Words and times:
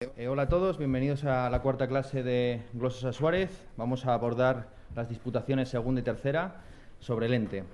Eh, 0.00 0.28
hola 0.28 0.42
a 0.42 0.48
todos, 0.48 0.78
bienvenidos 0.78 1.24
a 1.24 1.50
la 1.50 1.60
cuarta 1.60 1.88
clase 1.88 2.22
de 2.22 2.62
Glosas 2.72 3.02
a 3.02 3.12
Suárez. 3.12 3.66
Vamos 3.76 4.06
a 4.06 4.14
abordar 4.14 4.68
las 4.94 5.08
disputaciones 5.08 5.70
segunda 5.70 6.00
y 6.00 6.04
tercera 6.04 6.60
sobre 7.00 7.26
el 7.26 7.34
ente. 7.34 7.64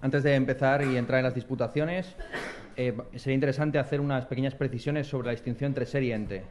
Antes 0.00 0.22
de 0.22 0.34
empezar 0.34 0.82
y 0.82 0.96
entrar 0.96 1.18
en 1.18 1.24
las 1.24 1.34
disputaciones, 1.34 2.16
eh, 2.78 2.96
sería 3.16 3.34
interesante 3.34 3.78
hacer 3.78 4.00
unas 4.00 4.24
pequeñas 4.24 4.54
precisiones 4.54 5.08
sobre 5.08 5.26
la 5.26 5.32
distinción 5.32 5.72
entre 5.72 5.84
ser 5.84 6.04
y 6.04 6.12
ente. 6.12 6.44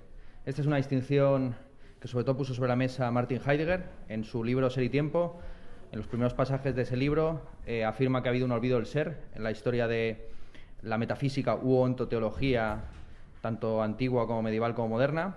Esta 0.46 0.62
es 0.62 0.68
una 0.68 0.78
distinción 0.78 1.56
que 2.00 2.08
sobre 2.08 2.24
todo 2.24 2.38
puso 2.38 2.54
sobre 2.54 2.70
la 2.70 2.76
mesa 2.76 3.10
Martin 3.10 3.42
Heidegger 3.44 3.86
en 4.08 4.24
su 4.24 4.44
libro 4.44 4.70
Ser 4.70 4.84
y 4.84 4.90
Tiempo. 4.90 5.40
En 5.94 5.98
los 5.98 6.06
primeros 6.06 6.36
pasajes 6.36 6.76
de 6.76 6.84
ese 6.84 6.96
libro 6.96 7.42
eh, 7.66 7.84
afirma 7.86 8.22
que 8.22 8.30
ha 8.30 8.34
habido 8.34 8.46
un 8.46 8.52
olvido 8.52 8.78
del 8.78 8.86
ser 8.86 9.18
en 9.34 9.42
la 9.42 9.50
historia 9.50 9.88
de 9.88 10.30
la 10.84 11.00
metafísica 11.00 11.56
u 11.56 11.76
ontoteología 11.78 12.84
tanto 13.46 13.84
antigua 13.84 14.26
como 14.26 14.42
medieval 14.42 14.74
como 14.74 14.88
moderna. 14.90 15.36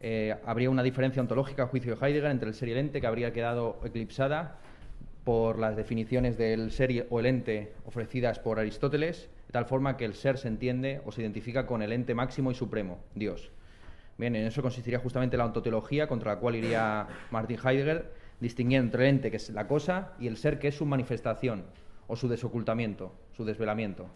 Eh, 0.00 0.34
habría 0.44 0.70
una 0.70 0.82
diferencia 0.82 1.22
ontológica, 1.22 1.62
a 1.62 1.66
juicio 1.68 1.94
de 1.94 2.04
Heidegger, 2.04 2.32
entre 2.32 2.48
el 2.48 2.54
ser 2.56 2.68
y 2.68 2.72
el 2.72 2.78
ente, 2.78 3.00
que 3.00 3.06
habría 3.06 3.32
quedado 3.32 3.78
eclipsada 3.84 4.58
por 5.22 5.60
las 5.60 5.76
definiciones 5.76 6.36
del 6.36 6.72
ser 6.72 7.06
o 7.10 7.20
el 7.20 7.26
ente 7.26 7.74
ofrecidas 7.86 8.40
por 8.40 8.58
Aristóteles, 8.58 9.30
de 9.46 9.52
tal 9.52 9.66
forma 9.66 9.96
que 9.96 10.04
el 10.04 10.14
ser 10.14 10.36
se 10.36 10.48
entiende 10.48 11.00
o 11.06 11.12
se 11.12 11.20
identifica 11.20 11.64
con 11.64 11.80
el 11.80 11.92
ente 11.92 12.12
máximo 12.12 12.50
y 12.50 12.56
supremo, 12.56 12.98
Dios. 13.14 13.52
Bien, 14.18 14.34
en 14.34 14.44
eso 14.44 14.60
consistiría 14.60 14.98
justamente 14.98 15.36
la 15.36 15.44
ontoteología, 15.44 16.08
contra 16.08 16.34
la 16.34 16.40
cual 16.40 16.56
iría 16.56 17.06
Martin 17.30 17.58
Heidegger, 17.64 18.12
distinguiendo 18.40 18.86
entre 18.86 19.04
el 19.04 19.14
ente, 19.14 19.30
que 19.30 19.36
es 19.36 19.48
la 19.50 19.68
cosa, 19.68 20.14
y 20.18 20.26
el 20.26 20.36
ser, 20.36 20.58
que 20.58 20.66
es 20.66 20.74
su 20.74 20.86
manifestación, 20.86 21.66
o 22.08 22.16
su 22.16 22.26
desocultamiento, 22.26 23.12
su 23.30 23.44
desvelamiento. 23.44 24.08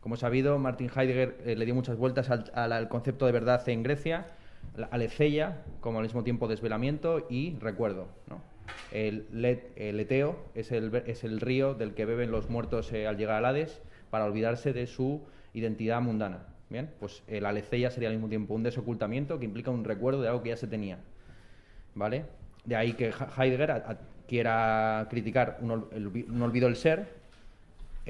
Como 0.00 0.16
sabido, 0.16 0.58
Martin 0.58 0.90
Heidegger 0.94 1.38
eh, 1.44 1.56
le 1.56 1.64
dio 1.64 1.74
muchas 1.74 1.96
vueltas 1.96 2.30
al, 2.30 2.88
concepto 2.88 3.26
de 3.26 3.32
verdad 3.32 3.68
en 3.68 3.82
Grecia, 3.82 4.26
aleceia, 4.90 5.62
como 5.80 5.98
al 5.98 6.04
mismo 6.04 6.22
tiempo 6.22 6.46
desvelamiento 6.46 7.26
y 7.28 7.56
recuerdo. 7.60 8.08
El, 8.92 9.26
leteo 9.32 10.38
es 10.54 10.70
el, 10.72 10.94
es 11.06 11.24
el, 11.24 11.40
río 11.40 11.74
del 11.74 11.94
que 11.94 12.04
beben 12.04 12.30
los 12.30 12.48
muertos 12.48 12.92
eh, 12.92 13.06
al 13.06 13.16
llegar 13.16 13.36
al 13.36 13.44
Hades 13.44 13.82
para 14.10 14.24
olvidarse 14.24 14.72
de 14.72 14.86
su 14.86 15.22
identidad 15.52 16.00
mundana. 16.00 16.46
Bien, 16.70 16.90
pues 17.00 17.22
el 17.26 17.46
aleceia 17.46 17.90
sería 17.90 18.08
al 18.08 18.14
mismo 18.14 18.28
tiempo 18.28 18.54
un 18.54 18.62
desocultamiento 18.62 19.38
que 19.38 19.46
implica 19.46 19.70
un 19.70 19.84
recuerdo 19.84 20.20
de 20.22 20.28
algo 20.28 20.42
que 20.42 20.50
ya 20.50 20.56
se 20.56 20.66
tenía. 20.66 20.98
¿Vale? 21.94 22.26
De 22.64 22.76
ahí 22.76 22.92
que 22.92 23.12
Heidegger 23.36 23.82
quiera 24.28 25.06
criticar 25.10 25.58
un, 25.60 25.70
un 25.72 26.42
olvido 26.42 26.66
del 26.66 26.76
ser 26.76 27.17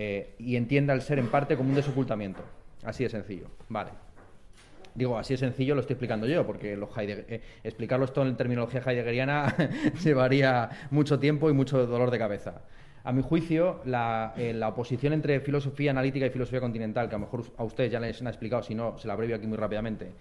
eh, 0.00 0.36
y 0.38 0.54
entienda 0.54 0.94
el 0.94 1.02
ser 1.02 1.18
en 1.18 1.26
parte 1.26 1.56
como 1.56 1.70
un 1.70 1.74
desocultamiento. 1.74 2.40
Así 2.84 3.02
de 3.02 3.10
sencillo. 3.10 3.48
Vale. 3.68 3.90
Digo, 4.94 5.18
así 5.18 5.34
de 5.34 5.38
sencillo 5.38 5.74
lo 5.74 5.80
estoy 5.80 5.94
explicando 5.94 6.28
yo, 6.28 6.46
porque 6.46 6.76
los 6.76 6.88
eh, 6.96 7.42
explicarlo 7.64 8.04
esto 8.04 8.24
en 8.24 8.36
terminología 8.36 8.80
heideggeriana 8.80 9.56
llevaría 10.04 10.70
mucho 10.92 11.18
tiempo 11.18 11.50
y 11.50 11.52
mucho 11.52 11.84
dolor 11.84 12.12
de 12.12 12.18
cabeza. 12.18 12.62
A 13.02 13.10
mi 13.10 13.22
juicio, 13.22 13.80
la, 13.86 14.34
eh, 14.36 14.52
la, 14.52 14.68
oposición 14.68 15.14
entre 15.14 15.40
filosofía 15.40 15.90
analítica 15.90 16.26
y 16.26 16.30
filosofía 16.30 16.60
continental, 16.60 17.08
que 17.08 17.16
a 17.16 17.18
lo 17.18 17.24
mejor 17.24 17.46
a 17.56 17.64
ustedes 17.64 17.90
ya 17.90 17.98
les 17.98 18.20
han 18.20 18.28
explicado, 18.28 18.62
si 18.62 18.76
no, 18.76 18.98
se 18.98 19.08
la 19.08 19.14
abrevio 19.14 19.34
aquí 19.34 19.48
muy 19.48 19.58
rápidamente. 19.58 20.12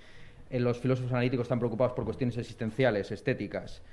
los 0.50 0.80
filósofos 0.80 1.11
analíticos 1.11 1.45
están 1.45 1.59
preocupados 1.59 1.94
por 1.94 2.03
cuestiones 2.03 2.36
existenciales, 2.38 3.11
estéticas, 3.11 3.83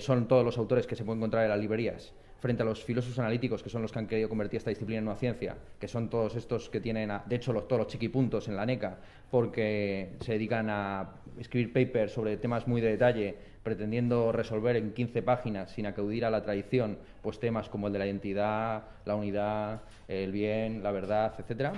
son 0.00 0.26
todos 0.26 0.44
los 0.44 0.58
autores 0.58 0.86
que 0.86 0.96
se 0.96 1.04
pueden 1.04 1.20
encontrar 1.20 1.44
en 1.44 1.50
las 1.50 1.60
librerías 1.60 2.12
frente 2.40 2.62
a 2.62 2.66
los 2.66 2.82
filósofos 2.82 3.18
analíticos, 3.18 3.62
que 3.62 3.68
son 3.68 3.82
los 3.82 3.92
que 3.92 3.98
han 3.98 4.06
querido 4.06 4.28
convertir 4.28 4.58
esta 4.58 4.70
disciplina 4.70 4.98
en 4.98 5.06
una 5.06 5.16
ciencia, 5.16 5.56
que 5.78 5.86
son 5.86 6.08
todos 6.08 6.34
estos 6.36 6.70
que 6.70 6.80
tienen, 6.80 7.10
de 7.26 7.36
hecho, 7.36 7.52
los, 7.52 7.68
todos 7.68 7.80
los 7.80 7.88
chiquipuntos 7.88 8.48
en 8.48 8.56
la 8.56 8.66
NECA, 8.66 8.98
porque 9.30 10.16
se 10.20 10.32
dedican 10.32 10.68
a 10.70 11.10
escribir 11.38 11.72
papers 11.72 12.12
sobre 12.12 12.36
temas 12.38 12.66
muy 12.66 12.80
de 12.80 12.88
detalle, 12.88 13.36
pretendiendo 13.62 14.32
resolver 14.32 14.76
en 14.76 14.92
15 14.92 15.22
páginas, 15.22 15.70
sin 15.70 15.86
acudir 15.86 16.24
a 16.24 16.30
la 16.30 16.42
tradición, 16.42 16.98
pues 17.22 17.38
temas 17.38 17.68
como 17.68 17.86
el 17.88 17.92
de 17.92 17.98
la 17.98 18.06
identidad, 18.06 18.84
la 19.04 19.14
unidad, 19.14 19.82
el 20.08 20.32
bien, 20.32 20.82
la 20.82 20.92
verdad, 20.92 21.34
etcétera. 21.38 21.74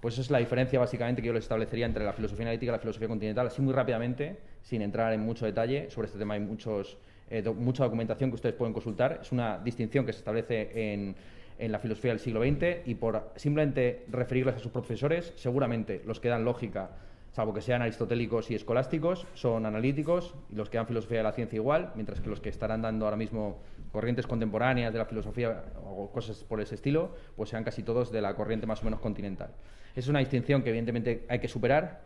Pues 0.00 0.18
es 0.18 0.30
la 0.30 0.38
diferencia 0.38 0.80
básicamente 0.80 1.22
que 1.22 1.28
yo 1.28 1.32
les 1.32 1.44
establecería 1.44 1.86
entre 1.86 2.04
la 2.04 2.12
filosofía 2.12 2.44
analítica 2.44 2.72
y 2.72 2.74
la 2.74 2.80
filosofía 2.80 3.08
continental, 3.08 3.46
así 3.46 3.62
muy 3.62 3.72
rápidamente, 3.72 4.36
sin 4.60 4.82
entrar 4.82 5.12
en 5.12 5.20
mucho 5.20 5.46
detalle. 5.46 5.90
Sobre 5.90 6.06
este 6.06 6.18
tema 6.18 6.34
hay 6.34 6.40
muchos 6.40 6.98
eh, 7.30 7.42
mucha 7.50 7.84
documentación 7.84 8.30
que 8.30 8.36
ustedes 8.36 8.54
pueden 8.54 8.72
consultar. 8.72 9.20
Es 9.22 9.32
una 9.32 9.58
distinción 9.58 10.04
que 10.06 10.12
se 10.12 10.18
establece 10.18 10.92
en, 10.92 11.14
en 11.58 11.72
la 11.72 11.78
filosofía 11.78 12.10
del 12.10 12.20
siglo 12.20 12.42
XX 12.42 12.86
y 12.86 12.94
por 12.94 13.32
simplemente 13.36 14.04
referirles 14.10 14.56
a 14.56 14.58
sus 14.58 14.72
profesores, 14.72 15.32
seguramente 15.36 16.02
los 16.04 16.20
que 16.20 16.28
dan 16.28 16.44
lógica, 16.44 16.90
salvo 17.32 17.54
que 17.54 17.60
sean 17.60 17.82
aristotélicos 17.82 18.50
y 18.50 18.54
escolásticos, 18.54 19.26
son 19.34 19.64
analíticos 19.64 20.34
y 20.50 20.54
los 20.54 20.68
que 20.68 20.78
dan 20.78 20.86
filosofía 20.86 21.18
de 21.18 21.24
la 21.24 21.32
ciencia 21.32 21.56
igual, 21.56 21.92
mientras 21.94 22.20
que 22.20 22.28
los 22.28 22.40
que 22.40 22.48
estarán 22.48 22.82
dando 22.82 23.04
ahora 23.04 23.16
mismo 23.16 23.58
corrientes 23.90 24.26
contemporáneas 24.26 24.92
de 24.92 24.98
la 24.98 25.04
filosofía 25.04 25.64
o 25.84 26.10
cosas 26.10 26.44
por 26.44 26.60
ese 26.60 26.74
estilo, 26.74 27.14
pues 27.36 27.50
sean 27.50 27.64
casi 27.64 27.82
todos 27.82 28.10
de 28.10 28.20
la 28.20 28.34
corriente 28.34 28.66
más 28.66 28.82
o 28.82 28.84
menos 28.84 29.00
continental. 29.00 29.50
Es 29.94 30.08
una 30.08 30.18
distinción 30.18 30.62
que 30.62 30.70
evidentemente 30.70 31.26
hay 31.28 31.38
que 31.38 31.48
superar 31.48 32.00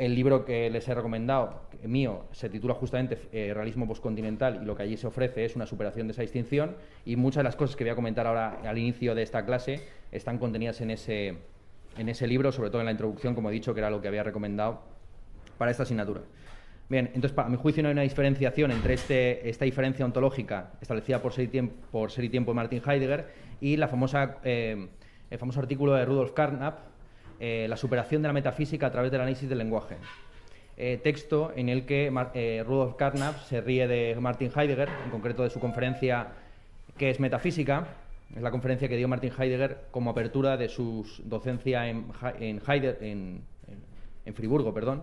el 0.00 0.14
libro 0.14 0.46
que 0.46 0.70
les 0.70 0.88
he 0.88 0.94
recomendado, 0.94 1.60
mío, 1.82 2.24
se 2.32 2.48
titula 2.48 2.72
justamente 2.72 3.18
eh, 3.32 3.52
Realismo 3.52 3.86
Postcontinental 3.86 4.60
y 4.62 4.64
lo 4.64 4.74
que 4.74 4.84
allí 4.84 4.96
se 4.96 5.06
ofrece 5.06 5.44
es 5.44 5.56
una 5.56 5.66
superación 5.66 6.06
de 6.06 6.12
esa 6.12 6.22
distinción 6.22 6.74
y 7.04 7.16
muchas 7.16 7.40
de 7.40 7.44
las 7.44 7.54
cosas 7.54 7.76
que 7.76 7.84
voy 7.84 7.90
a 7.90 7.94
comentar 7.94 8.26
ahora 8.26 8.60
al 8.64 8.78
inicio 8.78 9.14
de 9.14 9.22
esta 9.22 9.44
clase 9.44 9.82
están 10.10 10.38
contenidas 10.38 10.80
en 10.80 10.90
ese, 10.90 11.36
en 11.98 12.08
ese 12.08 12.26
libro, 12.26 12.50
sobre 12.50 12.70
todo 12.70 12.80
en 12.80 12.86
la 12.86 12.92
introducción, 12.92 13.34
como 13.34 13.50
he 13.50 13.52
dicho, 13.52 13.74
que 13.74 13.80
era 13.80 13.90
lo 13.90 14.00
que 14.00 14.08
había 14.08 14.22
recomendado 14.22 14.80
para 15.58 15.70
esta 15.70 15.82
asignatura. 15.82 16.22
Bien, 16.88 17.08
entonces, 17.08 17.32
para 17.32 17.50
mi 17.50 17.58
juicio 17.58 17.82
no 17.82 17.90
hay 17.90 17.92
una 17.92 18.00
diferenciación 18.00 18.70
entre 18.70 18.94
este, 18.94 19.50
esta 19.50 19.66
diferencia 19.66 20.06
ontológica 20.06 20.70
establecida 20.80 21.20
por 21.20 21.34
Ser 21.34 21.44
y 21.44 21.48
Tiempo, 21.48 21.74
por 21.92 22.10
Ser 22.10 22.24
y 22.24 22.30
Tiempo 22.30 22.52
de 22.52 22.56
Martin 22.56 22.80
Heidegger 22.86 23.26
y 23.60 23.76
la 23.76 23.86
famosa, 23.86 24.38
eh, 24.44 24.88
el 25.28 25.38
famoso 25.38 25.60
artículo 25.60 25.92
de 25.92 26.06
Rudolf 26.06 26.32
Carnap, 26.32 26.89
eh, 27.42 27.66
la 27.70 27.76
superación 27.78 28.20
de 28.20 28.28
la 28.28 28.34
metafísica 28.34 28.88
a 28.88 28.90
través 28.90 29.10
del 29.10 29.22
análisis 29.22 29.48
del 29.48 29.56
lenguaje. 29.56 29.96
Eh, 30.76 31.00
texto 31.02 31.52
en 31.56 31.70
el 31.70 31.86
que 31.86 32.12
eh, 32.34 32.62
Rudolf 32.66 32.96
Carnap 32.96 33.38
se 33.44 33.62
ríe 33.62 33.88
de 33.88 34.14
Martin 34.20 34.52
Heidegger, 34.54 34.90
en 35.06 35.10
concreto 35.10 35.42
de 35.42 35.48
su 35.48 35.58
conferencia 35.58 36.28
que 36.98 37.08
es 37.08 37.18
Metafísica, 37.18 37.86
es 38.36 38.42
la 38.42 38.50
conferencia 38.50 38.90
que 38.90 38.96
dio 38.98 39.08
Martin 39.08 39.32
Heidegger 39.38 39.84
como 39.90 40.10
apertura 40.10 40.58
de 40.58 40.68
su 40.68 41.06
docencia 41.24 41.88
en, 41.88 42.04
en, 42.38 43.42
en, 44.26 44.34
Friburgo, 44.34 44.74
perdón, 44.74 45.02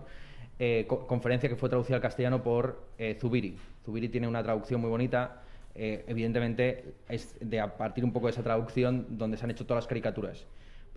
conferencia 0.86 1.48
que 1.48 1.56
fue 1.56 1.68
traducida 1.68 1.96
al 1.96 2.02
castellano 2.02 2.40
por 2.42 2.84
Zubiri. 3.18 3.56
Zubiri 3.84 4.08
tiene 4.08 4.28
una 4.28 4.42
traducción 4.44 4.80
muy 4.80 4.90
bonita, 4.90 5.42
evidentemente 5.74 6.84
es 7.08 7.36
de 7.40 7.60
a 7.60 7.76
partir 7.76 8.04
un 8.04 8.12
poco 8.12 8.28
de 8.28 8.32
esa 8.32 8.42
traducción 8.42 9.18
donde 9.18 9.36
se 9.36 9.44
han 9.44 9.50
hecho 9.50 9.66
todas 9.66 9.82
las 9.84 9.88
caricaturas 9.88 10.46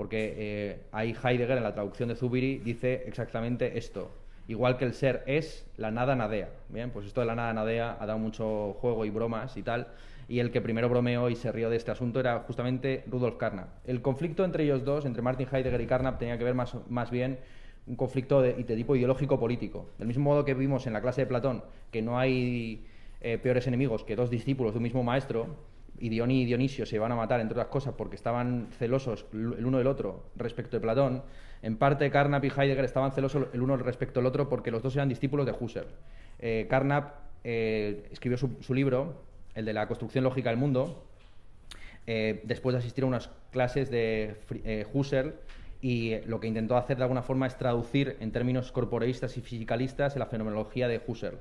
porque 0.01 0.33
eh, 0.35 0.79
ahí 0.91 1.13
Heidegger 1.13 1.57
en 1.57 1.63
la 1.63 1.75
traducción 1.75 2.09
de 2.09 2.15
Zubiri 2.15 2.57
dice 2.57 3.03
exactamente 3.05 3.77
esto. 3.77 4.09
Igual 4.47 4.75
que 4.77 4.85
el 4.85 4.95
ser 4.95 5.21
es, 5.27 5.69
la 5.77 5.91
nada 5.91 6.15
nadea. 6.15 6.49
Bien, 6.69 6.89
pues 6.89 7.05
esto 7.05 7.21
de 7.21 7.27
la 7.27 7.35
nada 7.35 7.53
nadea 7.53 7.97
ha 7.99 8.07
dado 8.07 8.17
mucho 8.17 8.73
juego 8.81 9.05
y 9.05 9.11
bromas 9.11 9.57
y 9.57 9.61
tal. 9.61 9.89
Y 10.27 10.39
el 10.39 10.49
que 10.49 10.59
primero 10.59 10.89
bromeó 10.89 11.29
y 11.29 11.35
se 11.35 11.51
rió 11.51 11.69
de 11.69 11.75
este 11.75 11.91
asunto 11.91 12.19
era 12.19 12.39
justamente 12.39 13.03
Rudolf 13.11 13.37
Carnap. 13.37 13.67
El 13.85 14.01
conflicto 14.01 14.43
entre 14.43 14.63
ellos 14.63 14.83
dos, 14.83 15.05
entre 15.05 15.21
Martin 15.21 15.47
Heidegger 15.51 15.79
y 15.79 15.85
Carnap, 15.85 16.17
tenía 16.17 16.35
que 16.35 16.45
ver 16.45 16.55
más, 16.55 16.75
más 16.89 17.11
bien 17.11 17.37
un 17.85 17.95
conflicto 17.95 18.41
de, 18.41 18.53
tipo 18.53 18.95
ideológico-político. 18.95 19.85
Del 19.99 20.07
mismo 20.07 20.23
modo 20.23 20.45
que 20.45 20.55
vimos 20.55 20.87
en 20.87 20.93
la 20.93 21.01
clase 21.01 21.21
de 21.21 21.27
Platón 21.27 21.63
que 21.91 22.01
no 22.01 22.17
hay 22.17 22.87
eh, 23.21 23.37
peores 23.37 23.67
enemigos 23.67 24.03
que 24.03 24.15
dos 24.15 24.31
discípulos 24.31 24.73
de 24.73 24.79
un 24.79 24.83
mismo 24.83 25.03
maestro, 25.03 25.45
y 26.01 26.21
y 26.21 26.45
Dionisio 26.45 26.85
se 26.85 26.95
iban 26.95 27.11
a 27.11 27.15
matar, 27.15 27.39
entre 27.39 27.53
otras 27.53 27.67
cosas, 27.67 27.93
porque 27.97 28.15
estaban 28.15 28.67
celosos 28.77 29.25
el 29.33 29.65
uno 29.65 29.77
del 29.77 29.87
otro 29.87 30.25
respecto 30.35 30.77
de 30.77 30.81
Platón, 30.81 31.23
en 31.61 31.77
parte 31.77 32.09
Carnap 32.09 32.43
y 32.43 32.47
Heidegger 32.47 32.85
estaban 32.85 33.11
celosos 33.11 33.47
el 33.53 33.61
uno 33.61 33.77
respecto 33.77 34.19
del 34.19 34.27
otro 34.27 34.49
porque 34.49 34.71
los 34.71 34.81
dos 34.81 34.95
eran 34.95 35.09
discípulos 35.09 35.45
de 35.45 35.53
Husserl. 35.57 35.87
Eh, 36.39 36.65
Carnap 36.69 37.13
eh, 37.43 38.07
escribió 38.11 38.37
su, 38.37 38.73
libro, 38.73 39.21
el 39.53 39.65
de 39.65 39.73
la 39.73 39.87
construcción 39.87 40.23
lógica 40.23 40.49
del 40.49 40.57
mundo, 40.57 41.05
eh, 42.07 42.41
después 42.45 42.73
de 42.73 42.79
asistir 42.79 43.03
a 43.03 43.07
unas 43.07 43.29
clases 43.51 43.91
de 43.91 44.35
Husserl 44.91 45.35
y 45.81 46.19
lo 46.25 46.39
que 46.39 46.47
intentó 46.47 46.77
hacer 46.77 46.97
de 46.97 47.03
alguna 47.03 47.21
forma 47.21 47.45
es 47.45 47.57
traducir 47.57 48.17
en 48.19 48.31
términos 48.31 48.71
corporeístas 48.71 49.37
y 49.37 49.41
fisicalistas 49.41 50.15
la 50.15 50.25
fenomenología 50.25 50.87
de 50.87 50.99
Husserl 51.05 51.37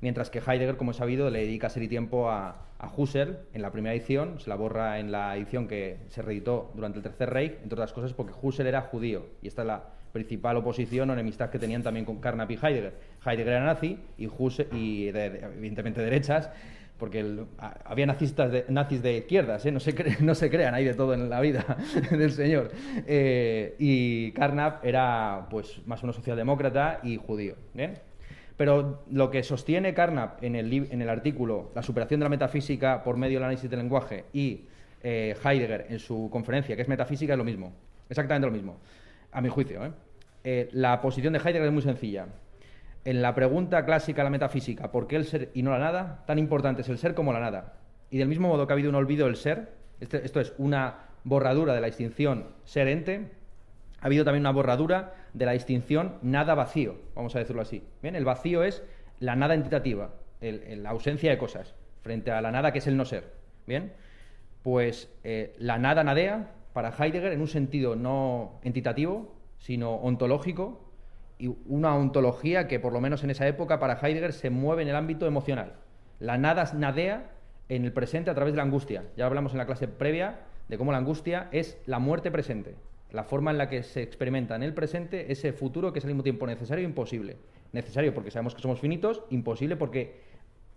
mientras 0.00 0.30
que 0.30 0.38
Heidegger, 0.38 0.76
como 0.76 0.92
he 0.92 0.94
sabido, 0.94 1.30
le 1.30 1.40
dedica 1.40 1.68
serie 1.68 1.88
tiempo 1.88 2.30
a, 2.30 2.69
Husserl 2.88 3.38
en 3.52 3.62
la 3.62 3.70
primera 3.70 3.94
edición, 3.94 4.40
se 4.40 4.48
la 4.48 4.56
borra 4.56 4.98
en 4.98 5.12
la 5.12 5.36
edición 5.36 5.68
que 5.68 5.98
se 6.08 6.22
reeditó 6.22 6.70
durante 6.74 6.98
el 6.98 7.02
Tercer 7.02 7.30
Reich, 7.30 7.54
entre 7.62 7.74
otras 7.74 7.92
cosas 7.92 8.12
porque 8.12 8.32
Husserl 8.40 8.68
era 8.68 8.82
judío, 8.82 9.26
y 9.42 9.48
esta 9.48 9.62
es 9.62 9.68
la 9.68 9.84
principal 10.12 10.56
oposición 10.56 11.10
o 11.10 11.12
enemistad 11.12 11.50
que 11.50 11.58
tenían 11.58 11.82
también 11.82 12.04
con 12.04 12.20
Carnap 12.20 12.50
y 12.50 12.54
Heidegger. 12.54 12.94
Heidegger 13.24 13.54
era 13.54 13.64
nazi 13.64 13.98
y, 14.18 14.26
Husserl, 14.26 14.76
y 14.76 15.08
evidentemente 15.08 16.00
derechas, 16.00 16.50
porque 16.98 17.44
había 17.84 18.06
nazistas 18.06 18.52
de, 18.52 18.64
nazis 18.68 19.02
de 19.02 19.18
izquierdas, 19.18 19.64
¿eh? 19.64 19.72
no, 19.72 19.80
se 19.80 19.94
no 20.20 20.34
se 20.34 20.50
crean, 20.50 20.74
hay 20.74 20.84
de 20.84 20.94
todo 20.94 21.14
en 21.14 21.30
la 21.30 21.40
vida 21.40 21.64
del 22.10 22.30
señor. 22.30 22.70
Eh, 23.06 23.74
y 23.78 24.32
Carnap 24.32 24.84
era 24.84 25.46
pues 25.50 25.80
más 25.86 26.04
o 26.04 26.12
socialdemócrata 26.12 27.00
y 27.02 27.16
judío. 27.16 27.56
Pero 28.60 29.04
lo 29.10 29.30
que 29.30 29.42
sostiene 29.42 29.94
Carnap 29.94 30.44
en 30.44 30.54
el, 30.54 31.08
artículo 31.08 31.70
La 31.74 31.82
superación 31.82 32.20
de 32.20 32.24
la 32.24 32.28
metafísica 32.28 33.02
por 33.02 33.16
medio 33.16 33.38
del 33.38 33.44
análisis 33.44 33.70
del 33.70 33.78
lenguaje 33.78 34.26
y 34.34 34.66
eh, 35.02 35.34
Heidegger 35.42 35.86
en 35.88 35.98
su 35.98 36.28
conferencia, 36.30 36.76
que 36.76 36.82
es 36.82 36.88
metafísica, 36.88 37.32
es 37.32 37.38
lo 37.38 37.44
mismo. 37.44 37.72
Exactamente 38.10 38.46
lo 38.46 38.52
mismo, 38.52 38.76
a 39.32 39.40
mi 39.40 39.48
juicio. 39.48 39.86
¿eh? 39.86 39.92
Eh, 40.44 40.68
la 40.72 41.00
posición 41.00 41.32
de 41.32 41.38
Heidegger 41.38 41.68
es 41.68 41.72
muy 41.72 41.80
sencilla. 41.80 42.26
En 43.02 43.22
la 43.22 43.34
pregunta 43.34 43.82
clásica 43.86 44.22
la 44.22 44.28
metafísica, 44.28 44.92
¿por 44.92 45.06
qué 45.06 45.16
el 45.16 45.24
ser 45.24 45.50
y 45.54 45.62
no 45.62 45.70
la 45.70 45.78
nada? 45.78 46.24
Tan 46.26 46.38
importante 46.38 46.82
es 46.82 46.88
el 46.90 46.98
ser 46.98 47.14
como 47.14 47.32
la 47.32 47.40
nada. 47.40 47.76
Y 48.10 48.18
del 48.18 48.28
mismo 48.28 48.48
modo 48.48 48.66
que 48.66 48.74
ha 48.74 48.74
habido 48.74 48.90
un 48.90 48.96
olvido 48.96 49.24
del 49.24 49.36
ser, 49.36 49.72
este, 50.00 50.22
esto 50.22 50.38
es 50.38 50.52
una 50.58 50.96
borradura 51.24 51.72
de 51.72 51.80
la 51.80 51.86
distinción 51.86 52.48
ser-ente, 52.64 53.30
ha 54.02 54.04
habido 54.04 54.26
también 54.26 54.42
una 54.42 54.52
borradura 54.52 55.14
de 55.32 55.46
la 55.46 55.52
distinción 55.52 56.16
nada-vacío, 56.22 56.96
vamos 57.14 57.34
a 57.36 57.38
decirlo 57.38 57.62
así. 57.62 57.82
Bien, 58.02 58.16
el 58.16 58.24
vacío 58.24 58.62
es 58.62 58.82
la 59.18 59.36
nada 59.36 59.54
entitativa, 59.54 60.10
la 60.40 60.90
ausencia 60.90 61.30
de 61.30 61.38
cosas, 61.38 61.74
frente 62.02 62.30
a 62.30 62.40
la 62.40 62.50
nada 62.50 62.72
que 62.72 62.78
es 62.78 62.86
el 62.86 62.96
no 62.96 63.04
ser. 63.04 63.32
Bien, 63.66 63.92
pues 64.62 65.10
eh, 65.24 65.54
la 65.58 65.78
nada 65.78 66.04
nadea 66.04 66.52
para 66.72 66.90
Heidegger 66.90 67.32
en 67.32 67.40
un 67.40 67.48
sentido 67.48 67.96
no 67.96 68.60
entitativo, 68.62 69.34
sino 69.58 69.94
ontológico, 69.96 70.90
y 71.38 71.48
una 71.66 71.94
ontología 71.94 72.68
que 72.68 72.78
por 72.78 72.92
lo 72.92 73.00
menos 73.00 73.24
en 73.24 73.30
esa 73.30 73.46
época 73.46 73.78
para 73.78 73.98
Heidegger 74.00 74.32
se 74.32 74.50
mueve 74.50 74.82
en 74.82 74.88
el 74.88 74.96
ámbito 74.96 75.26
emocional. 75.26 75.74
La 76.18 76.36
nada 76.36 76.70
nadea 76.74 77.30
en 77.68 77.84
el 77.84 77.92
presente 77.92 78.30
a 78.30 78.34
través 78.34 78.52
de 78.52 78.58
la 78.58 78.64
angustia. 78.64 79.04
Ya 79.16 79.26
hablamos 79.26 79.52
en 79.52 79.58
la 79.58 79.66
clase 79.66 79.88
previa 79.88 80.40
de 80.68 80.76
cómo 80.76 80.92
la 80.92 80.98
angustia 80.98 81.48
es 81.50 81.78
la 81.86 81.98
muerte 81.98 82.30
presente, 82.30 82.74
la 83.12 83.24
forma 83.24 83.50
en 83.50 83.58
la 83.58 83.68
que 83.68 83.82
se 83.82 84.02
experimenta 84.02 84.56
en 84.56 84.62
el 84.62 84.74
presente 84.74 85.32
ese 85.32 85.52
futuro 85.52 85.92
que 85.92 85.98
es 85.98 86.04
al 86.04 86.10
mismo 86.10 86.22
tiempo 86.22 86.46
necesario 86.46 86.84
e 86.84 86.88
imposible. 86.88 87.36
Necesario 87.72 88.14
porque 88.14 88.30
sabemos 88.30 88.54
que 88.54 88.62
somos 88.62 88.80
finitos, 88.80 89.22
imposible 89.30 89.76
porque 89.76 90.20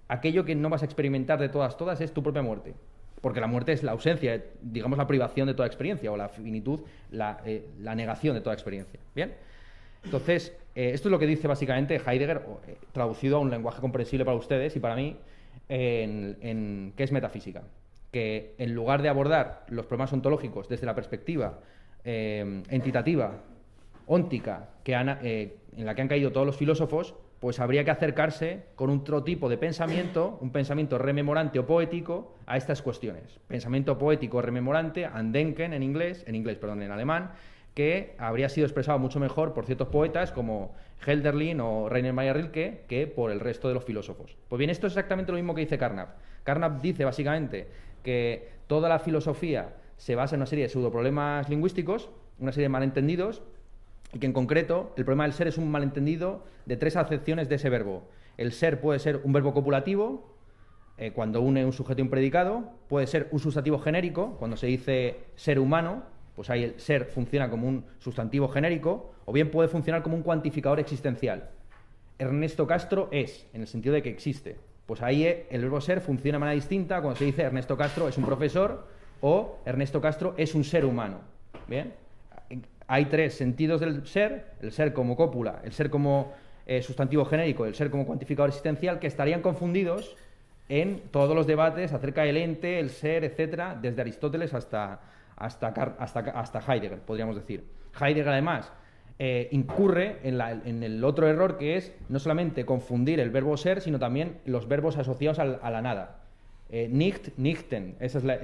aquello 0.07 0.45
que 0.45 0.55
no 0.55 0.69
vas 0.69 0.81
a 0.81 0.85
experimentar 0.85 1.39
de 1.39 1.49
todas, 1.49 1.77
todas 1.77 2.01
es 2.01 2.13
tu 2.13 2.23
propia 2.23 2.41
muerte. 2.41 2.73
Porque 3.21 3.39
la 3.39 3.47
muerte 3.47 3.71
es 3.71 3.83
la 3.83 3.93
ausencia, 3.93 4.43
digamos 4.61 4.97
la 4.97 5.07
privación 5.07 5.47
de 5.47 5.53
toda 5.53 5.67
experiencia, 5.67 6.11
o 6.11 6.17
la 6.17 6.29
finitud, 6.29 6.81
la, 7.09 7.39
eh, 7.45 7.65
negación 7.79 8.35
de 8.35 8.41
toda 8.41 8.53
experiencia. 8.53 8.99
¿Bien? 9.15 9.33
Entonces, 10.03 10.53
eh, 10.75 10.91
esto 10.93 11.07
es 11.07 11.11
lo 11.11 11.19
que 11.19 11.25
dice 11.25 11.47
básicamente 11.47 12.01
Heidegger, 12.05 12.45
eh, 12.67 12.75
traducido 12.91 13.37
a 13.37 13.39
un 13.39 13.49
lenguaje 13.49 13.79
comprensible 13.79 14.25
para 14.25 14.35
ustedes 14.35 14.75
y 14.75 14.79
para 14.79 14.95
mí, 14.95 15.17
en, 15.69 16.93
es 16.97 17.11
metafísica 17.11 17.63
que 18.11 18.53
en 18.59 18.75
lugar 18.75 19.01
de 19.01 19.09
abordar 19.09 19.65
los 19.69 19.87
problemas 19.87 20.13
ontológicos 20.13 20.69
desde 20.69 20.85
la 20.85 20.93
perspectiva 20.93 21.59
eh, 22.05 22.63
entitativa, 22.69 23.41
óntica, 24.07 24.69
que 24.83 24.93
eh, 24.93 25.57
en 25.75 25.85
la 25.85 25.95
que 25.95 26.01
han 26.01 26.07
caído 26.07 26.31
todos 26.31 26.45
los 26.45 26.57
filósofos, 26.57 27.15
pues 27.39 27.59
habría 27.59 27.83
que 27.83 27.91
acercarse 27.91 28.63
con 28.75 28.89
otro 28.89 29.23
tipo 29.23 29.49
de 29.49 29.57
pensamiento, 29.57 30.37
un 30.39 30.51
pensamiento 30.51 30.97
rememorante 30.97 31.59
o 31.59 31.65
poético, 31.67 32.35
a 32.45 32.55
estas 32.55 32.81
cuestiones. 32.81 33.39
Pensamiento 33.47 33.97
poético 33.97 34.41
rememorante, 34.41 35.05
Andenken 35.05 35.73
en 35.73 35.83
inglés, 35.83 36.23
en 36.25 36.35
inglés, 36.35 36.57
perdón, 36.57 36.83
en 36.83 36.91
alemán, 36.91 37.31
que 37.73 38.15
habría 38.17 38.49
sido 38.49 38.65
expresado 38.65 38.99
mucho 38.99 39.19
mejor 39.19 39.53
por 39.53 39.65
ciertos 39.65 39.89
poetas 39.89 40.31
como 40.31 40.73
Helderlin 41.05 41.59
o 41.59 41.89
Rainer 41.89 42.13
Mayer 42.13 42.35
Rilke 42.35 42.85
que 42.87 43.07
por 43.07 43.31
el 43.31 43.39
resto 43.39 43.67
de 43.67 43.73
los 43.73 43.83
filósofos. 43.83 44.37
Pues 44.47 44.57
bien, 44.57 44.69
esto 44.69 44.87
es 44.87 44.93
exactamente 44.93 45.31
lo 45.31 45.37
mismo 45.37 45.55
que 45.55 45.61
dice 45.61 45.77
Carnap. 45.77 46.11
Carnap 46.43 46.81
dice 46.81 47.03
básicamente 47.03 47.67
que 48.03 48.49
toda 48.67 48.89
la 48.89 48.99
filosofía 48.99 49.73
se 50.03 50.15
basa 50.15 50.35
en 50.35 50.41
una 50.41 50.47
serie 50.47 50.65
de 50.65 50.69
pseudoproblemas 50.69 51.47
lingüísticos, 51.47 52.09
una 52.37 52.51
serie 52.51 52.65
de 52.65 52.69
malentendidos, 52.69 53.41
y 54.11 54.19
que 54.19 54.25
en 54.25 54.33
concreto 54.33 54.91
el 54.97 55.05
problema 55.05 55.23
del 55.23 55.31
ser 55.31 55.47
es 55.47 55.57
un 55.57 55.71
malentendido 55.71 56.43
de 56.65 56.75
tres 56.75 56.97
acepciones 56.97 57.47
de 57.47 57.55
ese 57.55 57.69
verbo. 57.69 58.03
El 58.35 58.51
ser 58.51 58.81
puede 58.81 58.99
ser 58.99 59.21
un 59.23 59.31
verbo 59.31 59.53
copulativo, 59.53 60.35
eh, 60.97 61.13
cuando 61.13 61.39
une 61.39 61.65
un 61.65 61.71
sujeto 61.71 62.01
y 62.01 62.03
un 62.03 62.09
predicado, 62.09 62.73
puede 62.89 63.07
ser 63.07 63.29
un 63.31 63.39
sustantivo 63.39 63.79
genérico, 63.79 64.35
cuando 64.39 64.57
se 64.57 64.67
dice 64.67 65.19
ser 65.35 65.57
humano, 65.57 66.03
pues 66.35 66.49
ahí 66.49 66.65
el 66.65 66.79
ser 66.81 67.05
funciona 67.05 67.49
como 67.49 67.69
un 67.69 67.85
sustantivo 67.99 68.49
genérico, 68.49 69.13
o 69.23 69.31
bien 69.31 69.51
puede 69.51 69.69
funcionar 69.69 70.03
como 70.03 70.17
un 70.17 70.23
cuantificador 70.23 70.81
existencial. 70.81 71.49
Ernesto 72.19 72.67
Castro 72.67 73.07
es, 73.13 73.47
en 73.53 73.61
el 73.61 73.67
sentido 73.67 73.95
de 73.95 74.03
que 74.03 74.09
existe. 74.09 74.57
Pues 74.85 75.01
ahí 75.01 75.23
eh, 75.23 75.47
el 75.49 75.61
verbo 75.61 75.79
ser 75.79 76.01
funciona 76.01 76.35
de 76.35 76.39
manera 76.41 76.55
distinta 76.55 76.99
cuando 77.01 77.17
se 77.17 77.23
dice 77.23 77.43
Ernesto 77.43 77.77
Castro 77.77 78.09
es 78.09 78.17
un 78.17 78.25
profesor 78.25 78.92
o 79.25 79.59
Ernesto 79.65 80.01
Castro 80.01 80.33
es 80.37 80.53
un 80.53 80.65
ser 80.65 80.83
humano. 80.83 81.21
Bien, 81.67 81.93
hay 82.87 83.05
tres 83.05 83.33
sentidos 83.35 83.79
del 83.79 84.05
ser: 84.05 84.51
el 84.61 84.73
ser 84.73 84.93
como 84.93 85.15
cópula, 85.15 85.61
el 85.63 85.71
ser 85.71 85.89
como 85.89 86.33
eh, 86.65 86.81
sustantivo 86.81 87.23
genérico, 87.23 87.65
el 87.65 87.73
ser 87.73 87.89
como 87.89 88.05
cuantificador 88.05 88.49
existencial, 88.49 88.99
que 88.99 89.07
estarían 89.07 89.41
confundidos 89.41 90.17
en 90.67 91.03
todos 91.11 91.35
los 91.35 91.47
debates 91.47 91.93
acerca 91.93 92.23
del 92.23 92.35
ente, 92.35 92.79
el 92.79 92.89
ser, 92.89 93.23
etcétera, 93.23 93.79
desde 93.81 94.01
Aristóteles 94.01 94.53
hasta, 94.53 94.99
hasta, 95.37 95.67
hasta, 95.69 96.59
Heidegger, 96.59 96.99
podríamos 96.99 97.37
decir. 97.37 97.63
Heidegger, 97.97 98.29
además, 98.29 98.73
eh, 99.19 99.47
incurre 99.51 100.17
en, 100.23 100.83
el 100.83 101.01
otro 101.05 101.29
error 101.29 101.57
que 101.57 101.77
es 101.77 101.95
no 102.09 102.19
solamente 102.19 102.65
confundir 102.65 103.21
el 103.21 103.29
verbo 103.29 103.55
ser, 103.55 103.79
sino 103.79 103.99
también 103.99 104.39
los 104.43 104.67
verbos 104.67 104.97
asociados 104.97 105.39
a 105.39 105.45
la 105.69 105.81
nada. 105.81 106.22
Eh, 106.75 106.87
nicht, 106.89 107.37
nichten, 107.37 107.95
esa 107.99 108.17
es, 108.17 108.23
la, 108.23 108.39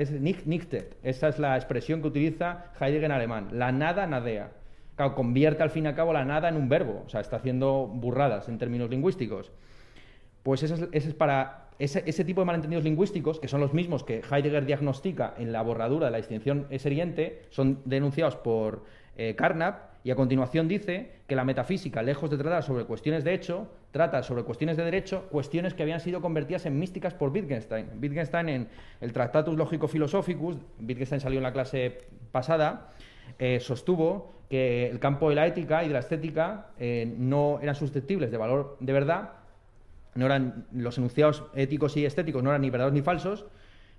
nichtet, 0.45 0.95
esa 1.01 1.29
es 1.29 1.39
la 1.39 1.55
expresión 1.55 1.99
que 2.03 2.09
utiliza 2.09 2.65
Heidegger 2.79 3.05
en 3.05 3.11
alemán. 3.11 3.47
La 3.53 3.71
nada 3.71 4.05
nadea. 4.05 4.51
Claro, 4.95 5.15
convierte 5.15 5.63
al 5.63 5.71
fin 5.71 5.85
y 5.85 5.87
al 5.87 5.95
cabo 5.95 6.13
la 6.13 6.23
nada 6.25 6.47
en 6.47 6.55
un 6.55 6.69
verbo, 6.69 7.01
o 7.07 7.09
sea, 7.09 7.21
está 7.21 7.37
haciendo 7.37 7.87
burradas 7.87 8.47
en 8.47 8.59
términos 8.59 8.91
lingüísticos. 8.91 9.51
Pues 10.43 10.61
eso 10.61 10.75
es, 10.91 11.11
para 11.15 11.69
ese, 11.79 12.23
tipo 12.23 12.41
de 12.41 12.45
malentendidos 12.45 12.83
lingüísticos, 12.83 13.39
que 13.39 13.47
son 13.47 13.61
los 13.61 13.73
mismos 13.73 14.03
que 14.03 14.21
Heidegger 14.21 14.67
diagnostica 14.67 15.33
en 15.39 15.51
la 15.51 15.63
borradura 15.63 16.05
de 16.05 16.11
la 16.11 16.17
distinción 16.17 16.67
seriente, 16.77 17.41
son 17.49 17.81
denunciados 17.85 18.35
por 18.35 18.83
eh, 19.17 19.33
Carnap, 19.35 19.89
y 20.03 20.11
a 20.11 20.15
continuación 20.15 20.67
dice 20.67 21.13
que 21.25 21.35
la 21.35 21.45
metafísica, 21.45 22.03
lejos 22.03 22.29
de 22.29 22.37
tratar 22.37 22.61
sobre 22.61 22.85
cuestiones 22.85 23.23
de 23.23 23.33
hecho, 23.33 23.71
trata 23.91 24.21
sobre 24.23 24.43
cuestiones 24.43 24.77
de 24.77 24.83
derecho, 24.83 25.27
cuestiones 25.29 25.73
que 25.73 25.83
habían 25.83 25.99
sido 25.99 26.21
convertidas 26.21 26.65
en 26.65 26.77
místicas 26.77 27.13
por 27.13 27.31
Wittgenstein. 27.31 27.87
Wittgenstein 28.01 28.49
en 28.49 28.67
el 29.01 29.13
Tractatus 29.13 29.57
Logico 29.57 29.87
Philosophicus, 29.87 30.57
Wittgenstein 30.79 31.21
salió 31.21 31.39
en 31.39 31.43
la 31.43 31.53
clase 31.53 31.99
pasada, 32.31 32.91
eh, 33.39 33.59
sostuvo 33.59 34.33
que 34.49 34.89
el 34.89 34.99
campo 34.99 35.29
de 35.29 35.35
la 35.35 35.47
ética 35.47 35.83
y 35.83 35.87
de 35.87 35.93
la 35.93 35.99
estética 35.99 36.67
eh, 36.79 37.11
no 37.17 37.59
eran 37.61 37.75
susceptibles 37.75 38.31
de 38.31 38.37
valor 38.37 38.77
de 38.79 38.93
verdad, 38.93 39.33
no 40.15 40.25
eran 40.25 40.65
los 40.73 40.97
enunciados 40.97 41.43
éticos 41.55 41.95
y 41.97 42.05
estéticos 42.05 42.43
no 42.43 42.49
eran 42.49 42.61
ni 42.61 42.69
verdaderos 42.69 42.93
ni 42.93 43.01
falsos, 43.01 43.45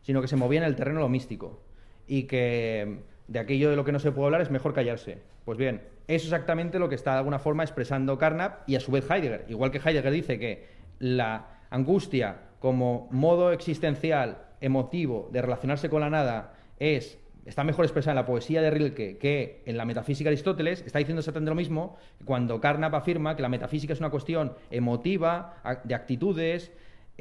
sino 0.03 0.21
que 0.21 0.29
se 0.29 0.37
movían 0.37 0.64
en 0.64 0.71
el 0.71 0.76
terreno 0.76 1.00
lo 1.00 1.09
místico 1.09 1.61
y 2.07 2.25
que 2.25 2.99
de 3.29 3.38
aquello 3.38 3.71
de 3.71 3.76
lo 3.76 3.85
que 3.85 3.93
no 3.93 4.00
se 4.00 4.11
puede 4.11 4.26
hablar 4.26 4.41
es 4.41 4.50
mejor 4.50 4.75
callarse. 4.75 5.19
Pues 5.45 5.57
bien, 5.57 5.83
es 6.14 6.25
exactamente 6.25 6.79
lo 6.81 6.88
que 6.88 6.97
está 6.97 7.12
de 7.12 7.19
alguna 7.19 7.38
forma 7.38 7.62
expresando 7.62 8.19
Carnap 8.19 8.69
y 8.69 8.75
a 8.75 8.81
su 8.81 8.90
vez 8.90 9.09
Heidegger. 9.09 9.45
Igual 9.49 9.71
que 9.71 9.79
Heidegger 9.79 10.12
dice 10.12 10.38
que 10.38 10.67
la 10.99 11.61
angustia 11.71 12.37
como 12.59 13.09
modo 13.12 13.52
existencial, 13.52 14.49
emotivo 14.61 15.31
de 15.33 15.40
relacionarse 15.40 15.88
con 15.88 16.00
la 16.00 16.11
nada 16.11 16.55
es 16.79 17.19
está 17.47 17.64
mejor 17.64 17.85
expresada 17.85 18.12
en 18.12 18.17
la 18.17 18.26
poesía 18.26 18.61
de 18.61 18.71
Rilke 18.71 19.19
que 19.19 19.62
en 19.64 19.76
la 19.76 19.85
metafísica 19.85 20.29
de 20.29 20.35
Aristóteles, 20.35 20.83
está 20.85 20.99
diciendo 20.99 21.21
exactamente 21.21 21.50
lo 21.50 21.55
mismo 21.55 21.97
cuando 22.25 22.61
Carnap 22.61 22.95
afirma 22.95 23.37
que 23.37 23.43
la 23.43 23.49
metafísica 23.49 23.93
es 23.93 24.00
una 24.00 24.11
cuestión 24.11 24.52
emotiva, 24.71 25.55
de 25.85 25.95
actitudes, 25.95 26.73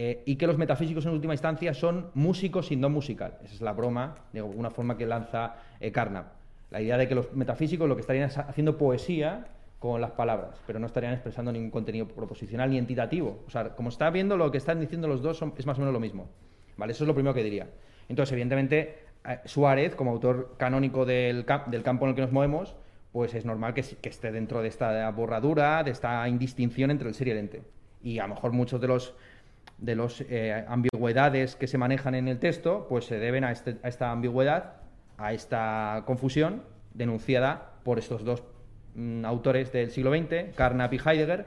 eh, 0.01 0.23
y 0.25 0.35
que 0.37 0.47
los 0.47 0.57
metafísicos 0.57 1.05
en 1.05 1.11
última 1.11 1.33
instancia 1.33 1.73
son 1.73 2.09
músicos 2.13 2.67
sin 2.67 2.81
don 2.81 2.91
musical. 2.91 3.37
Esa 3.43 3.53
es 3.53 3.61
la 3.61 3.73
broma, 3.73 4.15
de 4.33 4.39
alguna 4.39 4.71
forma, 4.71 4.97
que 4.97 5.05
lanza 5.05 5.57
eh, 5.79 5.91
Carnap. 5.91 6.38
La 6.71 6.81
idea 6.81 6.97
de 6.97 7.07
que 7.07 7.15
los 7.15 7.33
metafísicos 7.33 7.87
lo 7.87 7.95
que 7.95 8.01
estarían 8.01 8.25
es 8.25 8.37
haciendo 8.37 8.77
poesía 8.77 9.47
con 9.79 10.01
las 10.01 10.11
palabras, 10.11 10.61
pero 10.67 10.77
no 10.77 10.87
estarían 10.87 11.13
expresando 11.13 11.51
ningún 11.51 11.71
contenido 11.71 12.07
proposicional 12.07 12.69
ni 12.69 12.77
entitativo. 12.77 13.43
O 13.47 13.49
sea, 13.49 13.69
como 13.75 13.89
está 13.89 14.09
viendo, 14.09 14.37
lo 14.37 14.51
que 14.51 14.57
están 14.57 14.79
diciendo 14.79 15.07
los 15.07 15.21
dos 15.21 15.41
es 15.57 15.65
más 15.65 15.77
o 15.77 15.81
menos 15.81 15.93
lo 15.93 15.99
mismo. 15.99 16.27
¿Vale? 16.77 16.91
Eso 16.91 17.03
es 17.03 17.07
lo 17.07 17.13
primero 17.13 17.33
que 17.33 17.43
diría. 17.43 17.67
Entonces, 18.07 18.33
evidentemente, 18.33 18.99
eh, 19.25 19.39
Suárez, 19.45 19.95
como 19.95 20.11
autor 20.11 20.55
canónico 20.57 21.05
del, 21.05 21.45
del, 21.67 21.83
campo 21.83 22.05
en 22.05 22.09
el 22.09 22.15
que 22.15 22.21
nos 22.21 22.31
movemos, 22.31 22.75
pues 23.11 23.33
es 23.33 23.45
normal 23.45 23.73
que, 23.73 23.81
esté 23.81 24.31
dentro 24.31 24.61
de 24.61 24.67
esta 24.67 25.09
borradura, 25.11 25.83
de 25.83 25.91
esta 25.91 26.27
indistinción 26.27 26.91
entre 26.91 27.07
el 27.07 27.15
ser 27.15 27.29
y 27.29 27.31
el 27.31 27.37
ente. 27.37 27.63
Y 28.03 28.19
a 28.19 28.23
lo 28.27 28.35
mejor 28.35 28.51
muchos 28.51 28.79
de 28.79 28.87
los 28.87 29.15
de 29.77 29.95
las 29.95 30.21
eh, 30.21 30.65
ambigüedades 30.67 31.55
que 31.55 31.65
se 31.65 31.77
manejan 31.77 32.13
en 32.13 32.27
el 32.27 32.39
texto, 32.39 32.85
pues 32.89 33.05
se 33.05 33.17
deben 33.17 33.45
a, 33.45 33.51
este, 33.51 33.77
a, 33.81 33.87
esta 33.87 34.11
ambigüedad, 34.11 34.78
a 35.19 35.33
esta 35.33 36.03
confusión 36.05 36.63
denunciada 36.93 37.73
por 37.83 37.99
estos 37.99 38.23
dos 38.23 38.43
mm, 38.95 39.25
autores 39.25 39.71
del 39.71 39.91
siglo 39.91 40.11
XX, 40.11 40.55
Carnap 40.55 40.93
y 40.93 40.97
Heidegger, 40.97 41.45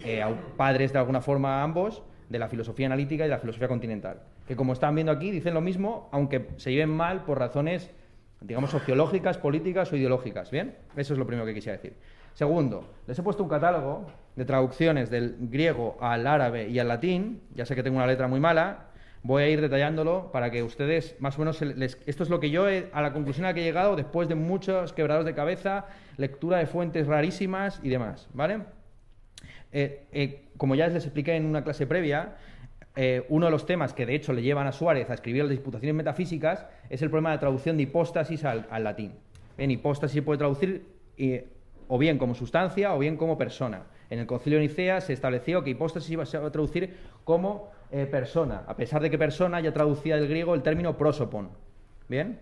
eh, 0.00 0.22
padres 0.56 0.92
de 0.92 0.98
alguna 0.98 1.20
forma 1.20 1.62
ambos 1.62 2.02
de 2.28 2.38
la 2.38 2.48
filosofía 2.48 2.86
analítica 2.86 3.24
y 3.24 3.28
de 3.28 3.34
la 3.34 3.38
filosofía 3.38 3.68
continental, 3.68 4.22
que 4.46 4.56
como 4.56 4.72
están 4.72 4.94
viendo 4.94 5.12
aquí 5.12 5.30
dicen 5.30 5.54
lo 5.54 5.60
mismo, 5.60 6.08
aunque 6.12 6.48
se 6.56 6.72
lleven 6.72 6.90
mal 6.90 7.24
por 7.24 7.38
razones 7.38 7.90
digamos, 8.40 8.70
sociológicas, 8.70 9.38
políticas 9.38 9.92
o 9.92 9.96
ideológicas. 9.96 10.50
¿Bien? 10.50 10.76
Eso 10.96 11.14
es 11.14 11.18
lo 11.18 11.26
primero 11.26 11.46
que 11.46 11.54
quisiera 11.54 11.76
decir. 11.76 11.96
Segundo, 12.34 12.84
les 13.06 13.18
he 13.18 13.22
puesto 13.22 13.42
un 13.42 13.48
catálogo 13.48 14.06
de 14.34 14.44
traducciones 14.44 15.08
del 15.10 15.36
griego 15.40 15.96
al 16.00 16.26
árabe 16.26 16.68
y 16.68 16.78
al 16.78 16.88
latín. 16.88 17.42
Ya 17.54 17.64
sé 17.64 17.74
que 17.74 17.82
tengo 17.82 17.96
una 17.96 18.06
letra 18.06 18.28
muy 18.28 18.40
mala. 18.40 18.85
Voy 19.26 19.42
a 19.42 19.48
ir 19.48 19.60
detallándolo 19.60 20.30
para 20.30 20.52
que 20.52 20.62
ustedes, 20.62 21.16
más 21.18 21.34
o 21.34 21.40
menos, 21.40 21.60
esto 21.60 22.22
es 22.22 22.30
lo 22.30 22.38
que 22.38 22.50
yo, 22.50 22.68
he, 22.68 22.90
a 22.92 23.02
la 23.02 23.12
conclusión 23.12 23.44
a 23.44 23.48
la 23.48 23.54
que 23.54 23.62
he 23.62 23.64
llegado 23.64 23.96
después 23.96 24.28
de 24.28 24.36
muchos 24.36 24.92
quebrados 24.92 25.24
de 25.24 25.34
cabeza, 25.34 25.86
lectura 26.16 26.58
de 26.58 26.66
fuentes 26.66 27.08
rarísimas 27.08 27.80
y 27.82 27.88
demás. 27.88 28.28
¿Vale? 28.34 28.60
Eh, 29.72 30.06
eh, 30.12 30.44
como 30.56 30.76
ya 30.76 30.86
les 30.86 31.02
expliqué 31.02 31.34
en 31.34 31.44
una 31.44 31.64
clase 31.64 31.88
previa, 31.88 32.36
eh, 32.94 33.26
uno 33.28 33.46
de 33.46 33.50
los 33.50 33.66
temas 33.66 33.92
que 33.94 34.06
de 34.06 34.14
hecho 34.14 34.32
le 34.32 34.42
llevan 34.42 34.68
a 34.68 34.72
Suárez 34.72 35.10
a 35.10 35.14
escribir 35.14 35.42
las 35.42 35.50
disputaciones 35.50 35.96
metafísicas 35.96 36.64
es 36.88 37.02
el 37.02 37.10
problema 37.10 37.32
de 37.32 37.38
traducción 37.38 37.76
de 37.76 37.82
hipóstasis 37.82 38.44
al, 38.44 38.84
latín. 38.84 39.14
En 39.58 39.72
hipóstasis 39.72 40.14
se 40.14 40.22
puede 40.22 40.38
traducir 40.38 40.86
o 41.88 41.98
bien 41.98 42.16
como 42.16 42.36
sustancia 42.36 42.94
o 42.94 43.00
bien 43.00 43.16
como 43.16 43.36
persona. 43.36 43.86
En 44.08 44.20
el 44.20 44.26
concilio 44.26 44.60
de 44.60 44.68
Nicea 44.68 45.00
se 45.00 45.14
estableció 45.14 45.64
que 45.64 45.70
hipóstasis 45.70 46.10
iba 46.10 46.22
a 46.22 46.50
traducir 46.52 46.96
como 47.24 47.74
persona, 47.90 48.64
a 48.66 48.76
pesar 48.76 49.02
de 49.02 49.10
que 49.10 49.18
persona 49.18 49.60
ya 49.60 49.72
traducía 49.72 50.16
del 50.16 50.28
griego 50.28 50.54
el 50.54 50.62
término 50.62 50.96
prosopon. 50.96 51.50
¿Bien? 52.08 52.40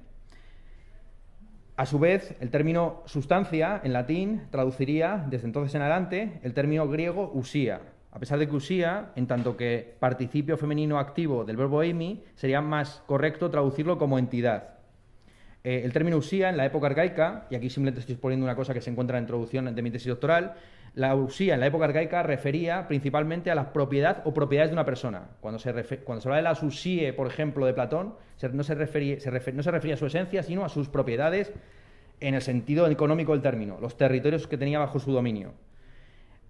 A 1.77 1.87
su 1.87 1.99
vez, 1.99 2.37
el 2.41 2.51
término 2.51 3.03
sustancia 3.07 3.81
en 3.83 3.93
latín 3.93 4.43
traduciría 4.51 5.25
desde 5.29 5.47
entonces 5.47 5.75
en 5.75 5.83
adelante 5.83 6.39
el 6.45 6.55
término 6.55 6.89
griego 6.89 7.33
usía. 7.35 7.81
A 8.13 8.21
pesar 8.21 8.39
de 8.39 8.49
que 8.49 8.55
usía, 8.55 9.11
en 9.17 9.27
tanto 9.27 9.57
que 9.57 9.97
participio 9.99 10.57
femenino 10.57 11.01
activo 11.01 11.45
del 11.45 11.57
verbo 11.57 11.83
emi, 11.83 12.23
sería 12.37 12.61
más 12.61 13.03
correcto 13.07 13.51
traducirlo 13.51 13.99
como 13.99 14.21
entidad. 14.21 14.75
Eh, 15.65 15.83
el 15.85 15.93
término 15.93 16.19
usía 16.19 16.49
en 16.49 16.57
la 16.57 16.65
época 16.65 16.87
arcaica, 16.87 17.49
y 17.51 17.57
aquí 17.57 17.69
simplemente 17.71 17.99
estoy 17.99 18.13
exponiendo 18.13 18.45
una 18.45 18.55
cosa 18.55 18.73
que 18.73 18.81
se 18.81 18.91
encuentra 18.91 19.19
en 19.19 19.23
la 19.23 19.25
introducción 19.25 19.75
de 19.75 19.83
mi 19.83 19.91
tesis 19.91 20.07
doctoral, 20.07 20.55
la 20.95 21.15
usía 21.17 21.55
en 21.55 21.61
la 21.61 21.67
época 21.67 21.87
arcaica 21.87 22.23
refería 22.23 22.87
principalmente 22.87 23.51
a 23.51 23.55
la 23.55 23.73
propiedad 23.73 24.23
o 24.25 24.33
propiedades 24.33 24.71
de 24.71 24.75
una 24.75 24.85
persona. 24.85 25.31
Cuando 25.41 25.59
se, 25.59 25.73
cuando 26.05 26.21
se 26.23 26.29
habla 26.29 26.37
de 26.37 26.43
la 26.43 26.53
usie, 26.53 27.13
por 27.13 27.27
ejemplo, 27.27 27.67
de 27.67 27.75
Platón, 27.75 28.15
no, 28.53 28.63
se 28.63 28.75
refería, 28.75 29.17
no 29.53 29.63
se 29.63 29.71
refería 29.71 29.95
a 29.95 29.99
su 29.99 30.07
esencia, 30.07 30.43
sino 30.43 30.65
a 30.65 30.69
sus 30.69 30.89
propiedades 30.89 31.53
en 32.21 32.35
el 32.35 32.43
sentido 32.43 32.89
económico 32.89 33.33
del 33.33 33.43
término, 33.43 33.79
los 33.81 33.97
territorios 33.97 34.47
que 34.47 34.57
tenía 34.57 34.79
bajo 34.79 35.01
su 35.01 35.11
dominio. 35.11 35.53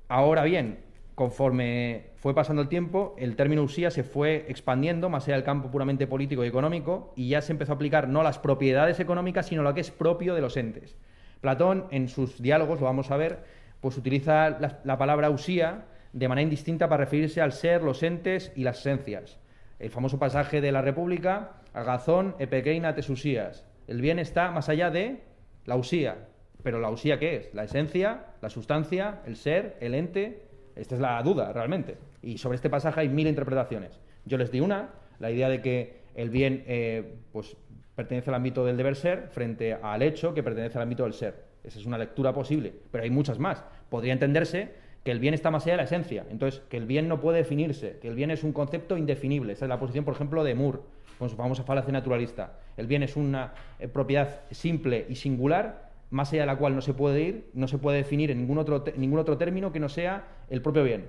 Ahora 0.09 0.45
bien, 0.45 0.81
conforme 1.15 2.11
fue 2.17 2.35
pasando 2.35 2.61
el 2.61 2.69
tiempo, 2.69 3.15
el 3.17 3.37
término 3.37 3.63
usía 3.63 3.91
se 3.91 4.05
fue 4.05 4.45
expandiendo 4.49 5.09
más 5.09 5.25
allá 5.25 5.37
del 5.37 5.45
campo 5.45 5.71
puramente 5.71 6.07
político 6.07 6.45
y 6.45 6.49
económico 6.49 7.15
y 7.17 7.31
ya 7.31 7.41
se 7.41 7.53
empezó 7.53 7.73
a 7.73 7.77
aplicar 7.77 8.09
no 8.09 8.23
las 8.23 8.39
propiedades 8.39 9.01
económicas, 9.01 9.47
sino 9.47 9.63
lo 9.63 9.73
que 9.73 9.81
es 9.81 9.91
propio 9.91 10.35
de 10.35 10.43
los 10.43 10.59
entes. 10.59 10.97
Platón, 11.41 11.87
en 11.91 12.09
sus 12.09 12.43
diálogos, 12.43 12.81
lo 12.81 12.87
vamos 12.87 13.11
a 13.11 13.17
ver, 13.17 13.45
pues 13.85 13.99
utiliza 13.99 14.49
la, 14.83 14.97
palabra 14.97 15.29
usía 15.29 15.85
de 16.15 16.27
manera 16.27 16.45
indistinta 16.45 16.89
para 16.89 17.05
referirse 17.05 17.43
al 17.43 17.53
ser, 17.53 17.83
los 17.83 18.03
entes 18.03 18.51
y 18.57 18.65
las 18.65 18.81
esencias. 18.81 19.39
El 19.79 19.91
famoso 19.91 20.19
pasaje 20.19 20.63
de 20.63 20.73
la 20.73 20.81
República, 20.81 21.61
agazón 21.75 22.35
epequeina 22.39 22.95
tesusías. 22.95 23.67
El 23.87 24.01
bien 24.01 24.19
está 24.19 24.51
más 24.53 24.71
allá 24.71 24.89
de 24.89 25.21
la 25.67 25.77
usía. 25.77 26.29
Pero 26.63 26.81
la 26.81 26.89
usía, 26.89 27.19
¿qué 27.19 27.37
es? 27.37 27.53
La 27.53 27.65
esencia, 27.65 28.25
la 28.41 28.49
sustancia, 28.49 29.21
el 29.27 29.37
ser, 29.37 29.77
el 29.81 29.95
ente. 29.95 30.47
Esta 30.77 30.95
es 30.95 31.03
la 31.03 31.23
duda, 31.23 31.53
realmente. 31.53 31.99
Y 32.23 32.39
sobre 32.39 32.57
este 32.57 32.71
pasaje 32.71 33.01
hay 33.01 33.11
mil 33.11 33.27
interpretaciones. 33.27 34.01
Yo 34.25 34.39
les 34.39 34.51
di 34.51 34.61
una, 34.61 34.95
la 35.19 35.31
idea 35.31 35.51
de 35.51 35.61
que 35.61 36.01
el 36.15 36.31
bien 36.31 36.65
eh, 36.67 37.17
pues, 37.33 37.55
pertenece 37.95 38.31
al 38.31 38.37
ámbito 38.37 38.65
del 38.65 38.79
deber 38.79 38.97
ser 38.97 39.29
frente 39.29 39.75
al 39.75 40.01
hecho 40.01 40.33
que 40.33 40.43
pertenece 40.43 40.79
al 40.79 40.85
ámbito 40.85 41.03
del 41.03 41.13
ser. 41.13 41.54
Esa 41.65 41.79
es 41.79 41.87
una 41.87 41.99
lectura 41.99 42.33
posible, 42.33 42.73
pero 42.91 43.05
hay 43.05 43.11
muchas 43.11 43.39
más. 43.39 43.65
Podría 43.89 44.13
entenderse 44.13 44.73
que 45.03 45.11
el 45.11 45.19
bien 45.19 45.35
está 45.35 45.51
más 45.51 45.65
allá 45.65 45.75
de 45.75 45.77
la 45.79 45.85
esencia, 45.85 46.25
entonces 46.31 46.63
que 46.69 46.77
el 46.77 46.87
bien 46.87 47.09
no 47.09 47.21
puede 47.21 47.39
definirse, 47.39 47.99
que 48.01 48.09
el 48.09 48.15
bien 48.15 48.31
es 48.31 48.45
un 48.45 48.53
concepto 48.53 48.97
indefinible. 48.97 49.53
Esa 49.53 49.65
es 49.67 49.69
la 49.69 49.79
posición, 49.79 50.05
por 50.05 50.15
ejemplo, 50.15 50.45
de 50.45 50.55
Moore, 50.55 50.81
con 51.19 51.29
su 51.29 51.37
famosa 51.37 51.65
falacia 51.65 51.93
naturalista. 51.93 52.59
El 52.77 52.87
bien 52.87 53.03
es 53.03 53.17
una 53.17 53.55
eh, 53.79 53.89
propiedad 53.89 54.41
simple 54.51 55.07
y 55.09 55.17
singular, 55.17 55.91
más 56.11 56.33
allá 56.33 56.43
de 56.43 56.47
la 56.47 56.57
cual 56.57 56.75
no 56.75 56.81
se 56.81 56.95
puede 56.95 57.23
ir, 57.23 57.51
no 57.55 57.69
se 57.69 57.79
puede 57.79 57.99
definir 57.99 58.31
en 58.31 58.39
ningún 58.39 58.59
otro, 58.59 58.85
ningún 58.97 59.19
otro 59.19 59.37
término 59.37 59.73
que 59.73 59.81
no 59.81 59.89
sea 59.89 60.25
el 60.49 60.63
propio 60.63 60.85
bien. 60.85 61.07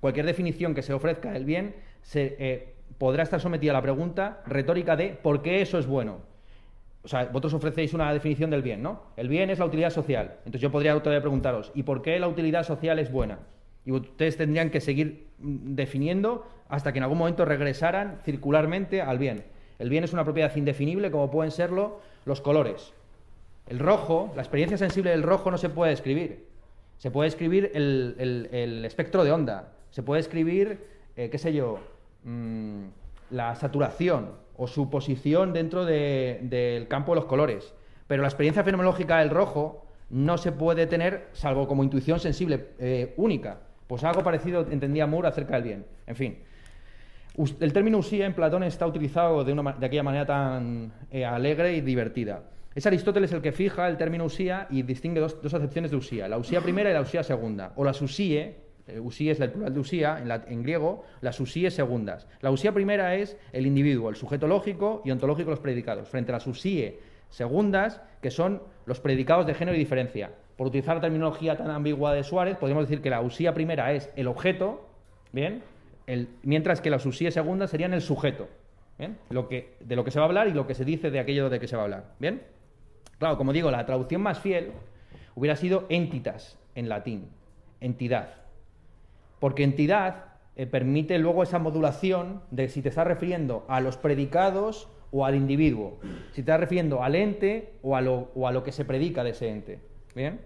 Cualquier 0.00 0.26
definición 0.26 0.74
que 0.74 0.82
se 0.82 0.92
ofrezca 0.92 1.32
del 1.32 1.44
bien 1.44 1.76
se, 2.02 2.36
eh, 2.38 2.74
podrá 2.98 3.22
estar 3.22 3.40
sometida 3.40 3.72
a 3.72 3.74
la 3.74 3.82
pregunta 3.82 4.42
retórica 4.46 4.96
de 4.96 5.08
¿por 5.08 5.42
qué 5.42 5.62
eso 5.62 5.78
es 5.78 5.86
bueno? 5.86 6.20
O 7.04 7.08
sea, 7.08 7.24
vosotros 7.26 7.54
ofrecéis 7.54 7.94
una 7.94 8.12
definición 8.12 8.50
del 8.50 8.62
bien, 8.62 8.82
¿no? 8.82 9.02
El 9.16 9.28
bien 9.28 9.50
es 9.50 9.58
la 9.58 9.64
utilidad 9.64 9.90
social. 9.90 10.36
Entonces 10.38 10.60
yo 10.60 10.70
podría 10.70 10.98
todavía 11.00 11.20
preguntaros, 11.20 11.72
¿y 11.74 11.82
por 11.82 12.00
qué 12.00 12.18
la 12.18 12.28
utilidad 12.28 12.62
social 12.62 12.98
es 12.98 13.10
buena? 13.10 13.40
Y 13.84 13.90
ustedes 13.90 14.36
tendrían 14.36 14.70
que 14.70 14.80
seguir 14.80 15.26
mm, 15.38 15.74
definiendo 15.74 16.46
hasta 16.68 16.92
que 16.92 16.98
en 16.98 17.02
algún 17.02 17.18
momento 17.18 17.44
regresaran 17.44 18.20
circularmente 18.24 19.02
al 19.02 19.18
bien. 19.18 19.44
El 19.80 19.90
bien 19.90 20.04
es 20.04 20.12
una 20.12 20.24
propiedad 20.24 20.54
indefinible, 20.54 21.10
como 21.10 21.30
pueden 21.30 21.50
serlo 21.50 22.00
los 22.24 22.40
colores. 22.40 22.92
El 23.66 23.80
rojo, 23.80 24.32
la 24.36 24.42
experiencia 24.42 24.78
sensible 24.78 25.10
del 25.10 25.24
rojo 25.24 25.50
no 25.50 25.58
se 25.58 25.70
puede 25.70 25.90
describir. 25.90 26.46
Se 26.98 27.10
puede 27.10 27.28
escribir 27.28 27.72
el, 27.74 28.84
espectro 28.84 29.24
de 29.24 29.32
onda. 29.32 29.72
Se 29.90 30.04
puede 30.04 30.20
escribir, 30.20 30.86
eh, 31.16 31.30
qué 31.30 31.38
sé 31.38 31.52
yo, 31.52 31.80
mm, 32.22 32.84
la 33.30 33.56
saturación 33.56 34.41
o 34.56 34.66
su 34.66 34.90
posición 34.90 35.52
dentro 35.52 35.84
del 35.84 36.86
campo 36.88 37.12
de 37.12 37.16
los 37.16 37.24
colores. 37.26 37.74
Pero 38.06 38.22
la 38.22 38.28
experiencia 38.28 38.64
fenomenológica 38.64 39.18
del 39.18 39.30
rojo 39.30 39.86
no 40.10 40.36
se 40.36 40.52
puede 40.52 40.86
tener 40.86 41.28
salvo 41.32 41.66
como 41.66 41.82
intuición 41.82 42.20
sensible 42.20 42.68
eh, 42.78 43.14
única. 43.16 43.60
Pues 43.86 44.04
algo 44.04 44.22
parecido 44.22 44.66
entendía 44.70 45.06
Moore 45.06 45.28
acerca 45.28 45.54
del 45.54 45.62
bien. 45.62 45.86
En 46.06 46.16
fin. 46.16 46.38
El 47.60 47.72
término 47.72 47.98
usía 47.98 48.26
en 48.26 48.34
Platón 48.34 48.62
está 48.62 48.86
utilizado 48.86 49.42
de, 49.42 49.58
aquella 49.80 50.02
manera 50.02 50.26
tan 50.26 50.92
eh, 51.10 51.24
alegre 51.24 51.74
y 51.74 51.80
divertida. 51.80 52.42
Es 52.74 52.86
Aristóteles 52.86 53.32
el 53.32 53.42
que 53.42 53.52
fija 53.52 53.88
el 53.88 53.96
término 53.96 54.24
usía 54.24 54.66
y 54.70 54.82
distingue 54.82 55.20
dos, 55.20 55.36
acepciones 55.44 55.90
de 55.90 55.96
usía, 55.96 56.28
la 56.28 56.38
usía 56.38 56.60
primera 56.62 56.90
y 56.90 56.94
la 56.94 57.02
usía 57.02 57.22
segunda, 57.22 57.72
o 57.76 57.84
la 57.84 57.90
usíe, 57.90 58.56
eh, 58.88 58.98
usía 58.98 59.32
es 59.32 59.40
el 59.40 59.50
plural 59.50 59.72
de 59.72 59.80
usía, 59.80 60.42
en, 60.48 60.62
griego, 60.62 61.04
las 61.20 61.38
usíes 61.40 61.74
segundas. 61.74 62.26
La 62.40 62.50
usía 62.50 62.72
primera 62.72 63.14
es 63.14 63.36
el 63.52 63.66
individuo, 63.66 64.08
el 64.08 64.16
sujeto 64.16 64.48
lógico 64.48 65.02
y 65.04 65.10
ontológico 65.10 65.50
los 65.50 65.60
predicados, 65.60 66.08
frente 66.08 66.32
a 66.32 66.34
las 66.34 66.46
usíe 66.46 66.98
segundas, 67.28 68.02
que 68.20 68.30
son 68.30 68.62
los 68.84 69.00
predicados 69.00 69.46
de 69.46 69.54
género 69.54 69.76
y 69.76 69.78
diferencia. 69.78 70.32
Por 70.56 70.66
utilizar 70.66 70.96
la 70.96 71.00
terminología 71.00 71.56
tan 71.56 71.70
ambigua 71.70 72.12
de 72.12 72.24
Suárez, 72.24 72.56
podríamos 72.56 72.88
decir 72.88 73.02
que 73.02 73.10
la 73.10 73.20
usía 73.20 73.54
primera 73.54 73.92
es 73.92 74.10
el 74.16 74.26
objeto, 74.26 74.86
¿bien? 75.32 75.62
mientras 76.42 76.80
que 76.80 76.90
las 76.90 77.06
usíes 77.06 77.32
segundas 77.32 77.70
serían 77.70 77.94
el 77.94 78.02
sujeto, 78.02 78.48
Lo 79.30 79.48
que, 79.48 79.76
de 79.80 79.96
lo 79.96 80.04
que 80.04 80.10
se 80.10 80.18
va 80.18 80.26
a 80.26 80.28
hablar 80.28 80.48
y 80.48 80.52
lo 80.52 80.66
que 80.66 80.74
se 80.74 80.84
dice 80.84 81.10
de 81.10 81.20
aquello 81.20 81.48
de 81.48 81.58
que 81.58 81.68
se 81.68 81.76
va 81.76 81.82
a 81.82 81.84
hablar, 81.84 82.14
¿bien? 82.18 82.42
Claro, 83.18 83.38
como 83.38 83.52
digo, 83.52 83.70
la 83.70 83.86
traducción 83.86 84.20
más 84.20 84.40
fiel 84.40 84.72
hubiera 85.34 85.56
sido 85.56 85.86
entitas 85.88 86.58
en 86.74 86.88
latín, 86.88 87.28
entidad 87.80 88.41
porque 89.42 89.64
entidad 89.64 90.26
eh, 90.54 90.66
permite 90.66 91.18
luego 91.18 91.42
esa 91.42 91.58
modulación 91.58 92.42
de 92.52 92.68
si 92.68 92.80
te 92.80 92.90
estás 92.90 93.08
refiriendo 93.08 93.64
a 93.66 93.80
los 93.80 93.96
predicados 93.96 94.88
o 95.10 95.26
al 95.26 95.34
individuo, 95.34 95.98
si 96.30 96.36
te 96.36 96.40
estás 96.42 96.60
refiriendo 96.60 97.02
al 97.02 97.16
ente 97.16 97.72
o 97.82 97.96
a 97.96 98.00
lo, 98.00 98.62
que 98.62 98.70
se 98.70 98.84
predica 98.84 99.24
de 99.24 99.30
ese 99.30 99.48
ente. 99.48 99.80
¿Bien? 100.14 100.42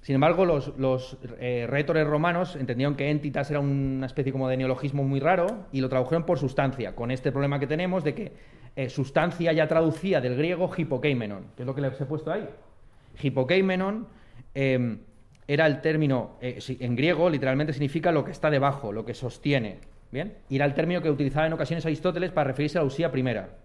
Sin 0.00 0.14
embargo, 0.14 0.46
los, 0.46 0.78
los 0.78 1.18
eh, 1.38 1.66
retores 1.68 2.06
romanos 2.06 2.56
entendieron 2.56 2.96
que 2.96 3.10
entitas 3.10 3.50
era 3.50 3.60
una 3.60 4.06
especie 4.06 4.32
como 4.32 4.48
de 4.48 4.56
neologismo 4.56 5.04
muy 5.04 5.20
raro 5.20 5.66
y 5.70 5.82
lo 5.82 5.90
tradujeron 5.90 6.24
por 6.24 6.38
sustancia, 6.38 6.96
con 6.96 7.10
este 7.10 7.32
problema 7.32 7.60
que 7.60 7.66
tenemos 7.66 8.02
de 8.02 8.14
que 8.14 8.32
eh, 8.76 8.88
sustancia 8.88 9.52
ya 9.52 9.68
traducía 9.68 10.22
del 10.22 10.36
griego 10.36 10.70
hipokeimenon, 10.74 11.48
que 11.54 11.64
es 11.64 11.66
lo 11.66 11.74
que 11.74 11.82
les 11.82 12.00
he 12.00 12.06
puesto 12.06 12.32
ahí. 12.32 12.48
Hipokeimenon 13.22 14.06
em, 14.54 15.00
era 15.46 15.66
el 15.66 15.80
término, 15.80 16.36
eh, 16.40 16.58
en 16.80 16.96
griego 16.96 17.28
literalmente 17.28 17.72
significa 17.72 18.12
lo 18.12 18.24
que 18.24 18.30
está 18.30 18.50
debajo, 18.50 18.92
lo 18.92 19.04
que 19.04 19.14
sostiene. 19.14 19.78
¿Bien? 20.10 20.38
Y 20.48 20.56
era 20.56 20.64
el 20.64 20.74
término 20.74 21.02
que 21.02 21.10
utilizaba 21.10 21.46
en 21.46 21.52
ocasiones 21.52 21.84
Aristóteles 21.84 22.30
para 22.30 22.48
referirse 22.48 22.78
a 22.78 22.82
la 22.82 22.86
usía 22.86 23.10
primera. 23.10 23.58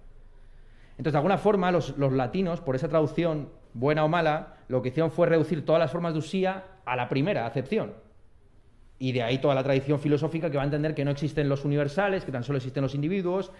Entonces, 1.00 1.14
de 1.14 1.18
alguna 1.20 1.38
forma, 1.38 1.72
los, 1.72 1.96
latinos, 1.98 2.60
por 2.60 2.76
esa 2.76 2.90
traducción, 2.90 3.50
buena 3.74 4.04
o 4.04 4.10
mala, 4.10 4.56
lo 4.68 4.82
que 4.82 4.90
hicieron 4.90 5.12
fue 5.12 5.28
reducir 5.28 5.64
todas 5.64 5.80
las 5.80 5.92
formas 5.92 6.14
de 6.14 6.20
usía 6.20 6.66
a 6.86 6.96
la 6.96 7.08
primera 7.08 7.46
acepción. 7.46 7.94
Y 8.98 9.14
de 9.14 9.24
ahí 9.24 9.38
toda 9.38 9.56
la 9.56 9.64
tradición 9.64 10.00
filosófica 10.00 10.52
que 10.52 10.58
va 10.58 10.64
a 10.64 10.66
entender 10.66 10.96
que 10.96 11.06
no 11.06 11.12
existen 11.12 11.48
los 11.48 11.64
universales, 11.64 12.26
que 12.26 12.34
tan 12.34 12.44
solo 12.44 12.58
existen 12.58 12.84
los 12.84 12.96
individuos, 12.96 13.52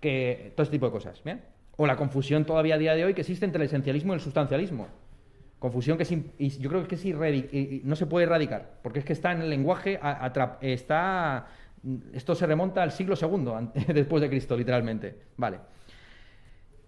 que 0.00 0.52
todo 0.56 0.62
este 0.62 0.76
tipo 0.76 0.86
de 0.86 0.92
cosas. 0.92 1.22
¿bien? 1.22 1.42
O 1.76 1.86
la 1.86 1.96
confusión 1.96 2.46
todavía 2.46 2.76
a 2.76 2.78
día 2.78 2.94
de 2.94 3.04
hoy 3.04 3.12
que 3.12 3.20
existe 3.20 3.44
entre 3.44 3.60
el 3.60 3.66
esencialismo 3.66 4.14
y 4.14 4.16
el 4.16 4.22
sustancialismo. 4.22 4.88
Confusión 5.66 5.98
que 5.98 6.04
yo 6.60 6.70
creo 6.70 6.86
que 6.86 6.94
es 6.94 7.84
no 7.84 7.96
se 7.96 8.06
puede 8.06 8.24
erradicar, 8.24 8.78
porque 8.84 9.00
es 9.00 9.04
que 9.04 9.12
está 9.12 9.32
en 9.32 9.42
el 9.42 9.50
lenguaje, 9.50 9.98
está, 10.60 11.48
esto 12.12 12.36
se 12.36 12.46
remonta 12.46 12.84
al 12.84 12.92
siglo 12.92 13.16
II 13.20 13.70
después 13.92 14.22
de 14.22 14.28
Cristo, 14.28 14.56
literalmente. 14.56 15.18
Vale. 15.36 15.58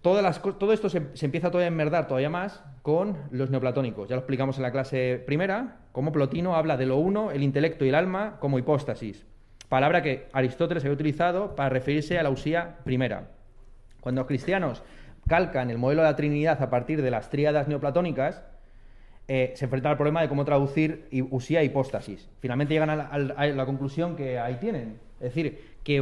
Todas 0.01 0.23
las 0.23 0.41
todo 0.41 0.71
esto 0.71 0.87
se, 0.87 1.09
empieza 1.19 1.51
todavía 1.51 1.65
a 1.65 1.73
enmerdar 1.73 2.07
todavía 2.07 2.29
más 2.29 2.63
con 2.81 3.17
los 3.31 3.49
neoplatónicos. 3.49 4.07
Ya 4.07 4.15
lo 4.15 4.21
explicamos 4.21 4.55
en 4.55 4.63
la 4.63 4.71
clase 4.71 5.21
primera, 5.25 5.79
cómo 5.91 6.13
Plotino 6.13 6.55
habla 6.55 6.77
de 6.77 6.85
lo 6.85 6.95
uno, 6.95 7.31
el 7.31 7.43
intelecto 7.43 7.83
y 7.83 7.89
el 7.89 7.95
alma 7.95 8.37
como 8.39 8.59
hipóstasis. 8.59 9.25
Palabra 9.67 10.01
que 10.01 10.29
Aristóteles 10.31 10.85
había 10.85 10.93
utilizado 10.93 11.53
para 11.53 11.67
referirse 11.67 12.17
a 12.17 12.23
la 12.23 12.29
usía 12.29 12.77
primera. 12.85 13.31
Cuando 13.99 14.21
los 14.21 14.27
cristianos 14.29 14.83
calcan 15.27 15.69
el 15.69 15.77
modelo 15.77 16.01
de 16.01 16.07
la 16.07 16.15
Trinidad 16.15 16.63
a 16.63 16.69
partir 16.69 17.01
de 17.01 17.11
las 17.11 17.29
tríadas 17.29 17.67
neoplatónicas, 17.67 18.41
eh, 19.31 19.53
se 19.55 19.65
enfrentan 19.65 19.91
al 19.91 19.97
problema 19.97 20.23
de 20.23 20.27
cómo 20.27 20.43
traducir 20.43 21.07
usía 21.29 21.61
e 21.61 21.65
hipóstasis. 21.65 22.27
Finalmente 22.39 22.73
llegan 22.73 22.89
a 22.89 23.15
la, 23.15 23.65
conclusión 23.67 24.15
que 24.15 24.39
ahí 24.39 24.55
tienen. 24.55 24.97
Es 25.19 25.35
decir, 25.35 25.77
que 25.83 25.97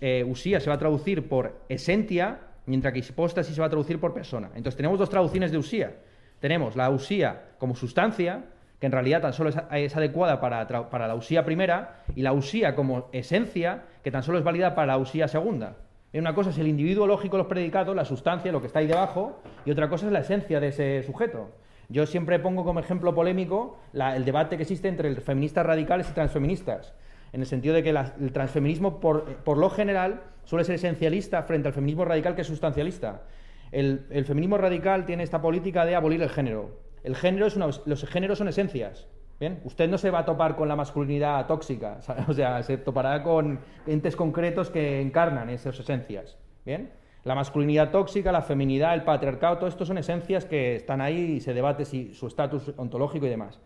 eh, 0.00 0.24
usía 0.24 0.58
se 0.58 0.68
va 0.68 0.74
a 0.74 0.78
traducir 0.80 1.28
por 1.28 1.60
esencia 1.68 2.40
mientras 2.66 2.92
que 2.92 2.98
hipóstasis 2.98 3.54
se 3.54 3.60
va 3.60 3.68
a 3.68 3.70
traducir 3.70 4.00
por 4.00 4.12
persona. 4.12 4.48
Entonces 4.56 4.74
tenemos 4.74 4.98
dos 4.98 5.08
traducciones 5.08 5.52
de 5.52 5.58
usía. 5.58 5.92
Tenemos 6.40 6.74
la 6.74 6.90
usía 6.90 7.52
como 7.58 7.76
sustancia, 7.76 8.46
que 8.80 8.86
en 8.86 8.92
realidad 8.92 9.22
tan 9.22 9.32
solo 9.32 9.50
es, 9.50 9.96
adecuada 9.96 10.40
para, 10.40 11.06
la 11.06 11.14
usía 11.14 11.44
primera, 11.44 12.02
y 12.16 12.22
la 12.22 12.32
usía 12.32 12.74
como 12.74 13.10
esencia, 13.12 13.84
que 14.02 14.10
tan 14.10 14.24
solo 14.24 14.38
es 14.38 14.44
válida 14.44 14.74
para 14.74 14.88
la 14.88 14.98
usía 14.98 15.28
segunda. 15.28 15.76
una 16.14 16.34
cosa 16.34 16.50
es 16.50 16.58
el 16.58 16.66
individuo 16.66 17.06
lógico, 17.06 17.38
los 17.38 17.46
predicados, 17.46 17.94
la 17.94 18.04
sustancia, 18.04 18.50
lo 18.50 18.60
que 18.60 18.66
está 18.66 18.80
ahí 18.80 18.88
debajo, 18.88 19.40
y 19.64 19.70
otra 19.70 19.88
cosa 19.88 20.06
es 20.06 20.12
la 20.12 20.18
esencia 20.18 20.58
de 20.58 20.66
ese 20.66 21.04
sujeto. 21.04 21.61
Yo 21.92 22.06
siempre 22.06 22.38
pongo 22.38 22.64
como 22.64 22.80
ejemplo 22.80 23.14
polémico 23.14 23.76
el 23.92 24.24
debate 24.24 24.56
que 24.56 24.62
existe 24.62 24.88
entre 24.88 25.14
feministas 25.20 25.66
radicales 25.66 26.08
y 26.08 26.14
transfeministas 26.14 26.94
en 27.32 27.40
el 27.40 27.46
sentido 27.46 27.74
de 27.74 27.82
que 27.82 27.90
el 27.90 28.32
transfeminismo, 28.32 28.98
por, 28.98 29.58
lo 29.58 29.68
general, 29.68 30.22
suele 30.44 30.64
ser 30.64 30.76
esencialista 30.76 31.42
frente 31.42 31.68
al 31.68 31.74
feminismo 31.74 32.06
radical 32.06 32.34
que 32.34 32.42
es 32.42 32.46
sustancialista. 32.46 33.22
El, 33.70 34.24
feminismo 34.24 34.56
radical 34.56 35.04
tiene 35.04 35.22
esta 35.22 35.42
política 35.42 35.84
de 35.84 35.94
abolir 35.94 36.22
el 36.22 36.30
género. 36.30 36.78
El 37.04 37.14
género 37.14 37.46
es 37.46 37.56
los 37.56 38.06
géneros 38.06 38.38
son 38.38 38.48
esencias. 38.48 39.06
¿bien? 39.38 39.60
Usted 39.64 39.88
no 39.90 39.98
se 39.98 40.10
va 40.10 40.20
a 40.20 40.24
topar 40.24 40.56
con 40.56 40.68
la 40.68 40.76
masculinidad 40.76 41.46
tóxica, 41.46 41.98
o 42.28 42.32
sea, 42.32 42.62
se 42.62 42.78
topará 42.78 43.22
con 43.22 43.60
entes 43.86 44.16
concretos 44.16 44.70
que 44.70 45.02
encarnan 45.02 45.50
esas 45.50 45.78
esencias. 45.78 46.38
¿bien? 46.64 46.90
La 47.24 47.34
masculinidad 47.34 47.90
tóxica, 47.90 48.32
la 48.32 48.42
feminidad, 48.42 48.94
el 48.94 49.04
patriarcado, 49.04 49.58
todo 49.58 49.68
esto 49.68 49.84
son 49.84 49.98
esencias 49.98 50.44
que 50.44 50.74
están 50.74 51.00
ahí 51.00 51.34
y 51.36 51.40
se 51.40 51.54
debate 51.54 51.84
si 51.84 52.14
su 52.14 52.26
estatus 52.26 52.72
ontológico 52.76 53.26
y 53.26 53.30
demás. 53.30 53.60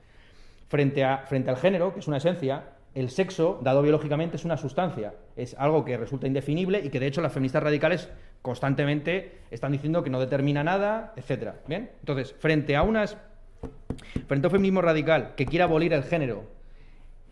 Frente, 0.68 1.04
a, 1.04 1.18
frente 1.18 1.48
al 1.48 1.56
género, 1.56 1.94
que 1.94 2.00
es 2.00 2.08
una 2.08 2.18
esencia, 2.18 2.64
el 2.94 3.10
sexo, 3.10 3.58
dado 3.62 3.82
biológicamente, 3.82 4.36
es 4.36 4.44
una 4.44 4.56
sustancia, 4.56 5.14
es 5.36 5.54
algo 5.58 5.84
que 5.84 5.96
resulta 5.96 6.26
indefinible 6.26 6.80
y 6.80 6.90
que 6.90 7.00
de 7.00 7.06
hecho 7.06 7.20
las 7.20 7.32
feministas 7.32 7.62
radicales 7.62 8.10
constantemente 8.42 9.40
están 9.50 9.72
diciendo 9.72 10.02
que 10.02 10.10
no 10.10 10.20
determina 10.20 10.64
nada, 10.64 11.12
etcétera. 11.16 11.56
¿Bien? 11.66 11.90
Entonces, 12.00 12.34
frente 12.38 12.76
a 12.76 12.82
unas 12.82 13.16
frente 14.26 14.46
a 14.46 14.48
un 14.48 14.52
feminismo 14.52 14.82
radical 14.82 15.34
que 15.34 15.46
quiere 15.46 15.64
abolir 15.64 15.92
el 15.92 16.04
género 16.04 16.44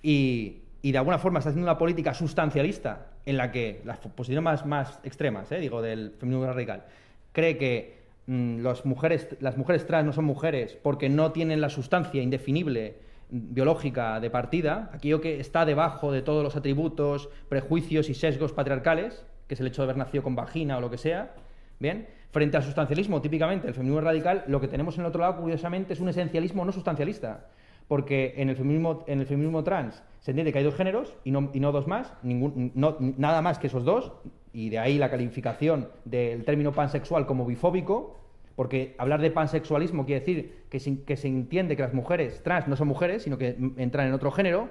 y, 0.02 0.63
de 0.92 0.98
alguna 0.98 1.18
forma 1.18 1.38
está 1.38 1.50
haciendo 1.50 1.70
una 1.70 1.78
política 1.78 2.12
sustancialista 2.12 3.06
en 3.24 3.36
la 3.38 3.50
que 3.50 3.80
las 3.84 3.98
posiciones 3.98 4.66
más, 4.66 4.98
extremas, 5.02 5.50
¿eh? 5.52 5.58
digo, 5.58 5.80
del 5.80 6.12
feminismo 6.18 6.46
radical, 6.46 6.84
cree 7.32 7.56
que 7.56 7.98
mm, 8.26 8.66
mujeres, 8.84 9.28
las 9.40 9.56
mujeres 9.56 9.86
trans 9.86 10.04
no 10.04 10.12
son 10.12 10.26
mujeres 10.26 10.76
porque 10.82 11.08
no 11.08 11.32
tienen 11.32 11.60
la 11.60 11.70
sustancia 11.70 12.22
indefinible 12.22 12.96
biológica 13.30 14.20
de 14.20 14.30
partida, 14.30 14.90
aquello 14.92 15.20
que 15.20 15.40
está 15.40 15.64
debajo 15.64 16.12
de 16.12 16.22
todos 16.22 16.44
los 16.44 16.56
atributos, 16.56 17.28
prejuicios 17.48 18.08
y 18.10 18.14
sesgos 18.14 18.52
patriarcales, 18.52 19.24
que 19.48 19.54
es 19.54 19.60
el 19.60 19.66
hecho 19.66 19.82
de 19.82 19.86
haber 19.86 19.96
nacido 19.96 20.22
con 20.22 20.36
vagina 20.36 20.76
o 20.76 20.80
lo 20.80 20.90
que 20.90 20.98
sea, 20.98 21.34
¿bien? 21.78 22.06
Frente 22.30 22.56
al 22.56 22.62
sustancialismo, 22.62 23.22
típicamente, 23.22 23.68
el 23.68 23.74
feminismo 23.74 24.00
radical, 24.00 24.44
lo 24.48 24.60
que 24.60 24.68
tenemos 24.68 24.96
en 24.96 25.02
el 25.02 25.06
otro 25.06 25.20
lado, 25.20 25.40
curiosamente, 25.40 25.92
es 25.94 26.00
un 26.00 26.08
esencialismo 26.08 26.64
no 26.64 26.72
sustancialista, 26.72 27.46
porque 27.88 28.34
en 28.36 28.48
el 28.48 28.56
feminismo, 28.56 29.04
en 29.06 29.20
el 29.20 29.26
feminismo 29.26 29.62
trans 29.64 30.02
se 30.20 30.30
entiende 30.30 30.52
que 30.52 30.58
hay 30.58 30.64
dos 30.64 30.74
géneros 30.74 31.14
y 31.24 31.30
no, 31.30 31.50
y 31.52 31.60
no 31.60 31.70
dos 31.70 31.86
más, 31.86 32.14
ningún, 32.22 32.72
no, 32.74 32.96
nada 32.98 33.42
más 33.42 33.58
que 33.58 33.66
esos 33.66 33.84
dos, 33.84 34.12
y 34.52 34.70
de 34.70 34.78
ahí 34.78 34.96
la 34.96 35.10
calificación 35.10 35.88
del 36.04 36.44
término 36.44 36.72
pansexual 36.72 37.26
como 37.26 37.44
bifóbico, 37.44 38.18
porque 38.56 38.94
hablar 38.98 39.20
de 39.20 39.30
pansexualismo 39.30 40.06
quiere 40.06 40.20
decir 40.20 40.64
que 40.70 40.80
se, 40.80 41.02
que 41.02 41.16
se 41.16 41.28
entiende 41.28 41.76
que 41.76 41.82
las 41.82 41.92
mujeres 41.92 42.42
trans 42.42 42.68
no 42.68 42.76
son 42.76 42.88
mujeres, 42.88 43.24
sino 43.24 43.36
que 43.36 43.56
entran 43.76 44.06
en 44.06 44.14
otro 44.14 44.30
género, 44.30 44.70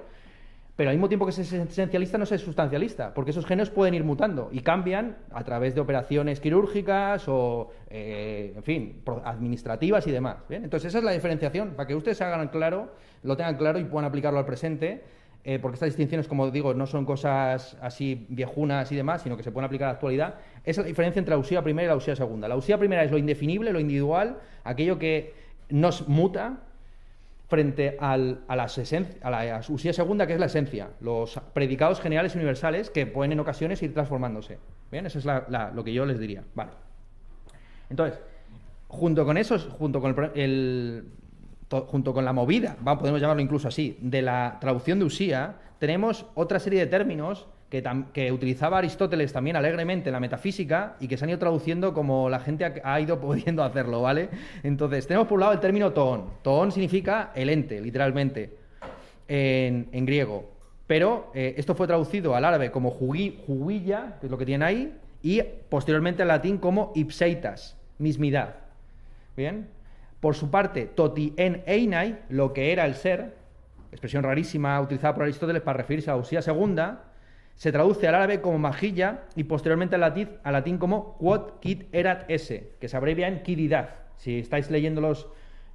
pero 0.76 0.90
al 0.90 0.96
mismo 0.96 1.08
tiempo 1.08 1.24
que 1.24 1.30
es 1.30 1.38
esencialista 1.38 2.18
no 2.18 2.24
es 2.24 2.40
sustancialista, 2.40 3.14
porque 3.14 3.30
esos 3.30 3.46
géneros 3.46 3.70
pueden 3.70 3.94
ir 3.94 4.04
mutando 4.04 4.48
y 4.52 4.60
cambian 4.60 5.16
a 5.32 5.44
través 5.44 5.74
de 5.74 5.80
operaciones 5.80 6.40
quirúrgicas 6.40 7.28
o, 7.28 7.70
eh, 7.90 8.52
en 8.56 8.62
fin, 8.62 9.02
administrativas 9.24 10.06
y 10.06 10.10
demás. 10.10 10.38
Entonces 10.48 10.88
esa 10.88 10.98
es 10.98 11.04
la 11.04 11.12
diferenciación, 11.12 11.70
para 11.70 11.86
que 11.86 11.94
ustedes 11.94 12.20
hagan 12.22 12.48
claro, 12.48 12.92
lo 13.22 13.36
tengan 13.36 13.56
claro 13.56 13.78
y 13.78 13.84
puedan 13.84 14.06
aplicarlo 14.06 14.38
al 14.38 14.46
presente 14.46 15.02
eh, 15.46 15.58
porque 15.58 15.74
estas 15.74 15.88
distinciones, 15.88 16.26
como 16.26 16.50
digo, 16.50 16.72
no 16.72 16.86
son 16.86 17.04
cosas 17.04 17.76
así 17.82 18.26
viejunas 18.30 18.90
y 18.90 18.96
demás, 18.96 19.20
sino 19.20 19.36
que 19.36 19.42
se 19.42 19.52
pueden 19.52 19.66
aplicar 19.66 19.88
a 19.88 19.90
la 19.90 19.94
actualidad, 19.94 20.36
es 20.64 20.78
la 20.78 20.84
diferencia 20.84 21.18
entre 21.18 21.34
la 21.34 21.38
usía 21.38 21.62
primera 21.62 21.84
y 21.84 21.88
la 21.88 21.96
usía 21.96 22.16
segunda. 22.16 22.48
La 22.48 22.56
usía 22.56 22.78
primera 22.78 23.04
es 23.04 23.10
lo 23.10 23.18
indefinible, 23.18 23.70
lo 23.70 23.78
individual, 23.78 24.38
aquello 24.64 24.98
que 24.98 25.34
nos 25.68 26.08
muta 26.08 26.60
frente 27.48 27.96
a, 28.00 28.16
la 28.16 28.38
a 28.48 29.30
la 29.30 29.62
usía 29.68 29.92
segunda, 29.92 30.26
que 30.26 30.34
es 30.34 30.40
la 30.40 30.46
esencia, 30.46 30.90
los 31.00 31.38
predicados 31.52 32.00
generales 32.00 32.34
universales 32.34 32.90
que 32.90 33.06
pueden 33.06 33.32
en 33.32 33.40
ocasiones 33.40 33.82
ir 33.82 33.92
transformándose. 33.92 34.58
Bien, 34.90 35.06
eso 35.06 35.18
es 35.18 35.24
lo 35.26 35.84
que 35.84 35.92
yo 35.92 36.06
les 36.06 36.18
diría. 36.18 36.44
Vale. 36.54 36.70
Entonces, 37.90 38.18
junto 38.88 39.24
con 39.24 39.36
eso, 39.36 39.58
junto 39.58 40.00
con 40.00 40.32
el 40.34 41.04
junto 41.70 42.14
con 42.14 42.24
la 42.24 42.32
movida, 42.32 42.76
podemos 42.84 43.20
llamarlo 43.20 43.42
incluso 43.42 43.68
así, 43.68 43.98
de 44.00 44.22
la 44.22 44.58
traducción 44.60 44.98
de 44.98 45.06
Usía, 45.06 45.56
tenemos 45.78 46.26
otra 46.34 46.60
serie 46.60 46.80
de 46.80 46.86
términos 46.86 47.48
que, 48.12 48.32
utilizaba 48.32 48.78
Aristóteles 48.78 49.32
también 49.32 49.56
alegremente 49.56 50.08
en 50.10 50.12
la 50.12 50.20
metafísica 50.20 50.96
y 51.00 51.08
que 51.08 51.16
se 51.16 51.24
han 51.24 51.30
ido 51.30 51.38
traduciendo 51.38 51.92
como 51.92 52.28
la 52.28 52.40
gente 52.40 52.64
ha, 52.84 53.00
ido 53.00 53.20
pudiendo 53.20 53.64
hacerlo, 53.64 54.02
¿vale? 54.02 54.28
Entonces, 54.62 55.06
tenemos 55.06 55.26
por 55.26 55.36
un 55.36 55.40
lado 55.40 55.52
el 55.52 55.60
término 55.60 55.92
toón. 55.92 56.24
Toón 56.42 56.70
significa 56.70 57.32
el 57.34 57.50
ente, 57.50 57.80
literalmente, 57.80 58.56
en, 59.26 60.06
griego. 60.06 60.52
Pero 60.86 61.30
eh, 61.34 61.54
esto 61.56 61.74
fue 61.74 61.86
traducido 61.86 62.36
al 62.36 62.44
árabe 62.44 62.70
como 62.70 62.90
juguilla, 62.90 64.18
que 64.20 64.26
es 64.26 64.30
lo 64.30 64.38
que 64.38 64.46
tiene 64.46 64.64
ahí, 64.64 64.94
y 65.22 65.42
posteriormente 65.68 66.22
al 66.22 66.28
latín 66.28 66.58
como 66.58 66.92
ipseitas, 66.94 67.76
mismidad. 67.98 68.56
¿Bien? 69.36 69.68
Por 70.20 70.34
su 70.34 70.50
parte, 70.50 70.86
toti 70.86 71.32
en 71.36 71.62
einai, 71.66 72.20
lo 72.28 72.52
que 72.52 72.72
era 72.72 72.84
el 72.86 72.94
ser, 72.94 73.34
expresión 73.90 74.22
rarísima 74.22 74.80
utilizada 74.80 75.14
por 75.14 75.22
Aristóteles 75.24 75.62
para 75.62 75.78
referirse 75.78 76.10
a 76.10 76.16
usía 76.16 76.42
segunda, 76.42 77.04
se 77.56 77.72
traduce 77.72 78.08
al 78.08 78.14
árabe 78.16 78.40
como 78.40 78.58
majilla 78.58 79.22
y 79.36 79.44
posteriormente 79.44 79.94
al 79.94 80.00
latín, 80.00 80.30
al 80.42 80.52
latín 80.52 80.78
como 80.78 81.16
quod 81.18 81.60
quid 81.60 81.84
erat 81.92 82.28
esse, 82.28 82.72
que 82.80 82.88
se 82.88 82.96
abrevia 82.96 83.28
en 83.28 83.42
quididad. 83.42 83.90
Si 84.16 84.38
estáis 84.38 84.70
leyendo 84.70 85.00
los, 85.00 85.28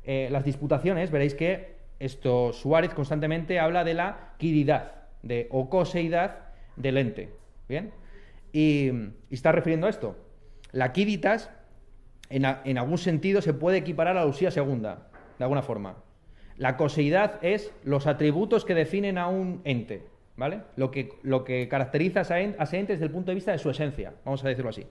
eh, 0.04 0.28
las 0.32 0.44
disputaciones, 0.44 1.12
veréis 1.12 1.36
que 1.36 1.78
esto 2.00 2.54
Suárez 2.54 2.94
constantemente 2.94 3.60
habla 3.60 3.84
de 3.84 3.94
la 3.94 4.34
quididad, 4.38 4.94
de 5.22 5.50
coseidad 5.70 6.50
del 6.76 6.98
ente. 6.98 7.30
¿Bien? 7.68 7.92
Y, 8.52 8.92
está 9.30 9.52
refiriendo 9.52 9.88
a 9.88 9.90
esto. 9.90 10.16
La 10.72 10.94
quiditas 10.94 11.52
en, 12.30 12.46
algún 12.46 12.98
sentido 12.98 13.42
se 13.42 13.54
puede 13.54 13.78
equiparar 13.78 14.18
a 14.18 14.22
la 14.22 14.26
usía 14.26 14.52
segunda, 14.52 15.10
de 15.38 15.44
alguna 15.44 15.62
forma. 15.62 15.98
La 16.58 16.78
coseidad 16.78 17.44
es 17.44 17.72
los 17.84 18.08
atributos 18.08 18.66
que 18.66 18.76
definen 18.76 19.18
a 19.18 19.28
un 19.28 19.62
ente, 19.64 20.04
¿vale? 20.40 20.62
Lo 20.78 20.90
que, 20.90 21.20
lo 21.22 21.44
que 21.44 21.68
caracteriza 21.68 22.22
a 22.22 22.40
ese 22.40 22.84
desde 22.84 23.04
el 23.06 23.12
punto 23.12 23.30
de 23.30 23.36
vista 23.36 23.52
de 23.52 23.60
su 23.60 23.70
esencia, 23.70 24.14
vamos 24.24 24.44
a 24.44 24.48
decirlo 24.48 24.70
así. 24.70 24.86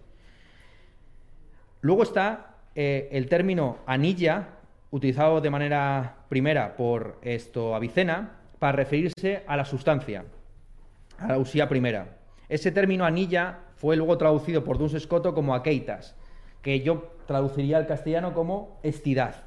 Luego 1.80 2.02
está 2.02 2.56
eh, 2.74 3.08
el 3.12 3.28
término 3.28 3.78
anilla, 3.86 4.50
utilizado 4.90 5.40
de 5.40 5.50
manera 5.50 6.18
primera 6.28 6.76
por 6.76 7.18
esto 7.22 7.74
Avicena, 7.74 8.36
para 8.58 8.76
referirse 8.76 9.42
a 9.46 9.56
la 9.56 9.64
sustancia, 9.64 10.24
a 11.18 11.28
la 11.28 11.38
usía 11.38 11.68
primera. 11.68 12.18
Ese 12.48 12.70
término 12.70 13.04
anilla 13.04 13.60
fue 13.76 13.96
luego 13.96 14.18
traducido 14.18 14.64
por 14.64 14.78
Duns 14.78 15.00
Scotto 15.00 15.34
como 15.34 15.54
aqueitas, 15.54 16.14
que 16.60 16.80
yo 16.80 17.14
traduciría 17.26 17.78
al 17.78 17.86
castellano 17.86 18.34
como 18.34 18.80
estidad, 18.82 19.44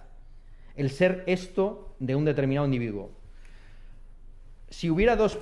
el 0.75 0.89
ser 0.89 1.23
esto 1.27 1.95
de 1.99 2.15
un 2.15 2.25
determinado 2.25 2.65
individuo. 2.65 3.11
Si 4.69 4.89
hubiera 4.89 5.17
dos, 5.17 5.37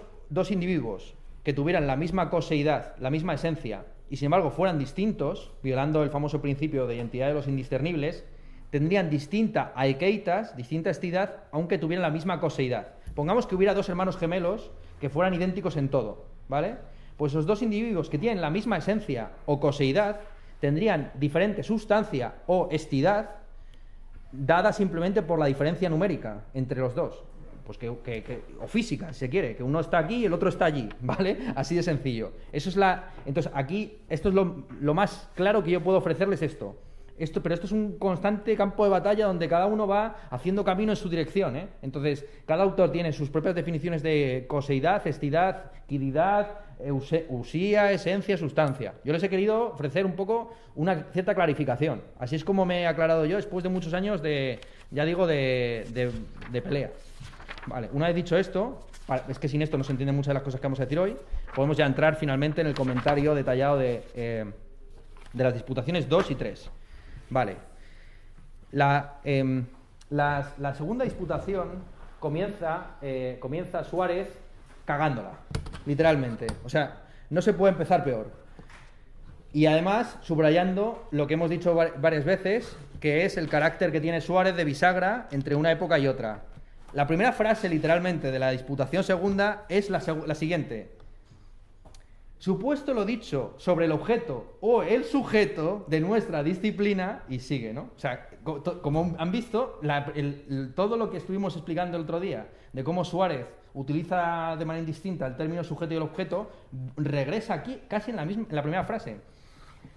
individuos 0.51 1.15
que 1.43 1.53
tuvieran 1.53 1.87
la 1.87 1.95
misma 1.95 2.29
coseidad, 2.29 2.95
la 2.99 3.09
misma 3.09 3.33
esencia, 3.33 3.85
y 4.09 4.17
sin 4.17 4.27
embargo 4.27 4.51
fueran 4.51 4.79
distintos, 4.79 5.51
violando 5.63 6.03
el 6.03 6.09
famoso 6.09 6.41
principio 6.41 6.87
de 6.87 6.95
identidad 6.95 7.27
de 7.27 7.33
los 7.33 7.47
indiscernibles, 7.47 8.25
tendrían 8.69 9.09
distinta 9.09 9.71
aikeitas, 9.75 10.55
distinta 10.55 10.89
estidad, 10.89 11.43
aunque 11.51 11.77
tuvieran 11.77 12.03
la 12.03 12.11
misma 12.11 12.39
coseidad. 12.39 12.93
Pongamos 13.15 13.47
que 13.47 13.55
hubiera 13.55 13.73
dos 13.73 13.89
hermanos 13.89 14.17
gemelos 14.17 14.71
que 14.99 15.09
fueran 15.09 15.33
idénticos 15.33 15.77
en 15.77 15.89
todo, 15.89 16.25
¿vale? 16.47 16.75
Pues 17.17 17.33
los 17.33 17.45
dos 17.45 17.61
individuos 17.61 18.09
que 18.09 18.17
tienen 18.17 18.41
la 18.41 18.49
misma 18.49 18.77
esencia 18.77 19.31
o 19.45 19.59
coseidad 19.59 20.21
tendrían 20.59 21.11
diferente 21.15 21.63
sustancia 21.63 22.35
o 22.47 22.67
estidad 22.71 23.31
dada 24.31 24.73
simplemente 24.73 25.21
por 25.21 25.39
la 25.39 25.47
diferencia 25.47 25.89
numérica 25.89 26.43
entre 26.53 26.79
los 26.79 26.95
dos. 26.95 27.23
Pues 27.69 27.77
que, 27.77 28.41
o 28.59 28.65
física, 28.65 29.13
si 29.13 29.19
se 29.19 29.29
quiere, 29.29 29.55
que 29.55 29.61
uno 29.61 29.79
está 29.79 29.99
aquí 29.99 30.15
y 30.15 30.25
el 30.25 30.33
otro 30.33 30.49
está 30.49 30.65
allí, 30.65 30.89
¿vale? 31.01 31.37
Así 31.55 31.75
de 31.75 31.83
sencillo. 31.83 32.31
Eso 32.51 32.67
es 32.67 32.75
la. 32.75 33.11
Entonces, 33.27 33.51
aquí, 33.53 33.99
esto 34.09 34.29
es 34.29 34.33
lo, 34.33 34.65
lo 34.81 34.95
más 34.95 35.29
claro 35.35 35.63
que 35.63 35.69
yo 35.69 35.83
puedo 35.83 35.99
ofrecerles 35.99 36.41
esto. 36.41 36.75
Esto, 37.19 37.43
pero 37.43 37.53
esto 37.53 37.67
es 37.67 37.71
un 37.71 37.99
constante 37.99 38.55
campo 38.55 38.85
de 38.85 38.89
batalla 38.89 39.27
donde 39.27 39.47
cada 39.47 39.67
uno 39.67 39.85
va 39.85 40.15
haciendo 40.31 40.63
camino 40.63 40.93
en 40.93 40.95
su 40.95 41.09
dirección. 41.09 41.57
¿eh? 41.57 41.67
Entonces, 41.83 42.25
cada 42.47 42.63
autor 42.63 42.91
tiene 42.91 43.11
sus 43.11 43.29
propias 43.29 43.53
definiciones 43.53 44.01
de 44.01 44.45
coseidad, 44.47 45.03
cestidad, 45.03 45.71
quididad, 45.85 46.61
usía, 47.29 47.91
esencia, 47.91 48.37
sustancia. 48.37 48.95
Yo 49.03 49.13
les 49.13 49.21
he 49.21 49.29
querido 49.29 49.73
ofrecer 49.73 50.07
un 50.07 50.13
poco 50.13 50.53
una 50.75 51.03
cierta 51.11 51.35
clarificación. 51.35 52.01
Así 52.17 52.35
es 52.35 52.43
como 52.43 52.65
me 52.65 52.81
he 52.81 52.87
aclarado 52.87 53.25
yo 53.25 53.35
después 53.35 53.63
de 53.63 53.69
muchos 53.69 53.93
años 53.93 54.21
de, 54.21 54.59
ya 54.89 55.05
digo, 55.05 55.27
de, 55.27 55.83
pelea. 56.63 56.91
Vale, 57.65 57.89
una 57.93 58.07
vez 58.07 58.15
dicho 58.15 58.37
esto, 58.37 58.87
es 59.27 59.39
que 59.39 59.47
sin 59.47 59.61
esto 59.61 59.77
no 59.77 59.83
se 59.83 59.91
entienden 59.91 60.15
muchas 60.15 60.29
de 60.29 60.33
las 60.35 60.43
cosas 60.43 60.59
que 60.59 60.67
vamos 60.67 60.79
a 60.79 60.83
decir 60.83 60.99
hoy, 60.99 61.15
podemos 61.55 61.77
ya 61.77 61.85
entrar 61.85 62.15
finalmente 62.15 62.61
en 62.61 62.67
el 62.67 62.73
comentario 62.73 63.35
detallado 63.35 63.77
de, 63.77 64.03
eh, 64.15 64.45
de 65.33 65.43
las 65.43 65.53
disputaciones 65.53 66.07
2 66.07 66.31
y 66.31 66.35
3. 66.35 66.69
Vale. 67.29 67.69
Em, 69.23 69.65
la, 70.09 70.73
segunda 70.75 71.05
disputación 71.05 71.83
comienza, 72.19 72.97
eh, 73.01 73.37
comienza 73.39 73.83
Suárez 73.83 74.27
cagándola, 74.85 75.31
literalmente. 75.85 76.47
O 76.63 76.69
sea, 76.69 77.01
no 77.29 77.41
se 77.41 77.53
puede 77.53 77.73
empezar 77.73 78.03
peor. 78.03 78.31
Y 79.51 79.65
además, 79.65 80.17
subrayando 80.21 81.07
lo 81.11 81.25
que 81.25 81.33
hemos 81.33 81.49
dicho 81.49 81.73
varias 81.73 82.23
veces, 82.25 82.77
que 82.99 83.25
es 83.25 83.37
el 83.37 83.49
carácter 83.49 83.91
que 83.91 84.01
tiene 84.01 84.21
Suárez 84.21 84.55
de 84.55 84.63
bisagra 84.63 85.27
entre 85.31 85.55
una 85.55 85.71
época 85.71 85.97
y 85.97 86.07
otra. 86.07 86.43
La 86.93 87.05
primera 87.05 87.31
frase, 87.33 87.69
literalmente, 87.69 88.31
de 88.31 88.39
la 88.39 88.51
disputación 88.51 89.03
segunda 89.03 89.65
es 89.69 89.89
la 89.89 89.99
siguiente. 90.35 90.97
Supuesto 92.39 92.93
lo 92.93 93.03
dicho 93.03 93.53
sobre 93.57 93.85
el 93.85 93.91
objeto 93.91 94.57
o 94.61 94.81
el 94.81 95.03
sujeto 95.03 95.85
de 95.87 95.99
nuestra 95.99 96.41
disciplina, 96.41 97.23
y 97.27 97.39
sigue, 97.39 97.73
¿no? 97.73 97.89
O 97.95 97.99
sea, 97.99 98.29
como 98.81 99.13
han 99.19 99.31
visto, 99.31 99.81
todo 100.73 100.95
lo 100.95 101.11
que 101.11 101.17
estuvimos 101.17 101.55
explicando 101.55 101.97
el 101.97 102.03
otro 102.03 102.19
día, 102.19 102.47
de 102.71 102.83
cómo 102.83 103.03
Suárez 103.03 103.45
utiliza 103.73 104.55
de 104.57 104.65
manera 104.65 104.79
indistinta 104.79 105.27
el 105.27 105.35
término 105.35 105.63
sujeto 105.63 105.93
y 105.93 105.97
el 105.97 106.03
objeto, 106.03 106.49
regresa 106.95 107.55
aquí 107.55 107.81
casi 107.87 108.11
en 108.11 108.17
la, 108.17 108.25
misma, 108.25 108.45
en 108.49 108.55
la 108.55 108.61
primera 108.61 108.85
frase. 108.85 109.17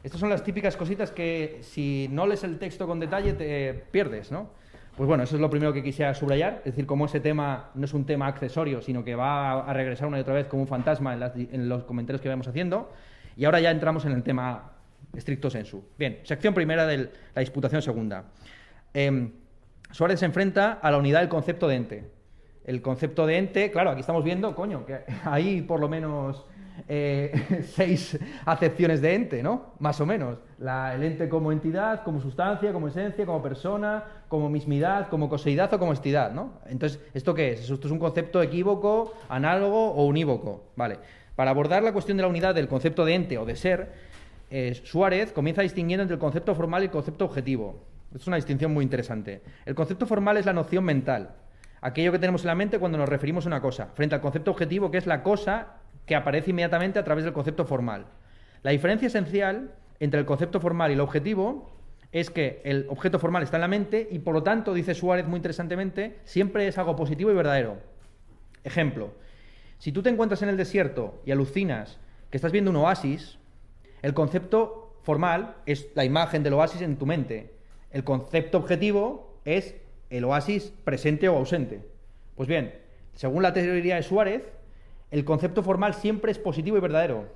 Estas 0.03 0.21
son 0.21 0.29
las 0.29 0.43
típicas 0.43 0.77
cositas 0.77 1.13
que 1.13 1.61
si 1.63 2.09
no 2.11 2.27
lees 2.27 2.43
el 2.45 2.59
texto 2.59 2.87
con 2.87 2.99
detalle 2.99 3.35
te 3.35 3.73
pierdes, 3.93 4.33
¿no? 4.33 4.51
Pues 4.97 5.09
bueno, 5.09 5.23
eso 5.23 5.37
es 5.37 5.41
lo 5.41 5.49
primero 5.49 5.73
que 5.73 5.83
quisiera 5.83 6.13
subrayar, 6.15 6.59
es 6.59 6.65
decir, 6.65 6.85
como 6.85 7.07
ese 7.07 7.19
tema 7.19 7.71
no 7.75 7.87
es 7.87 7.95
un 7.95 8.05
tema 8.05 8.27
accesorio, 8.27 8.83
sino 8.83 9.03
que 9.03 9.15
va 9.15 9.63
a 9.63 9.73
regresar 9.73 10.07
una 10.07 10.19
y 10.19 10.21
otra 10.21 10.35
vez 10.35 10.47
como 10.47 10.63
un 10.63 10.69
fantasma 10.69 11.15
en, 11.15 11.69
los 11.69 11.85
comentarios 11.85 12.21
que 12.21 12.29
vamos 12.29 12.47
haciendo. 12.47 12.93
Y 13.35 13.47
ahora 13.47 13.61
ya 13.61 13.71
entramos 13.71 14.05
en 14.05 14.13
el 14.13 14.23
tema 14.23 14.73
estricto 15.17 15.49
sensu. 15.49 15.83
Bien, 15.99 16.21
sección 16.25 16.53
primera 16.53 16.87
de 16.87 17.11
la 17.35 17.41
disputación 17.41 17.81
segunda. 17.81 18.25
Em, 18.93 19.33
Suárez 19.91 20.21
se 20.21 20.27
enfrenta 20.27 20.73
a 20.73 20.91
la 20.91 20.99
unidad 20.99 21.21
del 21.21 21.31
concepto 21.31 21.69
de 21.69 21.77
ente. 21.77 22.11
El 22.65 22.83
concepto 22.83 23.27
de 23.27 23.39
ente, 23.39 23.71
claro, 23.71 23.91
aquí 23.91 24.01
estamos 24.01 24.23
viendo, 24.23 24.55
coño, 24.55 24.85
que 24.85 25.01
hay 25.25 25.63
por 25.63 25.81
lo 25.81 25.89
menos 25.89 26.45
eh, 26.89 27.63
seis 27.75 28.19
acepciones 28.45 29.01
de 29.01 29.15
ente, 29.15 29.43
¿no? 29.43 29.75
Más 29.79 30.01
o 30.01 30.07
menos. 30.07 30.39
el 30.59 31.03
ente 31.03 31.29
como 31.29 31.53
entidad, 31.53 32.03
como 32.03 32.21
sustancia, 32.21 32.73
como 32.73 32.89
esencia, 32.89 33.27
como 33.27 33.43
persona, 33.43 34.05
como 34.29 34.49
mismidad, 34.49 35.09
como 35.09 35.29
coseidad 35.29 35.73
o 35.75 35.79
como 35.79 35.93
estidad, 35.93 36.33
¿no? 36.33 36.55
Entonces, 36.67 37.01
¿esto 37.15 37.35
qué 37.35 37.53
es? 37.53 37.61
Esto 37.61 37.87
es 37.87 37.93
un 37.93 37.99
concepto 37.99 38.43
equívoco, 38.43 39.15
análogo 39.29 39.93
o 39.93 40.07
unívoco, 40.07 40.65
¿vale? 40.77 40.99
Para 41.37 41.51
abordar 41.51 41.83
la 41.83 41.93
cuestión 41.93 42.17
de 42.17 42.23
la 42.23 42.29
unidad 42.29 42.55
del 42.55 42.69
concepto 42.69 43.05
de 43.05 43.15
ente 43.15 43.39
o 43.39 43.45
de 43.45 43.57
ser, 43.57 43.93
eh, 44.51 44.75
Suárez 44.85 45.33
comienza 45.33 45.63
distinguiendo 45.63 46.03
entre 46.03 46.15
el 46.15 46.21
concepto 46.21 46.55
formal 46.55 46.83
y 46.83 46.87
el 46.87 46.91
concepto 46.91 47.25
objetivo. 47.25 47.85
Es 48.15 48.27
una 48.27 48.37
distinción 48.37 48.73
muy 48.73 48.85
interesante. 48.85 49.43
El 49.65 49.75
concepto 49.75 50.07
formal 50.07 50.37
es 50.37 50.45
la 50.45 50.53
noción 50.53 50.85
mental, 50.85 51.35
aquello 51.81 52.13
que 52.13 52.19
tenemos 52.19 52.43
en 52.43 52.49
la 52.49 52.55
mente 52.55 52.79
cuando 52.79 52.99
nos 52.99 53.09
referimos 53.09 53.47
a 53.47 53.49
una 53.49 53.61
cosa, 53.63 53.89
frente 53.95 54.15
al 54.15 54.21
concepto 54.21 54.51
objetivo, 54.51 54.91
que 54.91 54.99
es 54.99 55.07
la 55.07 55.23
cosa 55.23 55.82
que 56.07 56.15
aparece 56.15 56.51
inmediatamente 56.51 56.99
a 56.99 57.05
través 57.05 57.25
del 57.25 57.33
concepto 57.33 57.65
formal. 57.65 58.07
La 58.63 58.71
diferencia 58.71 59.07
esencial 59.07 59.75
entre 60.01 60.21
el 60.21 60.27
concepto 60.27 60.61
formal 60.61 60.91
y 60.91 60.95
el 60.95 61.01
objetivo 61.01 61.71
es 62.13 62.31
que 62.31 62.61
el 62.65 62.87
objeto 62.91 63.19
formal 63.19 63.43
está 63.43 63.57
en 63.57 63.63
la 63.63 63.69
mente 63.69 64.09
y 64.11 64.19
por 64.19 64.35
lo 64.35 64.43
tanto, 64.43 64.75
dice 64.75 64.95
Suárez 64.95 65.27
muy 65.27 65.39
interesantemente, 65.39 66.19
siempre 66.25 66.67
es 66.67 66.77
algo 66.79 66.95
positivo 66.95 67.31
y 67.31 67.35
verdadero. 67.35 67.79
Ejemplo, 68.65 69.13
si 69.79 69.93
tú 69.93 70.03
te 70.03 70.11
encuentras 70.11 70.43
en 70.43 70.49
el 70.49 70.57
desierto 70.57 71.23
y 71.25 71.33
alucinas 71.33 71.99
que 72.31 72.37
estás 72.37 72.53
viendo 72.53 72.71
un 72.71 72.77
oasis, 72.77 73.39
el 74.03 74.15
concepto 74.15 74.97
formal 75.03 75.57
es 75.67 75.89
la 75.95 76.05
imagen 76.05 76.43
del 76.43 76.55
oasis 76.55 76.83
en 76.83 76.97
tu 76.97 77.07
mente. 77.07 77.55
El 77.91 78.05
concepto 78.05 78.59
objetivo 78.59 79.41
es 79.45 79.75
el 80.11 80.25
oasis 80.25 80.73
presente 80.85 81.29
o 81.29 81.37
ausente. 81.37 81.81
Pues 82.37 82.49
bien, 82.49 82.75
según 83.15 83.43
la 83.43 83.53
teoría 83.53 83.97
de 83.97 84.03
Suárez, 84.03 84.43
el 85.13 85.27
concepto 85.27 85.63
formal 85.63 85.93
siempre 85.93 86.33
es 86.33 86.39
positivo 86.39 86.79
y 86.79 86.81
verdadero. 86.81 87.27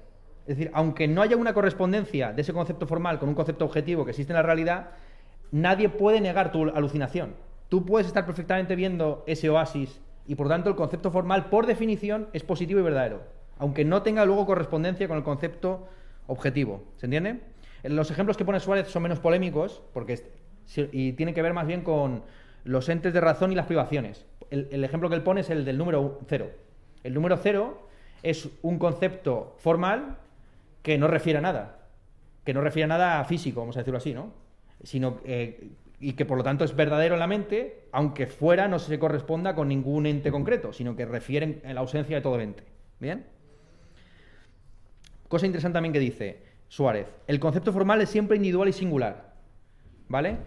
Es 0.46 0.56
decir, 0.56 0.70
aunque 0.72 1.06
no 1.06 1.20
haya 1.20 1.36
una 1.36 1.52
correspondencia 1.52 2.32
de 2.32 2.40
ese 2.40 2.54
concepto 2.54 2.86
formal 2.86 3.18
con 3.18 3.28
un 3.28 3.34
concepto 3.34 3.66
objetivo 3.66 4.04
que 4.04 4.12
existe 4.12 4.32
en 4.32 4.38
la 4.38 4.42
realidad, 4.42 4.92
nadie 5.52 5.90
puede 5.90 6.22
negar 6.22 6.52
tu 6.52 6.70
alucinación. 6.70 7.34
Tú 7.68 7.84
puedes 7.84 8.06
estar 8.06 8.24
perfectamente 8.24 8.76
viendo 8.76 9.24
ese 9.26 9.50
oasis 9.50 10.00
y 10.26 10.36
por 10.36 10.48
tanto 10.48 10.70
el 10.70 10.74
concepto 10.74 11.10
formal, 11.10 11.50
por 11.50 11.66
definición, 11.66 12.28
es 12.32 12.42
positivo 12.42 12.80
y 12.80 12.82
verdadero, 12.82 13.24
aunque 13.58 13.84
no 13.84 14.02
tenga 14.02 14.24
luego 14.24 14.46
correspondencia 14.46 15.06
con 15.06 15.18
el 15.18 15.22
concepto 15.22 15.86
objetivo. 16.28 16.82
¿Se 16.96 17.06
entiende? 17.06 17.40
Los 17.82 18.10
ejemplos 18.10 18.38
que 18.38 18.46
pone 18.46 18.58
Suárez 18.58 18.88
son 18.88 19.02
menos 19.02 19.20
polémicos 19.20 19.82
porque 19.92 20.24
y 20.92 21.12
tienen 21.12 21.34
que 21.34 21.42
ver 21.42 21.52
más 21.52 21.66
bien 21.66 21.82
con 21.82 22.22
los 22.64 22.88
entes 22.88 23.12
de 23.12 23.20
razón 23.20 23.52
y 23.52 23.54
las 23.54 23.66
privaciones. 23.66 24.24
El, 24.50 24.68
el 24.70 24.82
ejemplo 24.82 25.10
que 25.10 25.14
él 25.14 25.22
pone 25.22 25.42
es 25.42 25.50
el 25.50 25.66
del 25.66 25.76
número 25.76 26.20
cero. 26.26 26.50
El 27.06 27.14
número 27.14 27.36
cero 27.36 27.86
es 28.24 28.48
un 28.62 28.80
concepto 28.80 29.54
formal 29.58 30.16
que 30.82 30.98
no 30.98 31.06
refiere 31.06 31.38
a 31.38 31.42
nada, 31.42 31.86
que 32.44 32.52
no 32.52 32.60
refiere 32.60 32.84
a 32.84 32.88
nada 32.88 33.24
físico, 33.24 33.60
vamos 33.60 33.76
a 33.76 33.80
decirlo 33.80 33.98
así, 33.98 34.12
¿no? 34.12 34.32
Sino, 34.82 35.20
eh, 35.24 35.70
y 36.00 36.14
que 36.14 36.24
por 36.24 36.36
lo 36.36 36.42
tanto 36.42 36.64
es 36.64 36.74
verdadero 36.74 37.14
en 37.14 37.20
la 37.20 37.28
mente, 37.28 37.84
aunque 37.92 38.26
fuera 38.26 38.66
no 38.66 38.80
se 38.80 38.98
corresponda 38.98 39.54
con 39.54 39.68
ningún 39.68 40.06
ente 40.06 40.32
concreto, 40.32 40.72
sino 40.72 40.96
que 40.96 41.06
refiere 41.06 41.62
a 41.64 41.72
la 41.72 41.80
ausencia 41.80 42.16
de 42.16 42.22
todo 42.22 42.40
ente. 42.40 42.64
¿Bien? 42.98 43.24
Cosa 45.28 45.46
interesante 45.46 45.76
también 45.76 45.92
que 45.92 46.00
dice 46.00 46.42
Suárez, 46.66 47.06
el 47.28 47.38
concepto 47.38 47.72
formal 47.72 48.00
es 48.00 48.10
siempre 48.10 48.36
individual 48.36 48.68
y 48.68 48.72
singular, 48.72 49.34
¿vale? 50.08 50.38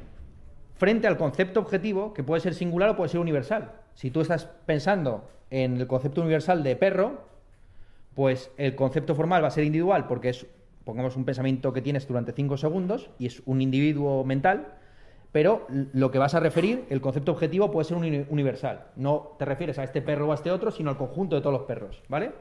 Frente 0.75 1.07
al 1.07 1.17
concepto 1.17 1.61
objetivo, 1.61 2.13
que 2.13 2.23
puede 2.23 2.41
ser 2.41 2.53
singular 2.53 2.89
o 2.89 2.97
puede 2.97 3.09
ser 3.09 3.21
universal. 3.21 3.78
Si 3.99 4.11
tú 4.11 4.21
estás 4.21 4.45
pensando 4.65 5.29
en 5.49 5.75
el 5.75 5.85
concepto 5.85 6.21
universal 6.21 6.63
de 6.63 6.77
perro, 6.77 7.19
pues 8.15 8.49
el 8.55 8.73
concepto 8.73 9.13
formal 9.13 9.43
va 9.43 9.49
a 9.49 9.51
ser 9.51 9.65
individual 9.65 10.07
porque 10.07 10.29
es, 10.29 10.45
pongamos, 10.85 11.17
un 11.17 11.25
pensamiento 11.25 11.73
que 11.73 11.81
tienes 11.81 12.07
durante 12.07 12.31
cinco 12.31 12.55
segundos 12.55 13.09
y 13.19 13.25
es 13.25 13.41
un 13.45 13.61
individuo 13.61 14.23
mental, 14.23 14.67
pero 15.33 15.67
lo 15.67 16.11
que 16.11 16.17
vas 16.17 16.33
a 16.33 16.39
referir, 16.39 16.85
el 16.89 17.01
concepto 17.01 17.33
objetivo 17.33 17.71
puede 17.71 17.89
ser 17.89 17.97
un 17.97 18.25
universal. 18.29 18.85
No 18.95 19.35
te 19.37 19.43
refieres 19.43 19.77
a 19.79 19.83
este 19.83 20.01
perro 20.01 20.29
o 20.29 20.31
a 20.31 20.35
este 20.35 20.49
otro, 20.49 20.71
sino 20.71 20.89
al 20.89 20.95
conjunto 20.95 21.35
de 21.35 21.41
todos 21.41 21.59
los 21.59 21.67
perros, 21.67 22.01
¿vale? 22.07 22.31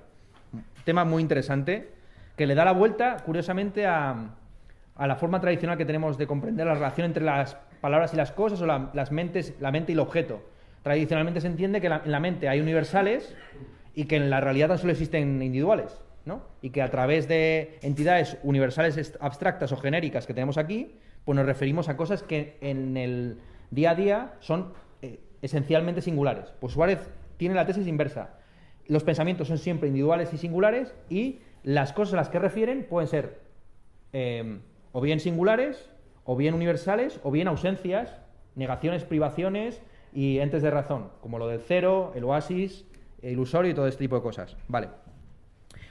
Tema 0.85 1.05
muy 1.05 1.23
interesante 1.23 1.91
que 2.37 2.47
le 2.47 2.55
da 2.55 2.65
la 2.65 2.73
vuelta, 2.73 3.17
curiosamente, 3.27 3.85
a, 3.85 4.31
la 4.97 5.17
forma 5.17 5.41
tradicional 5.41 5.77
que 5.77 5.85
tenemos 5.85 6.19
de 6.19 6.29
comprender 6.29 6.69
la 6.69 6.75
relación 6.75 7.07
entre 7.07 7.25
las 7.25 7.57
palabras 7.81 8.15
y 8.15 8.17
las 8.17 8.31
cosas 8.31 8.63
o 8.63 8.67
las 8.67 9.11
mentes, 9.11 9.57
la 9.59 9.73
mente 9.73 9.91
y 9.91 9.95
el 9.95 10.01
objeto. 10.01 10.41
Tradicionalmente 10.83 11.41
se 11.41 11.47
entiende 11.47 11.81
que 11.81 11.89
en 11.89 12.01
la 12.11 12.21
mente 12.21 12.49
hay 12.49 12.61
universales 12.61 13.35
y 13.95 14.05
que 14.05 14.17
en 14.17 14.31
la 14.31 14.41
realidad 14.41 14.77
solo 14.79 14.93
existen 14.93 15.43
individuales, 15.43 16.01
¿no? 16.25 16.43
Y 16.63 16.71
que 16.71 16.83
a 16.83 16.91
través 16.91 17.27
de 17.29 17.79
entidades 17.83 18.39
universales 18.43 19.17
abstractas 19.21 19.73
o 19.73 19.77
genéricas 19.77 20.27
que 20.27 20.35
tenemos 20.35 20.57
aquí, 20.57 20.97
pues 21.25 21.37
nos 21.37 21.47
referimos 21.47 21.89
a 21.89 21.97
cosas 21.97 22.23
que 22.23 22.57
en 22.61 22.97
el 22.97 23.39
día 23.71 23.91
a 23.91 23.95
día 23.95 24.35
son 24.41 24.73
eh, 25.03 25.21
esencialmente 25.43 26.01
singulares. 26.01 26.53
Pues 26.61 26.73
Suárez 26.73 27.01
tiene 27.37 27.55
la 27.55 27.67
tesis 27.67 27.87
inversa. 27.87 28.39
Los 28.87 29.05
pensamientos 29.05 29.49
son 29.49 29.59
siempre 29.59 29.89
individuales 29.89 30.33
y 30.33 30.39
singulares 30.39 30.95
y 31.11 31.41
las 31.63 31.93
cosas 31.93 32.15
a 32.15 32.17
las 32.19 32.29
que 32.29 32.39
refieren 32.39 32.87
pueden 32.89 33.09
ser 33.09 33.41
eh, 34.13 34.61
o 34.93 35.01
bien 35.01 35.21
singulares, 35.21 35.91
o 36.25 36.37
bien 36.37 36.55
universales, 36.55 37.21
o 37.23 37.31
bien 37.31 37.49
ausencias, 37.49 38.17
negaciones, 38.55 39.05
privaciones, 39.05 39.81
y 40.13 40.39
entes 40.39 40.63
de 40.63 40.71
razón, 40.71 41.11
como 41.21 41.39
lo 41.39 41.49
del 41.49 41.61
cero, 41.61 42.13
el 42.15 42.25
oasis, 42.25 42.85
el 43.23 43.33
ilusorio 43.33 43.71
y 43.71 43.75
todo 43.75 43.87
este 43.87 44.05
tipo 44.05 44.17
de 44.17 44.23
cosas. 44.23 44.57
Vale. 44.69 44.89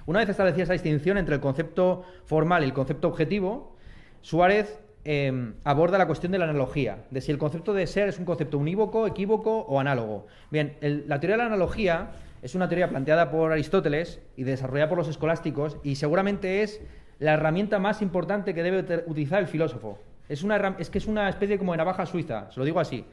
Una 0.06 0.19
vez 0.19 0.30
establecida 0.30 0.63
esa 0.63 0.73
distinción 0.73 1.17
entre 1.17 1.36
el 1.36 1.41
concepto 1.41 2.03
formal 2.25 2.63
y 2.63 2.65
el 2.65 2.73
concepto 2.73 3.10
objetivo, 3.10 3.75
Suárez 4.21 4.80
em, 5.03 5.56
aborda 5.63 5.97
la 5.97 6.08
cuestión 6.08 6.32
de 6.32 6.39
la 6.39 6.45
analogía, 6.45 7.06
de 7.12 7.21
si 7.21 7.32
el 7.32 7.38
concepto 7.38 7.73
de 7.73 7.88
ser 7.88 8.08
es 8.08 8.17
un 8.17 8.25
concepto 8.25 8.58
unívoco, 8.58 9.06
equívoco 9.06 9.60
o 9.60 9.80
análogo. 9.80 10.27
Bien, 10.49 10.77
la 10.82 11.19
teoría 11.19 11.36
de 11.36 11.43
la 11.43 11.47
analogía 11.47 12.12
es 12.41 12.56
una 12.56 12.69
teoría 12.69 12.89
planteada 12.89 13.32
por 13.32 13.51
Aristóteles 13.51 14.21
y 14.36 14.43
desarrollada 14.43 14.89
por 14.89 14.97
los 14.97 15.08
escolásticos 15.08 15.77
y 15.84 15.95
seguramente 15.95 16.62
es 16.62 16.82
la 17.19 17.34
herramienta 17.34 17.80
más 17.80 18.01
importante 18.01 18.53
que 18.53 18.63
debe 18.63 19.03
utilizar 19.08 19.39
el 19.39 19.47
filósofo. 19.47 19.99
Es, 20.30 20.43
una, 20.43 20.75
es 20.80 20.89
que 20.89 20.97
es 20.97 21.08
una 21.08 21.30
especie 21.30 21.58
como 21.58 21.71
de 21.71 21.80
navaja 21.80 22.06
suiza, 22.06 22.51
se 22.51 22.60
lo 22.60 22.65
digo 22.65 22.80
así. 22.80 23.06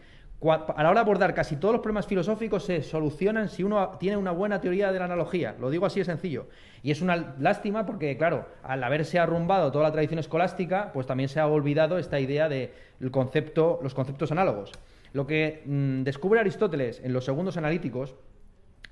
A 0.50 0.82
la 0.82 0.90
hora 0.90 1.00
de 1.00 1.04
abordar 1.04 1.32
casi 1.32 1.56
todos 1.56 1.72
los 1.72 1.80
problemas 1.80 2.06
filosóficos 2.06 2.64
se 2.64 2.82
solucionan 2.82 3.48
si 3.48 3.62
uno 3.62 3.92
tiene 3.98 4.18
una 4.18 4.30
buena 4.30 4.60
teoría 4.60 4.92
de 4.92 4.98
la 4.98 5.06
analogía. 5.06 5.56
Lo 5.58 5.70
digo 5.70 5.86
así 5.86 6.00
de 6.00 6.04
sencillo. 6.04 6.48
Y 6.82 6.90
es 6.90 7.00
una 7.00 7.34
lástima 7.38 7.86
porque, 7.86 8.18
claro, 8.18 8.46
al 8.62 8.84
haberse 8.84 9.18
arrumbado 9.18 9.72
toda 9.72 9.84
la 9.84 9.92
tradición 9.92 10.18
escolástica, 10.18 10.90
pues 10.92 11.06
también 11.06 11.30
se 11.30 11.40
ha 11.40 11.46
olvidado 11.46 11.96
esta 11.98 12.20
idea 12.20 12.50
de 12.50 12.74
concepto, 13.10 13.80
los 13.82 13.94
conceptos 13.94 14.32
análogos. 14.32 14.72
Lo 15.14 15.26
que 15.26 15.62
mm, 15.64 16.02
descubre 16.02 16.40
Aristóteles 16.40 17.00
en 17.02 17.14
los 17.14 17.24
segundos 17.24 17.56
analíticos 17.56 18.14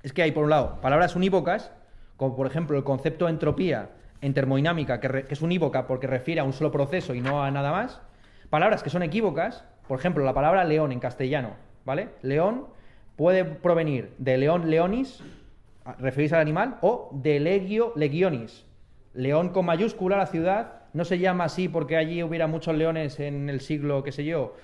es 0.01 0.11
que 0.11 0.23
hay, 0.23 0.31
por 0.31 0.45
un 0.45 0.49
lado, 0.49 0.81
palabras 0.81 1.15
unívocas, 1.15 1.71
como 2.17 2.35
por 2.35 2.47
ejemplo 2.47 2.77
el 2.77 2.83
concepto 2.83 3.29
entropía 3.29 3.91
en 4.21 4.33
termodinámica, 4.33 4.99
que, 4.99 5.25
que 5.25 5.33
es 5.33 5.41
unívoca 5.41 5.85
porque 5.85 6.07
refiere 6.07 6.41
a 6.41 6.45
un 6.45 6.53
solo 6.53 6.71
proceso 6.71 7.13
y 7.13 7.21
no 7.21 7.43
a 7.43 7.51
nada 7.51 7.71
más. 7.71 8.01
Palabras 8.49 8.81
que 8.81 8.89
son 8.89 9.03
equívocas, 9.03 9.65
por 9.87 9.99
ejemplo, 9.99 10.23
la 10.23 10.33
palabra 10.33 10.63
león 10.63 10.91
en 10.91 10.99
castellano, 10.99 11.51
¿vale? 11.85 12.09
León 12.21 12.67
puede 13.15 13.45
provenir 13.45 14.13
de 14.17 14.37
león 14.37 14.69
leonis, 14.69 15.23
referirse 15.99 16.35
al 16.35 16.41
animal, 16.41 16.77
o 16.81 17.09
de 17.13 17.39
legio 17.39 17.93
legionis. 17.95 18.65
León 19.13 19.49
con 19.49 19.65
mayúscula, 19.65 20.17
la 20.17 20.25
ciudad, 20.25 20.83
no 20.93 21.05
se 21.05 21.19
llama 21.19 21.45
así 21.45 21.67
porque 21.67 21.97
allí 21.97 22.23
hubiera 22.23 22.47
muchos 22.47 22.75
leones 22.75 23.19
en 23.19 23.49
el 23.49 23.61
siglo, 23.61 24.03
qué 24.03 24.11
sé 24.11 24.23
yo, 24.23 24.55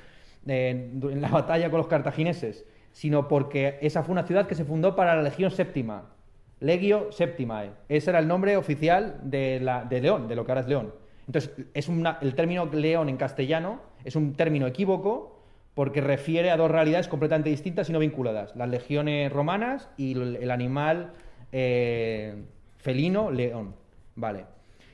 en, 0.48 1.22
la 1.22 1.30
batalla 1.30 1.70
con 1.70 1.80
los 1.80 1.88
cartagineses, 1.88 2.66
sino 2.92 3.28
porque 3.28 3.78
esa 3.82 4.04
fue 4.04 4.14
una 4.14 4.24
ciudad 4.24 4.48
que 4.48 4.56
se 4.56 4.66
fundó 4.66 4.96
para 4.96 5.16
la 5.16 5.22
Legión 5.22 5.52
Séptima. 5.52 6.14
Legio 6.62 7.12
Septimae. 7.12 7.72
Ese 7.88 8.10
era 8.10 8.20
el 8.20 8.28
nombre 8.28 8.58
oficial 8.58 9.20
de, 9.24 9.60
la, 9.62 9.86
de 9.86 10.02
León, 10.02 10.28
de 10.28 10.36
lo 10.36 10.46
que 10.46 10.52
ahora 10.52 10.62
es 10.62 10.68
León. 10.68 10.94
Entonces, 11.26 11.52
es 11.74 11.90
el 12.22 12.36
término 12.36 12.66
león 12.66 13.08
en 13.08 13.16
castellano 13.16 13.80
es 14.04 14.16
un 14.16 14.34
término 14.34 14.68
equívoco 14.68 15.40
porque 15.74 16.02
refiere 16.02 16.52
a 16.52 16.58
dos 16.58 16.70
realidades 16.70 17.08
completamente 17.08 17.50
distintas 17.50 17.90
y 17.90 17.94
no 17.94 18.00
vinculadas. 18.00 18.56
Las 18.56 18.70
legiones 18.70 19.32
romanas 19.32 19.90
y 19.98 20.14
el 20.14 20.52
animal 20.52 21.14
eh, 21.52 22.44
felino, 22.78 23.32
león. 23.32 23.76
Vale. 24.16 24.46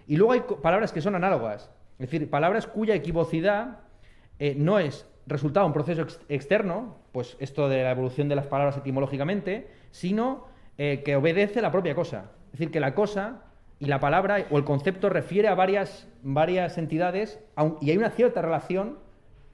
Y 0.07 0.17
luego 0.17 0.33
hay 0.33 0.43
palabras 0.61 0.91
que 0.91 1.01
son 1.01 1.15
análogas. 1.15 1.71
Es 1.97 2.11
decir, 2.11 2.29
palabras 2.29 2.67
cuya 2.67 2.93
equivocidad 2.93 3.79
eh, 4.37 4.53
no 4.57 4.79
es 4.79 5.09
resultado 5.27 5.65
de 5.65 5.67
un 5.67 5.73
proceso 5.73 6.05
externo, 6.29 6.97
pues 7.11 7.35
esto 7.39 7.67
de 7.69 7.83
la 7.83 7.91
evolución 7.91 8.29
de 8.29 8.35
las 8.35 8.47
palabras 8.47 8.77
etimológicamente, 8.77 9.67
sino 9.91 10.45
eh, 10.77 11.01
que 11.03 11.15
obedece 11.15 11.61
la 11.61 11.71
propia 11.71 11.95
cosa. 11.95 12.31
Es 12.47 12.59
decir, 12.59 12.71
que 12.71 12.79
la 12.79 12.93
cosa 12.93 13.43
y 13.79 13.85
la 13.85 13.99
palabra 13.99 14.45
o 14.49 14.57
el 14.57 14.63
concepto 14.63 15.09
refiere 15.09 15.47
a 15.47 15.55
varias, 15.55 16.07
varias 16.23 16.77
entidades 16.77 17.39
y 17.81 17.89
hay 17.89 17.97
una 17.97 18.11
cierta 18.11 18.41
relación 18.41 18.97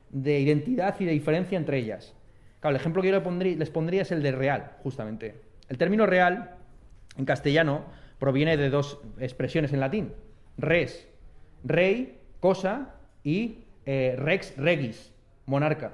de 0.10 0.40
identidad 0.40 0.96
y 1.00 1.06
de 1.06 1.12
diferencia 1.12 1.58
entre 1.58 1.78
ellas. 1.78 2.14
Claro, 2.60 2.76
el 2.76 2.80
ejemplo 2.80 3.02
que 3.02 3.10
yo 3.10 3.22
les 3.42 3.70
pondría, 3.72 4.02
es 4.04 4.12
el 4.12 4.22
de 4.22 4.32
real, 4.32 4.74
justamente. 4.84 5.42
El 5.68 5.78
término 5.78 6.06
real, 6.06 6.56
en 7.18 7.26
castellano, 7.26 7.86
proviene 8.20 8.58
de 8.58 8.70
dos 8.70 9.00
expresiones 9.20 9.74
en 9.74 9.80
latín. 9.80 10.14
Res, 10.58 11.08
rey, 11.64 12.20
cosa, 12.40 12.96
y 13.24 13.64
eh, 13.86 14.16
rex, 14.18 14.56
regis, 14.58 15.12
monarca. 15.48 15.94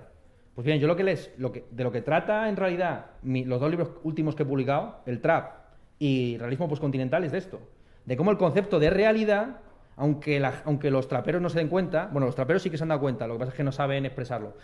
Pues 0.55 0.65
bien, 0.65 0.79
yo 0.79 0.87
lo 0.87 0.97
que 0.97 1.03
les, 1.03 1.31
lo 1.37 1.53
que, 1.53 1.63
de 1.71 1.83
lo 1.83 1.91
que 1.91 2.01
trata 2.01 2.49
en 2.49 2.57
realidad 2.57 3.11
los 3.23 3.61
dos 3.61 3.69
libros 3.69 3.91
últimos 4.03 4.35
que 4.35 4.43
he 4.43 4.45
publicado, 4.45 5.01
el 5.05 5.21
Trap 5.21 5.51
y 5.99 6.37
Realismo 6.37 6.67
Postcontinental, 6.67 7.23
es 7.23 7.31
de 7.31 7.37
esto 7.37 7.61
de 8.07 8.15
cómo 8.15 8.31
el 8.31 8.37
concepto 8.37 8.79
de 8.79 8.89
realidad, 8.89 9.57
aunque, 9.97 10.41
aunque 10.63 10.89
los 10.89 11.09
traperos 11.09 11.41
no 11.41 11.49
se 11.49 11.59
den 11.59 11.67
cuenta, 11.67 12.07
bueno, 12.09 12.25
los 12.25 12.35
traperos 12.35 12.63
sí 12.63 12.69
que 12.69 12.77
se 12.77 12.83
han 12.83 12.89
dado 12.89 13.01
cuenta, 13.01 13.27
lo 13.27 13.33
que 13.33 13.39
pasa 13.39 13.51
es 13.51 13.57
que 13.57 13.65
no 13.65 13.73
saben 13.73 14.05
expresarlo. 14.05 14.55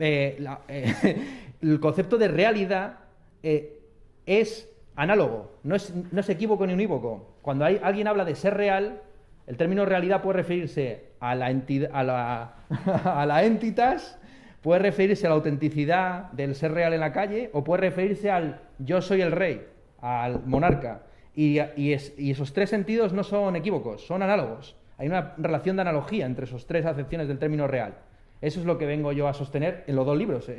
Eh, 0.00 0.44
eh, 0.66 1.16
el 1.62 1.78
concepto 1.78 2.18
de 2.18 2.26
realidad 2.26 2.98
eh, 3.44 3.80
es 4.26 4.68
análogo, 4.96 5.58
no 5.62 5.76
es, 5.76 5.94
no 5.94 6.20
es 6.20 6.28
equívoco 6.28 6.66
ni 6.66 6.72
unívoco. 6.72 7.36
Cuando 7.40 7.64
alguien 7.64 8.08
habla 8.08 8.24
de 8.24 8.34
ser 8.34 8.54
real, 8.54 9.00
el 9.46 9.56
término 9.56 9.84
realidad 9.84 10.20
puede 10.20 10.38
referirse 10.38 11.12
a 11.20 11.36
la, 11.36 11.50
entidad, 11.50 11.90
a 11.92 12.02
la, 12.02 12.54
a 13.04 13.26
la 13.26 13.44
entitas, 13.44 14.18
puede 14.60 14.80
referirse 14.80 15.24
a 15.24 15.30
la 15.30 15.36
autenticidad 15.36 16.32
del 16.32 16.56
ser 16.56 16.72
real 16.72 16.92
en 16.94 17.00
la 17.00 17.12
calle, 17.12 17.50
o 17.52 17.62
puede 17.62 17.82
referirse 17.82 18.28
al 18.28 18.60
yo 18.80 19.00
soy 19.00 19.20
el 19.20 19.30
rey, 19.30 19.64
al 20.00 20.44
monarca. 20.46 21.02
Y, 21.40 21.92
esos 21.92 22.52
tres 22.52 22.68
sentidos 22.68 23.12
no 23.12 23.22
son 23.22 23.54
equívocos, 23.54 24.04
son 24.04 24.24
análogos. 24.24 24.74
Hay 24.96 25.06
una 25.06 25.34
relación 25.38 25.76
de 25.76 25.82
analogía 25.82 26.26
entre 26.26 26.46
esos 26.46 26.66
tres 26.66 26.84
acepciones 26.84 27.28
del 27.28 27.38
término 27.38 27.68
real. 27.68 27.94
Eso 28.40 28.58
es 28.58 28.66
lo 28.66 28.76
que 28.76 28.86
vengo 28.86 29.12
yo 29.12 29.28
a 29.28 29.34
sostener 29.34 29.84
en 29.86 29.94
los 29.94 30.04
dos 30.04 30.18
libros. 30.18 30.50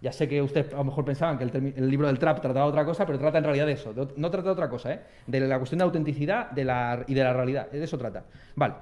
ya 0.00 0.10
sé 0.10 0.28
que 0.28 0.42
ustedes 0.42 0.74
a 0.74 0.78
lo 0.78 0.84
mejor 0.84 1.04
pensaban 1.04 1.38
que 1.38 1.44
el, 1.44 1.88
libro 1.88 2.08
del 2.08 2.18
trap 2.18 2.40
trataba 2.40 2.66
de 2.66 2.70
otra 2.70 2.84
cosa, 2.84 3.06
pero 3.06 3.20
trata 3.20 3.38
en 3.38 3.44
realidad 3.44 3.66
de 3.66 3.74
eso. 3.74 3.94
no 4.16 4.30
trata 4.32 4.48
de 4.48 4.52
otra 4.52 4.68
cosa, 4.68 4.94
¿eh? 4.94 5.00
de 5.28 5.40
la 5.42 5.58
cuestión 5.58 5.78
de 5.78 5.84
autenticidad 5.84 6.50
y 6.50 7.14
de 7.14 7.22
la 7.22 7.32
realidad. 7.32 7.70
De 7.70 7.84
eso 7.84 7.96
trata. 7.96 8.24
Vale. 8.56 8.74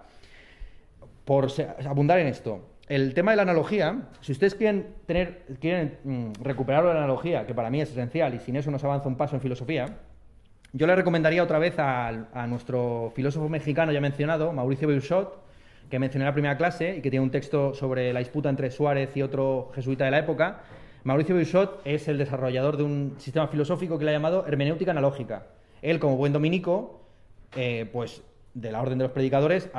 Por 1.26 1.48
abundar 1.86 2.20
en 2.20 2.28
esto, 2.28 2.70
el 2.88 3.12
tema 3.12 3.32
de 3.32 3.36
la 3.36 3.42
analogía, 3.42 4.08
si 4.22 4.32
ustedes 4.32 4.54
quieren, 4.54 4.94
tener, 5.04 5.42
quieren 5.60 5.98
mm, 6.04 6.42
recuperar 6.42 6.84
la 6.84 6.92
analogía, 6.92 7.46
que 7.46 7.52
para 7.52 7.68
mí 7.68 7.82
es 7.82 7.90
esencial 7.90 8.32
y 8.32 8.38
sin 8.38 8.56
eso 8.56 8.70
no 8.70 8.78
se 8.78 8.86
avanza 8.86 9.08
un 9.08 9.16
paso 9.16 9.36
en 9.36 9.42
filosofía, 9.42 9.98
yo 10.74 10.88
le 10.88 10.96
recomendaría 10.96 11.42
otra 11.42 11.60
vez 11.60 11.76
a, 11.78 12.46
nuestro 12.48 13.12
filósofo 13.14 13.48
mexicano 13.48 13.92
ya 13.92 14.00
mencionado, 14.00 14.52
Mauricio 14.52 14.88
Beuchot, 14.88 15.40
que 15.88 16.00
mencioné 16.00 16.24
en 16.24 16.26
la 16.26 16.32
primera 16.32 16.56
clase 16.56 16.96
y 16.96 17.00
que 17.00 17.10
tiene 17.10 17.22
un 17.22 17.30
texto 17.30 17.74
sobre 17.74 18.12
la 18.12 18.18
disputa 18.18 18.48
entre 18.48 18.72
Suárez 18.72 19.16
y 19.16 19.22
otro 19.22 19.70
jesuita 19.72 20.04
de 20.04 20.10
la 20.10 20.18
época. 20.18 20.62
Mauricio 21.04 21.36
Beuchot 21.36 21.80
es 21.84 22.08
el 22.08 22.18
desarrollador 22.18 22.76
de 22.76 22.82
un 22.82 23.14
sistema 23.18 23.46
filosófico 23.46 24.00
que 24.00 24.04
le 24.04 24.10
ha 24.10 24.14
llamado 24.14 24.46
hermenéutica 24.48 24.90
analógica. 24.90 25.46
Él, 25.80 26.00
como 26.00 26.16
buen 26.16 26.32
dominico, 26.32 27.06
eh, 27.54 27.88
pues 27.92 28.24
de 28.54 28.72
la 28.72 28.82
orden 28.82 28.98
de 28.98 29.04
los 29.04 29.12
predicadores, 29.12 29.70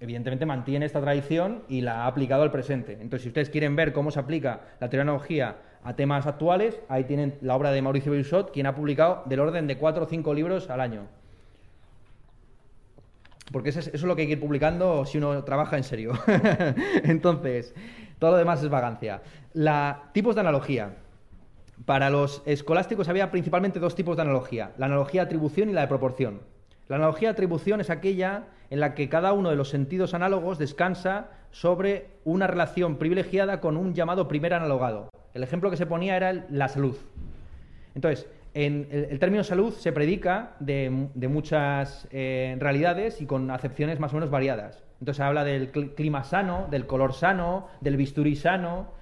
evidentemente 0.00 0.46
mantiene 0.46 0.86
esta 0.86 1.00
tradición 1.00 1.64
y 1.68 1.80
la 1.80 2.04
ha 2.04 2.06
aplicado 2.06 2.44
al 2.44 2.52
presente. 2.52 2.92
Entonces, 2.92 3.22
si 3.22 3.28
ustedes 3.28 3.50
quieren 3.50 3.74
ver 3.74 3.92
cómo 3.92 4.12
se 4.12 4.20
aplica 4.20 4.60
la 4.78 4.86
analogía 4.86 5.56
a 5.84 5.94
temas 5.94 6.26
actuales, 6.26 6.80
ahí 6.88 7.04
tienen 7.04 7.38
la 7.40 7.56
obra 7.56 7.72
de 7.72 7.82
Mauricio 7.82 8.12
Billot, 8.12 8.52
quien 8.52 8.66
ha 8.66 8.74
publicado 8.74 9.22
del 9.26 9.40
orden 9.40 9.66
de 9.66 9.76
cuatro 9.76 10.04
o 10.04 10.06
cinco 10.06 10.32
libros 10.34 10.70
al 10.70 10.80
año. 10.80 11.06
Porque 13.50 13.70
eso 13.70 13.80
es, 13.80 14.02
lo 14.02 14.16
que 14.16 14.22
hay 14.22 14.28
que 14.28 14.34
ir 14.34 14.40
publicando 14.40 15.04
si 15.04 15.18
uno 15.18 15.44
trabaja 15.44 15.76
en 15.76 15.84
serio. 15.84 16.12
Entonces, 17.04 17.74
todo 18.18 18.32
lo 18.32 18.36
demás 18.38 18.62
es 18.62 18.70
vagancia. 18.70 19.22
La, 19.52 20.10
tipos 20.12 20.34
de 20.34 20.40
analogía. 20.40 20.96
Para 21.84 22.10
los 22.10 22.42
escolásticos 22.46 23.08
había 23.08 23.30
principalmente 23.30 23.80
dos 23.80 23.96
tipos 23.96 24.16
de 24.16 24.22
analogía, 24.22 24.72
la 24.78 24.86
analogía 24.86 25.22
de 25.22 25.26
atribución 25.26 25.68
y 25.68 25.72
la 25.72 25.80
de 25.80 25.88
proporción. 25.88 26.40
La 26.88 26.96
analogía 26.96 27.28
de 27.28 27.32
atribución 27.32 27.80
es 27.80 27.90
aquella 27.90 28.44
en 28.70 28.80
la 28.80 28.94
que 28.94 29.08
cada 29.08 29.32
uno 29.32 29.50
de 29.50 29.56
los 29.56 29.68
sentidos 29.68 30.14
análogos 30.14 30.58
descansa 30.58 31.30
sobre 31.50 32.08
una 32.24 32.46
relación 32.46 32.96
privilegiada 32.96 33.60
con 33.60 33.76
un 33.76 33.94
llamado 33.94 34.28
primer 34.28 34.54
analogado. 34.54 35.10
El 35.34 35.42
ejemplo 35.42 35.70
que 35.70 35.76
se 35.76 35.86
ponía 35.86 36.16
era 36.16 36.46
la 36.50 36.68
salud. 36.68 36.96
Entonces, 37.94 38.28
en 38.54 38.88
el, 38.90 39.18
término 39.18 39.44
salud 39.44 39.72
se 39.72 39.92
predica 39.92 40.56
de, 40.60 40.90
muchas 40.90 42.06
eh, 42.10 42.56
realidades 42.58 43.20
y 43.20 43.26
con 43.26 43.50
acepciones 43.50 43.98
más 43.98 44.12
o 44.12 44.16
menos 44.16 44.30
variadas. 44.30 44.82
Entonces 45.00 45.16
se 45.16 45.22
habla 45.22 45.44
del 45.44 45.70
clima 45.70 46.24
sano, 46.24 46.68
del 46.70 46.86
color 46.86 47.14
sano, 47.14 47.68
del 47.80 47.96
bisturí 47.96 48.36
sano, 48.36 48.92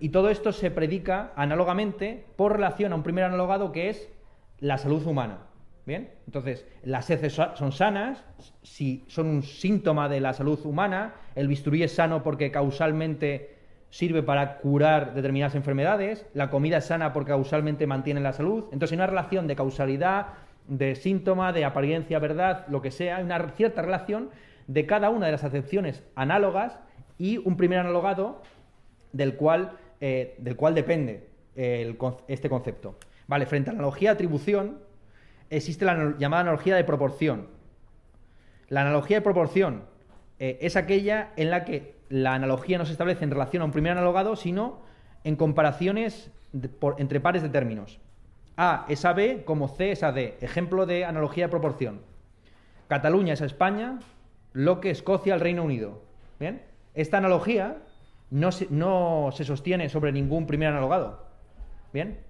y 0.00 0.10
todo 0.10 0.30
esto 0.30 0.52
se 0.52 0.70
predica 0.70 1.32
análogamente 1.36 2.26
por 2.36 2.52
relación 2.52 2.92
a 2.92 2.96
un 2.96 3.02
primer 3.02 3.24
analogado 3.24 3.72
que 3.72 3.88
es 3.88 4.10
la 4.58 4.78
salud 4.78 5.06
humana. 5.06 5.47
Bien, 5.88 6.10
entonces 6.26 6.66
las 6.82 7.08
heces 7.08 7.32
son 7.32 7.72
sanas, 7.72 8.22
si 8.62 9.06
son 9.06 9.26
un 9.26 9.42
síntoma 9.42 10.10
de 10.10 10.20
la 10.20 10.34
salud 10.34 10.60
humana, 10.66 11.14
el 11.34 11.48
bisturí 11.48 11.82
es 11.82 11.92
sano 11.92 12.22
porque 12.22 12.50
causalmente 12.50 13.56
sirve 13.88 14.22
para 14.22 14.58
curar 14.58 15.14
determinadas 15.14 15.54
enfermedades, 15.54 16.26
la 16.34 16.50
comida 16.50 16.76
es 16.76 16.84
sana 16.84 17.14
porque 17.14 17.30
causalmente 17.30 17.86
mantiene 17.86 18.20
la 18.20 18.34
salud. 18.34 18.64
Entonces 18.70 18.92
hay 18.92 18.96
una 18.98 19.06
relación 19.06 19.46
de 19.46 19.56
causalidad, 19.56 20.26
de 20.66 20.94
síntoma, 20.94 21.54
de 21.54 21.64
apariencia, 21.64 22.18
verdad, 22.18 22.66
lo 22.68 22.82
que 22.82 22.90
sea, 22.90 23.16
hay 23.16 23.24
una 23.24 23.48
cierta 23.56 23.80
relación 23.80 24.28
de 24.66 24.84
cada 24.84 25.08
una 25.08 25.24
de 25.24 25.32
las 25.32 25.44
acepciones 25.44 26.04
análogas 26.16 26.78
y 27.16 27.38
un 27.38 27.56
primer 27.56 27.78
analogado 27.78 28.42
del 29.14 29.36
cual, 29.36 29.72
eh, 30.02 30.34
del 30.36 30.54
cual 30.54 30.74
depende 30.74 31.28
este 31.56 32.50
concepto. 32.50 32.98
Vale, 33.26 33.46
frente 33.46 33.70
a 33.70 33.72
la 33.72 33.78
analogía 33.78 34.10
atribución, 34.10 34.86
existe 35.50 35.84
la 35.84 36.16
llamada 36.18 36.42
analogía 36.42 36.76
de 36.76 36.84
proporción. 36.84 37.48
La 38.68 38.82
analogía 38.82 39.18
de 39.18 39.22
proporción 39.22 39.84
eh, 40.38 40.58
es 40.60 40.76
aquella 40.76 41.32
en 41.36 41.50
la 41.50 41.64
que 41.64 41.96
la 42.08 42.34
analogía 42.34 42.78
no 42.78 42.86
se 42.86 42.92
establece 42.92 43.24
en 43.24 43.30
relación 43.30 43.62
a 43.62 43.64
un 43.64 43.72
primer 43.72 43.92
analogado, 43.92 44.36
sino 44.36 44.80
en 45.24 45.36
comparaciones 45.36 46.30
entre 46.98 47.20
pares 47.20 47.42
de 47.42 47.48
términos. 47.48 48.00
A 48.56 48.86
es 48.88 49.04
a 49.04 49.12
B 49.12 49.44
como 49.44 49.68
C 49.68 49.92
es 49.92 50.02
a 50.02 50.12
D. 50.12 50.38
Ejemplo 50.40 50.86
de 50.86 51.04
analogía 51.04 51.46
de 51.46 51.50
proporción. 51.50 52.00
Cataluña 52.88 53.34
es 53.34 53.42
a 53.42 53.46
España, 53.46 53.98
lo 54.52 54.80
que 54.80 54.90
Escocia 54.90 55.34
al 55.34 55.40
Reino 55.40 55.62
Unido. 55.62 56.02
¿Bien? 56.40 56.62
Esta 56.94 57.18
analogía 57.18 57.78
no 58.30 59.30
se 59.32 59.44
sostiene 59.44 59.88
sobre 59.88 60.12
ningún 60.12 60.46
primer 60.46 60.68
analogado. 60.68 61.26
¿Bien? 61.92 62.27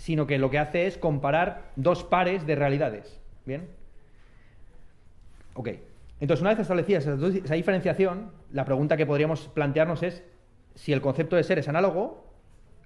Sino 0.00 0.26
que 0.26 0.38
lo 0.38 0.48
que 0.48 0.58
hace 0.58 0.86
es 0.86 0.96
comparar 0.96 1.72
dos 1.76 2.04
pares 2.04 2.46
de 2.46 2.54
realidades. 2.54 3.20
¿Bien? 3.44 3.68
Ok. 5.52 5.68
Entonces, 6.20 6.40
una 6.40 6.50
vez 6.50 6.60
establecida 6.60 6.98
esa, 6.98 7.16
diferenciación, 7.54 8.30
la 8.50 8.64
pregunta 8.64 8.96
que 8.96 9.04
podríamos 9.04 9.48
plantearnos 9.48 10.02
es 10.02 10.24
si 10.74 10.94
el 10.94 11.02
concepto 11.02 11.36
de 11.36 11.42
ser 11.42 11.58
es 11.58 11.68
análogo, 11.68 12.24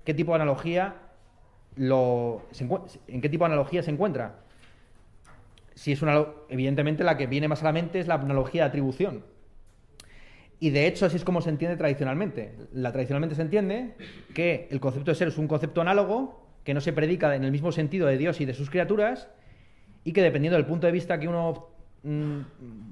¿qué 0.04 0.12
tipo 0.12 0.32
de 0.32 0.36
analogía 0.36 0.96
lo, 1.76 2.42
en 3.06 3.20
qué 3.20 3.28
tipo 3.28 3.44
de 3.44 3.52
analogía 3.52 3.84
se 3.84 3.92
encuentra? 3.92 4.40
Si 5.76 5.92
es 5.92 6.02
una, 6.02 6.26
evidentemente 6.48 7.04
la 7.04 7.16
que 7.16 7.28
viene 7.28 7.46
más 7.46 7.62
a 7.62 7.66
la 7.66 7.72
mente 7.72 8.00
es 8.00 8.08
la 8.08 8.14
analogía 8.14 8.62
de 8.62 8.68
atribución. 8.70 9.24
Y 10.58 10.70
de 10.70 10.88
hecho 10.88 11.06
así 11.06 11.16
es 11.16 11.24
como 11.24 11.42
se 11.42 11.50
entiende 11.50 11.76
tradicionalmente. 11.76 12.56
La 12.72 12.90
tradicionalmente 12.90 13.36
se 13.36 13.42
entiende 13.42 13.94
que 14.34 14.66
el 14.72 14.80
concepto 14.80 15.12
de 15.12 15.14
ser 15.14 15.28
es 15.28 15.38
un 15.38 15.46
concepto 15.46 15.80
análogo 15.80 16.43
que 16.64 16.74
no 16.74 16.80
se 16.80 16.92
predica 16.92 17.34
en 17.36 17.44
el 17.44 17.52
mismo 17.52 17.72
sentido 17.72 18.06
de 18.06 18.18
Dios 18.18 18.40
y 18.40 18.44
de 18.44 18.54
sus 18.54 18.70
criaturas 18.70 19.28
y 20.02 20.12
que 20.12 20.22
dependiendo 20.22 20.56
del 20.56 20.66
punto 20.66 20.86
de 20.86 20.92
vista 20.92 21.20
que 21.20 21.28
uno 21.28 21.74
Mm, 22.04 22.42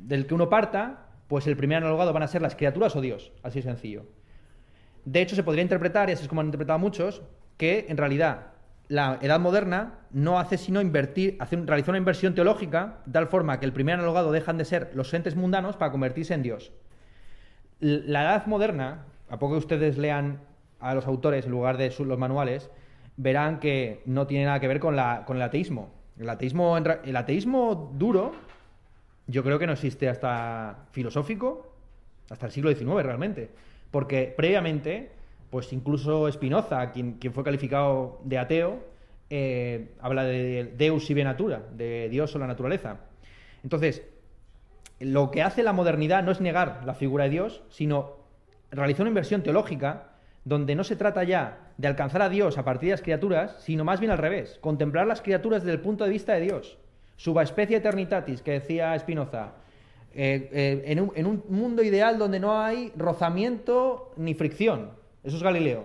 del 0.09 0.27
que 0.27 0.33
uno 0.33 0.49
parta, 0.49 1.07
pues 1.29 1.47
el 1.47 1.57
primer 1.57 1.79
analogado 1.79 2.15
van 2.15 2.23
a 2.23 2.29
ser 2.29 2.41
las 2.41 2.57
criaturas 2.57 2.97
o 2.97 3.01
Dios, 3.03 3.31
así 3.43 3.59
de 3.59 3.65
sencillo. 3.65 4.07
De 5.05 5.21
hecho, 5.21 5.37
se 5.37 5.43
podría 5.43 5.63
interpretar, 5.63 6.09
y 6.09 6.13
así 6.13 6.23
es 6.23 6.29
como 6.29 6.41
han 6.41 6.47
interpretado 6.47 6.79
muchos, 6.79 7.23
que 7.59 7.87
en 7.89 7.99
realidad 7.99 8.47
la 8.89 9.19
edad 9.21 9.39
moderna 9.39 9.99
no 10.13 10.39
hace 10.39 10.57
sino 10.57 10.81
invertir, 10.81 11.37
hace, 11.41 11.57
realizar 11.57 11.91
una 11.91 11.99
inversión 11.99 12.35
teológica 12.35 13.01
de 13.05 13.13
tal 13.13 13.27
forma 13.27 13.61
que 13.61 13.67
el 13.67 13.73
primer 13.73 13.97
analogado 13.97 14.33
dejan 14.33 14.57
de 14.57 14.65
ser 14.65 14.91
los 14.95 15.13
entes 15.13 15.37
mundanos 15.37 15.77
para 15.77 15.93
convertirse 15.93 16.33
en 16.33 16.43
Dios. 16.43 16.73
La 17.81 18.23
edad 18.23 18.47
moderna, 18.47 19.05
a 19.29 19.39
poco 19.39 19.55
que 19.55 19.59
ustedes 19.59 19.99
lean 19.99 20.41
a 20.81 20.95
los 20.95 21.07
autores 21.07 21.45
en 21.45 21.51
lugar 21.51 21.77
de 21.77 21.93
los 21.99 22.19
manuales, 22.19 22.71
verán 23.17 23.61
que 23.61 24.03
no 24.07 24.27
tiene 24.27 24.47
nada 24.47 24.61
que 24.61 24.69
ver 24.69 24.81
con, 24.81 24.97
la, 24.97 25.25
con 25.27 25.37
el 25.37 25.43
ateísmo. 25.43 25.91
El 26.19 26.29
ateísmo, 26.29 26.77
el 26.77 27.17
ateísmo 27.17 27.93
duro 27.95 28.33
yo 29.27 29.43
creo 29.43 29.59
que 29.59 29.67
no 29.67 29.73
existe 29.73 30.09
hasta 30.09 30.87
filosófico, 30.91 31.73
hasta 32.31 32.47
el 32.47 32.53
siglo 32.53 32.75
XIX 32.75 33.03
realmente. 33.03 33.51
Porque 33.91 34.33
previamente, 34.37 35.11
pues 35.51 35.73
incluso 35.73 36.31
Spinoza, 36.31 36.91
quien, 36.93 37.15
quien 37.15 37.33
fue 37.33 37.45
calificado 37.45 38.21
de 38.25 38.39
ateo, 38.39 38.85
eh, 39.31 39.93
habla 40.01 40.25
de 40.25 40.73
Deus 40.77 41.09
y 41.11 41.15
natura, 41.15 41.63
de 41.73 42.09
Dios 42.11 42.35
o 42.35 42.39
la 42.39 42.47
naturaleza. 42.47 42.99
Entonces, 43.63 44.03
lo 45.01 45.31
que 45.31 45.43
hace 45.43 45.63
la 45.63 45.73
modernidad 45.73 46.23
no 46.23 46.33
es 46.33 46.41
negar 46.41 46.83
la 46.85 46.95
figura 46.95 47.25
de 47.25 47.31
Dios, 47.31 47.63
sino 47.71 48.17
realizar 48.71 49.03
una 49.03 49.11
inversión 49.11 49.43
teológica 49.43 50.12
donde 50.45 50.75
no 50.75 50.85
se 50.85 50.97
trata 50.97 51.25
ya 51.25 51.59
de 51.77 51.89
alcanzar 51.89 52.23
a 52.23 52.29
Dios 52.29 52.59
a 52.59 52.65
partir 52.65 52.89
de 52.89 52.93
las 52.93 53.03
criaturas, 53.03 53.57
sino 53.61 53.85
más 53.85 54.01
bien 54.01 54.11
al 54.11 54.19
revés, 54.19 54.59
contemplar 54.61 55.07
las 55.07 55.23
criaturas 55.23 55.63
desde 55.63 55.75
el 55.75 55.81
punto 55.81 56.05
de 56.05 56.11
vista 56.11 56.35
de 56.35 56.41
Dios. 56.41 56.79
Subespecie 57.17 57.77
eternitatis, 57.77 58.43
que 58.43 58.53
decía 58.53 58.99
Spinoza. 58.99 59.53
Eh, 60.15 60.51
eh, 60.53 60.83
en, 60.87 61.27
un, 61.27 61.45
mundo 61.49 61.83
ideal 61.83 62.19
donde 62.19 62.41
no 62.41 62.61
hay 62.61 62.93
rozamiento 62.97 64.13
ni 64.17 64.35
fricción. 64.35 64.91
Eso 65.23 65.37
es 65.37 65.43
Galileo. 65.43 65.85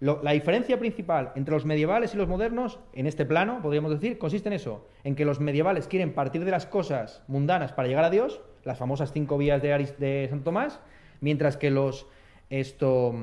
la 0.00 0.32
diferencia 0.32 0.78
principal 0.78 1.32
entre 1.34 1.54
los 1.54 1.64
medievales 1.64 2.14
y 2.14 2.18
los 2.18 2.28
modernos, 2.28 2.78
en 2.92 3.06
este 3.06 3.24
plano, 3.24 3.60
podríamos 3.62 3.90
decir, 3.90 4.18
consiste 4.18 4.48
en 4.50 4.52
eso, 4.52 4.86
en 5.02 5.14
que 5.14 5.24
los 5.24 5.40
medievales 5.40 5.88
quieren 5.88 6.12
partir 6.12 6.44
de 6.44 6.50
las 6.50 6.66
cosas 6.66 7.22
mundanas 7.26 7.72
para 7.72 7.88
llegar 7.88 8.04
a 8.04 8.10
Dios, 8.10 8.42
las 8.64 8.78
famosas 8.78 9.12
cinco 9.12 9.38
vías 9.38 9.62
de, 9.62 9.70
de 9.98 10.26
Santo 10.28 10.44
Tomás, 10.44 10.80
mientras 11.20 11.56
que 11.56 11.70
los 11.70 12.06
esto, 12.50 13.14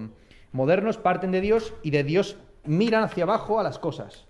modernos 0.52 0.98
parten 0.98 1.32
de 1.32 1.42
Dios 1.42 1.74
y 1.84 1.92
de 1.92 2.04
Dios 2.04 2.38
miran 2.66 3.04
hacia 3.04 3.24
abajo 3.24 3.60
a 3.60 3.64
las 3.64 3.80
cosas. 3.80 4.26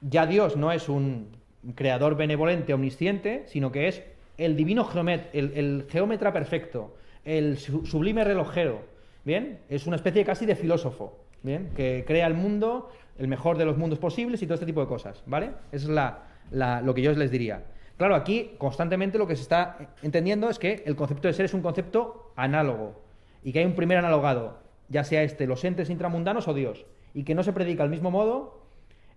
Ya 0.00 0.26
Dios 0.26 0.56
no 0.56 0.72
es 0.72 0.88
un 0.88 1.36
creador 1.74 2.16
benevolente, 2.16 2.74
omnisciente, 2.74 3.44
sino 3.46 3.72
que 3.72 3.88
es 3.88 4.02
el 4.38 4.56
divino 4.56 4.84
geomet, 4.84 5.30
el, 5.32 5.86
geómetra 5.88 6.32
perfecto, 6.32 6.96
el 7.24 7.58
sublime 7.58 8.22
relojero, 8.24 8.82
¿bien? 9.24 9.60
Es 9.68 9.86
una 9.86 9.96
especie 9.96 10.24
casi 10.24 10.46
de 10.46 10.54
filósofo, 10.54 11.18
¿bien? 11.42 11.70
Que 11.74 12.04
crea 12.06 12.26
el 12.26 12.34
mundo, 12.34 12.90
el 13.18 13.28
mejor 13.28 13.58
de 13.58 13.64
los 13.64 13.76
mundos 13.76 13.98
posibles 13.98 14.42
y 14.42 14.46
todo 14.46 14.54
este 14.54 14.66
tipo 14.66 14.80
de 14.80 14.86
cosas, 14.86 15.22
¿vale? 15.26 15.52
Es 15.72 15.86
la, 15.86 16.24
lo 16.50 16.94
que 16.94 17.02
yo 17.02 17.12
les 17.12 17.30
diría. 17.30 17.64
Claro, 17.96 18.14
aquí 18.14 18.52
constantemente 18.58 19.16
lo 19.16 19.26
que 19.26 19.36
se 19.36 19.42
está 19.42 19.78
entendiendo 20.02 20.50
es 20.50 20.58
que 20.58 20.82
el 20.84 20.96
concepto 20.96 21.28
de 21.28 21.34
ser 21.34 21.46
es 21.46 21.54
un 21.54 21.62
concepto 21.62 22.32
análogo 22.36 23.00
y 23.42 23.52
que 23.52 23.60
hay 23.60 23.64
un 23.64 23.74
primer 23.74 23.96
analogado, 23.96 24.58
ya 24.88 25.04
sea 25.04 25.22
este, 25.22 25.46
los 25.46 25.64
entes 25.64 25.90
intramundanos 25.90 26.48
o 26.48 26.54
Dios, 26.54 26.86
y 27.14 27.24
que 27.24 27.34
no 27.34 27.42
se 27.42 27.52
predica 27.52 27.82
al 27.82 27.90
mismo 27.90 28.10
modo 28.10 28.60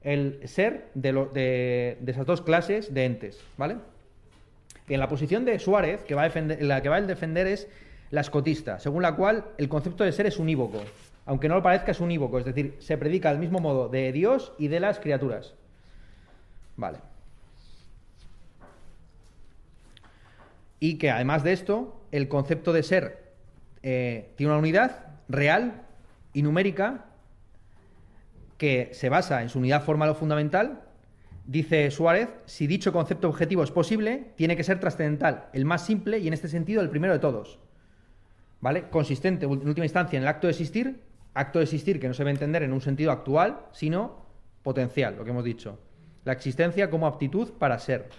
el 0.02 0.48
ser 0.48 0.90
de, 0.94 1.98
esas 2.08 2.26
dos 2.26 2.42
clases 2.42 2.94
de 2.94 3.06
entes, 3.06 3.42
¿vale? 3.58 3.78
En 4.88 5.00
la 5.00 5.08
posición 5.08 5.46
de 5.46 5.60
Suárez, 5.60 6.04
que 6.04 6.16
va 6.16 6.22
a 6.22 6.26
defender, 6.26 6.64
la 6.64 6.82
que 6.82 6.90
va 6.90 6.96
a 6.96 7.02
defender 7.02 7.48
es 7.48 7.68
la 8.10 8.22
escotista, 8.22 8.80
según 8.80 9.04
la 9.04 9.16
cual 9.16 9.46
el 9.58 9.70
concepto 9.70 10.04
de 10.04 10.12
ser 10.12 10.26
es 10.26 10.40
unívoco, 10.40 10.82
aunque 11.26 11.48
no 11.48 11.56
lo 11.56 11.64
parezca 11.64 11.92
es 11.92 12.00
unívoco, 12.00 12.40
es 12.40 12.46
decir, 12.46 12.76
se 12.80 12.98
predica 12.98 13.30
al 13.30 13.38
mismo 13.38 13.60
modo 13.60 13.90
de 13.90 14.12
Dios 14.12 14.54
y 14.58 14.68
de 14.68 14.80
las 14.80 15.00
criaturas. 15.00 15.54
Vale. 16.76 17.00
Y 20.80 20.98
que 20.98 21.12
además 21.12 21.44
de 21.44 21.52
esto, 21.52 22.02
el 22.12 22.30
concepto 22.30 22.72
de 22.72 22.84
ser 22.84 23.34
eh, 23.84 24.32
tiene 24.38 24.54
una 24.54 24.60
unidad 24.60 25.09
real 25.30 25.84
y 26.34 26.42
numérica 26.42 27.06
que 28.58 28.90
se 28.92 29.08
basa 29.08 29.42
en 29.42 29.50
su 29.50 29.60
unidad 29.60 29.84
formal 29.84 30.10
o 30.10 30.16
fundamental, 30.16 30.82
dice 31.46 31.90
Suárez, 31.92 32.30
si 32.46 32.68
dicho 32.68 32.92
concepto 32.92 33.30
objetivo 33.30 33.64
es 33.64 33.72
posible, 33.72 34.34
tiene 34.36 34.58
que 34.58 34.64
ser 34.64 34.80
trascendental, 34.80 35.48
el 35.54 35.64
más 35.64 35.86
simple 35.86 36.20
y 36.20 36.28
en 36.28 36.34
este 36.34 36.50
sentido 36.50 36.82
el 36.82 36.90
primero 36.90 37.14
de 37.14 37.20
todos. 37.20 37.60
¿Vale? 38.60 38.90
Consistente, 38.90 39.46
en 39.46 39.52
última 39.68 39.86
instancia, 39.86 40.18
en 40.18 40.24
el 40.24 40.28
acto 40.28 40.48
de 40.48 40.52
existir, 40.52 41.00
acto 41.34 41.60
de 41.60 41.64
existir 41.64 42.00
que 42.00 42.10
no 42.10 42.14
se 42.14 42.24
debe 42.24 42.32
entender 42.32 42.64
en 42.64 42.74
un 42.74 42.82
sentido 42.82 43.12
actual, 43.12 43.62
sino 43.72 44.26
potencial, 44.64 45.16
lo 45.16 45.24
que 45.24 45.30
hemos 45.30 45.46
dicho. 45.46 45.80
La 46.26 46.34
existencia 46.34 46.90
como 46.90 47.08
aptitud 47.08 47.54
para 47.54 47.80
ser. 47.80 48.10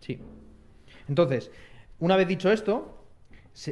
Sí. 0.00 0.20
Entonces, 1.08 1.50
una 1.98 2.16
vez 2.16 2.28
dicho 2.28 2.50
esto, 2.50 3.04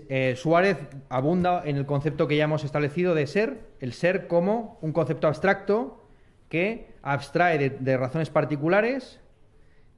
eh, 0.08 0.34
Suárez 0.36 0.78
abunda 1.08 1.62
en 1.64 1.76
el 1.76 1.86
concepto 1.86 2.28
que 2.28 2.36
ya 2.36 2.44
hemos 2.44 2.62
establecido 2.64 3.14
de 3.14 3.26
ser, 3.26 3.60
el 3.80 3.92
ser 3.92 4.28
como 4.28 4.78
un 4.80 4.92
concepto 4.92 5.26
abstracto 5.26 6.06
que 6.48 6.94
abstrae 7.02 7.70
de, 7.70 7.96
razones 7.96 8.30
particulares, 8.30 9.20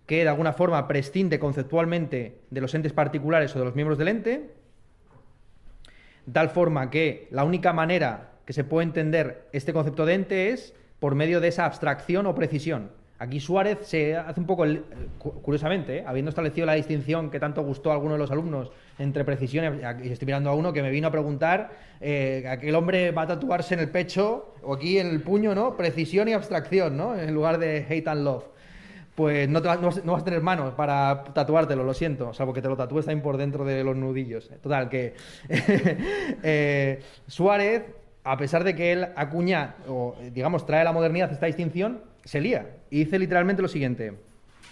que 0.07 0.23
de 0.23 0.29
alguna 0.29 0.53
forma 0.53 0.89
prescinde 0.89 1.39
conceptualmente 1.39 2.41
de 2.51 2.61
los 2.61 2.75
entes 2.75 2.93
particulares 2.93 3.55
o 3.55 3.59
de 3.59 3.65
los 3.65 3.75
miembros 3.75 3.99
del 3.99 4.09
ente, 4.09 4.55
tal 6.33 6.49
forma 6.49 6.91
que 6.91 7.29
la 7.31 7.45
única 7.45 7.73
manera 7.73 8.33
que 8.47 8.53
se 8.53 8.65
puede 8.65 8.87
entender 8.87 9.49
este 9.53 9.73
concepto 9.73 10.07
de 10.07 10.15
ente 10.15 10.51
es 10.51 10.75
por 10.99 11.15
medio 11.15 11.41
de 11.41 11.49
esa 11.49 11.67
abstracción 11.67 12.27
o 12.27 12.35
precisión. 12.35 12.91
Aquí 13.19 13.39
Suárez 13.39 13.79
se 13.85 14.17
hace 14.17 14.41
un 14.41 14.47
poco, 14.47 14.65
curiosamente, 15.19 15.99
¿eh? 15.99 16.05
habiendo 16.05 16.31
establecido 16.31 16.67
la 16.67 16.75
distinción 16.75 17.31
que 17.31 17.39
tanto 17.39 17.63
gustó 17.63 17.91
a 17.91 17.95
algunos 17.95 18.17
de 18.17 18.19
los 18.19 18.31
alumnos 18.33 18.73
entre 18.99 19.25
precisión 19.25 19.81
y 20.03 20.09
estoy 20.09 20.27
mirando 20.27 20.51
a 20.51 20.55
uno 20.55 20.73
que 20.73 20.83
me 20.83 20.91
vino 20.91 21.07
a 21.07 21.11
preguntar, 21.13 21.71
eh, 22.01 22.45
aquel 22.51 22.75
hombre 22.75 23.13
va 23.13 23.23
a 23.23 23.27
tatuarse 23.29 23.75
en 23.75 23.81
el 23.81 23.89
pecho 23.89 24.55
o 24.63 24.75
aquí 24.75 24.99
en 24.99 25.07
el 25.07 25.21
puño, 25.21 25.55
¿no? 25.55 25.77
Precisión 25.77 26.29
y 26.29 26.33
abstracción, 26.33 26.97
¿no? 26.97 27.17
En 27.17 27.33
lugar 27.33 27.59
de 27.59 27.87
hate 27.89 28.09
and 28.09 28.25
love. 28.25 28.45
Pues 29.15 29.49
no, 29.49 29.61
vas, 29.63 29.99
a 30.21 30.25
tener 30.25 30.41
manos 30.41 30.75
para 30.75 31.23
tatuártelo, 31.33 31.85
lo 31.85 31.95
siento, 31.95 32.35
salvo 32.35 32.53
que 32.53 32.61
te 32.61 32.69
lo 32.69 32.77
tatúes 32.77 33.07
también 33.07 33.23
por 33.23 33.37
dentro 33.37 33.65
de 33.65 33.85
los 33.85 33.95
nudillos. 33.95 34.51
Total, 34.61 34.89
que 34.89 35.15
eh, 36.43 37.01
Suárez, 37.29 37.85
a 38.25 38.37
pesar 38.37 38.65
de 38.65 38.75
que 38.75 38.91
él 38.91 39.07
acuña, 39.15 39.77
o 39.87 40.17
digamos, 40.33 40.67
trae 40.67 40.83
la 40.83 40.91
modernidad 40.91 41.31
esta 41.31 41.47
distinción, 41.47 42.01
se 42.25 42.41
lía 42.41 42.77
y 42.91 43.05
dice 43.05 43.19
literalmente 43.19 43.63
lo 43.63 43.69
siguiente. 43.69 44.15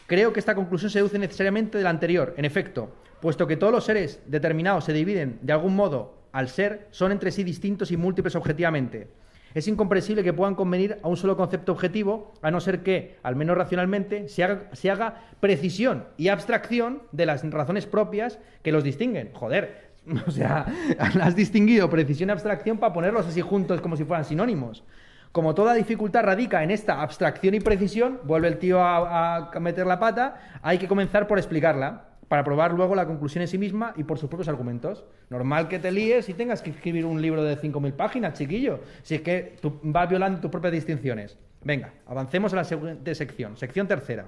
Creo 0.07 0.33
que 0.33 0.41
esta 0.41 0.55
conclusión 0.55 0.91
se 0.91 0.99
deduce 0.99 1.19
necesariamente 1.19 1.79
de 1.79 1.85
la 1.85 1.91
anterior. 1.91 2.35
En 2.37 2.45
efecto, 2.45 2.95
puesto 3.21 3.47
que 3.47 3.57
todos 3.57 3.73
los 3.73 3.85
seres 3.85 4.21
determinados 4.27 4.85
se 4.85 4.93
dividen 4.93 5.39
de 5.43 5.53
algún 5.53 5.77
modo 5.77 6.23
al 6.33 6.49
ser, 6.49 6.89
son 6.91 7.13
entre 7.13 7.31
sí 7.31 7.45
distintos 7.45 7.91
y 7.91 7.97
múltiples 7.97 8.35
objetivamente. 8.35 9.09
Es 9.55 9.69
incomprensible 9.69 10.25
que 10.25 10.33
puedan 10.33 10.55
convenir 10.55 10.99
a 11.03 11.09
un 11.09 11.17
solo 11.17 11.37
concepto 11.37 11.73
objetivo, 11.73 12.33
a 12.41 12.51
no 12.51 12.61
ser 12.61 12.83
que, 12.83 13.19
al 13.23 13.37
menos 13.37 13.57
racionalmente, 13.57 14.29
se 14.29 14.45
haga, 14.45 14.71
se 14.73 14.91
haga 14.91 15.27
precisión 15.41 16.05
y 16.17 16.29
abstracción 16.29 17.03
de 17.13 17.27
las 17.27 17.49
razones 17.51 17.87
propias 17.87 18.39
que 18.63 18.73
los 18.73 18.83
distinguen. 18.83 19.31
Joder, 19.35 19.93
o 20.27 20.31
sea, 20.31 20.67
has 20.99 21.37
distinguido 21.37 21.91
precisión 21.91 22.31
y 22.31 22.33
abstracción 22.33 22.79
para 22.79 22.95
ponerlos 22.95 23.27
así 23.27 23.43
juntos 23.43 23.81
como 23.83 23.97
si 23.97 24.05
fueran 24.05 24.25
sinónimos. 24.25 24.85
Como 25.33 25.55
toda 25.55 25.73
dificultad 25.73 26.25
radica 26.25 26.63
en 26.63 26.71
esta 26.71 27.01
abstracción 27.01 27.55
y 27.55 27.61
precisión, 27.61 28.21
vuelve 28.25 28.49
el 28.49 28.59
tío 28.59 28.83
a, 28.83 29.51
meter 29.61 29.87
la 29.87 29.99
pata, 29.99 30.59
hay 30.61 30.77
que 30.77 30.87
comenzar 30.87 31.27
por 31.27 31.39
explicarla 31.39 32.05
para 32.29 32.45
probar 32.45 32.73
luego 32.75 32.95
la 32.95 33.07
conclusión 33.07 33.41
en 33.41 33.49
sí 33.49 33.57
misma 33.57 33.95
y 33.97 34.05
por 34.05 34.19
sus 34.19 34.29
propios 34.29 34.49
argumentos. 34.49 35.05
Normal 35.31 35.69
que 35.69 35.79
te 35.79 35.91
líes 35.91 36.29
y 36.29 36.35
tengas 36.35 36.61
que 36.61 36.69
escribir 36.69 37.07
un 37.07 37.23
libro 37.23 37.43
de 37.43 37.57
5.000 37.57 37.93
páginas, 37.95 38.39
chiquillo, 38.39 38.81
si 39.03 39.15
es 39.15 39.23
que 39.23 39.57
vas 39.83 40.09
violando 40.09 40.39
tus 40.41 40.51
propias 40.51 40.75
distinciones. 40.75 41.39
Venga, 41.65 41.95
avancemos 42.07 42.53
a 42.53 42.57
la 42.57 42.65
siguiente 42.65 43.15
sección, 43.15 43.57
sección 43.57 43.89
tercera. 43.89 44.27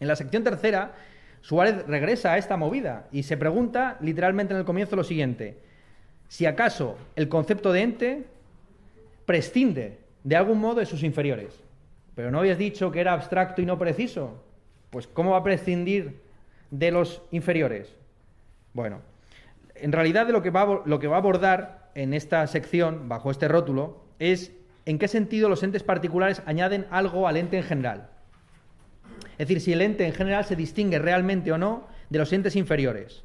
En 0.00 0.08
la 0.08 0.16
sección 0.16 0.42
tercera, 0.42 0.92
Suárez 1.40 1.86
regresa 1.86 2.32
a 2.32 2.38
esta 2.38 2.56
movida 2.56 3.06
y 3.12 3.22
se 3.22 3.36
pregunta 3.36 3.96
literalmente 4.00 4.54
en 4.54 4.58
el 4.58 4.66
comienzo 4.66 4.96
lo 4.96 5.04
siguiente, 5.04 5.58
si 6.26 6.46
acaso 6.46 6.96
el 7.14 7.28
concepto 7.28 7.72
de 7.72 7.82
ente 7.82 8.24
prescinde 9.30 10.00
de 10.24 10.34
algún 10.34 10.58
modo 10.58 10.80
de 10.80 10.86
sus 10.86 11.04
inferiores. 11.04 11.54
Pero 12.16 12.32
no 12.32 12.40
habías 12.40 12.58
dicho 12.58 12.90
que 12.90 13.00
era 13.00 13.12
abstracto 13.12 13.62
y 13.62 13.64
no 13.64 13.78
preciso. 13.78 14.42
Pues 14.90 15.06
¿cómo 15.06 15.30
va 15.30 15.36
a 15.36 15.44
prescindir 15.44 16.20
de 16.72 16.90
los 16.90 17.22
inferiores? 17.30 17.94
Bueno, 18.72 19.02
en 19.76 19.92
realidad 19.92 20.28
lo 20.30 20.42
que, 20.42 20.50
va, 20.50 20.82
lo 20.84 20.98
que 20.98 21.06
va 21.06 21.14
a 21.14 21.20
abordar 21.20 21.92
en 21.94 22.12
esta 22.12 22.44
sección, 22.48 23.08
bajo 23.08 23.30
este 23.30 23.46
rótulo, 23.46 24.02
es 24.18 24.50
en 24.84 24.98
qué 24.98 25.06
sentido 25.06 25.48
los 25.48 25.62
entes 25.62 25.84
particulares 25.84 26.42
añaden 26.44 26.88
algo 26.90 27.28
al 27.28 27.36
ente 27.36 27.56
en 27.56 27.62
general. 27.62 28.10
Es 29.38 29.46
decir, 29.46 29.60
si 29.60 29.72
el 29.72 29.80
ente 29.80 30.06
en 30.06 30.12
general 30.12 30.44
se 30.44 30.56
distingue 30.56 30.98
realmente 30.98 31.52
o 31.52 31.56
no 31.56 31.86
de 32.08 32.18
los 32.18 32.32
entes 32.32 32.56
inferiores. 32.56 33.22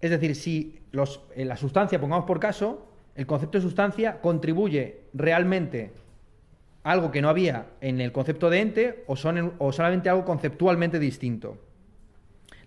Es 0.00 0.10
decir, 0.10 0.34
si 0.34 0.78
los, 0.92 1.20
la 1.36 1.58
sustancia, 1.58 2.00
pongamos 2.00 2.24
por 2.24 2.40
caso, 2.40 2.88
el 3.18 3.26
concepto 3.26 3.58
de 3.58 3.62
sustancia 3.62 4.20
contribuye 4.20 5.00
realmente 5.12 5.90
algo 6.84 7.10
que 7.10 7.20
no 7.20 7.28
había 7.28 7.66
en 7.80 8.00
el 8.00 8.12
concepto 8.12 8.48
de 8.48 8.60
ente 8.60 9.04
o, 9.08 9.16
son 9.16 9.54
o 9.58 9.72
solamente 9.72 10.08
algo 10.08 10.24
conceptualmente 10.24 11.00
distinto. 11.00 11.58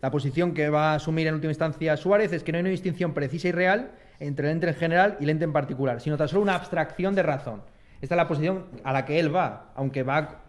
La 0.02 0.12
posición 0.12 0.54
que 0.54 0.70
va 0.70 0.92
a 0.92 0.96
asumir 0.96 1.26
en 1.28 1.36
última 1.36 1.52
instancia 1.52 1.96
Suárez 1.96 2.34
es 2.34 2.44
que 2.44 2.52
no 2.52 2.58
hay 2.58 2.64
una 2.64 2.70
distinción 2.70 3.14
precisa 3.14 3.48
y 3.48 3.52
real 3.54 3.92
entre 4.20 4.48
el 4.48 4.56
ente 4.56 4.68
en 4.68 4.76
general 4.76 5.16
y 5.22 5.24
el 5.24 5.30
ente 5.30 5.46
en 5.46 5.54
particular, 5.54 6.02
sino 6.02 6.18
tan 6.18 6.28
solo 6.28 6.42
una 6.42 6.56
abstracción 6.56 7.16
de 7.16 7.24
razón. 7.24 7.62
Esta 8.02 8.16
es 8.16 8.18
la 8.18 8.28
posición 8.28 8.66
a 8.84 8.92
la 8.92 9.06
que 9.06 9.22
él 9.22 9.34
va, 9.34 9.72
aunque 9.76 10.04
va 10.04 10.42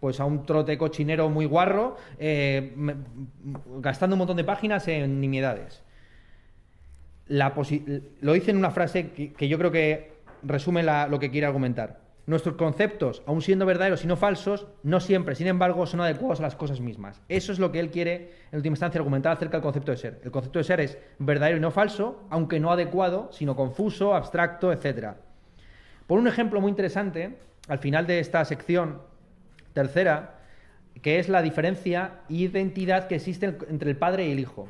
pues 0.00 0.18
a 0.18 0.24
un 0.24 0.44
trote 0.44 0.76
cochinero 0.76 1.30
muy 1.30 1.46
guarro, 1.46 1.96
eh, 2.18 2.74
gastando 3.78 4.16
un 4.16 4.18
montón 4.18 4.38
de 4.38 4.44
páginas 4.44 4.88
en 4.88 5.20
nimiedades. 5.20 5.84
Lo 7.30 8.36
hice 8.36 8.50
en 8.50 8.56
una 8.56 8.70
frase 8.70 9.12
que, 9.12 9.48
yo 9.48 9.56
creo 9.58 9.70
que 9.70 10.12
resume 10.42 10.82
lo 10.82 11.18
que 11.18 11.30
quiere 11.30 11.46
argumentar. 11.46 12.00
Nuestros 12.26 12.56
conceptos, 12.56 13.22
aun 13.26 13.40
siendo 13.40 13.66
verdaderos 13.66 14.04
y 14.04 14.06
no 14.06 14.16
falsos, 14.16 14.66
no 14.82 15.00
siempre, 15.00 15.34
sin 15.34 15.46
embargo, 15.46 15.86
son 15.86 16.00
adecuados 16.00 16.40
a 16.40 16.42
las 16.42 16.54
cosas 16.54 16.80
mismas. 16.80 17.20
Eso 17.28 17.52
es 17.52 17.58
lo 17.58 17.72
que 17.72 17.80
él 17.80 17.90
quiere, 17.90 18.32
en 18.52 18.56
última 18.58 18.74
instancia, 18.74 18.98
argumentar 18.98 19.32
acerca 19.32 19.56
del 19.56 19.62
concepto 19.62 19.90
de 19.90 19.96
ser. 19.96 20.20
El 20.22 20.30
concepto 20.30 20.58
de 20.58 20.64
ser 20.64 20.80
es 20.80 20.98
verdadero 21.18 21.56
y 21.56 21.60
no 21.60 21.70
falso, 21.70 22.22
aunque 22.30 22.60
no 22.60 22.70
adecuado, 22.70 23.30
sino 23.32 23.56
confuso, 23.56 24.14
abstracto, 24.14 24.72
etc. 24.72 25.14
Por 26.06 26.18
un 26.18 26.28
ejemplo 26.28 26.60
muy 26.60 26.70
interesante, 26.70 27.38
al 27.68 27.78
final 27.78 28.06
de 28.06 28.20
esta 28.20 28.44
sección 28.44 29.00
tercera, 29.72 30.40
que 31.02 31.18
es 31.18 31.28
la 31.28 31.42
diferencia 31.42 32.20
e 32.28 32.34
identidad 32.34 33.06
que 33.06 33.16
existe 33.16 33.46
entre 33.68 33.90
el 33.90 33.96
padre 33.96 34.26
y 34.26 34.32
el 34.32 34.40
hijo. 34.40 34.68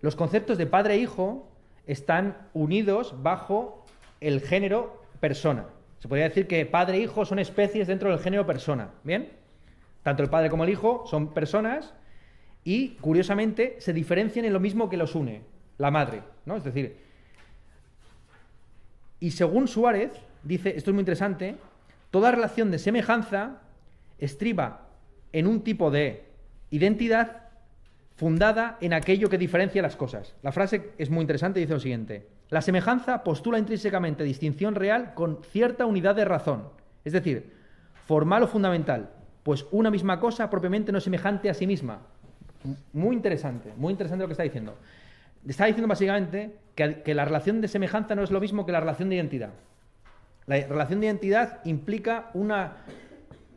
Los 0.00 0.16
conceptos 0.16 0.58
de 0.58 0.66
padre 0.66 0.94
e 0.94 0.98
hijo 0.98 1.51
están 1.86 2.36
unidos 2.54 3.14
bajo 3.22 3.84
el 4.20 4.40
género 4.40 5.02
persona. 5.20 5.66
Se 5.98 6.08
podría 6.08 6.28
decir 6.28 6.46
que 6.46 6.66
padre 6.66 6.98
e 6.98 7.00
hijo 7.02 7.24
son 7.24 7.38
especies 7.38 7.86
dentro 7.86 8.10
del 8.10 8.18
género 8.18 8.46
persona. 8.46 8.90
¿Bien? 9.04 9.30
Tanto 10.02 10.22
el 10.22 10.30
padre 10.30 10.50
como 10.50 10.64
el 10.64 10.70
hijo 10.70 11.04
son 11.06 11.32
personas 11.32 11.94
y, 12.64 12.90
curiosamente, 13.00 13.76
se 13.78 13.92
diferencian 13.92 14.44
en 14.44 14.52
lo 14.52 14.60
mismo 14.60 14.88
que 14.88 14.96
los 14.96 15.14
une, 15.14 15.42
la 15.78 15.90
madre. 15.90 16.22
¿no? 16.44 16.56
Es 16.56 16.64
decir, 16.64 16.96
y 19.20 19.30
según 19.30 19.68
Suárez, 19.68 20.10
dice, 20.42 20.76
esto 20.76 20.90
es 20.90 20.94
muy 20.94 21.02
interesante, 21.02 21.56
toda 22.10 22.32
relación 22.32 22.70
de 22.72 22.80
semejanza 22.80 23.60
estriba 24.18 24.88
en 25.32 25.46
un 25.46 25.62
tipo 25.62 25.90
de 25.90 26.24
identidad 26.70 27.41
fundada 28.22 28.78
en 28.80 28.92
aquello 28.92 29.28
que 29.28 29.36
diferencia 29.36 29.82
las 29.82 29.96
cosas. 29.96 30.36
La 30.44 30.52
frase 30.52 30.92
es 30.96 31.10
muy 31.10 31.22
interesante 31.22 31.58
y 31.58 31.64
dice 31.64 31.72
lo 31.72 31.80
siguiente. 31.80 32.28
La 32.50 32.62
semejanza 32.62 33.24
postula 33.24 33.58
intrínsecamente 33.58 34.22
distinción 34.22 34.76
real 34.76 35.12
con 35.14 35.42
cierta 35.42 35.86
unidad 35.86 36.14
de 36.14 36.24
razón, 36.24 36.68
es 37.04 37.14
decir, 37.14 37.52
formal 38.06 38.44
o 38.44 38.46
fundamental, 38.46 39.10
pues 39.42 39.66
una 39.72 39.90
misma 39.90 40.20
cosa 40.20 40.48
propiamente 40.50 40.92
no 40.92 40.98
es 40.98 41.04
semejante 41.04 41.50
a 41.50 41.54
sí 41.54 41.66
misma. 41.66 42.02
Muy 42.92 43.16
interesante, 43.16 43.72
muy 43.76 43.90
interesante 43.90 44.22
lo 44.22 44.28
que 44.28 44.34
está 44.34 44.44
diciendo. 44.44 44.78
Está 45.44 45.64
diciendo 45.64 45.88
básicamente 45.88 46.54
que, 46.76 47.02
que 47.02 47.14
la 47.16 47.24
relación 47.24 47.60
de 47.60 47.66
semejanza 47.66 48.14
no 48.14 48.22
es 48.22 48.30
lo 48.30 48.40
mismo 48.40 48.64
que 48.64 48.70
la 48.70 48.78
relación 48.78 49.08
de 49.08 49.16
identidad. 49.16 49.50
La 50.46 50.64
relación 50.64 51.00
de 51.00 51.06
identidad 51.06 51.58
implica 51.64 52.30
una 52.34 52.84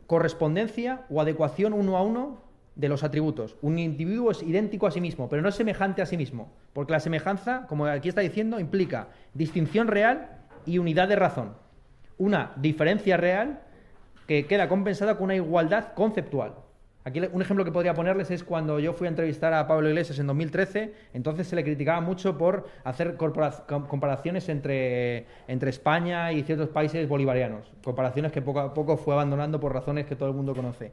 correspondencia 0.08 1.02
o 1.08 1.20
adecuación 1.20 1.72
uno 1.72 1.96
a 1.96 2.02
uno 2.02 2.45
de 2.76 2.88
los 2.88 3.02
atributos. 3.02 3.56
Un 3.62 3.78
individuo 3.78 4.30
es 4.30 4.42
idéntico 4.42 4.86
a 4.86 4.90
sí 4.90 5.00
mismo, 5.00 5.28
pero 5.28 5.42
no 5.42 5.48
es 5.48 5.54
semejante 5.54 6.02
a 6.02 6.06
sí 6.06 6.16
mismo, 6.16 6.52
porque 6.72 6.92
la 6.92 7.00
semejanza, 7.00 7.66
como 7.66 7.86
aquí 7.86 8.08
está 8.08 8.20
diciendo, 8.20 8.60
implica 8.60 9.08
distinción 9.34 9.88
real 9.88 10.44
y 10.66 10.78
unidad 10.78 11.08
de 11.08 11.16
razón. 11.16 11.54
Una 12.18 12.52
diferencia 12.56 13.16
real 13.16 13.62
que 14.26 14.46
queda 14.46 14.68
compensada 14.68 15.16
con 15.16 15.24
una 15.24 15.36
igualdad 15.36 15.94
conceptual. 15.94 16.54
Aquí 17.04 17.20
un 17.20 17.40
ejemplo 17.40 17.64
que 17.64 17.70
podría 17.70 17.94
ponerles 17.94 18.32
es 18.32 18.42
cuando 18.42 18.80
yo 18.80 18.92
fui 18.92 19.06
a 19.06 19.10
entrevistar 19.10 19.54
a 19.54 19.68
Pablo 19.68 19.88
Iglesias 19.88 20.18
en 20.18 20.26
2013, 20.26 20.92
entonces 21.14 21.46
se 21.46 21.54
le 21.54 21.62
criticaba 21.62 22.00
mucho 22.00 22.36
por 22.36 22.66
hacer 22.82 23.16
comparaciones 23.16 24.48
entre, 24.48 25.26
entre 25.46 25.70
España 25.70 26.32
y 26.32 26.42
ciertos 26.42 26.68
países 26.70 27.08
bolivarianos, 27.08 27.72
comparaciones 27.84 28.32
que 28.32 28.42
poco 28.42 28.58
a 28.58 28.74
poco 28.74 28.96
fue 28.96 29.14
abandonando 29.14 29.60
por 29.60 29.72
razones 29.72 30.06
que 30.06 30.16
todo 30.16 30.28
el 30.28 30.34
mundo 30.34 30.52
conoce. 30.52 30.90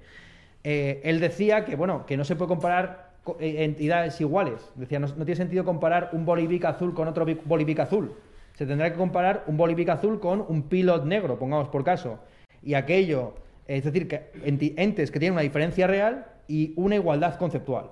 Eh, 0.63 1.01
él 1.03 1.19
decía 1.19 1.65
que, 1.65 1.75
bueno, 1.75 2.05
que 2.05 2.15
no 2.17 2.23
se 2.23 2.35
puede 2.35 2.49
comparar 2.49 3.11
eh, 3.39 3.63
entidades 3.63 4.19
iguales. 4.21 4.71
Decía, 4.75 4.99
no, 4.99 5.07
tiene 5.07 5.35
sentido 5.35 5.65
comparar 5.65 6.09
un 6.13 6.25
bolivic 6.25 6.65
azul 6.65 6.93
con 6.93 7.07
otro 7.07 7.25
bolivic 7.45 7.79
azul. 7.79 8.13
Se 8.53 8.65
tendrá 8.65 8.91
que 8.91 8.97
comparar 8.97 9.43
un 9.47 9.57
bolivic 9.57 9.89
azul 9.89 10.19
con 10.19 10.45
un 10.47 10.63
pilot 10.63 11.05
negro, 11.05 11.37
pongamos 11.37 11.69
por 11.69 11.83
caso. 11.83 12.19
Y 12.61 12.75
aquello, 12.75 13.33
es 13.67 13.83
decir, 13.83 14.07
que 14.07 14.31
entes 14.43 15.11
que 15.11 15.19
tienen 15.19 15.33
una 15.33 15.41
diferencia 15.41 15.87
real 15.87 16.27
y 16.47 16.73
una 16.75 16.95
igualdad 16.95 17.37
conceptual. 17.37 17.89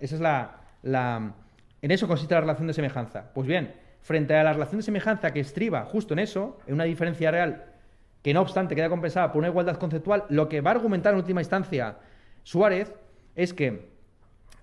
Esa 0.00 0.14
es 0.14 0.20
la, 0.20 0.60
la, 0.82 1.34
En 1.82 1.90
eso 1.90 2.08
consiste 2.08 2.34
la 2.34 2.40
relación 2.40 2.66
de 2.66 2.72
semejanza. 2.72 3.32
Pues 3.34 3.46
bien, 3.46 3.74
frente 4.00 4.34
a 4.34 4.42
la 4.42 4.52
relación 4.52 4.78
de 4.78 4.84
semejanza 4.84 5.32
que 5.32 5.40
estriba 5.40 5.84
justo 5.84 6.14
en 6.14 6.20
eso, 6.20 6.58
en 6.66 6.74
una 6.74 6.84
diferencia 6.84 7.30
real 7.30 7.75
que 8.26 8.34
no 8.34 8.40
obstante 8.40 8.74
queda 8.74 8.88
compensada 8.88 9.30
por 9.30 9.38
una 9.38 9.46
igualdad 9.46 9.76
conceptual, 9.76 10.24
lo 10.30 10.48
que 10.48 10.60
va 10.60 10.72
a 10.72 10.74
argumentar 10.74 11.12
en 11.12 11.20
última 11.20 11.42
instancia 11.42 11.98
Suárez 12.42 12.92
es 13.36 13.54
que 13.54 13.88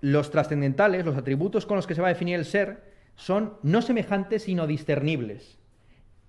los 0.02 0.30
trascendentales, 0.30 1.06
los 1.06 1.16
atributos 1.16 1.64
con 1.64 1.76
los 1.76 1.86
que 1.86 1.94
se 1.94 2.02
va 2.02 2.08
a 2.08 2.12
definir 2.12 2.38
el 2.38 2.44
ser, 2.44 2.92
son 3.16 3.54
no 3.62 3.80
semejantes 3.80 4.42
sino 4.42 4.66
discernibles, 4.66 5.56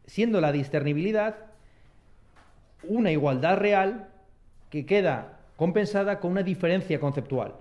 siendo 0.06 0.40
la 0.40 0.54
discernibilidad 0.54 1.36
una 2.84 3.12
igualdad 3.12 3.58
real 3.58 4.08
que 4.70 4.86
queda 4.86 5.40
compensada 5.58 6.22
con 6.22 6.32
una 6.32 6.44
diferencia 6.44 7.02
conceptual. 7.02 7.56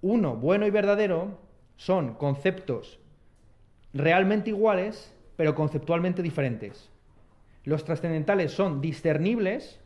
Uno, 0.00 0.34
bueno 0.34 0.66
y 0.66 0.70
verdadero, 0.70 1.38
son 1.76 2.14
conceptos 2.14 2.98
realmente 3.94 4.50
iguales, 4.50 5.14
pero 5.36 5.54
conceptualmente 5.54 6.20
diferentes. 6.20 6.91
Los 7.64 7.84
trascendentales 7.84 8.52
son 8.52 8.80
discernibles, 8.80 9.80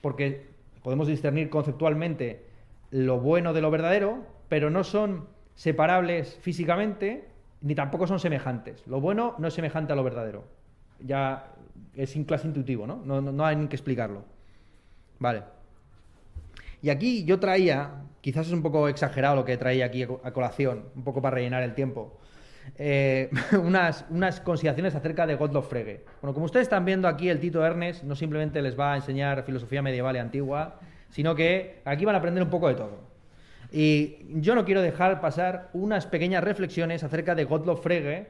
porque 0.00 0.46
podemos 0.82 1.08
discernir 1.08 1.48
conceptualmente 1.48 2.44
lo 2.90 3.18
bueno 3.18 3.52
de 3.52 3.62
lo 3.62 3.70
verdadero, 3.70 4.24
pero 4.48 4.70
no 4.70 4.84
son 4.84 5.26
separables 5.54 6.38
físicamente, 6.42 7.24
ni 7.62 7.74
tampoco 7.74 8.06
son 8.06 8.20
semejantes. 8.20 8.86
Lo 8.86 9.00
bueno 9.00 9.34
no 9.38 9.48
es 9.48 9.54
semejante 9.54 9.92
a 9.92 9.96
lo 9.96 10.04
verdadero. 10.04 10.44
Ya 11.00 11.54
es 11.94 12.10
sin 12.10 12.24
clase 12.24 12.46
intuitivo, 12.46 12.86
¿no? 12.86 13.00
No, 13.04 13.20
no, 13.20 13.46
hay 13.46 13.56
ni 13.56 13.66
que 13.68 13.76
explicarlo. 13.76 14.24
Vale. 15.18 15.42
Y 16.82 16.90
aquí 16.90 17.24
yo 17.24 17.40
traía, 17.40 18.02
quizás 18.20 18.48
es 18.48 18.52
un 18.52 18.62
poco 18.62 18.88
exagerado 18.88 19.36
lo 19.36 19.44
que 19.44 19.56
traía 19.56 19.86
aquí 19.86 20.02
a 20.02 20.32
colación, 20.32 20.84
un 20.94 21.04
poco 21.04 21.22
para 21.22 21.36
rellenar 21.36 21.62
el 21.62 21.74
tiempo, 21.74 22.18
eh, 22.76 23.30
unas, 23.62 24.04
unas 24.10 24.40
consideraciones 24.40 24.94
acerca 24.94 25.26
de 25.26 25.36
Gottlob 25.36 25.64
Frege. 25.64 26.04
Bueno, 26.20 26.34
como 26.34 26.46
ustedes 26.46 26.64
están 26.64 26.84
viendo 26.84 27.08
aquí, 27.08 27.28
el 27.28 27.40
Tito 27.40 27.64
Ernest 27.64 28.02
no 28.04 28.14
simplemente 28.14 28.60
les 28.62 28.78
va 28.78 28.92
a 28.92 28.96
enseñar 28.96 29.44
filosofía 29.44 29.82
medieval 29.82 30.16
y 30.16 30.18
antigua, 30.18 30.80
sino 31.10 31.34
que 31.34 31.80
aquí 31.84 32.04
van 32.04 32.14
a 32.14 32.18
aprender 32.18 32.42
un 32.42 32.50
poco 32.50 32.68
de 32.68 32.74
todo. 32.74 33.14
Y 33.70 34.18
yo 34.40 34.54
no 34.54 34.64
quiero 34.64 34.82
dejar 34.82 35.20
pasar 35.20 35.70
unas 35.72 36.06
pequeñas 36.06 36.44
reflexiones 36.44 37.02
acerca 37.02 37.34
de 37.34 37.44
Gottlob 37.44 37.82
Frege, 37.82 38.28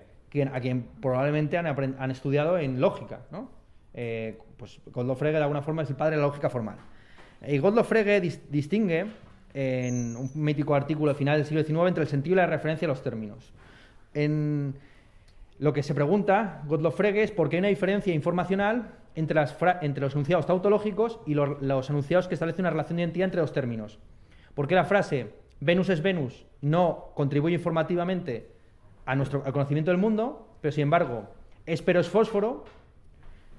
a 0.53 0.61
quien 0.61 0.87
probablemente 1.01 1.57
han, 1.59 1.67
han 1.67 2.11
estudiado 2.11 2.59
en 2.59 2.81
lógica. 2.81 3.21
¿no? 3.31 3.51
Eh, 3.93 4.39
pues 4.57 4.81
Gottlob 4.87 5.17
Frege 5.17 5.37
de 5.37 5.43
alguna 5.43 5.63
forma 5.63 5.83
es 5.83 5.91
el 5.91 5.97
padre 5.97 6.17
de 6.17 6.23
la 6.23 6.27
lógica 6.27 6.51
formal. 6.51 6.77
Y 7.47 7.59
Gottlob 7.59 7.85
Frege 7.85 8.21
distingue 8.21 9.07
en 9.53 10.17
un 10.17 10.31
mítico 10.35 10.75
artículo 10.75 11.15
final 11.15 11.37
del 11.37 11.47
siglo 11.47 11.63
XIX 11.63 11.89
entre 11.89 12.03
el 12.03 12.09
sentido 12.09 12.35
y 12.35 12.37
la 12.37 12.47
referencia 12.47 12.87
a 12.87 12.89
los 12.89 13.03
términos. 13.03 13.53
En 14.15 14.75
lo 15.59 15.73
que 15.73 15.83
se 15.83 15.95
pregunta 15.95 16.63
Gottlob 16.67 16.95
Frege 16.95 17.23
es 17.23 17.31
por 17.31 17.49
qué 17.49 17.57
hay 17.57 17.61
una 17.61 17.69
diferencia 17.69 18.15
informacional 18.15 18.93
entre, 19.15 20.01
los 20.01 20.13
enunciados 20.15 20.47
tautológicos 20.47 21.21
y 21.27 21.35
los, 21.35 21.91
enunciados 21.91 22.27
que 22.27 22.35
establecen 22.35 22.63
una 22.63 22.71
relación 22.71 22.97
de 22.97 23.03
identidad 23.03 23.27
entre 23.27 23.41
los 23.41 23.53
términos. 23.53 23.99
¿Por 24.55 24.67
qué 24.67 24.75
la 24.75 24.85
frase 24.85 25.35
Venus 25.61 25.89
es 25.89 26.03
Venus 26.03 26.47
no 26.61 27.11
contribuye 27.15 27.55
informativamente 27.55 28.51
a 29.07 29.15
nuestro, 29.15 29.43
al 29.45 29.53
conocimiento 29.53 29.91
del 29.91 29.99
mundo, 29.99 30.49
pero 30.61 30.73
sin 30.73 30.83
embargo, 30.83 31.29
espero 31.67 32.01
es 32.01 32.09
fósforo 32.09 32.65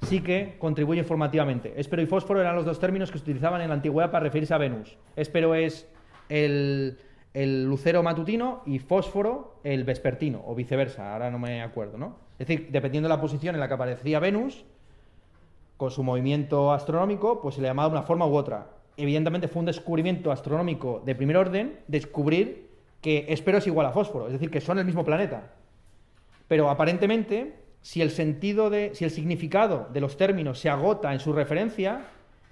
sí 0.04 0.22
que 0.22 0.56
contribuye 0.60 1.00
informativamente. 1.00 1.74
Espero 1.78 2.02
y 2.02 2.06
fósforo 2.06 2.42
eran 2.42 2.56
los 2.56 2.66
dos 2.66 2.80
términos 2.80 3.12
que 3.12 3.18
se 3.18 3.24
utilizaban 3.24 3.62
en 3.62 3.70
la 3.70 3.76
antigüedad 3.76 4.12
para 4.12 4.24
referirse 4.24 4.54
a 4.54 4.58
Venus. 4.58 4.98
Espero 5.16 5.56
es 5.56 5.88
el, 6.30 6.98
lucero 7.36 8.02
matutino 8.02 8.62
y 8.66 8.80
fósforo 8.80 9.60
el 9.64 9.84
vespertino, 9.84 10.42
o 10.46 10.56
viceversa, 10.56 11.14
ahora 11.14 11.30
no 11.30 11.40
me 11.40 11.62
acuerdo, 11.62 11.98
¿no? 11.98 12.18
Es 12.40 12.48
decir, 12.48 12.70
dependiendo 12.72 13.10
de 13.10 13.16
la 13.16 13.22
posición 13.22 13.56
en 13.56 13.62
la 13.62 13.68
que 13.68 13.74
aparecía 13.74 14.20
Venus, 14.20 14.66
con 15.78 15.92
su 15.92 16.04
movimiento 16.04 16.72
astronómico, 16.72 17.42
pues 17.42 17.56
se 17.56 17.62
le 17.62 17.68
llamaba 17.68 17.90
de 17.90 17.96
una 17.96 18.04
forma 18.04 18.26
u 18.26 18.36
otra. 18.36 18.68
Evidentemente 18.98 19.50
fue 19.50 19.60
un 19.60 19.66
descubrimiento 19.66 20.32
astronómico 20.32 21.02
de 21.06 21.16
primer 21.16 21.36
orden 21.36 21.80
descubrir 21.88 22.70
que 23.02 23.26
espero 23.28 23.58
es 23.58 23.68
igual 23.68 23.86
a 23.86 23.92
fósforo, 23.92 24.28
es 24.28 24.34
decir, 24.34 24.50
que 24.50 24.62
son 24.62 24.80
el 24.80 24.86
mismo 24.86 25.04
planeta. 25.04 25.52
Pero 26.48 26.70
aparentemente 26.70 27.66
si 27.82 28.02
el 28.02 28.10
sentido 28.10 28.70
de, 28.70 28.96
si 28.96 29.04
el 29.04 29.12
significado 29.12 29.90
de 29.94 30.02
los 30.02 30.18
términos 30.18 30.60
se 30.60 30.70
agota 30.70 31.14
en 31.14 31.20
su 31.20 31.34
referencia, 31.34 32.08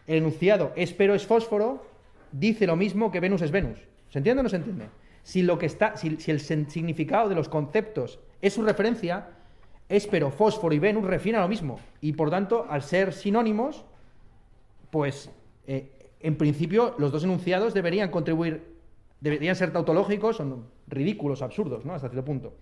el 0.05 0.17
enunciado 0.17 0.73
espero 0.75 1.15
es 1.15 1.25
fósforo 1.25 1.83
dice 2.31 2.67
lo 2.67 2.75
mismo 2.75 3.11
que 3.11 3.19
Venus 3.19 3.41
es 3.41 3.49
Venus. 3.49 3.79
¿Se 4.13 4.19
entiende 4.19 4.41
o 4.41 4.43
no 4.43 4.49
se 4.49 4.57
entiende? 4.57 4.85
Si, 5.23 5.41
lo 5.41 5.57
que 5.57 5.65
está, 5.65 5.97
si, 5.97 6.07
el 6.27 6.39
significado 6.39 7.29
de 7.29 7.33
los 7.33 7.49
conceptos 7.49 8.19
es 8.43 8.53
su 8.53 8.61
referencia, 8.61 9.29
espero, 9.89 10.29
fósforo 10.29 10.75
y 10.75 10.77
Venus 10.77 11.03
refieren 11.03 11.39
a 11.39 11.43
lo 11.43 11.49
mismo. 11.49 11.79
Y 11.99 12.13
por 12.13 12.29
tanto, 12.29 12.67
al 12.69 12.83
ser 12.83 13.11
sinónimos, 13.13 13.85
pues 14.91 15.31
eh, 15.65 16.11
en 16.19 16.37
principio 16.37 16.93
los 16.99 17.11
dos 17.11 17.23
enunciados 17.23 17.73
deberían 17.73 18.11
contribuir, 18.11 18.75
deberían 19.19 19.55
ser 19.55 19.73
tautológicos, 19.73 20.37
son 20.37 20.67
ridículos, 20.85 21.41
absurdos, 21.41 21.83
¿no? 21.83 21.95
Hasta 21.95 22.09
cierto 22.09 22.23
punto. 22.23 22.53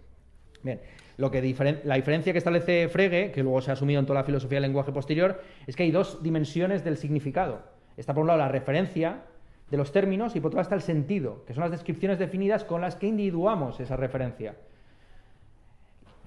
Bien, 0.64 0.80
lo 1.18 1.32
que 1.32 1.42
la 1.84 1.96
diferencia 1.96 2.32
que 2.32 2.38
establece 2.38 2.88
Frege, 2.88 3.34
que 3.34 3.44
luego 3.44 3.60
se 3.60 3.72
ha 3.72 3.74
asumido 3.74 4.00
en 4.00 4.06
toda 4.06 4.22
la 4.22 4.26
filosofía 4.26 4.56
del 4.56 4.70
lenguaje 4.70 4.94
posterior, 4.94 5.42
es 5.68 5.76
que 5.76 5.84
hay 5.84 5.92
dos 5.92 6.24
dimensiones 6.24 6.86
del 6.86 6.96
significado. 6.96 7.62
Está 7.98 8.14
por 8.14 8.22
un 8.22 8.28
lado 8.28 8.40
la 8.40 8.48
referencia 8.48 9.26
de 9.72 9.78
los 9.78 9.92
términos 9.94 10.36
y 10.36 10.42
por 10.42 10.50
otro 10.50 10.58
lado 10.58 10.64
está 10.64 10.76
el 10.76 10.82
sentido, 10.82 11.46
que 11.46 11.54
son 11.54 11.62
las 11.62 11.72
descripciones 11.72 12.20
definidas 12.20 12.66
con 12.66 12.82
las 12.82 12.98
que 12.98 13.08
individuamos 13.08 13.80
esa 13.80 13.96
referencia. 13.96 14.56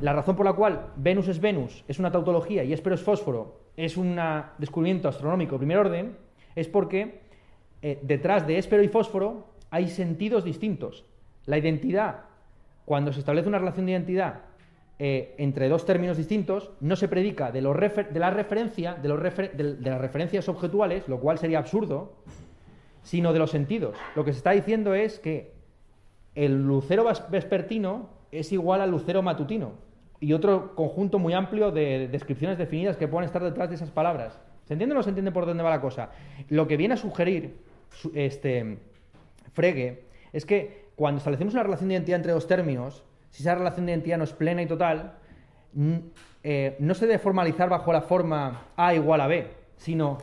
La 0.00 0.14
razón 0.14 0.34
por 0.34 0.46
la 0.46 0.54
cual 0.54 0.92
Venus 0.96 1.28
es 1.28 1.40
Venus, 1.40 1.84
es 1.86 1.98
una 1.98 2.10
tautología 2.10 2.64
y 2.64 2.72
Espero 2.72 2.94
es 2.94 3.02
fósforo, 3.02 3.60
es 3.76 3.96
un 3.98 4.18
descubrimiento 4.58 5.08
astronómico 5.08 5.52
de 5.52 5.58
primer 5.58 5.78
orden, 5.78 6.16
es 6.56 6.68
porque 6.68 7.20
eh, 7.82 8.00
detrás 8.02 8.46
de 8.46 8.56
Espero 8.56 8.82
y 8.82 8.88
fósforo 8.88 9.46
hay 9.70 9.88
sentidos 9.88 10.42
distintos. 10.42 11.04
La 11.44 11.58
identidad 11.58 12.22
cuando 12.86 13.12
se 13.12 13.20
establece 13.20 13.48
una 13.48 13.58
relación 13.58 13.86
de 13.86 13.92
identidad 13.92 14.42
eh, 14.98 15.34
entre 15.38 15.68
dos 15.68 15.84
términos 15.84 16.16
distintos, 16.16 16.70
no 16.80 16.96
se 16.96 17.08
predica 17.08 17.50
de, 17.50 17.60
la 17.60 18.30
referencia, 18.30 18.94
de, 18.94 19.08
de, 19.08 19.90
las 19.90 20.00
referencias 20.00 20.48
objetuales, 20.48 21.08
lo 21.08 21.18
cual 21.18 21.38
sería 21.38 21.58
absurdo, 21.58 22.14
sino 23.04 23.32
de 23.32 23.38
los 23.38 23.50
sentidos. 23.50 23.96
Lo 24.16 24.24
que 24.24 24.32
se 24.32 24.38
está 24.38 24.50
diciendo 24.50 24.94
es 24.94 25.20
que 25.20 25.52
el 26.34 26.66
lucero 26.66 27.06
vespertino 27.30 28.10
es 28.32 28.50
igual 28.52 28.80
al 28.80 28.90
lucero 28.90 29.22
matutino 29.22 29.72
y 30.18 30.32
otro 30.32 30.74
conjunto 30.74 31.18
muy 31.18 31.34
amplio 31.34 31.70
de 31.70 32.08
descripciones 32.08 32.58
definidas 32.58 32.96
que 32.96 33.06
pueden 33.06 33.26
estar 33.26 33.44
detrás 33.44 33.68
de 33.68 33.76
esas 33.76 33.90
palabras. 33.90 34.40
¿Se 34.64 34.72
entiende 34.72 34.94
o 34.94 34.96
no 34.96 35.02
se 35.02 35.10
entiende 35.10 35.30
por 35.30 35.46
dónde 35.46 35.62
va 35.62 35.70
la 35.70 35.80
cosa? 35.80 36.10
Lo 36.48 36.66
que 36.66 36.76
viene 36.76 36.94
a 36.94 36.96
sugerir 36.96 37.56
este, 38.14 38.78
Frege 39.52 40.04
es 40.32 40.46
que 40.46 40.86
cuando 40.96 41.18
establecemos 41.18 41.54
una 41.54 41.62
relación 41.62 41.88
de 41.88 41.96
identidad 41.96 42.16
entre 42.16 42.32
dos 42.32 42.46
términos, 42.46 43.04
si 43.30 43.42
esa 43.42 43.54
relación 43.54 43.86
de 43.86 43.92
identidad 43.92 44.16
no 44.16 44.24
es 44.24 44.32
plena 44.32 44.62
y 44.62 44.66
total, 44.66 45.18
eh, 46.42 46.76
no 46.78 46.94
se 46.94 47.06
debe 47.06 47.18
formalizar 47.18 47.68
bajo 47.68 47.92
la 47.92 48.00
forma 48.00 48.68
A 48.76 48.94
igual 48.94 49.20
a 49.20 49.26
B, 49.26 49.48
sino 49.76 50.18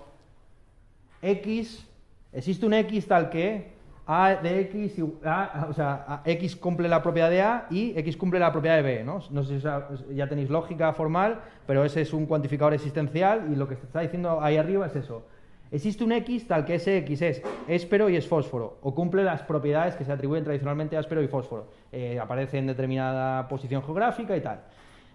X, 1.22 1.88
existe 2.34 2.66
un 2.66 2.74
X 2.74 3.08
tal 3.08 3.30
que 3.30 3.72
A 4.08 4.36
de 4.36 4.62
X, 4.62 5.00
o 5.00 5.74
sea, 5.74 6.22
X 6.26 6.56
cumple 6.56 6.90
la 6.90 7.02
propiedad 7.02 7.30
de 7.30 7.42
A 7.42 7.68
y 7.70 7.94
X 7.98 8.18
cumple 8.18 8.40
la 8.40 8.52
propiedad 8.52 8.76
de 8.78 8.82
B, 8.82 9.04
¿no? 9.04 9.22
Sé 9.22 9.60
si 9.60 10.16
ya 10.16 10.28
tenéis 10.28 10.50
lógica 10.50 10.92
formal, 10.94 11.40
pero 11.68 11.86
ese 11.86 12.02
es 12.02 12.12
un 12.12 12.26
cuantificador 12.26 12.74
existencial 12.74 13.48
y 13.52 13.56
lo 13.56 13.68
que 13.68 13.76
está 13.76 14.02
diciendo 14.02 14.42
ahí 14.42 14.58
arriba 14.58 14.88
es 14.88 14.96
eso. 14.96 15.24
Existe 15.72 16.04
un 16.04 16.12
X 16.12 16.48
tal 16.48 16.66
que 16.66 16.76
ese 16.76 16.98
X 16.98 17.22
es 17.22 17.42
éspero 17.70 18.10
y 18.10 18.18
es 18.18 18.28
fósforo, 18.28 18.80
o 18.82 18.94
cumple 18.94 19.24
las 19.24 19.42
propiedades 19.44 19.96
que 19.96 20.04
se 20.04 20.12
atribuyen 20.12 20.44
tradicionalmente 20.44 20.98
a 20.98 21.00
éspero 21.00 21.24
y 21.24 21.30
fósforo. 21.30 21.68
Eh, 21.94 22.20
aparece 22.20 22.58
en 22.58 22.68
determinada 22.68 23.48
posición 23.48 23.82
geográfica 23.82 24.36
y 24.36 24.42
tal. 24.42 24.60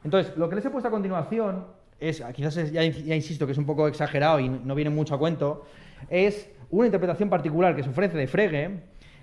Entonces, 0.03 0.35
lo 0.37 0.49
que 0.49 0.57
les 0.57 0.65
he 0.65 0.71
puesto 0.71 0.89
a 0.89 0.91
continuación 0.91 1.67
es, 2.01 2.23
quizás 2.35 2.73
ya, 2.73 2.85
insisto 2.85 3.45
que 3.45 3.53
es 3.53 3.59
un 3.59 3.67
poco 3.67 3.87
exagerado 3.87 4.41
y 4.41 4.49
no 4.49 4.75
viene 4.75 4.91
mucho 4.91 5.15
a 5.15 5.19
cuento, 5.19 5.67
es 6.09 6.49
una 6.71 6.87
interpretación 6.87 7.31
particular 7.31 7.75
que 7.77 7.83
se 7.83 7.91
ofrece 7.91 8.17
de 8.17 8.27
Frege 8.27 8.71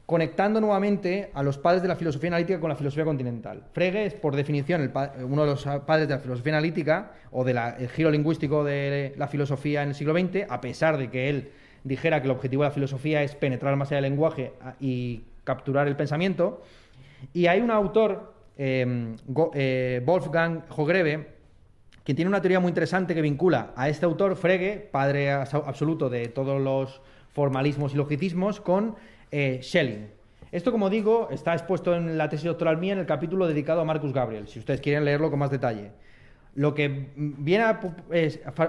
conectando 0.05 0.59
nuevamente 0.59 1.31
a 1.33 1.43
los 1.43 1.57
padres 1.57 1.81
de 1.81 1.87
la 1.87 1.95
filosofía 1.95 2.27
analítica 2.27 2.59
con 2.59 2.69
la 2.69 2.75
filosofía 2.75 3.05
continental. 3.05 3.63
Frege 3.71 4.05
es, 4.05 4.13
por 4.13 4.35
definición, 4.35 4.91
uno 5.23 5.45
de 5.45 5.51
los 5.51 5.65
padres 5.85 6.07
de 6.07 6.15
la 6.15 6.19
filosofía 6.19 6.53
analítica 6.53 7.11
o 7.31 7.43
del 7.43 7.57
giro 7.89 8.11
lingüístico 8.11 8.63
de 8.63 9.13
la 9.17 9.27
filosofía 9.27 9.81
en 9.81 9.89
el 9.89 9.95
siglo 9.95 10.13
XX, 10.13 10.45
a 10.49 10.59
pesar 10.59 10.97
de 10.97 11.09
que 11.09 11.29
él 11.29 11.51
dijera 11.83 12.21
que 12.21 12.27
el 12.27 12.31
objetivo 12.31 12.63
de 12.63 12.69
la 12.69 12.73
filosofía 12.73 13.23
es 13.23 13.35
penetrar 13.35 13.75
más 13.75 13.89
allá 13.89 14.01
del 14.01 14.11
lenguaje 14.11 14.53
y 14.79 15.23
capturar 15.43 15.87
el 15.87 15.95
pensamiento. 15.95 16.61
Y 17.33 17.47
hay 17.47 17.61
un 17.61 17.71
autor, 17.71 18.33
em, 18.57 19.15
eh, 19.53 20.01
Wolfgang 20.05 20.63
Hogreve, 20.75 21.33
quien 22.03 22.17
tiene 22.17 22.27
una 22.27 22.41
teoría 22.41 22.59
muy 22.59 22.69
interesante 22.69 23.15
que 23.15 23.21
vincula 23.21 23.71
a 23.77 23.87
este 23.87 24.05
autor, 24.05 24.35
Frege, 24.35 24.89
padre 24.91 25.31
absoluto 25.31 26.09
de 26.09 26.27
todos 26.27 26.61
los 26.61 27.01
formalismos 27.33 27.93
y 27.93 27.97
logicismos, 27.97 28.61
con 28.61 28.95
eh, 29.31 29.59
Schelling. 29.61 30.07
Esto, 30.51 30.71
como 30.71 30.89
digo, 30.89 31.29
está 31.31 31.53
expuesto 31.53 31.95
en 31.95 32.17
la 32.17 32.29
tesis 32.29 32.45
doctoral 32.45 32.77
mía 32.77 32.93
en 32.93 32.99
el 32.99 33.05
capítulo 33.07 33.47
dedicado 33.47 33.81
a 33.81 33.85
Marcus 33.85 34.13
Gabriel, 34.13 34.47
si 34.47 34.59
ustedes 34.59 34.81
quieren 34.81 35.03
leerlo 35.03 35.31
con 35.31 35.39
más 35.39 35.49
detalle. 35.49 35.91
Lo 36.55 36.75
que 36.75 37.09
viene 37.15 37.63
a, 37.63 37.79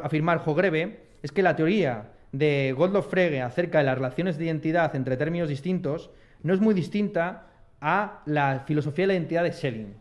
afirmar 0.03 0.39
Jogreve 0.39 1.01
es 1.23 1.31
que 1.31 1.43
la 1.43 1.57
teoría 1.57 2.13
de 2.33 2.75
Gottlob 2.77 3.05
Frege 3.05 3.43
acerca 3.43 3.79
de 3.79 3.85
las 3.85 3.97
relaciones 3.97 4.39
de 4.39 4.47
identidad 4.47 4.97
entre 4.97 5.19
términos 5.19 5.51
distintos 5.51 6.11
no 6.43 6.55
es 6.55 6.61
muy 6.61 6.75
distinta 6.75 7.49
a 7.81 8.23
la 8.25 8.65
filosofía 8.67 9.03
de 9.03 9.09
la 9.09 9.15
identidad 9.15 9.43
de 9.43 9.53
Schelling. 9.53 9.95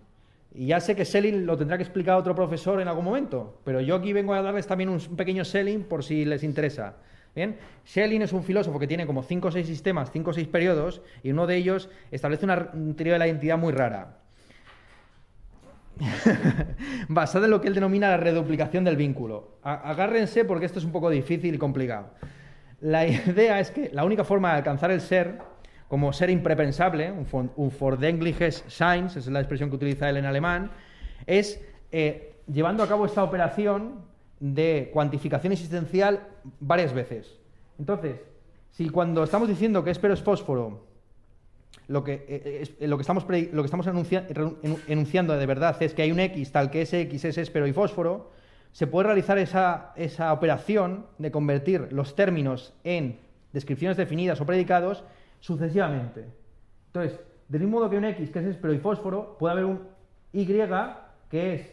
Y 0.55 0.67
ya 0.67 0.79
sé 0.79 0.95
que 0.95 1.03
Schelling 1.03 1.45
lo 1.45 1.57
tendrá 1.57 1.77
que 1.77 1.83
explicar 1.83 2.15
otro 2.15 2.33
profesor 2.33 2.79
en 2.79 2.87
algún 2.87 3.03
momento, 3.03 3.59
pero 3.65 3.81
yo 3.81 3.95
aquí 3.95 4.13
vengo 4.13 4.33
a 4.33 4.41
darles 4.41 4.67
también 4.67 4.89
un 4.89 4.99
pequeño 5.17 5.43
Schelling 5.43 5.83
por 5.83 6.03
si 6.03 6.23
les 6.23 6.43
interesa. 6.43 6.95
Bien, 7.35 7.57
Schelling 7.87 8.21
es 8.21 8.33
un 8.33 8.43
filósofo 8.43 8.77
que 8.79 8.87
tiene 8.87 9.07
como 9.07 9.23
5 9.23 9.47
o 9.47 9.51
6 9.51 9.65
sistemas, 9.65 10.11
5 10.11 10.29
o 10.29 10.33
6 10.33 10.47
periodos, 10.47 11.01
y 11.23 11.31
uno 11.31 11.47
de 11.47 11.55
ellos 11.55 11.89
establece 12.11 12.45
una 12.45 12.71
teoría 12.95 13.13
de 13.13 13.19
la 13.19 13.27
identidad 13.27 13.57
muy 13.57 13.73
rara. 13.73 14.19
basada 17.07 17.45
en 17.45 17.51
lo 17.51 17.61
que 17.61 17.67
él 17.67 17.75
denomina 17.75 18.09
la 18.09 18.17
reduplicación 18.17 18.83
del 18.83 18.95
vínculo. 18.95 19.57
Agárrense 19.63 20.45
porque 20.45 20.65
esto 20.65 20.79
es 20.79 20.85
un 20.85 20.91
poco 20.91 21.09
difícil 21.09 21.55
y 21.55 21.57
complicado. 21.57 22.11
La 22.81 23.07
idea 23.07 23.59
es 23.59 23.71
que 23.71 23.89
la 23.93 24.03
única 24.03 24.23
forma 24.23 24.51
de 24.51 24.57
alcanzar 24.57 24.91
el 24.91 25.01
ser, 25.01 25.39
como 25.87 26.13
ser 26.13 26.29
imprepensable, 26.29 27.11
un, 27.11 27.51
un 27.55 27.71
Fordengliches 27.71 28.65
Science, 28.67 29.19
es 29.19 29.27
la 29.27 29.39
expresión 29.39 29.69
que 29.69 29.75
utiliza 29.75 30.09
él 30.09 30.17
en 30.17 30.25
alemán, 30.25 30.71
es 31.25 31.63
eh, 31.91 32.35
llevando 32.51 32.83
a 32.83 32.87
cabo 32.87 33.05
esta 33.05 33.23
operación 33.23 34.12
de 34.39 34.89
cuantificación 34.93 35.53
existencial 35.53 36.27
varias 36.59 36.93
veces. 36.93 37.39
Entonces, 37.79 38.19
si 38.71 38.89
cuando 38.89 39.23
estamos 39.23 39.47
diciendo 39.47 39.83
que 39.83 39.91
espero 39.91 40.13
es 40.13 40.21
fósforo, 40.21 40.85
lo 41.87 42.03
que, 42.03 42.25
eh, 42.27 42.75
eh, 42.79 42.87
lo 42.87 42.97
que 42.97 43.01
estamos, 43.01 43.23
lo 43.23 43.61
que 43.61 43.65
estamos 43.65 43.87
enunciando 44.87 45.37
de 45.37 45.45
verdad 45.45 45.81
es 45.81 45.93
que 45.93 46.01
hay 46.01 46.11
un 46.11 46.19
X 46.19 46.51
tal 46.51 46.71
que 46.71 46.81
ese 46.81 47.01
X 47.01 47.25
es 47.25 47.37
espero 47.37 47.67
y 47.67 47.73
fósforo, 47.73 48.31
se 48.71 48.87
puede 48.87 49.07
realizar 49.07 49.37
esa, 49.37 49.93
esa 49.95 50.33
operación 50.33 51.05
de 51.19 51.31
convertir 51.31 51.89
los 51.91 52.15
términos 52.15 52.73
en 52.83 53.19
descripciones 53.51 53.97
definidas 53.97 54.41
o 54.41 54.45
predicados 54.45 55.03
sucesivamente. 55.39 56.25
Entonces, 56.87 57.19
del 57.49 57.61
mismo 57.61 57.79
modo 57.79 57.89
que 57.89 57.97
un 57.97 58.05
X 58.05 58.31
que 58.31 58.39
es 58.39 58.45
espero 58.45 58.73
y 58.73 58.79
fósforo, 58.79 59.37
puede 59.37 59.51
haber 59.53 59.65
un 59.65 59.81
Y 60.31 60.45
que 61.29 61.53
es 61.53 61.72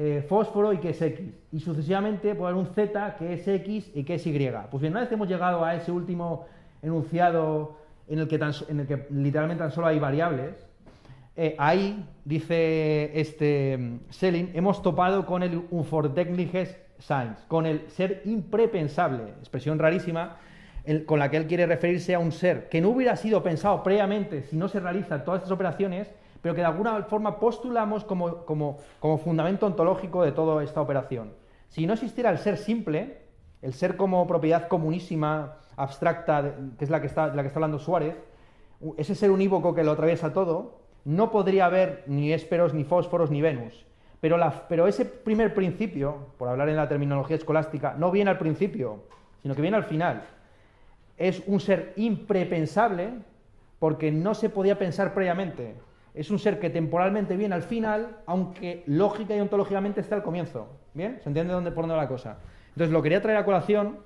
eh, 0.00 0.24
fósforo 0.28 0.72
y 0.72 0.78
que 0.78 0.90
es 0.90 1.02
X. 1.02 1.28
Y 1.50 1.58
sucesivamente 1.58 2.30
haber 2.30 2.54
un 2.54 2.66
Z 2.66 3.16
que 3.16 3.32
es 3.32 3.48
X 3.48 3.90
y 3.92 4.04
que 4.04 4.14
es 4.14 4.24
Y. 4.24 4.50
Pues 4.70 4.80
bien, 4.80 4.92
una 4.92 5.00
vez 5.00 5.08
que 5.08 5.16
hemos 5.16 5.28
llegado 5.28 5.64
a 5.64 5.74
ese 5.74 5.90
último 5.90 6.46
enunciado 6.80 7.76
en 8.06 8.20
el 8.20 8.28
que, 8.28 8.36
en 8.36 8.80
el 8.80 8.86
que 8.86 9.06
literalmente 9.10 9.64
tan 9.64 9.72
solo 9.72 9.88
hay 9.88 9.98
variables, 9.98 10.54
eh, 11.36 11.56
ahí, 11.58 12.06
dice 12.24 13.10
este 13.18 13.76
mm, 13.76 13.98
Selin, 14.10 14.50
hemos 14.54 14.82
topado 14.82 15.26
con 15.26 15.42
el 15.42 15.62
Unfordenkliches 15.68 16.76
Science, 17.00 17.42
con 17.48 17.66
el 17.66 17.90
ser 17.90 18.22
imprepensable, 18.24 19.24
expresión 19.40 19.80
rarísima, 19.80 20.36
con 21.06 21.18
la 21.18 21.28
que 21.28 21.36
él 21.36 21.46
quiere 21.46 21.66
referirse 21.66 22.14
a 22.14 22.18
un 22.18 22.32
ser 22.32 22.68
que 22.68 22.80
no 22.80 22.90
hubiera 22.90 23.14
sido 23.16 23.42
pensado 23.42 23.82
previamente 23.82 24.44
si 24.44 24.56
no 24.56 24.68
se 24.68 24.80
realizan 24.80 25.22
todas 25.24 25.40
estas 25.42 25.52
operaciones, 25.52 26.08
pero 26.42 26.54
que 26.54 26.60
de 26.60 26.66
alguna 26.66 27.02
forma 27.04 27.38
postulamos 27.38 28.04
como, 28.04 28.44
como, 28.44 28.78
como 29.00 29.18
fundamento 29.18 29.66
ontológico 29.66 30.22
de 30.22 30.32
toda 30.32 30.62
esta 30.62 30.80
operación. 30.80 31.32
Si 31.68 31.86
no 31.86 31.94
existiera 31.94 32.30
el 32.30 32.38
ser 32.38 32.56
simple, 32.56 33.22
el 33.62 33.72
ser 33.72 33.96
como 33.96 34.26
propiedad 34.26 34.68
comunísima, 34.68 35.56
abstracta, 35.76 36.54
que 36.78 36.84
es 36.84 36.90
la 36.90 37.00
que 37.00 37.06
está, 37.06 37.30
de 37.30 37.36
la 37.36 37.42
que 37.42 37.48
está 37.48 37.58
hablando 37.58 37.78
Suárez, 37.78 38.16
ese 38.96 39.14
ser 39.14 39.30
unívoco 39.30 39.74
que 39.74 39.84
lo 39.84 39.92
atraviesa 39.92 40.32
todo, 40.32 40.78
no 41.04 41.30
podría 41.30 41.66
haber 41.66 42.04
ni 42.06 42.32
ésperos, 42.32 42.74
ni 42.74 42.84
fósforos, 42.84 43.30
ni 43.30 43.40
Venus. 43.40 43.86
Pero, 44.20 44.36
pero 44.68 44.86
ese 44.86 45.04
primer 45.04 45.54
principio, 45.54 46.28
por 46.38 46.48
hablar 46.48 46.68
en 46.68 46.76
la 46.76 46.88
terminología 46.88 47.36
escolástica, 47.36 47.94
no 47.96 48.10
viene 48.10 48.30
al 48.30 48.38
principio, 48.38 49.04
sino 49.42 49.54
que 49.54 49.62
viene 49.62 49.76
al 49.76 49.84
final. 49.84 50.24
Es 51.16 51.42
un 51.46 51.60
ser 51.60 51.92
imprepensable 51.96 53.14
porque 53.78 54.10
no 54.10 54.34
se 54.34 54.50
podía 54.50 54.78
pensar 54.78 55.14
previamente. 55.14 55.76
Es 56.14 56.30
un 56.30 56.38
ser 56.38 56.58
que 56.58 56.70
temporalmente 56.70 57.36
viene 57.36 57.54
al 57.54 57.62
final, 57.62 58.18
aunque 58.26 58.82
lógica 58.86 59.36
y 59.36 59.40
ontológicamente 59.40 60.00
está 60.00 60.16
al 60.16 60.22
comienzo. 60.22 60.68
¿Bien? 60.94 61.20
¿Se 61.22 61.28
entiende 61.28 61.52
dónde, 61.52 61.70
por 61.70 61.82
dónde 61.84 61.96
va 61.96 62.02
la 62.02 62.08
cosa? 62.08 62.38
Entonces 62.68 62.92
lo 62.92 63.02
quería 63.02 63.22
traer 63.22 63.38
a 63.38 63.44
colación 63.44 63.98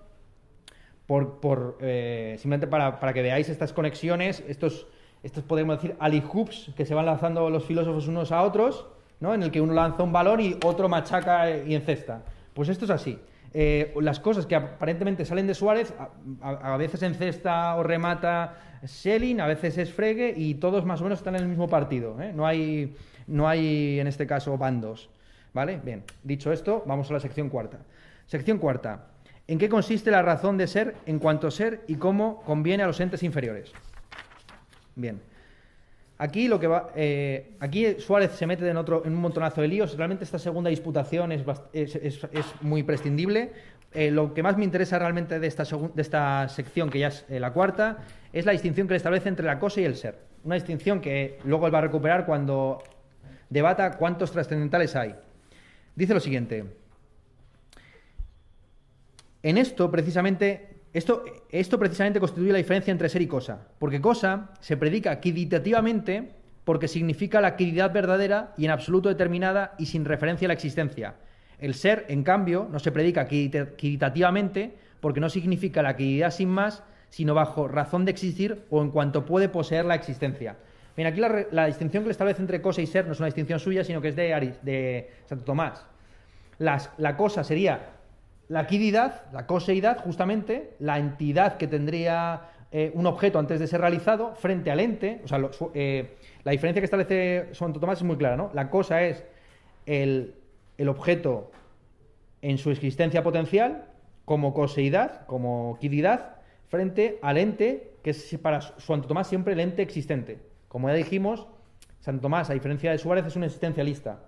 por, 1.06 1.78
eh, 1.80 2.36
simplemente 2.38 2.66
para, 2.66 3.12
que 3.12 3.22
veáis 3.22 3.48
estas 3.48 3.72
conexiones, 3.72 4.42
estos, 4.48 4.86
estos 5.22 5.44
podemos 5.44 5.76
decir 5.76 5.96
alihoops 5.98 6.72
que 6.76 6.86
se 6.86 6.94
van 6.94 7.06
lanzando 7.06 7.50
los 7.50 7.64
filósofos 7.64 8.08
unos 8.08 8.32
a 8.32 8.42
otros, 8.42 8.86
¿no? 9.20 9.34
en 9.34 9.42
el 9.42 9.50
que 9.50 9.60
uno 9.60 9.74
lanza 9.74 10.02
un 10.02 10.12
balón 10.12 10.40
y 10.40 10.56
otro 10.64 10.88
machaca 10.88 11.50
y 11.50 11.74
encesta. 11.74 12.22
Pues 12.54 12.68
esto 12.68 12.86
es 12.86 12.90
así. 12.90 13.18
Eh, 13.54 13.92
las 14.00 14.18
cosas 14.20 14.46
que 14.46 14.54
aparentemente 14.54 15.26
salen 15.26 15.46
de 15.46 15.54
Suárez, 15.54 15.92
a, 16.40 16.76
veces 16.78 17.02
encesta 17.02 17.76
o 17.76 17.82
remata 17.82 18.71
Schelling, 18.86 19.40
a 19.40 19.46
veces 19.46 19.78
es 19.78 19.92
Frege 19.92 20.34
y 20.36 20.54
todos 20.54 20.84
más 20.84 21.00
o 21.00 21.04
menos 21.04 21.20
están 21.20 21.36
en 21.36 21.42
el 21.42 21.48
mismo 21.48 21.68
partido. 21.68 22.20
¿eh? 22.20 22.32
No, 22.34 22.46
hay, 22.46 22.94
no 23.26 23.48
hay, 23.48 24.00
en 24.00 24.06
este 24.06 24.26
caso, 24.26 24.58
bandos. 24.58 25.08
¿Vale? 25.54 25.80
Bien, 25.84 26.02
dicho 26.22 26.52
esto, 26.52 26.82
vamos 26.86 27.10
a 27.10 27.14
la 27.14 27.20
sección 27.20 27.48
cuarta. 27.48 27.78
Sección 28.26 28.58
cuarta. 28.58 29.06
¿En 29.46 29.58
qué 29.58 29.68
consiste 29.68 30.10
la 30.10 30.22
razón 30.22 30.56
de 30.56 30.66
ser 30.66 30.96
en 31.06 31.18
cuanto 31.18 31.50
ser 31.50 31.82
y 31.86 31.96
cómo 31.96 32.42
conviene 32.42 32.82
a 32.82 32.86
los 32.86 33.00
entes 33.00 33.22
inferiores? 33.22 33.72
Bien. 34.94 35.20
Aquí 36.18 36.46
lo 36.46 36.60
que 36.60 36.68
va, 36.68 36.90
eh, 36.94 37.56
aquí 37.58 37.96
Suárez 37.98 38.30
se 38.32 38.46
mete 38.46 38.68
en, 38.68 38.76
otro, 38.76 39.02
en 39.04 39.12
un 39.12 39.20
montonazo 39.20 39.60
de 39.60 39.66
líos. 39.66 39.96
Realmente 39.96 40.22
esta 40.22 40.38
segunda 40.38 40.70
disputación 40.70 41.32
es, 41.32 41.42
muy 42.60 42.84
prescindible. 42.84 43.52
Eh, 43.94 44.10
lo 44.10 44.32
que 44.32 44.42
más 44.42 44.56
me 44.56 44.64
interesa 44.64 44.98
realmente 44.98 45.38
de 45.38 45.46
esta, 45.46 45.64
de 45.64 46.02
esta 46.02 46.48
sección, 46.48 46.88
que 46.88 46.98
ya 46.98 47.08
es 47.08 47.26
eh, 47.28 47.38
la 47.38 47.52
cuarta, 47.52 47.98
es 48.32 48.46
la 48.46 48.52
distinción 48.52 48.86
que 48.86 48.94
le 48.94 48.96
establece 48.96 49.28
entre 49.28 49.44
la 49.44 49.58
cosa 49.58 49.80
y 49.80 49.84
el 49.84 49.96
ser. 49.96 50.18
Una 50.44 50.54
distinción 50.54 51.00
que 51.00 51.38
luego 51.44 51.66
él 51.66 51.74
va 51.74 51.78
a 51.78 51.82
recuperar 51.82 52.24
cuando 52.24 52.82
debata 53.50 53.98
cuántos 53.98 54.32
trascendentales 54.32 54.96
hay. 54.96 55.14
Dice 55.94 56.14
lo 56.14 56.20
siguiente. 56.20 56.64
En 59.42 59.58
esto, 59.58 59.90
precisamente, 59.90 60.80
esto, 60.92 61.24
esto 61.50 61.78
precisamente 61.78 62.18
constituye 62.18 62.52
la 62.52 62.58
diferencia 62.58 62.92
entre 62.92 63.08
ser 63.08 63.20
y 63.20 63.26
cosa, 63.26 63.68
porque 63.78 64.00
cosa 64.00 64.50
se 64.60 64.76
predica 64.76 65.20
quiditativamente 65.20 66.30
porque 66.64 66.88
significa 66.88 67.40
la 67.40 67.56
quididad 67.56 67.92
verdadera 67.92 68.54
y 68.56 68.64
en 68.64 68.70
absoluto 68.70 69.08
determinada 69.08 69.74
y 69.78 69.86
sin 69.86 70.04
referencia 70.04 70.46
a 70.46 70.50
la 70.50 70.54
existencia. 70.54 71.16
El 71.62 71.74
ser, 71.74 72.04
en 72.08 72.22
cambio, 72.22 72.68
no 72.70 72.78
se 72.78 72.92
predica 72.92 73.26
quiditativamente 73.26 74.74
porque 75.00 75.20
no 75.20 75.30
significa 75.30 75.82
la 75.82 75.96
quididad 75.96 76.30
sin 76.30 76.48
más, 76.50 76.82
sino 77.08 77.34
bajo 77.34 77.68
razón 77.68 78.04
de 78.04 78.10
existir 78.10 78.64
o 78.68 78.82
en 78.82 78.90
cuanto 78.90 79.24
puede 79.24 79.48
poseer 79.48 79.84
la 79.84 79.94
existencia. 79.94 80.56
Bien, 80.96 81.08
aquí 81.08 81.20
la, 81.50 81.66
distinción 81.66 82.02
que 82.02 82.08
le 82.08 82.12
establece 82.12 82.42
entre 82.42 82.60
cosa 82.60 82.82
y 82.82 82.86
ser 82.86 83.06
no 83.06 83.12
es 83.12 83.18
una 83.18 83.26
distinción 83.26 83.58
suya, 83.58 83.84
sino 83.84 84.02
que 84.02 84.08
es 84.08 84.16
de, 84.16 84.54
de 84.62 85.10
Santo 85.24 85.44
Tomás. 85.44 85.86
la 86.58 87.16
cosa 87.16 87.42
sería 87.42 87.92
la 88.48 88.66
quididad, 88.66 89.22
la 89.32 89.46
coseidad, 89.46 89.98
justamente, 90.04 90.74
la 90.78 90.98
entidad 90.98 91.56
que 91.56 91.66
tendría 91.66 92.50
eh, 92.70 92.90
un 92.94 93.06
objeto 93.06 93.38
antes 93.38 93.60
de 93.60 93.66
ser 93.66 93.80
realizado 93.80 94.34
frente 94.34 94.70
al 94.70 94.80
ente, 94.80 95.22
o 95.24 95.28
sea, 95.28 95.40
eh, 95.74 96.16
la 96.44 96.52
diferencia 96.52 96.80
que 96.80 96.84
establece 96.84 97.48
Santo 97.52 97.80
Tomás 97.80 97.98
es 97.98 98.04
muy 98.04 98.16
clara, 98.16 98.36
¿no? 98.36 98.50
La 98.52 98.68
cosa 98.68 99.02
es 99.02 99.24
el, 99.86 100.34
objeto 100.88 101.50
en 102.40 102.58
su 102.58 102.70
existencia 102.70 103.22
potencial 103.22 103.88
como 104.24 104.54
coseidad, 104.54 105.26
como 105.26 105.78
quididad, 105.80 106.36
frente 106.66 107.18
al 107.22 107.38
ente, 107.38 107.94
que 108.02 108.10
es 108.10 108.38
para 108.40 108.60
Santo 108.60 109.08
Tomás 109.08 109.28
siempre 109.28 109.52
el 109.52 109.60
ente 109.60 109.82
existente. 109.82 110.38
Como 110.68 110.88
ya 110.88 110.94
dijimos, 110.94 111.46
Santo 112.00 112.22
Tomás, 112.22 112.50
a 112.50 112.54
diferencia 112.54 112.90
de 112.90 112.98
Suárez, 112.98 113.26
es 113.26 113.36
un 113.36 113.44
existencialista 113.44 114.20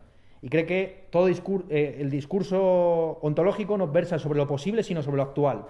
y 0.44 0.50
cree 0.50 0.66
que 0.66 1.07
todo 1.09 1.26
eh, 1.26 1.96
el 2.00 2.11
discurso 2.11 3.18
ontológico 3.22 3.78
no 3.78 3.88
versa 3.88 4.18
sobre 4.18 4.36
lo 4.36 4.46
posible, 4.46 4.82
sino 4.82 5.02
sobre 5.02 5.16
lo 5.16 5.22
actual. 5.22 5.64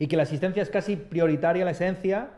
Y 0.00 0.08
que 0.08 0.16
la 0.16 0.24
existencia 0.24 0.60
es 0.60 0.70
casi 0.70 0.96
prioritaria 0.96 1.64
la 1.64 1.70
esencia, 1.70 2.30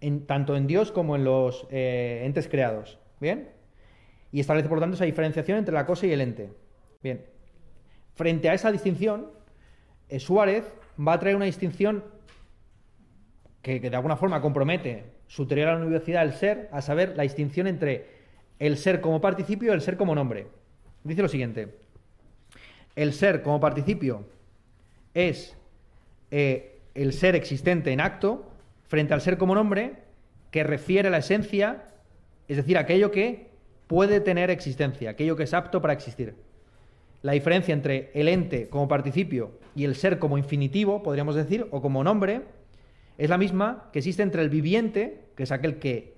en, 0.00 0.24
tanto 0.24 0.56
en 0.56 0.66
Dios 0.66 0.90
como 0.90 1.14
en 1.14 1.24
los 1.24 1.66
eh, 1.70 2.22
entes 2.24 2.48
creados. 2.48 2.98
¿Bien? 3.20 3.50
Y 4.32 4.40
establece, 4.40 4.70
por 4.70 4.80
tanto, 4.80 4.94
esa 4.94 5.04
diferenciación 5.04 5.58
entre 5.58 5.74
la 5.74 5.84
cosa 5.84 6.06
y 6.06 6.12
el 6.12 6.22
ente. 6.22 6.54
Bien. 7.02 7.24
Frente 8.14 8.48
a 8.48 8.54
esa 8.54 8.70
distinción, 8.70 9.30
eh, 10.08 10.20
Suárez 10.20 10.64
va 10.98 11.14
a 11.14 11.20
traer 11.20 11.36
una 11.36 11.46
distinción 11.46 12.04
que, 13.62 13.80
de 13.80 13.96
alguna 13.96 14.16
forma 14.16 14.40
compromete 14.40 15.04
su 15.26 15.46
teoría 15.46 15.66
de 15.66 15.72
la 15.72 15.78
universidad 15.78 16.22
del 16.22 16.34
ser, 16.34 16.68
a 16.72 16.82
saber, 16.82 17.16
la 17.16 17.22
distinción 17.22 17.66
entre 17.66 18.06
el 18.58 18.76
ser 18.76 19.00
como 19.00 19.20
participio 19.20 19.72
y 19.72 19.74
el 19.74 19.80
ser 19.80 19.96
como 19.96 20.14
nombre. 20.14 20.46
Dice 21.04 21.22
lo 21.22 21.28
siguiente. 21.28 21.78
El 22.94 23.12
ser 23.12 23.42
como 23.42 23.58
participio 23.58 24.26
es 25.14 25.56
eh, 26.30 26.78
el 26.94 27.12
ser 27.12 27.34
existente 27.34 27.92
en 27.92 28.00
acto 28.00 28.50
frente 28.86 29.14
al 29.14 29.22
ser 29.22 29.38
como 29.38 29.54
nombre 29.54 29.94
que 30.50 30.62
refiere 30.64 31.08
a 31.08 31.10
la 31.10 31.18
esencia, 31.18 31.84
es 32.46 32.58
decir, 32.58 32.76
aquello 32.76 33.10
que 33.10 33.48
puede 33.86 34.20
tener 34.20 34.50
existencia, 34.50 35.10
aquello 35.10 35.34
que 35.34 35.44
es 35.44 35.54
apto 35.54 35.80
para 35.80 35.94
existir. 35.94 36.34
La 37.22 37.32
diferencia 37.32 37.72
entre 37.72 38.10
el 38.14 38.28
ente 38.28 38.68
como 38.68 38.88
participio 38.88 39.52
y 39.74 39.84
el 39.84 39.94
ser 39.94 40.18
como 40.18 40.38
infinitivo, 40.38 41.02
podríamos 41.02 41.34
decir, 41.34 41.66
o 41.70 41.80
como 41.80 42.04
nombre, 42.04 42.42
es 43.18 43.30
la 43.30 43.38
misma 43.38 43.88
que 43.92 44.00
existe 44.00 44.22
entre 44.22 44.42
el 44.42 44.50
viviente, 44.50 45.28
que 45.36 45.44
es 45.44 45.52
aquel 45.52 45.78
que 45.78 46.14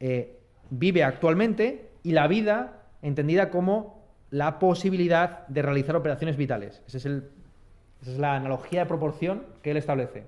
eh, 0.00 0.38
vive 0.70 1.04
actualmente, 1.04 1.90
y 2.02 2.12
la 2.12 2.26
vida 2.26 2.84
entendida 3.02 3.50
como 3.50 4.06
la 4.30 4.58
posibilidad 4.58 5.46
de 5.48 5.62
realizar 5.62 5.96
operaciones 5.96 6.36
vitales. 6.36 6.82
es 6.86 6.94
esa 6.94 8.12
es 8.12 8.18
la 8.18 8.36
analogía 8.36 8.80
de 8.80 8.86
proporción 8.86 9.44
que 9.62 9.70
él 9.70 9.76
establece. 9.76 10.24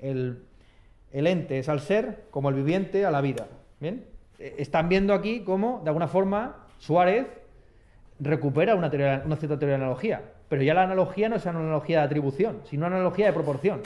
El, 0.00 0.44
ente 1.12 1.58
es 1.58 1.68
al 1.68 1.80
ser 1.80 2.24
como 2.30 2.48
el 2.48 2.54
viviente 2.54 3.04
a 3.04 3.10
la 3.10 3.20
vida. 3.20 3.46
¿Bien? 3.80 4.06
E, 4.38 4.56
están 4.58 4.88
viendo 4.88 5.14
aquí 5.14 5.40
cómo, 5.40 5.80
de 5.84 5.90
alguna 5.90 6.08
forma, 6.08 6.66
Suárez 6.78 7.26
recupera 8.22 8.74
una, 8.74 8.88
una 9.24 9.36
cierta 9.36 9.58
teoría 9.58 9.76
de 9.76 9.82
analogía. 9.82 10.22
Pero 10.48 10.62
ya 10.62 10.74
la 10.74 10.84
analogía 10.84 11.28
no 11.28 11.36
es 11.36 11.44
una 11.44 11.58
analogía 11.58 11.98
de 11.98 12.04
atribución, 12.04 12.60
sino 12.64 12.86
una 12.86 12.96
analogía 12.96 13.26
de 13.26 13.32
proporción. 13.32 13.82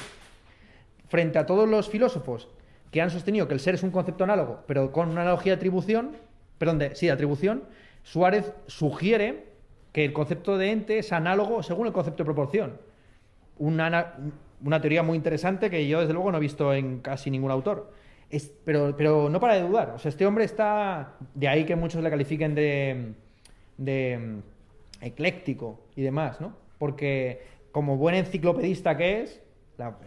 Frente 1.09 1.39
a 1.39 1.47
todos 1.47 1.69
los 1.69 1.89
filósofos 1.89 2.49
que 2.91 3.01
han 3.01 3.11
sostenido 3.11 3.49
que 3.49 3.55
el 3.55 3.61
ser 3.61 3.75
es 3.75 3.83
un 3.83 3.91
concepto 3.91 4.25
análogo, 4.25 4.65
pero 4.67 4.93
con 4.93 5.11
una 5.11 5.23
analogía 5.23 5.53
de 5.53 5.57
atribución, 5.57 6.17
perdón, 6.59 6.79
de, 6.79 6.95
sí, 6.95 7.07
de 7.07 7.13
atribución, 7.13 7.65
Suárez 8.03 8.53
sugiere 8.67 9.47
que 9.93 10.05
el 10.05 10.13
concepto 10.13 10.59
de 10.59 10.71
ente 10.71 10.99
es 10.99 11.13
análogo 11.13 11.63
según 11.63 11.87
el 11.87 11.93
concepto 11.93 12.23
de 12.23 12.27
proporción. 12.27 12.81
Una, 13.59 14.15
teoría 14.81 15.03
muy 15.03 15.17
interesante 15.17 15.71
que 15.71 15.89
yo, 15.89 16.01
desde 16.01 16.13
luego, 16.13 16.31
no 16.31 16.39
he 16.39 16.41
visto 16.41 16.75
en 16.75 17.01
casi 17.01 17.31
ningún 17.31 17.51
autor. 17.51 17.93
pero, 18.65 18.95
pero 18.97 19.31
no 19.31 19.41
para 19.41 19.55
de 19.55 19.63
dudar. 19.63 19.91
O 19.91 19.99
sea, 19.99 20.11
este 20.11 20.27
hombre 20.27 20.45
está. 20.45 21.15
De 21.35 21.49
ahí 21.49 21.65
que 21.65 21.77
muchos 21.77 22.03
le 22.03 22.11
califiquen 22.11 22.55
de, 22.55 23.15
de 23.79 24.19
mm, 24.19 25.05
ecléctico 25.05 25.81
y 25.95 26.03
demás, 26.03 26.41
¿no? 26.41 26.55
Porque 26.79 27.43
como 27.73 27.97
buen 27.97 28.15
enciclopedista 28.15 28.97
que 28.97 29.23
es, 29.23 29.43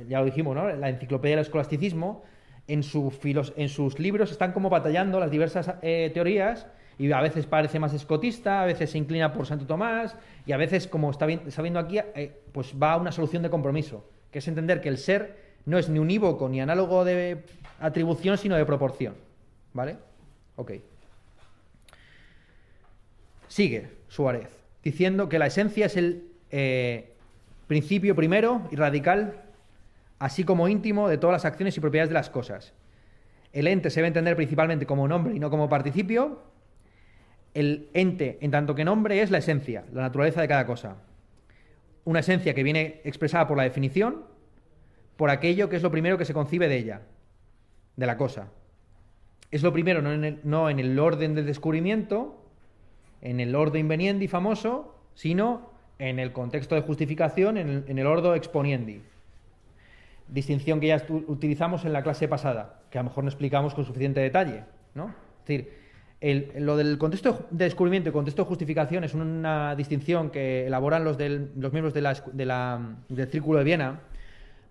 ya 0.08 0.20
lo 0.20 0.26
dijimos, 0.26 0.56
¿no? 0.56 0.68
La 0.70 0.90
enciclopedia 0.90 1.36
del 1.36 1.46
escolasticismo, 1.46 2.24
en, 2.70 2.84
su 2.84 3.12
en 3.56 3.70
sus 3.70 4.00
libros 4.00 4.32
están 4.32 4.54
como 4.54 4.70
batallando 4.70 5.20
las 5.20 5.32
diversas 5.32 5.74
eh, 5.82 6.12
teorías 6.14 6.68
y 7.00 7.12
a 7.12 7.22
veces 7.22 7.46
parece 7.46 7.80
más 7.80 7.94
escotista, 7.94 8.62
a 8.62 8.66
veces 8.66 8.92
se 8.92 8.98
inclina 8.98 9.34
por 9.34 9.46
Santo 9.48 9.66
Tomás 9.66 10.16
y 10.46 10.52
a 10.52 10.58
veces, 10.58 10.88
como 10.88 11.10
está, 11.10 11.26
viendo 11.26 11.80
aquí, 11.80 11.98
eh, 11.98 12.42
pues 12.52 12.76
va 12.82 12.94
a 12.94 12.98
una 12.98 13.12
solución 13.12 13.42
de 13.42 13.50
compromiso, 13.50 14.06
que 14.32 14.40
es 14.40 14.48
entender 14.48 14.82
que 14.82 14.90
el 14.90 14.98
ser 14.98 15.50
no 15.66 15.78
es 15.78 15.90
ni 15.90 15.98
unívoco 15.98 16.48
ni 16.48 16.62
análogo 16.62 17.06
de 17.06 17.44
atribución, 17.80 18.38
sino 18.38 18.56
de 18.56 18.66
proporción. 18.66 19.16
¿Vale? 19.74 19.98
Ok. 20.58 20.72
Sigue 23.50 23.89
Suárez, 24.08 24.47
diciendo 24.84 25.28
que 25.28 25.39
la 25.39 25.47
esencia 25.47 25.88
es 25.88 25.97
el 25.97 26.30
eh, 26.52 27.14
principio 27.68 28.16
primero 28.16 28.62
y 28.72 28.78
radical, 28.78 29.41
así 30.20 30.45
como 30.45 30.70
íntimo 30.70 31.10
de 31.10 31.18
todas 31.18 31.34
las 31.34 31.45
acciones 31.45 31.76
y 31.76 31.82
propiedades 31.82 32.10
de 32.10 32.14
las 32.14 32.30
cosas. 32.30 32.74
El 33.52 33.68
ente 33.68 33.89
se 33.89 34.00
debe 34.00 34.08
entender 34.08 34.36
principalmente 34.36 34.86
como 34.86 35.08
nombre 35.08 35.36
y 35.36 35.39
no 35.39 35.50
como 35.50 35.68
participio. 35.68 36.43
El 37.54 37.89
ente, 37.93 38.38
en 38.41 38.52
tanto 38.52 38.76
que 38.76 38.86
nombre, 38.86 39.22
es 39.22 39.32
la 39.32 39.39
esencia, 39.39 39.84
la 39.91 40.04
naturaleza 40.04 40.41
de 40.41 40.47
cada 40.47 40.66
cosa. 40.66 40.97
Una 42.06 42.20
esencia 42.20 42.54
que 42.54 42.64
viene 42.64 43.02
expresada 43.04 43.47
por 43.47 43.58
la 43.58 43.64
definición, 43.64 44.24
por 45.18 45.30
aquello 45.30 45.68
que 45.68 45.76
es 45.76 45.84
lo 45.84 45.91
primero 45.91 46.18
que 46.18 46.26
se 46.26 46.34
concibe 46.34 46.68
de 46.70 46.78
ella, 46.78 47.02
de 47.95 48.06
la 48.06 48.16
cosa. 48.16 48.50
Es 49.52 49.64
lo 49.64 49.74
primero, 49.74 50.02
no 50.02 50.70
en 50.70 50.80
el, 50.80 51.00
orden 51.00 51.34
del 51.34 51.45
descubrimiento, 51.47 52.49
en 53.22 53.40
el 53.40 53.56
orden 53.56 53.88
veniendi 53.88 54.28
famoso, 54.28 54.96
sino 55.14 55.72
en 55.98 56.20
el 56.20 56.32
contexto 56.32 56.76
de 56.76 56.82
justificación, 56.82 57.58
en 57.58 57.70
el, 57.70 57.84
en 57.88 58.08
ordo 58.08 58.36
exponiendi. 58.36 59.02
Distinción 60.28 60.80
que 60.80 60.88
ya 60.88 61.06
utilizamos 61.28 61.86
en 61.86 61.94
la 61.94 62.04
clase 62.04 62.28
pasada, 62.28 62.82
que 62.90 63.00
a 63.00 63.04
lo 63.04 63.10
mejor 63.10 63.24
no 63.24 63.30
explicamos 63.30 63.74
con 63.74 63.86
suficiente 63.86 64.20
detalle. 64.20 64.64
¿no? 64.96 65.08
Es 65.42 65.48
decir, 65.48 65.74
lo 66.62 66.78
del 66.78 66.98
contexto 66.98 67.48
de 67.50 67.66
descubrimiento 67.66 68.10
y 68.10 68.14
contexto 68.14 68.44
de 68.44 68.48
justificación 68.48 69.04
es 69.04 69.14
una 69.14 69.76
distinción 69.76 70.30
que 70.30 70.68
elaboran 70.68 71.04
los, 71.04 71.18
los 71.20 71.74
miembros 71.74 71.94
del 71.94 73.30
Círculo 73.30 73.60
de 73.60 73.66
Viena, 73.66 74.02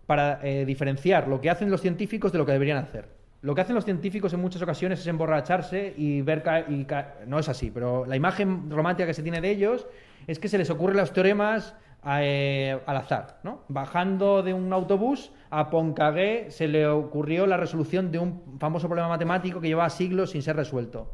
para 0.09 0.41
eh, 0.43 0.65
diferenciar 0.65 1.29
lo 1.29 1.39
que 1.39 1.51
hacen 1.51 1.71
los 1.71 1.83
científicos 1.83 2.33
de 2.33 2.39
lo 2.39 2.47
que 2.47 2.53
deberían 2.53 2.79
hacer. 2.79 3.18
Lo 3.41 3.55
que 3.55 3.61
hacen 3.61 3.77
los 3.77 3.85
científicos 3.85 4.33
en 4.33 4.41
muchas 4.41 4.63
ocasiones 4.63 4.99
es 5.01 5.07
emborracharse 5.07 5.95
y 5.97 6.23
ver 6.23 6.43
y 6.69 6.87
no 7.27 7.39
es 7.39 7.49
así, 7.49 7.71
pero 7.71 8.05
la 8.05 8.17
imagen 8.17 8.69
romántica 8.69 9.07
que 9.07 9.15
se 9.15 9.23
tiene 9.23 9.41
de 9.41 9.51
ellos 9.51 9.87
es 10.27 10.41
que 10.41 10.49
se 10.49 10.59
les 10.59 10.71
ocurren 10.71 10.97
los 10.97 11.13
teoremas 11.13 11.75
eh, 12.05 12.81
al 12.87 12.97
azar, 12.97 13.39
¿no? 13.45 13.63
Bajando 13.69 14.43
de 14.43 14.55
un 14.55 14.73
autobús 14.73 15.31
a 15.51 15.71
Pontcagué 15.71 16.51
se 16.51 16.67
le 16.67 16.89
ocurrió 16.89 17.47
la 17.47 17.57
resolución 17.57 18.11
de 18.11 18.19
un 18.19 18.59
famoso 18.59 18.89
problema 18.89 19.09
matemático 19.09 19.61
que 19.61 19.69
llevaba 19.69 19.91
siglos 19.91 20.31
sin 20.31 20.43
ser 20.43 20.57
resuelto. 20.57 21.13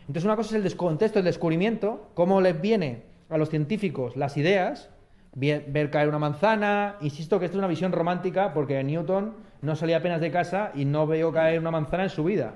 Entonces 0.00 0.24
una 0.24 0.34
cosa 0.34 0.50
es 0.50 0.56
el 0.56 0.62
descontexto, 0.64 1.20
el 1.20 1.24
descubrimiento, 1.24 2.10
cómo 2.14 2.40
les 2.40 2.60
viene 2.60 3.04
a 3.28 3.38
los 3.38 3.48
científicos 3.48 4.16
las 4.16 4.36
ideas 4.36 4.90
ver 5.34 5.90
caer 5.90 6.08
una 6.08 6.18
manzana. 6.18 6.96
Insisto 7.00 7.38
que 7.38 7.44
esto 7.44 7.56
es 7.56 7.60
una 7.60 7.68
visión 7.68 7.92
romántica 7.92 8.52
porque 8.52 8.82
Newton 8.82 9.34
no 9.62 9.76
salía 9.76 9.98
apenas 9.98 10.20
de 10.20 10.30
casa 10.30 10.72
y 10.74 10.84
no 10.84 11.06
veo 11.06 11.32
caer 11.32 11.58
una 11.58 11.70
manzana 11.70 12.04
en 12.04 12.10
su 12.10 12.24
vida. 12.24 12.54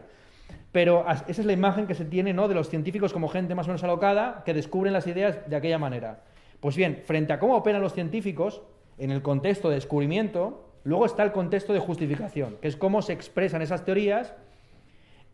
Pero 0.73 1.05
esa 1.09 1.41
es 1.41 1.47
la 1.47 1.53
imagen 1.53 1.87
que 1.87 1.95
se 1.95 2.05
tiene 2.05 2.33
¿no? 2.33 2.49
de 2.49 2.55
los 2.55 2.69
científicos 2.69 3.13
como 3.13 3.29
gente 3.29 3.55
más 3.55 3.67
o 3.67 3.69
menos 3.69 3.85
alocada 3.85 4.43
que 4.45 4.55
descubren 4.55 4.93
las 4.93 5.07
ideas 5.07 5.39
de 5.49 5.57
aquella 5.57 5.79
manera. 5.79 6.25
Pues 6.61 6.77
bien, 6.77 7.03
frente 7.05 7.33
a 7.33 7.39
cómo 7.39 7.57
operan 7.57 7.83
los 7.83 7.93
científicos, 7.93 8.63
en 8.99 9.11
el 9.11 9.23
contexto 9.23 9.69
de 9.69 9.77
descubrimiento, 9.77 10.73
luego 10.85 11.07
está 11.07 11.23
el 11.23 11.33
contexto 11.33 11.73
de 11.73 11.79
justificación, 11.79 12.57
que 12.61 12.69
es 12.69 12.77
cómo 12.77 13.03
se 13.03 13.13
expresan 13.13 13.63
esas 13.63 13.85
teorías 13.85 14.35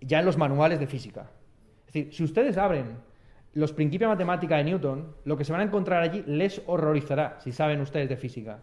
ya 0.00 0.20
en 0.20 0.26
los 0.26 0.36
manuales 0.36 0.80
de 0.80 0.86
física. 0.86 1.30
Es 1.86 1.92
decir, 1.92 2.14
si 2.14 2.24
ustedes 2.24 2.56
abren 2.56 2.98
los 3.52 3.72
principios 3.72 4.08
de 4.08 4.14
matemática 4.14 4.56
de 4.56 4.64
Newton, 4.64 5.14
lo 5.24 5.36
que 5.36 5.44
se 5.44 5.52
van 5.52 5.60
a 5.60 5.64
encontrar 5.64 6.02
allí 6.02 6.22
les 6.26 6.62
horrorizará, 6.66 7.38
si 7.40 7.52
saben 7.52 7.80
ustedes 7.80 8.08
de 8.08 8.16
física. 8.16 8.60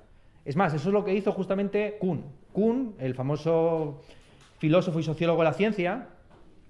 Es 0.47 0.55
más, 0.55 0.73
eso 0.73 0.87
es 0.87 0.93
lo 0.93 1.03
que 1.03 1.13
hizo 1.13 1.33
justamente 1.33 1.97
Kuhn. 1.99 2.23
Kuhn, 2.53 2.95
el 2.99 3.15
famoso 3.15 4.01
filósofo 4.59 4.97
y 4.97 5.03
sociólogo 5.03 5.39
de 5.39 5.43
la 5.43 5.53
ciencia, 5.53 6.07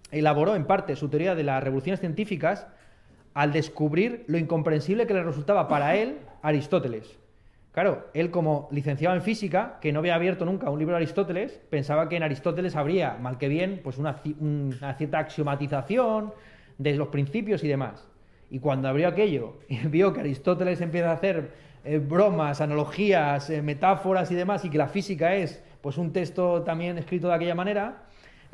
elaboró 0.09 0.55
en 0.55 0.65
parte 0.65 0.95
su 0.95 1.09
teoría 1.09 1.36
de 1.36 1.43
las 1.43 1.63
revoluciones 1.63 1.99
científicas 1.99 2.65
al 3.36 3.53
descubrir 3.53 4.23
lo 4.25 4.39
incomprensible 4.39 5.05
que 5.05 5.13
le 5.13 5.21
resultaba 5.21 5.67
para 5.67 5.95
él 5.95 6.17
Aristóteles. 6.41 7.19
Claro, 7.71 8.07
él 8.15 8.32
como 8.32 8.67
licenciado 8.71 9.15
en 9.15 9.21
física, 9.21 9.78
que 9.80 9.93
no 9.93 9.99
había 9.99 10.15
abierto 10.15 10.43
nunca 10.43 10.71
un 10.71 10.80
libro 10.80 10.93
de 10.95 11.03
Aristóteles, 11.03 11.61
pensaba 11.69 12.09
que 12.09 12.15
en 12.15 12.23
Aristóteles 12.23 12.75
habría, 12.75 13.19
mal 13.21 13.38
que 13.38 13.47
bien, 13.47 13.82
pues 13.84 13.99
una, 13.99 14.19
una 14.39 14.95
cierta 14.95 15.19
axiomatización, 15.19 16.34
de 16.80 16.95
los 16.95 17.09
principios 17.09 17.63
y 17.63 17.67
demás. 17.67 18.07
Y 18.49 18.57
cuando 18.57 18.88
abrió 18.88 19.07
aquello 19.07 19.59
y 19.69 19.78
vio 19.88 20.13
que 20.13 20.21
Aristóteles 20.21 20.82
empieza 20.82 21.11
a 21.11 21.13
hacer 21.13 21.66
eh, 21.84 21.99
bromas, 21.99 22.61
analogías, 22.61 23.49
eh, 23.49 23.61
metáforas 23.61 24.32
y 24.32 24.36
demás, 24.36 24.65
y 24.65 24.69
que 24.69 24.78
la 24.78 24.88
física 24.88 25.36
es 25.36 25.63
pues 25.82 25.97
un 25.97 26.11
texto 26.11 26.63
también 26.63 26.97
escrito 26.97 27.28
de 27.28 27.36
aquella 27.36 27.55
manera, 27.55 28.03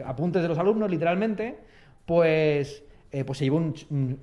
apuntes 0.05 0.41
de 0.41 0.47
los 0.47 0.57
alumnos, 0.57 0.89
literalmente, 0.89 1.57
pues, 2.05 2.83
eh, 3.11 3.23
pues 3.23 3.39
se 3.39 3.45
llevó 3.45 3.57
un, 3.57 3.73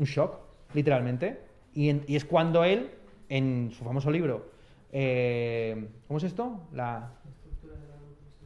shock, 0.00 0.38
literalmente. 0.74 1.40
Y, 1.74 1.90
y, 2.12 2.16
es 2.16 2.24
cuando 2.24 2.64
él, 2.64 2.90
en 3.28 3.70
su 3.72 3.84
famoso 3.84 4.10
libro, 4.10 4.50
¿cómo 4.90 6.18
es 6.18 6.24
esto? 6.24 6.68
La, 6.72 7.12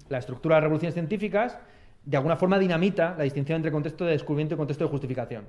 la 0.08 0.18
estructura 0.18 0.56
de 0.56 0.60
las 0.60 0.64
revoluciones 0.64 0.94
científicas, 0.94 1.58
de 2.04 2.16
alguna 2.16 2.36
forma 2.36 2.58
dinamita 2.58 3.14
la 3.16 3.24
distinción 3.24 3.56
entre 3.56 3.72
contexto 3.72 4.04
de 4.04 4.12
descubrimiento 4.12 4.54
y 4.54 4.58
contexto 4.58 4.84
de 4.84 4.90
justificación. 4.90 5.44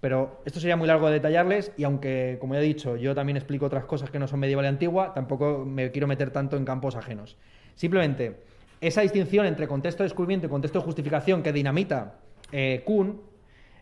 Pero 0.00 0.42
esto 0.44 0.60
sería 0.60 0.76
muy 0.76 0.86
largo 0.86 1.06
de 1.06 1.14
detallarles 1.14 1.72
y 1.76 1.84
aunque, 1.84 2.36
como 2.40 2.54
ya 2.54 2.60
he 2.60 2.64
dicho, 2.64 2.96
yo 2.96 3.14
también 3.14 3.36
explico 3.36 3.66
otras 3.66 3.86
cosas 3.86 4.10
que 4.10 4.18
no 4.18 4.28
son 4.28 4.40
medieval 4.40 4.64
y 4.64 4.68
antigua, 4.68 5.14
tampoco 5.14 5.64
me 5.64 5.90
quiero 5.90 6.06
meter 6.06 6.30
tanto 6.30 6.56
en 6.56 6.64
campos 6.64 6.96
ajenos. 6.96 7.36
Simplemente, 7.74 8.36
esa 8.80 9.00
distinción 9.00 9.46
entre 9.46 9.66
contexto 9.66 10.02
de 10.02 10.08
descubrimiento 10.08 10.46
y 10.46 10.50
contexto 10.50 10.78
de 10.80 10.84
justificación 10.84 11.42
que 11.42 11.52
dinamita 11.52 12.20
eh, 12.52 12.82
Kuhn 12.84 13.20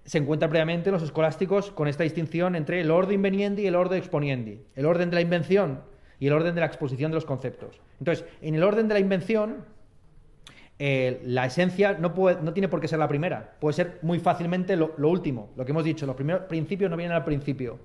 se 0.05 0.19
encuentra 0.19 0.49
previamente 0.49 0.91
en 0.91 0.95
los 0.95 1.03
escolásticos 1.03 1.71
con 1.71 1.89
esta 1.89 2.05
distinción 2.05 2.55
entre 2.57 2.81
el 2.81 2.91
orden 2.91 3.15
inveniendi 3.15 3.63
y 3.63 3.67
el 3.67 3.75
orden 3.75 3.99
exponiendi. 3.99 4.61
El 4.77 4.87
orden 4.87 5.11
de 5.11 5.17
la 5.17 5.21
invención 5.23 5.81
y 6.21 6.27
el 6.27 6.33
orden 6.33 6.55
de 6.55 6.61
la 6.61 6.67
exposición 6.67 7.11
de 7.11 7.17
los 7.17 7.25
conceptos. 7.25 7.81
Entonces, 7.99 8.25
en 8.41 8.55
el 8.55 8.63
orden 8.63 8.87
de 8.87 8.95
la 8.95 9.01
invención, 9.01 9.65
eh, 10.79 11.21
la 11.25 11.47
esencia 11.47 11.97
no, 12.01 12.13
tiene 12.53 12.69
por 12.69 12.81
qué 12.81 12.89
ser 12.89 12.99
la 12.99 13.07
primera, 13.07 13.55
puede 13.61 13.75
ser 13.75 13.99
muy 14.03 14.19
fácilmente 14.19 14.77
lo, 14.77 14.93
último, 14.99 15.53
lo 15.57 15.65
que 15.65 15.71
hemos 15.71 15.85
dicho, 15.85 16.05
los 16.05 16.17
primeros 16.17 16.43
principios 16.43 16.91
no 16.91 16.97
vienen 16.97 17.17
al 17.17 17.25
principio, 17.25 17.79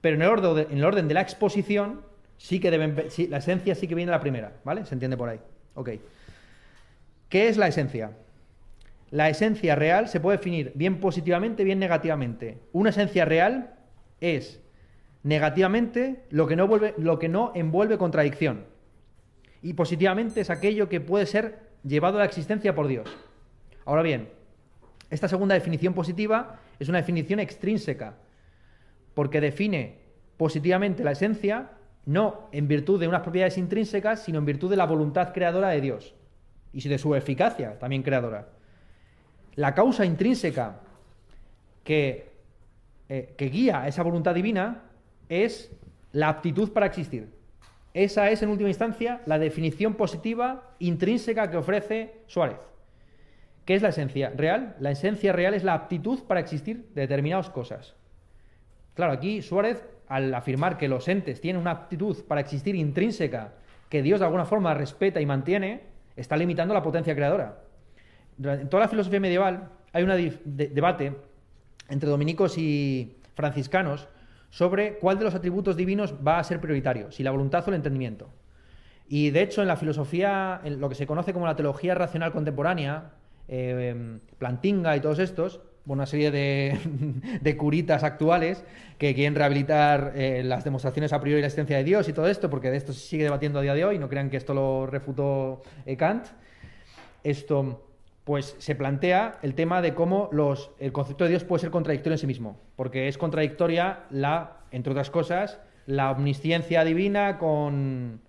pero 0.00 0.16
en 0.16 0.22
el 0.22 0.28
orden 0.28 0.54
de, 0.54 0.62
en 0.62 0.78
el 0.78 0.84
orden 0.84 1.06
de 1.06 1.14
la 1.14 1.20
exposición 1.20 2.00
sí 2.36 2.58
que 2.58 2.72
deben, 2.72 2.96
la 3.28 3.36
esencia 3.38 3.74
sí 3.76 3.86
que 3.86 3.94
viene 3.94 4.10
a 4.10 4.16
la 4.16 4.20
primera, 4.20 4.52
¿vale? 4.64 4.84
Se 4.84 4.94
entiende 4.94 5.16
por 5.16 5.28
ahí. 5.28 5.38
Ok. 5.74 5.90
¿Qué 7.28 7.48
es 7.48 7.56
la 7.56 7.68
esencia? 7.68 8.10
La 9.10 9.28
esencia 9.28 9.76
real 9.76 10.08
se 10.08 10.18
puede 10.18 10.38
definir 10.38 10.72
bien 10.74 10.98
positivamente, 10.98 11.62
bien 11.62 11.78
negativamente. 11.78 12.58
Una 12.72 12.90
esencia 12.90 13.24
real 13.24 13.74
es 14.20 14.60
negativamente 15.22 16.24
lo 16.30 16.48
que 16.48 16.56
no 16.56 17.52
envuelve 17.54 17.98
contradicción. 17.98 18.64
Y 19.62 19.74
positivamente 19.74 20.40
es 20.40 20.50
aquello 20.50 20.88
que 20.88 21.00
puede 21.00 21.26
ser 21.26 21.73
llevado 21.84 22.16
a 22.16 22.20
la 22.20 22.26
existencia 22.26 22.74
por 22.74 22.88
Dios. 22.88 23.08
Ahora 23.84 24.02
bien, 24.02 24.28
esta 25.10 25.28
segunda 25.28 25.54
definición 25.54 25.94
positiva 25.94 26.60
es 26.78 26.88
una 26.88 26.98
definición 26.98 27.38
extrínseca, 27.40 28.14
porque 29.14 29.40
define 29.40 29.98
positivamente 30.36 31.04
la 31.04 31.12
esencia 31.12 31.70
no 32.06 32.48
en 32.52 32.68
virtud 32.68 33.00
de 33.00 33.08
unas 33.08 33.22
propiedades 33.22 33.56
intrínsecas, 33.58 34.22
sino 34.24 34.38
en 34.38 34.44
virtud 34.44 34.70
de 34.70 34.76
la 34.76 34.86
voluntad 34.86 35.32
creadora 35.32 35.68
de 35.68 35.80
Dios 35.80 36.14
y 36.72 36.86
de 36.88 36.98
su 36.98 37.14
eficacia 37.14 37.78
también 37.78 38.02
creadora. 38.02 38.48
La 39.54 39.74
causa 39.74 40.04
intrínseca 40.04 40.80
que, 41.84 42.32
eh, 43.08 43.34
que 43.38 43.46
guía 43.46 43.82
a 43.82 43.88
esa 43.88 44.02
voluntad 44.02 44.34
divina 44.34 44.82
es 45.28 45.70
la 46.12 46.28
aptitud 46.28 46.72
para 46.72 46.86
existir. 46.86 47.28
Esa 47.94 48.28
es, 48.30 48.42
en 48.42 48.48
última 48.48 48.68
instancia, 48.68 49.20
la 49.24 49.38
definición 49.38 49.94
positiva 49.94 50.74
intrínseca 50.80 51.48
que 51.48 51.56
ofrece 51.56 52.12
Suárez. 52.26 52.58
¿Qué 53.64 53.76
es 53.76 53.82
la 53.82 53.90
esencia 53.90 54.32
real? 54.36 54.74
La 54.80 54.90
esencia 54.90 55.32
real 55.32 55.54
es 55.54 55.62
la 55.62 55.74
aptitud 55.74 56.24
para 56.24 56.40
existir 56.40 56.88
de 56.92 57.02
determinadas 57.02 57.50
cosas. 57.50 57.94
Claro, 58.94 59.12
aquí 59.12 59.42
Suárez, 59.42 59.84
al 60.08 60.34
afirmar 60.34 60.76
que 60.76 60.88
los 60.88 61.06
entes 61.06 61.40
tienen 61.40 61.62
una 61.62 61.70
aptitud 61.70 62.24
para 62.24 62.40
existir 62.40 62.74
intrínseca, 62.74 63.52
que 63.88 64.02
Dios 64.02 64.18
de 64.18 64.26
alguna 64.26 64.44
forma 64.44 64.74
respeta 64.74 65.20
y 65.20 65.26
mantiene, 65.26 65.82
está 66.16 66.36
limitando 66.36 66.74
la 66.74 66.82
potencia 66.82 67.14
creadora. 67.14 67.60
en 68.42 68.68
toda 68.68 68.82
la 68.82 68.88
filosofía 68.88 69.20
medieval 69.20 69.70
hay 69.92 70.02
un 70.02 70.40
debate 70.44 71.14
entre 71.88 72.08
dominicos 72.08 72.58
y 72.58 73.16
franciscanos 73.36 74.08
sobre 74.54 74.98
cuál 74.98 75.18
de 75.18 75.24
los 75.24 75.34
atributos 75.34 75.76
divinos 75.76 76.14
va 76.24 76.38
a 76.38 76.44
ser 76.44 76.60
prioritario, 76.60 77.10
si 77.10 77.24
la 77.24 77.32
voluntad 77.32 77.64
o 77.66 77.70
el 77.70 77.74
entendimiento. 77.74 78.28
Y 79.08 79.30
de 79.30 79.42
hecho, 79.42 79.62
en 79.62 79.66
la 79.66 79.74
filosofía, 79.74 80.60
en 80.62 80.80
lo 80.80 80.88
que 80.88 80.94
se 80.94 81.08
conoce 81.08 81.32
como 81.32 81.44
la 81.44 81.56
teología 81.56 81.96
racional 81.96 82.30
contemporánea, 82.30 83.10
eh, 83.48 84.20
Plantinga 84.38 84.96
y 84.96 85.00
todos 85.00 85.18
estos, 85.18 85.60
una 85.86 86.06
serie 86.06 86.30
de, 87.40 87.56
curitas 87.56 88.04
actuales 88.04 88.62
que 88.96 89.12
quieren 89.16 89.34
rehabilitar 89.34 90.12
eh, 90.14 90.44
las 90.44 90.62
demostraciones 90.62 91.12
a 91.12 91.20
priori 91.20 91.38
de 91.38 91.40
la 91.40 91.46
existencia 91.48 91.76
de 91.76 91.82
Dios 91.82 92.08
y 92.08 92.12
todo 92.12 92.28
esto, 92.28 92.48
porque 92.48 92.70
de 92.70 92.76
esto 92.76 92.92
se 92.92 93.00
sigue 93.00 93.24
debatiendo 93.24 93.58
a 93.58 93.62
día 93.62 93.74
de 93.74 93.84
hoy, 93.84 93.98
no 93.98 94.08
crean 94.08 94.30
que 94.30 94.36
esto 94.36 94.54
lo 94.54 94.86
refutó 94.86 95.62
eh, 95.84 95.96
Kant. 95.96 96.26
Esto, 97.24 97.83
pues 98.24 98.56
se 98.58 98.74
plantea 98.74 99.38
el 99.42 99.54
tema 99.54 99.82
de 99.82 99.94
cómo 99.94 100.30
el 100.78 100.92
concepto 100.92 101.24
de 101.24 101.30
Dios 101.30 101.44
puede 101.44 101.60
ser 101.60 101.70
contradictorio 101.70 102.14
en 102.14 102.18
sí 102.18 102.26
mismo, 102.26 102.58
porque 102.74 103.06
es 103.08 103.18
contradictoria 103.18 104.04
la, 104.10 104.60
entre 104.70 104.92
otras 104.92 105.10
cosas, 105.10 105.60
la 105.86 106.10
omnisciencia 106.10 106.84
divina 106.84 107.36
con, 107.38 108.22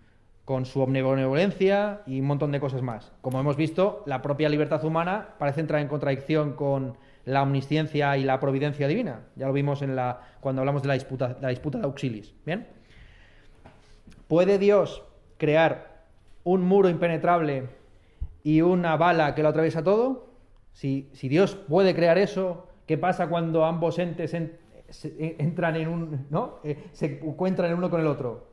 con 0.43 0.65
su 0.65 0.81
omnibenevolencia 0.81 2.01
y 2.05 2.19
un 2.19 2.27
montón 2.27 2.51
de 2.51 2.59
cosas 2.59 2.81
más. 2.81 3.13
Como 3.21 3.39
hemos 3.39 3.55
visto, 3.55 4.03
la 4.05 4.21
propia 4.21 4.49
libertad 4.49 4.83
humana 4.83 5.29
parece 5.39 5.61
entrar 5.61 5.81
en 5.81 5.87
contradicción 5.87 6.53
con 6.53 6.97
la 7.23 7.41
omnisciencia 7.41 8.17
y 8.17 8.23
la 8.23 8.39
providencia 8.41 8.87
divina. 8.87 9.21
Ya 9.37 9.47
lo 9.47 9.53
vimos 9.53 9.81
en 9.81 9.95
la, 9.95 10.21
cuando 10.41 10.61
hablamos 10.61 10.81
de 10.81 10.89
la 10.89 10.93
disputa, 10.95 11.35
de 11.35 11.41
la 11.41 11.49
disputa 11.49 11.77
de 11.77 11.85
auxilis. 11.85 12.33
¿Bien? 12.45 12.67
¿Puede 14.27 14.59
Dios 14.59 15.03
crear 15.37 16.03
un 16.43 16.61
muro 16.63 16.89
impenetrable 16.89 17.69
y 18.45 18.61
una 18.61 18.95
bala 18.95 19.33
que 19.33 19.41
lo 19.41 19.49
atraviesa 19.49 19.83
todo? 19.83 20.27
Si, 20.71 21.09
si 21.13 21.27
Dios 21.27 21.55
puede 21.55 21.95
crear 21.95 22.19
eso, 22.19 22.67
¿qué 22.85 22.95
pasa 22.95 23.27
cuando 23.27 23.65
ambos 23.65 23.97
entes 23.97 24.35
entran 24.35 25.75
en 25.77 25.87
un. 25.87 26.27
¿no? 26.29 26.59
Eh, 26.63 26.77
se 26.91 27.21
encuentran 27.23 27.71
el 27.71 27.77
uno 27.77 27.89
con 27.89 28.01
el 28.01 28.05
otro? 28.05 28.47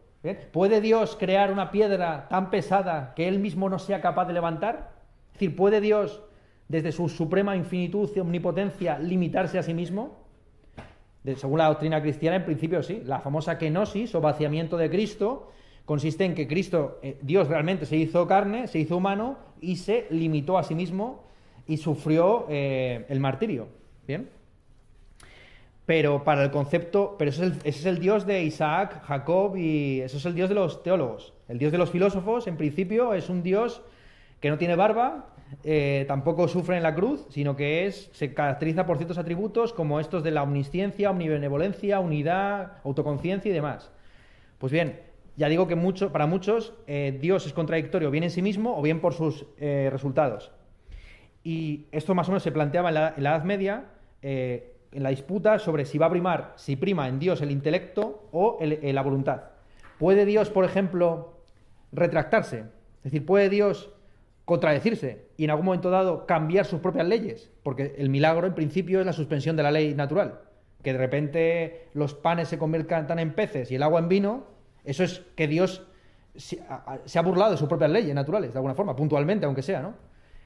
¿Puede 0.51 0.81
Dios 0.81 1.15
crear 1.21 1.53
una 1.53 1.71
piedra 1.71 2.27
tan 2.31 2.49
pesada 2.49 3.13
que 3.15 3.29
él 3.29 3.39
mismo 3.39 3.69
no 3.69 3.79
sea 3.79 4.01
capaz 4.01 4.25
de 4.25 4.33
levantar? 4.33 4.93
Es 5.27 5.33
decir, 5.35 5.57
¿puede 5.57 5.83
Dios, 5.83 6.23
desde 6.69 6.91
su 6.91 7.11
suprema 7.11 7.55
infinitud 7.55 8.09
y 8.17 8.21
omnipotencia, 8.21 8.99
limitarse 8.99 9.59
a 9.59 9.63
sí 9.63 9.75
mismo? 9.75 10.23
según 11.37 11.59
la 11.59 11.67
doctrina 11.67 12.01
cristiana, 12.01 12.37
en 12.39 12.47
principio 12.47 12.83
sí. 12.83 13.03
La 13.05 13.21
famosa 13.21 13.59
kenosis 13.59 14.15
o 14.15 14.23
vaciamiento 14.23 14.79
de 14.79 14.89
Cristo 14.89 15.51
consiste 15.85 16.25
en 16.25 16.35
que 16.35 16.47
Cristo, 16.47 16.99
eh, 17.03 17.19
Dios 17.23 17.49
realmente 17.49 17.87
se 17.87 17.97
hizo 17.97 18.27
carne, 18.27 18.67
se 18.67 18.79
hizo 18.79 18.97
humano 18.97 19.39
y 19.61 19.77
se 19.77 20.07
limitó 20.11 20.59
a 20.59 20.65
sí 20.65 20.75
mismo 20.75 21.25
y 21.67 21.77
sufrió 21.77 22.47
eh, 22.49 23.07
el 23.09 23.21
martirio. 23.21 23.69
¿Bien? 24.07 24.29
pero 25.87 26.23
para 26.25 26.45
el 26.45 26.51
concepto, 26.51 27.17
pero 27.19 27.31
ese 27.31 27.53
es, 27.65 27.85
el, 27.87 27.99
Dios 27.99 28.25
de 28.25 28.43
Isaac, 28.45 29.03
Jacob 29.05 29.57
y 29.57 30.01
eso 30.01 30.17
es 30.17 30.25
el 30.27 30.35
Dios 30.35 30.49
de 30.49 30.55
los 30.55 30.83
teólogos. 30.83 31.35
El 31.49 31.59
Dios 31.59 31.73
de 31.73 31.79
los 31.79 31.91
filósofos, 31.91 32.47
en 32.47 32.57
principio, 32.57 33.15
es 33.15 33.29
un 33.29 33.43
Dios 33.43 33.83
que 34.41 34.49
no 34.49 34.59
tiene 34.59 34.77
barba, 34.77 35.27
eh, 35.65 36.05
tampoco 36.09 36.49
sufre 36.49 36.77
en 36.77 36.83
la 36.83 36.95
cruz, 36.95 37.27
sino 37.31 37.57
que 37.57 37.87
es, 37.87 38.11
se 38.13 38.33
caracteriza 38.33 38.87
por 38.87 38.97
ciertos 38.97 39.19
atributos 39.19 39.73
como 39.73 40.01
estos 40.01 40.23
de 40.23 40.31
la 40.31 40.43
omnisciencia, 40.43 41.11
omnibenevolencia, 41.11 42.01
unidad, 42.01 42.79
autoconciencia 42.85 43.51
y 43.51 43.55
demás. 43.55 43.91
Pues 44.59 44.73
bien, 44.73 45.01
ya 45.37 45.49
digo 45.49 45.67
que 45.67 45.77
mucho, 45.77 46.13
para 46.13 46.27
muchos 46.27 46.75
eh, 46.87 47.19
Dios 47.21 47.47
es 47.47 47.53
contradictorio 47.53 48.11
bien 48.11 48.25
en 48.25 48.31
sí 48.31 48.43
mismo 48.43 48.77
o 48.77 48.83
bien 48.83 49.01
por 49.01 49.15
sus 49.15 49.47
eh, 49.59 49.89
resultados. 49.91 50.53
Y 51.43 51.87
esto 51.93 52.15
más 52.15 52.29
o 52.29 52.33
menos 52.33 52.43
se 52.43 52.53
planteaba 52.53 52.91
en 52.91 52.95
la, 52.95 53.15
en 53.17 53.23
la 53.23 53.31
Edad 53.37 53.45
Media 53.45 53.85
en 54.93 55.03
la 55.03 55.09
disputa 55.09 55.59
sobre 55.59 55.85
si 55.85 55.99
va 55.99 56.07
a 56.07 56.11
primar, 56.11 56.53
si 56.57 56.77
prima 56.77 57.09
en 57.09 57.19
Dios 57.19 57.41
el 57.41 57.51
intelecto 57.51 58.29
o 58.31 58.59
la 58.61 59.03
voluntad. 59.03 59.45
¿Puede 59.99 60.25
Dios, 60.27 60.51
por 60.51 60.65
ejemplo, 60.65 61.35
retractarse? 61.93 62.65
Es 62.99 63.05
decir, 63.05 63.25
¿puede 63.25 63.49
Dios 63.49 63.91
contradecirse 64.45 65.27
y 65.37 65.45
en 65.45 65.51
algún 65.51 65.67
momento 65.67 65.91
dado 65.91 66.27
cambiar 66.27 66.67
sus 66.67 66.81
propias 66.81 67.07
leyes? 67.07 67.51
Porque 67.63 67.95
el 67.99 68.11
milagro, 68.11 68.47
en 68.47 68.55
principio, 68.55 69.01
es 69.01 69.07
la 69.07 69.13
suspensión 69.13 69.57
de 69.57 69.63
la 69.63 69.71
ley 69.71 69.95
natural. 69.95 70.41
Que 70.83 70.93
de 70.93 70.99
repente 70.99 71.89
los 71.95 72.15
panes 72.15 72.49
se 72.49 72.59
conviertan 72.59 73.19
en 73.19 73.33
peces 73.33 73.71
y 73.71 73.77
el 73.77 73.83
agua 73.83 74.01
en 74.01 74.09
vino, 74.09 74.45
eso 74.85 75.05
es 75.05 75.23
que 75.37 75.47
Dios 75.47 75.83
se 76.35 76.59
ha 77.19 77.23
burlado 77.23 77.53
de 77.53 77.57
sus 77.57 77.69
propias 77.69 77.91
leyes 77.91 78.15
naturales, 78.15 78.53
de 78.53 78.59
alguna 78.59 78.75
forma, 78.75 78.97
puntualmente, 78.97 79.47
aunque 79.47 79.63
sea, 79.63 79.83
¿no? 79.83 79.95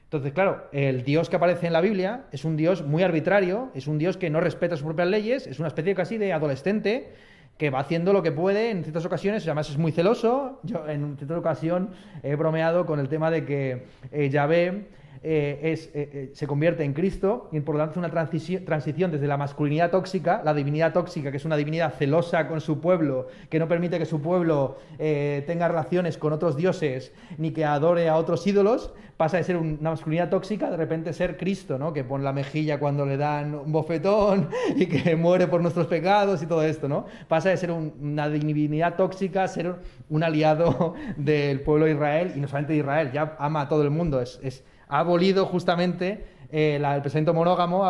Entonces, 0.07 0.31
claro, 0.31 0.67
el 0.71 1.03
Dios 1.03 1.29
que 1.29 1.35
aparece 1.35 1.67
en 1.67 1.73
la 1.73 1.81
Biblia 1.81 2.27
es 2.31 2.45
un 2.45 2.55
Dios 2.55 2.81
muy 2.81 3.03
arbitrario, 3.03 3.71
es 3.73 3.87
un 3.87 3.97
Dios 3.97 4.15
que 4.15 4.29
no 4.29 4.39
respeta 4.39 4.77
sus 4.77 4.85
propias 4.85 5.09
leyes, 5.09 5.47
es 5.47 5.59
una 5.59 5.67
especie 5.67 5.95
casi 5.95 6.17
de 6.17 6.31
adolescente 6.31 7.11
que 7.57 7.69
va 7.69 7.79
haciendo 7.79 8.13
lo 8.13 8.23
que 8.23 8.31
puede 8.31 8.69
en 8.69 8.83
ciertas 8.83 9.03
ocasiones, 9.05 9.43
además 9.43 9.69
es 9.69 9.77
muy 9.77 9.91
celoso. 9.91 10.61
Yo 10.63 10.87
en 10.87 11.17
cierta 11.17 11.37
ocasión 11.37 11.89
he 12.23 12.35
bromeado 12.35 12.85
con 12.85 13.01
el 13.01 13.09
tema 13.09 13.31
de 13.31 13.43
que 13.43 13.87
eh, 14.11 14.29
Yahvé 14.29 14.87
eh, 15.23 15.59
eh, 15.93 16.09
eh, 16.13 16.29
se 16.33 16.47
convierte 16.47 16.83
en 16.83 16.93
Cristo 16.93 17.49
y 17.51 17.59
por 17.61 17.75
lo 17.75 17.79
tanto 17.79 17.93
es 17.93 17.97
una 17.97 18.11
transición, 18.11 19.11
desde 19.11 19.27
la 19.27 19.37
masculinidad 19.37 19.91
tóxica, 19.91 20.41
la 20.43 20.53
divinidad 20.53 20.93
tóxica, 20.93 21.31
que 21.31 21.37
es 21.37 21.45
una 21.45 21.57
divinidad 21.57 21.93
celosa 21.93 22.47
con 22.47 22.61
su 22.61 22.79
pueblo, 22.79 23.27
que 23.49 23.59
no 23.59 23.67
permite 23.67 23.97
que 23.97 24.05
su 24.05 24.21
pueblo 24.21 24.77
tenga 24.97 25.67
relaciones 25.67 26.17
con 26.17 26.33
otros 26.33 26.55
dioses 26.55 27.11
ni 27.37 27.51
que 27.51 27.65
adore 27.65 28.09
a 28.09 28.17
otros 28.17 28.45
ídolos, 28.45 28.93
pasa 29.17 29.37
de 29.37 29.43
ser 29.43 29.57
una 29.57 29.89
masculinidad 29.89 30.29
tóxica 30.29 30.69
de 30.69 30.77
repente 30.77 31.11
ser 31.11 31.37
Cristo, 31.37 31.77
¿no? 31.77 31.91
que 31.91 32.03
pone 32.03 32.23
la 32.23 32.33
mejilla 32.33 32.79
cuando 32.79 33.05
le 33.05 33.17
dan 33.17 33.55
un 33.55 33.71
bofetón 33.71 34.49
y 34.75 34.85
que 34.85 35.15
muere 35.15 35.47
por 35.47 35.61
nuestros 35.61 35.87
pecados 35.87 36.41
y 36.43 36.45
todo 36.45 36.63
esto, 36.63 36.87
¿no? 36.87 37.05
pasa 37.27 37.49
de 37.49 37.57
ser 37.57 37.71
una 37.71 38.29
divinidad 38.29 38.95
tóxica 38.95 39.43
a 39.43 39.47
ser 39.47 39.75
un 40.09 40.23
aliado 40.23 40.93
del 41.17 41.61
pueblo 41.61 41.85
de 41.85 41.93
Israel 41.93 42.33
y 42.35 42.39
no 42.39 42.47
solamente 42.47 42.73
de 42.73 42.79
Israel, 42.79 43.11
ya 43.11 43.35
ama 43.39 43.61
a 43.61 43.67
todo 43.67 43.83
el 43.83 43.89
mundo, 43.89 44.21
es 44.21 44.63
ha 44.89 44.99
abolido 44.99 45.45
justamente 45.45 46.25
eh, 46.49 46.75
el 46.81 47.01
pensamiento 47.01 47.33
monógamo 47.33 47.85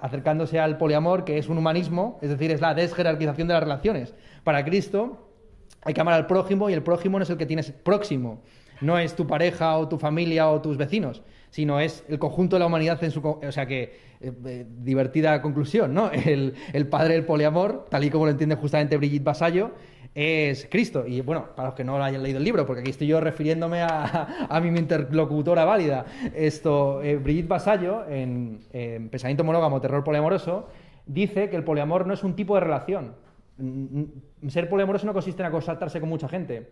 acercándose 0.00 0.60
al 0.60 0.78
poliamor, 0.78 1.24
que 1.24 1.38
es 1.38 1.48
un 1.48 1.58
humanismo, 1.58 2.18
es 2.22 2.30
decir, 2.30 2.50
es 2.50 2.60
la 2.60 2.74
desjerarquización 2.74 3.48
de 3.48 3.54
las 3.54 3.62
relaciones. 3.62 4.14
Para 4.44 4.64
Cristo 4.64 5.28
hay 5.82 5.94
que 5.94 6.00
amar 6.00 6.14
al 6.14 6.26
prójimo 6.26 6.70
y 6.70 6.72
el 6.72 6.82
prójimo 6.82 7.18
no 7.18 7.24
es 7.24 7.30
el 7.30 7.36
que 7.36 7.46
tienes 7.46 7.72
próximo, 7.72 8.42
no 8.80 8.98
es 8.98 9.14
tu 9.14 9.26
pareja 9.26 9.76
o 9.76 9.88
tu 9.88 9.98
familia 9.98 10.50
o 10.50 10.60
tus 10.60 10.76
vecinos, 10.76 11.22
sino 11.50 11.80
es 11.80 12.04
el 12.08 12.18
conjunto 12.18 12.56
de 12.56 12.60
la 12.60 12.66
humanidad 12.66 13.02
en 13.04 13.10
su... 13.10 13.20
O 13.26 13.52
sea 13.52 13.66
que, 13.66 14.10
eh, 14.20 14.32
eh, 14.44 14.66
divertida 14.68 15.40
conclusión, 15.40 15.94
¿no? 15.94 16.10
El, 16.24 16.54
padre 16.88 17.14
del 17.14 17.24
poliamor, 17.24 17.86
tal 17.90 18.04
y 18.04 18.10
como 18.10 18.26
lo 18.26 18.32
entiende 18.32 18.54
justamente 18.54 18.98
Brigitte 18.98 19.24
Basallo, 19.24 19.72
es 20.14 20.68
Cristo. 20.70 21.06
Y 21.06 21.22
bueno, 21.22 21.48
para 21.56 21.68
los 21.68 21.74
que 21.74 21.84
no 21.84 22.02
hayan 22.02 22.22
leído 22.22 22.38
el 22.38 22.44
libro, 22.44 22.66
porque 22.66 22.82
aquí 22.82 22.90
estoy 22.90 23.06
yo 23.06 23.20
refiriéndome 23.20 23.82
a, 23.82 24.60
mi 24.62 24.78
interlocutora 24.78 25.64
válida, 25.64 26.04
esto, 26.34 27.02
eh, 27.02 27.16
Brigitte 27.16 27.48
Basallo, 27.48 28.06
en, 28.08 28.60
Pensamiento 29.10 29.42
monógamo, 29.42 29.80
terror 29.80 30.04
poliamoroso, 30.04 30.68
dice 31.06 31.48
que 31.48 31.56
el 31.56 31.64
poliamor 31.64 32.06
no 32.06 32.14
es 32.14 32.22
un 32.22 32.34
tipo 32.34 32.54
de 32.56 32.60
relación. 32.60 33.14
Ser 34.48 34.68
poliamoroso 34.68 35.06
no 35.06 35.12
consiste 35.12 35.42
en 35.42 35.46
acostarse 35.46 36.00
con 36.00 36.08
mucha 36.08 36.28
gente, 36.28 36.70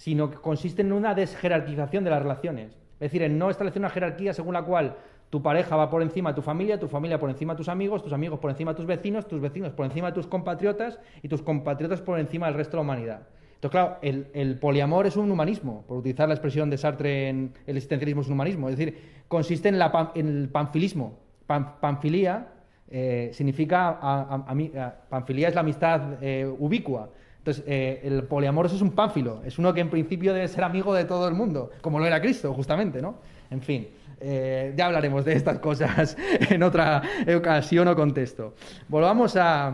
sino 0.00 0.30
que 0.30 0.38
consiste 0.38 0.80
en 0.80 0.92
una 0.92 1.14
desjerarquización 1.14 2.04
de 2.04 2.10
las 2.10 2.22
relaciones. 2.22 2.72
Es 2.94 3.00
decir, 3.00 3.22
en 3.22 3.38
no 3.38 3.50
establecer 3.50 3.80
una 3.80 3.90
jerarquía 3.90 4.32
según 4.32 4.54
la 4.54 4.62
cual 4.62 4.96
tu 5.28 5.42
pareja 5.42 5.76
va 5.76 5.90
por 5.90 6.00
encima 6.00 6.30
de 6.30 6.36
tu 6.36 6.40
familia, 6.40 6.80
tu 6.80 6.88
familia 6.88 7.20
por 7.20 7.28
encima 7.28 7.52
de 7.52 7.58
tus 7.58 7.68
amigos, 7.68 8.02
tus 8.02 8.14
amigos 8.14 8.38
por 8.38 8.50
encima 8.50 8.72
de 8.72 8.78
tus 8.78 8.86
vecinos, 8.86 9.28
tus 9.28 9.42
vecinos 9.42 9.72
por 9.72 9.84
encima 9.84 10.06
de 10.06 10.14
tus 10.14 10.26
compatriotas 10.26 10.98
y 11.22 11.28
tus 11.28 11.42
compatriotas 11.42 12.00
por 12.00 12.18
encima 12.18 12.46
del 12.46 12.54
resto 12.54 12.72
de 12.72 12.76
la 12.78 12.82
humanidad. 12.82 13.28
Entonces, 13.56 13.72
claro, 13.72 13.98
el, 14.00 14.58
poliamor 14.58 15.06
es 15.06 15.18
un 15.18 15.30
humanismo, 15.30 15.84
por 15.86 15.98
utilizar 15.98 16.26
la 16.28 16.34
expresión 16.34 16.70
de 16.70 16.78
Sartre 16.78 17.28
en 17.28 17.52
el 17.66 17.76
existencialismo 17.76 18.22
es 18.22 18.28
un 18.28 18.32
humanismo, 18.32 18.70
es 18.70 18.78
decir, 18.78 18.98
consiste 19.28 19.68
en, 19.68 19.74
el 20.14 20.48
panfilismo. 20.48 21.18
panfilía 21.46 22.48
eh, 22.88 23.28
significa, 23.34 23.98
a, 24.00 24.96
panfilía 25.10 25.48
es 25.48 25.54
la 25.54 25.60
amistad 25.60 26.22
eh, 26.22 26.50
ubicua. 26.58 27.10
Entonces, 27.40 27.64
eh, 27.66 28.00
el 28.04 28.24
poliamor 28.24 28.66
es 28.66 28.82
un 28.82 28.90
pánfilo, 28.90 29.40
es 29.46 29.58
uno 29.58 29.72
que 29.72 29.80
en 29.80 29.88
principio 29.88 30.34
debe 30.34 30.46
ser 30.46 30.62
amigo 30.62 30.92
de 30.92 31.06
todo 31.06 31.26
el 31.26 31.34
mundo, 31.34 31.70
como 31.80 31.98
lo 31.98 32.06
era 32.06 32.20
Cristo, 32.20 32.52
justamente, 32.52 33.00
¿no? 33.00 33.16
En 33.50 33.62
fin. 33.62 33.88
Eh, 34.22 34.74
ya 34.76 34.86
hablaremos 34.86 35.24
de 35.24 35.32
estas 35.32 35.58
cosas 35.60 36.14
en 36.50 36.62
otra 36.62 37.02
ocasión 37.34 37.88
o 37.88 37.96
contexto. 37.96 38.54
Volvamos 38.88 39.34
a, 39.36 39.72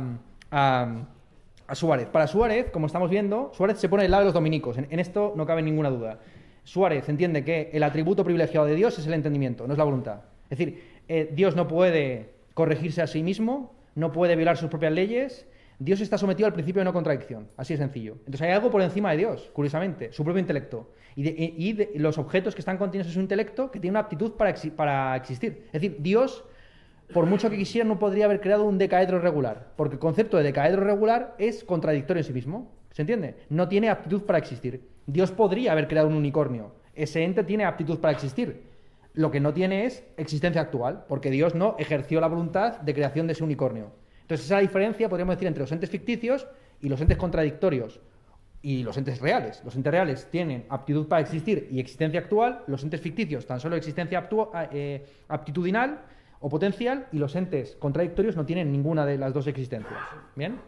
Suárez. 1.73 2.07
Para 2.07 2.29
Suárez, 2.29 2.71
como 2.71 2.87
estamos 2.87 3.11
viendo, 3.11 3.51
Suárez 3.53 3.79
se 3.79 3.89
pone 3.89 4.05
del 4.05 4.13
lado 4.13 4.21
de 4.21 4.27
los 4.27 4.35
dominicos. 4.35 4.79
En, 4.79 5.01
esto 5.01 5.35
no 5.37 5.45
cabe 5.45 5.63
ninguna 5.63 5.91
duda. 5.91 6.21
Suárez 6.63 7.09
entiende 7.09 7.43
que 7.43 7.71
el 7.73 7.83
atributo 7.83 8.23
privilegiado 8.23 8.67
de 8.67 8.77
Dios 8.77 8.97
es 9.01 9.07
el 9.09 9.15
entendimiento, 9.15 9.67
no 9.67 9.73
es 9.73 9.79
la 9.79 9.85
voluntad. 9.85 10.21
Es 10.49 10.59
decir, 10.59 10.81
eh, 11.09 11.29
Dios 11.35 11.57
no 11.57 11.67
puede 11.67 12.31
corregirse 12.55 13.03
a 13.03 13.09
sí 13.09 13.25
mismo, 13.25 13.75
no 13.97 14.13
puede 14.13 14.37
violar 14.37 14.57
sus 14.57 14.71
propias 14.71 14.93
leyes, 14.93 15.47
Dios 15.79 16.01
está 16.01 16.17
sometido 16.17 16.47
al 16.47 16.55
principio 16.55 16.81
de 16.81 16.87
no 16.87 16.93
contradicción, 16.93 17.49
así 17.57 17.75
de 17.75 17.79
sencillo. 17.79 18.15
Entonces 18.21 18.43
hay 18.43 18.53
algo 18.53 18.71
por 18.71 18.81
encima 18.81 19.11
de 19.11 19.19
Dios, 19.19 19.51
curiosamente, 19.53 20.11
su 20.13 20.25
propio 20.25 20.41
intelecto. 20.41 20.91
Y, 21.17 21.99
los 21.99 22.19
objetos 22.19 22.55
que 22.55 22.61
están 22.61 22.79
contenidos 22.79 23.09
en 23.09 23.15
su 23.15 23.21
intelecto 23.21 23.71
que 23.71 23.81
tienen 23.81 23.93
una 23.93 24.01
aptitud 24.01 24.33
para, 24.33 24.55
para 24.75 25.17
existir. 25.17 25.65
Es 25.67 25.73
decir, 25.73 25.97
Dios, 26.01 26.45
por 27.13 27.27
mucho 27.27 27.51
que 27.51 27.57
quisiera, 27.57 27.87
no 27.87 27.99
podría 27.99 28.25
haber 28.25 28.41
creado 28.41 28.65
un 28.65 28.79
decaedro 28.79 29.19
regular, 29.19 29.73
porque 29.77 29.95
el 29.95 30.01
concepto 30.01 30.37
de 30.37 30.43
decaedro 30.43 30.83
regular 30.83 31.35
es 31.39 31.65
contradictorio 31.65 32.21
en 32.21 32.25
sí 32.25 32.33
mismo. 32.33 32.73
¿Se 32.93 33.03
entiende? 33.03 33.37
No 33.51 33.69
tiene 33.69 33.91
aptitud 33.91 34.23
para 34.23 34.39
existir. 34.39 34.89
Dios 35.07 35.31
podría 35.31 35.73
haber 35.73 35.89
creado 35.89 36.09
un 36.09 36.15
unicornio. 36.15 36.73
Ese 36.95 37.23
ente 37.23 37.45
tiene 37.45 37.65
aptitud 37.65 37.99
para 37.99 38.13
existir. 38.13 38.63
Lo 39.13 39.31
que 39.31 39.41
no 39.41 39.53
tiene 39.53 39.85
es 39.85 40.05
existencia 40.17 40.63
actual, 40.63 41.05
porque 41.09 41.31
Dios 41.31 41.55
no 41.55 41.77
ejerció 41.79 42.21
la 42.21 42.27
voluntad 42.29 42.81
de 42.81 42.95
creación 42.95 43.27
de 43.27 43.35
ese 43.35 43.45
unicornio. 43.45 43.93
Entonces, 44.27 44.47
esa 44.47 44.59
diferencia 44.59 45.09
podríamos 45.09 45.37
decir 45.37 45.47
entre 45.47 45.61
los 45.61 45.71
entes 45.71 45.89
ficticios 45.89 46.49
y 46.83 46.89
los 46.89 47.01
entes 47.01 47.17
contradictorios 47.17 48.01
y 48.61 48.83
los 48.83 48.97
entes 48.97 49.21
reales. 49.21 49.63
Los 49.65 49.77
entes 49.77 49.93
reales 49.93 50.27
tienen 50.33 50.67
aptitud 50.69 51.07
para 51.07 51.23
existir 51.23 51.69
y 51.71 51.79
existencia 51.79 52.19
actual, 52.19 52.65
los 52.67 52.83
entes 52.83 53.01
ficticios 53.01 53.47
tan 53.47 53.61
solo 53.61 53.77
existencia 53.77 54.29
eh, 54.73 55.07
aptitudinal 55.29 56.01
o 56.41 56.49
potencial 56.49 57.07
y 57.13 57.19
los 57.19 57.37
entes 57.37 57.77
contradictorios 57.77 58.35
no 58.35 58.45
tienen 58.45 58.73
ninguna 58.73 59.07
de 59.07 59.17
las 59.17 59.33
dos 59.33 59.47
existencias. 59.47 60.01
¿Bien? 60.35 60.59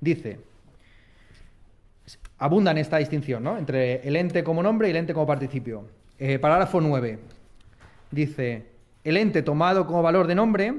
Dice, 0.00 0.40
abunda 2.38 2.72
en 2.72 2.78
esta 2.78 2.96
distinción 2.96 3.44
¿no? 3.44 3.56
entre 3.56 4.00
el 4.06 4.16
ente 4.16 4.42
como 4.42 4.64
nombre 4.64 4.88
y 4.88 4.90
el 4.90 4.96
ente 4.96 5.14
como 5.14 5.28
participio. 5.28 5.84
Eh, 6.18 6.40
parágrafo 6.40 6.80
9. 6.80 7.20
Dice, 8.10 8.66
el 9.04 9.16
ente 9.16 9.44
tomado 9.44 9.86
como 9.86 10.02
valor 10.02 10.26
de 10.26 10.34
nombre 10.34 10.74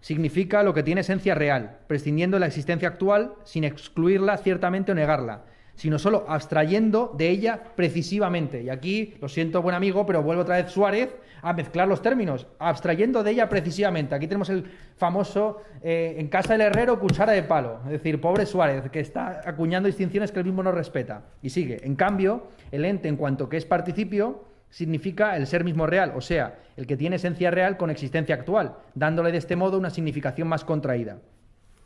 significa 0.00 0.62
lo 0.62 0.74
que 0.74 0.82
tiene 0.82 1.00
esencia 1.00 1.34
real, 1.34 1.78
prescindiendo 1.86 2.36
de 2.36 2.40
la 2.40 2.46
existencia 2.46 2.88
actual 2.88 3.34
sin 3.44 3.64
excluirla 3.64 4.36
ciertamente 4.38 4.92
o 4.92 4.94
negarla, 4.94 5.44
sino 5.74 5.98
solo 5.98 6.24
abstrayendo 6.28 7.14
de 7.16 7.28
ella 7.28 7.62
precisivamente. 7.76 8.62
Y 8.62 8.70
aquí, 8.70 9.14
lo 9.20 9.28
siento, 9.28 9.62
buen 9.62 9.74
amigo, 9.74 10.06
pero 10.06 10.22
vuelvo 10.22 10.42
otra 10.42 10.56
vez 10.56 10.70
Suárez 10.70 11.14
a 11.40 11.52
mezclar 11.52 11.86
los 11.86 12.02
términos, 12.02 12.46
abstrayendo 12.58 13.22
de 13.22 13.30
ella 13.30 13.48
precisamente. 13.48 14.14
Aquí 14.14 14.26
tenemos 14.26 14.50
el 14.50 14.64
famoso 14.96 15.62
eh, 15.82 16.16
en 16.18 16.28
casa 16.28 16.54
del 16.54 16.62
herrero 16.62 16.98
cuchara 16.98 17.32
de 17.32 17.44
palo, 17.44 17.80
es 17.84 17.92
decir, 17.92 18.20
pobre 18.20 18.44
Suárez, 18.44 18.90
que 18.90 19.00
está 19.00 19.42
acuñando 19.44 19.86
distinciones 19.86 20.32
que 20.32 20.40
él 20.40 20.46
mismo 20.46 20.62
no 20.62 20.72
respeta. 20.72 21.26
Y 21.42 21.50
sigue, 21.50 21.84
en 21.84 21.94
cambio, 21.94 22.48
el 22.72 22.84
ente 22.84 23.08
en 23.08 23.16
cuanto 23.16 23.48
que 23.48 23.56
es 23.56 23.64
participio 23.64 24.44
significa 24.70 25.36
el 25.36 25.46
ser 25.46 25.64
mismo 25.64 25.86
real, 25.86 26.12
o 26.14 26.20
sea, 26.20 26.58
el 26.76 26.86
que 26.86 26.96
tiene 26.96 27.16
esencia 27.16 27.50
real 27.50 27.76
con 27.76 27.90
existencia 27.90 28.34
actual, 28.34 28.76
dándole 28.94 29.32
de 29.32 29.38
este 29.38 29.56
modo 29.56 29.78
una 29.78 29.90
significación 29.90 30.48
más 30.48 30.64
contraída. 30.64 31.18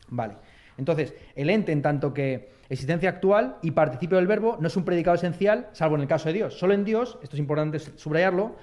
Vale. 0.09 0.35
Entonces, 0.78 1.14
el 1.35 1.51
ente 1.51 1.72
en 1.72 1.83
tanto 1.83 2.12
que 2.12 2.51
existencia 2.68 3.09
actual 3.11 3.57
y 3.62 3.72
participio 3.72 4.16
del 4.16 4.26
verbo 4.26 4.57
no 4.61 4.68
es 4.68 4.76
un 4.76 4.85
predicado 4.85 5.14
esencial, 5.14 5.68
salvo 5.72 5.97
en 5.97 6.03
el 6.03 6.09
caso 6.09 6.28
de 6.28 6.35
Dios. 6.35 6.59
Solo 6.59 6.74
en 6.74 6.85
Dios, 6.85 7.18
esto 7.22 7.37
es 7.37 7.41
importante 7.41 7.78
subrayarlo, 7.78 8.57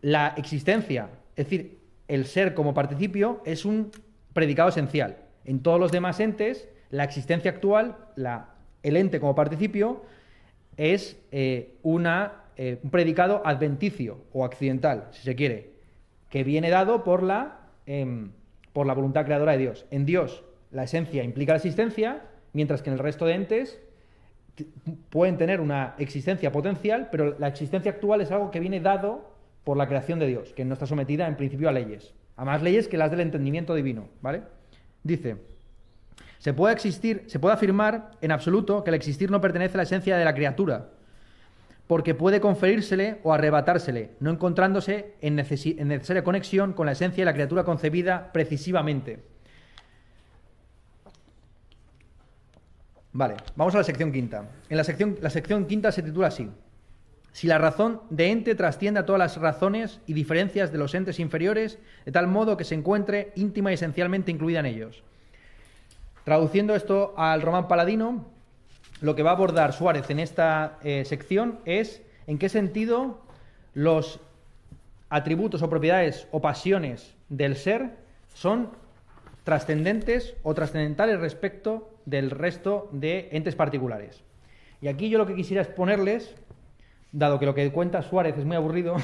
la 0.00 0.34
existencia, 0.36 1.08
es 1.36 1.46
decir, 1.46 1.78
el 2.08 2.26
ser 2.26 2.54
como 2.54 2.74
participio 2.74 3.40
es 3.44 3.64
un 3.64 3.90
predicado 4.32 4.68
esencial. 4.68 5.16
En 5.44 5.60
todos 5.60 5.80
los 5.80 5.92
demás 5.92 6.20
entes, 6.20 6.68
la 6.90 7.04
existencia 7.04 7.50
actual, 7.50 7.96
la, 8.16 8.54
el 8.82 8.96
ente 8.96 9.20
como 9.20 9.34
participio, 9.34 10.02
es 10.76 11.16
eh, 11.32 11.76
una, 11.82 12.43
eh, 12.56 12.78
un 12.82 12.90
predicado 12.90 13.42
adventicio 13.44 14.18
o 14.32 14.44
accidental, 14.44 15.08
si 15.12 15.22
se 15.22 15.34
quiere, 15.34 15.72
que 16.30 16.44
viene 16.44 16.70
dado 16.70 17.04
por 17.04 17.22
la, 17.22 17.60
em, 17.86 18.30
por 18.72 18.86
la 18.86 18.94
voluntad 18.94 19.24
creadora 19.24 19.52
de 19.52 19.58
Dios. 19.58 19.86
En 19.90 20.06
Dios, 20.06 20.44
la 20.70 20.84
esencia 20.84 21.22
implica 21.22 21.52
la 21.52 21.58
existencia, 21.58 22.22
mientras 22.52 22.82
que 22.82 22.90
en 22.90 22.94
el 22.94 23.00
resto 23.00 23.26
de 23.26 23.34
entes 23.34 23.80
pueden 25.10 25.36
tener 25.36 25.60
una 25.60 25.94
existencia 25.98 26.52
potencial, 26.52 27.08
pero 27.10 27.36
la 27.38 27.48
existencia 27.48 27.90
actual 27.90 28.20
es 28.20 28.30
algo 28.30 28.50
que 28.50 28.60
viene 28.60 28.80
dado 28.80 29.34
por 29.64 29.76
la 29.76 29.88
creación 29.88 30.18
de 30.18 30.26
Dios, 30.26 30.52
que 30.52 30.64
no 30.64 30.74
está 30.74 30.86
sometida 30.86 31.26
en 31.26 31.36
principio 31.36 31.68
a 31.68 31.72
leyes, 31.72 32.14
a 32.36 32.44
más 32.44 32.62
leyes 32.62 32.86
que 32.86 32.98
las 32.98 33.10
del 33.10 33.20
entendimiento 33.20 33.74
divino, 33.74 34.08
¿vale? 34.20 34.42
Dice, 35.02 35.36
se 36.38 36.52
puede 36.52 36.74
existir, 36.74 37.24
se 37.26 37.38
puede 37.38 37.54
afirmar 37.54 38.12
en 38.20 38.30
absoluto 38.30 38.84
que 38.84 38.90
el 38.90 38.94
existir 38.94 39.30
no 39.30 39.40
pertenece 39.40 39.74
a 39.74 39.78
la 39.78 39.82
esencia 39.84 40.16
de 40.16 40.24
la 40.24 40.34
criatura, 40.34 40.90
porque 41.86 42.14
puede 42.14 42.40
conferírsele 42.40 43.18
o 43.22 43.32
arrebatársele, 43.32 44.12
no 44.20 44.30
encontrándose 44.30 45.14
en, 45.20 45.38
en 45.38 45.88
necesaria 45.88 46.24
conexión 46.24 46.72
con 46.72 46.86
la 46.86 46.92
esencia 46.92 47.22
de 47.22 47.26
la 47.26 47.34
criatura 47.34 47.64
concebida 47.64 48.32
precisivamente. 48.32 49.22
Vale, 53.12 53.36
vamos 53.54 53.74
a 53.74 53.78
la 53.78 53.84
sección 53.84 54.10
quinta. 54.10 54.48
En 54.68 54.76
la 54.76 54.84
sección, 54.84 55.16
la 55.20 55.30
sección 55.30 55.66
quinta 55.66 55.92
se 55.92 56.02
titula 56.02 56.28
así. 56.28 56.50
Si 57.30 57.46
la 57.46 57.58
razón 57.58 58.00
de 58.10 58.30
ente 58.30 58.54
trasciende 58.54 59.00
a 59.00 59.06
todas 59.06 59.18
las 59.18 59.36
razones 59.36 60.00
y 60.06 60.14
diferencias 60.14 60.72
de 60.72 60.78
los 60.78 60.94
entes 60.94 61.20
inferiores, 61.20 61.78
de 62.04 62.12
tal 62.12 62.26
modo 62.28 62.56
que 62.56 62.64
se 62.64 62.74
encuentre 62.74 63.32
íntima 63.34 63.70
y 63.70 63.74
esencialmente 63.74 64.30
incluida 64.30 64.60
en 64.60 64.66
ellos. 64.66 65.02
Traduciendo 66.24 66.74
esto 66.74 67.12
al 67.16 67.42
román 67.42 67.68
paladino, 67.68 68.33
lo 69.00 69.14
que 69.14 69.22
va 69.22 69.30
a 69.30 69.34
abordar 69.34 69.72
Suárez 69.72 70.08
en 70.10 70.18
esta 70.18 70.78
eh, 70.82 71.04
sección 71.04 71.60
es 71.64 72.02
en 72.26 72.38
qué 72.38 72.48
sentido 72.48 73.20
los 73.74 74.20
atributos 75.08 75.62
o 75.62 75.70
propiedades 75.70 76.26
o 76.30 76.40
pasiones 76.40 77.14
del 77.28 77.56
ser 77.56 77.96
son 78.34 78.70
trascendentes 79.44 80.34
o 80.42 80.54
trascendentales 80.54 81.20
respecto 81.20 81.90
del 82.06 82.30
resto 82.30 82.88
de 82.92 83.28
entes 83.32 83.54
particulares. 83.54 84.24
Y 84.80 84.88
aquí 84.88 85.08
yo 85.08 85.18
lo 85.18 85.26
que 85.26 85.34
quisiera 85.34 85.62
exponerles, 85.62 86.34
dado 87.12 87.38
que 87.38 87.46
lo 87.46 87.54
que 87.54 87.70
cuenta 87.70 88.02
Suárez 88.02 88.36
es 88.36 88.44
muy 88.44 88.56
aburrido, 88.56 88.96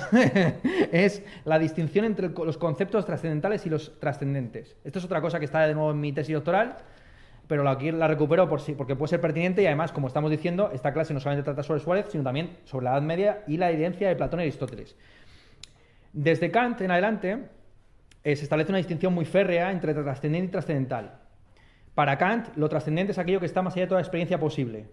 es 0.92 1.22
la 1.44 1.58
distinción 1.58 2.04
entre 2.04 2.28
los 2.30 2.58
conceptos 2.58 3.06
trascendentales 3.06 3.64
y 3.66 3.70
los 3.70 3.98
trascendentes. 4.00 4.76
Esto 4.84 4.98
es 4.98 5.04
otra 5.04 5.20
cosa 5.20 5.38
que 5.38 5.44
está 5.44 5.66
de 5.66 5.74
nuevo 5.74 5.92
en 5.92 6.00
mi 6.00 6.12
tesis 6.12 6.34
doctoral, 6.34 6.76
pero 7.50 7.68
aquí 7.68 7.90
la 7.90 8.06
recupero 8.06 8.48
por 8.48 8.60
sí, 8.60 8.76
porque 8.76 8.94
puede 8.94 9.08
ser 9.08 9.20
pertinente 9.20 9.60
y 9.60 9.66
además, 9.66 9.90
como 9.90 10.06
estamos 10.06 10.30
diciendo, 10.30 10.70
esta 10.72 10.92
clase 10.92 11.12
no 11.12 11.18
solamente 11.18 11.44
trata 11.44 11.64
sobre 11.64 11.80
Suárez, 11.80 12.06
sino 12.08 12.22
también 12.22 12.58
sobre 12.62 12.84
la 12.84 12.92
Edad 12.92 13.02
Media 13.02 13.42
y 13.48 13.56
la 13.56 13.72
evidencia 13.72 14.06
de 14.06 14.14
Platón 14.14 14.38
y 14.38 14.44
Aristóteles. 14.44 14.96
Desde 16.12 16.52
Kant 16.52 16.80
en 16.80 16.92
adelante 16.92 17.48
eh, 18.22 18.36
se 18.36 18.44
establece 18.44 18.70
una 18.70 18.78
distinción 18.78 19.12
muy 19.12 19.24
férrea 19.24 19.72
entre 19.72 19.94
trascendente 19.94 20.46
y 20.46 20.50
trascendental. 20.52 21.18
Para 21.96 22.18
Kant, 22.18 22.56
lo 22.56 22.68
trascendente 22.68 23.10
es 23.10 23.18
aquello 23.18 23.40
que 23.40 23.46
está 23.46 23.62
más 23.62 23.74
allá 23.74 23.86
de 23.86 23.88
toda 23.88 24.00
experiencia 24.00 24.38
posible. 24.38 24.86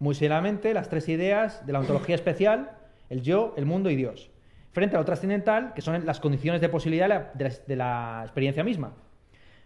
Muy 0.00 0.16
seriamente, 0.16 0.74
las 0.74 0.88
tres 0.88 1.08
ideas 1.08 1.64
de 1.64 1.72
la 1.72 1.78
ontología 1.78 2.16
especial, 2.16 2.72
el 3.08 3.22
yo, 3.22 3.54
el 3.56 3.66
mundo 3.66 3.88
y 3.88 3.94
Dios. 3.94 4.32
Frente 4.72 4.96
a 4.96 4.98
lo 4.98 5.04
trascendental, 5.04 5.74
que 5.74 5.80
son 5.80 6.04
las 6.04 6.18
condiciones 6.18 6.60
de 6.60 6.68
posibilidad 6.70 7.32
de 7.34 7.76
la 7.76 8.22
experiencia 8.24 8.64
misma. 8.64 8.94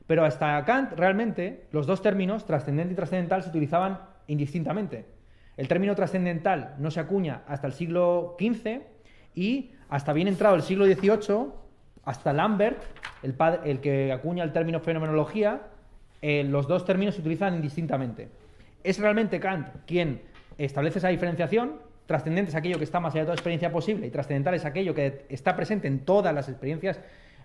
Pero 0.06 0.24
hasta 0.24 0.62
Kant, 0.64 0.92
realmente, 0.92 1.64
los 1.72 1.86
dos 1.86 2.02
términos, 2.02 2.44
trascendente 2.44 2.92
y 2.92 2.96
trascendental, 2.96 3.42
se 3.42 3.48
utilizaban 3.48 4.00
indistintamente. 4.26 5.06
El 5.56 5.68
término 5.68 5.94
trascendental 5.94 6.74
no 6.78 6.90
se 6.90 7.00
acuña 7.00 7.42
hasta 7.46 7.66
el 7.66 7.72
siglo 7.72 8.36
XV 8.38 8.80
y 9.34 9.72
hasta 9.88 10.12
bien 10.12 10.28
entrado 10.28 10.56
el 10.56 10.62
siglo 10.62 10.84
XVIII, 10.86 11.46
hasta 12.04 12.32
Lambert, 12.32 12.82
el, 13.22 13.34
padre- 13.34 13.70
el 13.70 13.80
que 13.80 14.12
acuña 14.12 14.44
el 14.44 14.52
término 14.52 14.80
fenomenología, 14.80 15.62
eh, 16.20 16.44
los 16.44 16.66
dos 16.68 16.84
términos 16.84 17.14
se 17.14 17.20
utilizan 17.20 17.54
indistintamente. 17.54 18.28
Es 18.82 18.98
realmente 18.98 19.40
Kant 19.40 19.68
quien 19.86 20.20
establece 20.58 20.98
esa 20.98 21.08
diferenciación. 21.08 21.76
Trascendente 22.06 22.50
es 22.50 22.54
aquello 22.54 22.76
que 22.76 22.84
está 22.84 23.00
más 23.00 23.14
allá 23.14 23.22
de 23.22 23.26
toda 23.26 23.34
experiencia 23.36 23.72
posible 23.72 24.06
y 24.06 24.10
trascendental 24.10 24.54
es 24.54 24.64
aquello 24.66 24.94
que 24.94 25.24
está 25.30 25.56
presente 25.56 25.88
en 25.88 26.00
todas 26.00 26.34
las 26.34 26.48
experiencias 26.50 27.00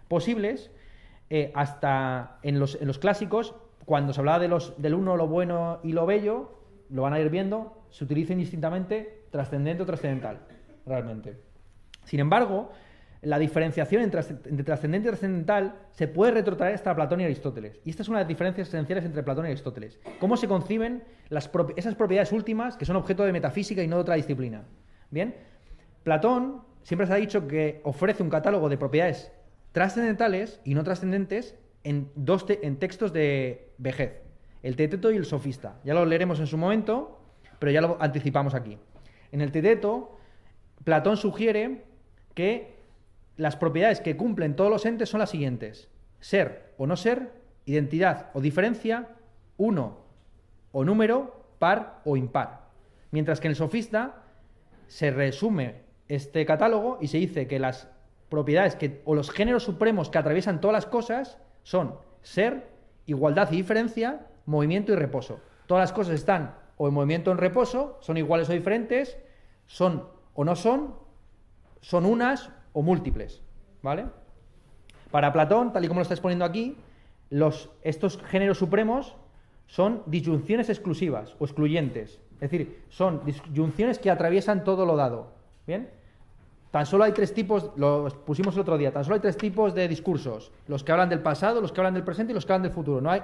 posibles. 0.10 0.72
Eh, 1.30 1.52
hasta 1.54 2.40
en 2.42 2.60
los, 2.60 2.78
clásicos, 3.00 3.56
cuando 3.86 4.14
se 4.14 4.22
hablaba 4.22 4.40
de 4.40 4.48
los, 4.48 4.80
del 4.82 4.96
uno, 4.96 5.16
lo 5.16 5.28
bueno 5.28 5.80
y 5.84 5.94
lo 5.94 6.06
bello, 6.06 6.60
lo 6.90 7.04
van 7.04 7.14
a 7.14 7.20
ir 7.20 7.30
viendo, 7.30 7.84
se 7.90 8.04
utiliza 8.04 8.34
indistintamente 8.34 9.26
trascendente 9.30 9.84
o 9.84 9.86
trascendental, 9.86 10.40
realmente. 10.86 11.38
Sin 12.04 12.20
embargo, 12.20 12.72
la 13.22 13.38
diferenciación 13.38 14.02
entre, 14.02 14.24
trascendente 14.64 15.08
y 15.08 15.12
trascendental 15.12 15.76
se 15.92 16.08
puede 16.08 16.32
retrotraer 16.32 16.74
hasta 16.74 16.96
Platón 16.96 17.22
y 17.22 17.26
Aristóteles. 17.26 17.80
Y 17.84 17.92
esta 17.92 18.02
es 18.02 18.10
una 18.10 18.20
de 18.20 18.24
las 18.24 18.30
diferencias 18.30 18.70
esenciales 18.70 19.06
entre 19.06 19.22
Platón 19.22 19.46
y 19.46 19.50
Aristóteles. 19.50 20.00
¿Cómo 20.20 20.38
se 20.38 20.48
conciben 20.48 21.04
esas 21.30 21.96
propiedades 21.96 22.32
últimas 22.32 22.78
que 22.78 22.86
son 22.86 22.96
objeto 22.96 23.24
de 23.24 23.34
metafísica 23.34 23.84
y 23.84 23.88
no 23.88 23.98
de 23.98 24.02
otra 24.02 24.16
disciplina? 24.16 24.64
Bien, 25.12 25.36
Platón 26.04 26.64
siempre 26.82 27.06
se 27.06 27.14
ha 27.14 27.18
dicho 27.18 27.48
que 27.48 27.82
ofrece 27.84 28.24
un 28.24 28.30
catálogo 28.30 28.70
de 28.70 28.78
propiedades 28.78 29.32
trascendentales 29.72 30.62
y 30.64 30.74
no 30.74 30.84
trascendentes 30.84 31.56
en 31.84 32.12
dos 32.16 32.46
en 32.50 32.78
textos 32.78 33.14
de 33.14 33.72
vejez, 33.78 34.22
el 34.64 34.76
Teteto 34.76 35.12
y 35.12 35.18
el 35.18 35.26
Sofista. 35.26 35.80
Ya 35.84 35.94
lo 35.94 36.06
leeremos 36.06 36.40
en 36.40 36.48
su 36.48 36.58
momento, 36.58 37.22
pero 37.60 37.72
ya 37.72 37.82
lo 37.82 37.98
anticipamos 38.02 38.54
aquí. 38.54 38.78
En 39.32 39.42
el 39.42 39.52
Teteto, 39.52 40.18
Platón 40.84 41.18
sugiere 41.18 41.86
que 42.34 42.78
las 43.38 43.56
propiedades 43.56 44.02
que 44.02 44.18
cumplen 44.18 44.56
todos 44.56 44.70
los 44.70 44.86
entes 44.86 45.10
son 45.10 45.20
las 45.20 45.30
siguientes: 45.30 45.90
ser 46.20 46.74
o 46.78 46.88
no 46.88 46.98
ser, 46.98 47.32
identidad 47.66 48.32
o 48.34 48.42
diferencia, 48.42 49.10
uno 49.58 50.00
o 50.72 50.84
número, 50.84 51.46
par 51.60 52.02
o 52.06 52.18
impar. 52.18 52.70
Mientras 53.12 53.40
que 53.40 53.48
en 53.48 53.52
el 53.52 53.56
sofista 53.56 54.24
se 54.88 55.12
resume 55.12 55.84
este 56.08 56.46
catálogo 56.46 56.98
y 57.02 57.08
se 57.08 57.18
dice 57.18 57.48
que 57.48 57.60
las 57.60 57.90
propiedades 58.30 58.76
que, 58.76 59.02
o 59.06 59.16
los 59.16 59.32
géneros 59.32 59.64
supremos 59.64 60.10
que 60.10 60.18
atraviesan 60.18 60.62
todas 60.62 60.74
las 60.74 60.86
cosas 60.86 61.38
son 61.64 61.96
ser, 62.22 62.70
igualdad 63.06 63.52
y 63.52 63.58
diferencia, 63.58 64.28
movimiento 64.46 64.94
y 64.94 64.96
reposo. 64.96 65.40
Todas 65.68 65.84
las 65.84 65.94
cosas 65.94 66.16
están 66.16 66.56
o 66.78 66.88
en 66.88 66.94
movimiento 66.94 67.30
o 67.30 67.34
en 67.34 67.40
reposo, 67.40 67.98
son 68.02 68.18
iguales 68.18 68.50
o 68.50 68.54
diferentes, 68.54 69.18
son 69.68 70.08
o 70.34 70.46
no 70.46 70.56
son, 70.56 70.96
son 71.82 72.06
unas 72.06 72.50
o 72.74 72.82
múltiples. 72.82 73.42
¿Vale? 73.82 74.06
Para 75.12 75.34
Platón, 75.34 75.74
tal 75.74 75.84
y 75.86 75.88
como 75.88 76.00
lo 76.00 76.04
está 76.04 76.14
exponiendo 76.14 76.46
aquí, 76.46 76.78
estos 77.84 78.22
géneros 78.24 78.58
supremos 78.58 79.16
son 79.68 80.04
disyunciones 80.06 80.70
exclusivas 80.70 81.36
o 81.40 81.46
excluyentes. 81.46 82.20
Es 82.36 82.52
decir, 82.52 82.84
son 82.90 83.24
disyunciones 83.26 84.00
que 84.00 84.10
atraviesan 84.10 84.64
todo 84.64 84.86
lo 84.86 84.96
dado. 84.96 85.32
¿Bien? 85.68 85.90
Tan 86.72 86.86
solo 86.86 87.04
hay 87.04 87.14
tres 87.14 87.34
tipos, 87.34 87.72
lo 87.78 88.08
pusimos 88.26 88.54
el 88.54 88.62
otro 88.62 88.78
día, 88.78 88.92
tan 88.92 89.04
solo 89.04 89.16
hay 89.16 89.22
tres 89.22 89.38
tipos 89.38 89.74
de 89.74 89.88
discursos. 89.88 90.52
Los 90.68 90.84
que 90.84 90.92
hablan 90.92 91.10
del 91.10 91.22
pasado, 91.22 91.62
los 91.62 91.72
que 91.72 91.82
hablan 91.82 91.96
del 91.96 92.04
presente 92.04 92.32
y 92.32 92.36
los 92.36 92.46
que 92.46 92.54
hablan 92.54 92.64
del 92.64 92.72
futuro. 92.72 93.02
No 93.02 93.10
hay 93.10 93.24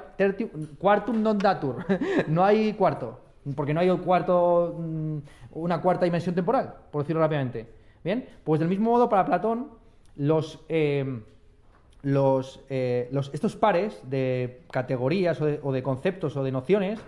quartum 0.80 1.22
non 1.22 1.38
datur. 1.38 1.86
no 2.28 2.44
hay 2.44 2.74
cuarto. 2.74 3.22
Porque 3.56 3.76
no 3.76 3.82
hay 3.82 3.92
un 3.92 4.00
cuarto, 4.02 4.74
mm, 4.80 5.18
una 5.62 5.80
cuarta 5.80 6.06
dimensión 6.06 6.34
temporal, 6.34 6.74
por 6.92 7.04
decirlo 7.04 7.22
rápidamente. 7.22 7.70
Bien, 8.04 8.26
pues 8.44 8.60
del 8.60 8.70
mismo 8.70 8.90
modo 8.90 9.10
para 9.10 9.26
Platón, 9.26 9.70
los, 10.16 10.66
eh, 10.68 11.22
eh, 12.04 13.10
los, 13.12 13.30
estos 13.32 13.56
pares 13.56 14.02
de 14.10 14.62
categorías 14.72 15.40
o 15.42 15.72
de 15.72 15.84
conceptos 15.84 16.36
o 16.36 16.44
de 16.44 16.52
nociones 16.52 17.00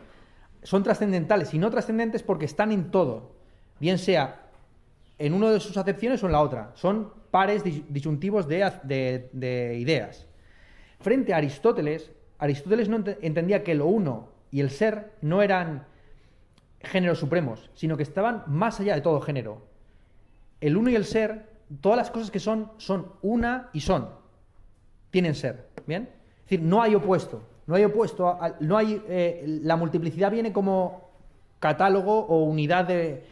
son 0.61 0.83
trascendentales 0.83 1.53
y 1.53 1.57
no 1.57 1.71
trascendentes 1.71 2.21
porque 2.21 2.45
están 2.45 2.71
en 2.71 2.91
todo, 2.91 3.31
bien 3.79 3.97
sea 3.97 4.46
en 5.19 5.33
una 5.33 5.51
de 5.51 5.59
sus 5.59 5.77
acepciones 5.77 6.23
o 6.23 6.27
en 6.27 6.31
la 6.31 6.41
otra. 6.41 6.71
Son 6.75 7.11
pares 7.31 7.63
disyuntivos 7.63 8.47
de, 8.47 9.77
ideas. 9.79 10.27
Frente 10.99 11.33
a 11.33 11.37
Aristóteles, 11.37 12.11
Aristóteles 12.37 12.89
no 12.89 13.03
entendía 13.21 13.63
que 13.63 13.75
lo 13.75 13.87
uno 13.87 14.29
y 14.51 14.61
el 14.61 14.69
ser 14.69 15.13
no 15.21 15.41
eran 15.41 15.85
géneros 16.81 17.19
supremos, 17.19 17.69
sino 17.73 17.97
que 17.97 18.03
estaban 18.03 18.43
más 18.47 18.79
allá 18.79 18.95
de 18.95 19.01
todo 19.01 19.21
género. 19.21 19.65
El 20.61 20.77
uno 20.77 20.89
y 20.89 20.95
el 20.95 21.05
ser, 21.05 21.49
todas 21.81 21.97
las 21.97 22.11
cosas 22.11 22.31
que 22.31 22.39
son, 22.39 22.71
son 22.77 23.13
una 23.21 23.69
y 23.73 23.81
son. 23.81 24.09
Tienen 25.09 25.35
ser. 25.35 25.67
¿Bien? 25.85 26.09
Es 26.39 26.43
decir, 26.43 26.61
no 26.61 26.81
hay 26.81 26.95
opuesto. 26.95 27.41
No 27.65 27.75
hay 27.75 27.83
opuesto. 27.83 28.37
no 28.61 28.77
hay, 28.77 29.01
eh, 29.07 29.43
la 29.63 29.75
multiplicidad 29.75 30.31
viene 30.31 30.53
como 30.53 31.09
catálogo 31.59 32.19
o 32.19 32.43
unidad 32.43 32.85
de, 32.85 33.23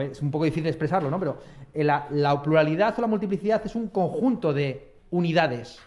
es 0.00 0.20
un 0.20 0.30
poco 0.30 0.44
difícil 0.44 0.66
expresarlo, 0.66 1.10
¿no? 1.10 1.18
Pero 1.18 1.38
eh, 1.72 1.84
la, 1.84 2.42
pluralidad 2.42 2.94
o 2.98 3.00
la 3.00 3.06
multiplicidad 3.06 3.62
es 3.64 3.74
un 3.74 3.88
conjunto 3.88 4.52
de 4.52 4.92
unidades. 5.10 5.78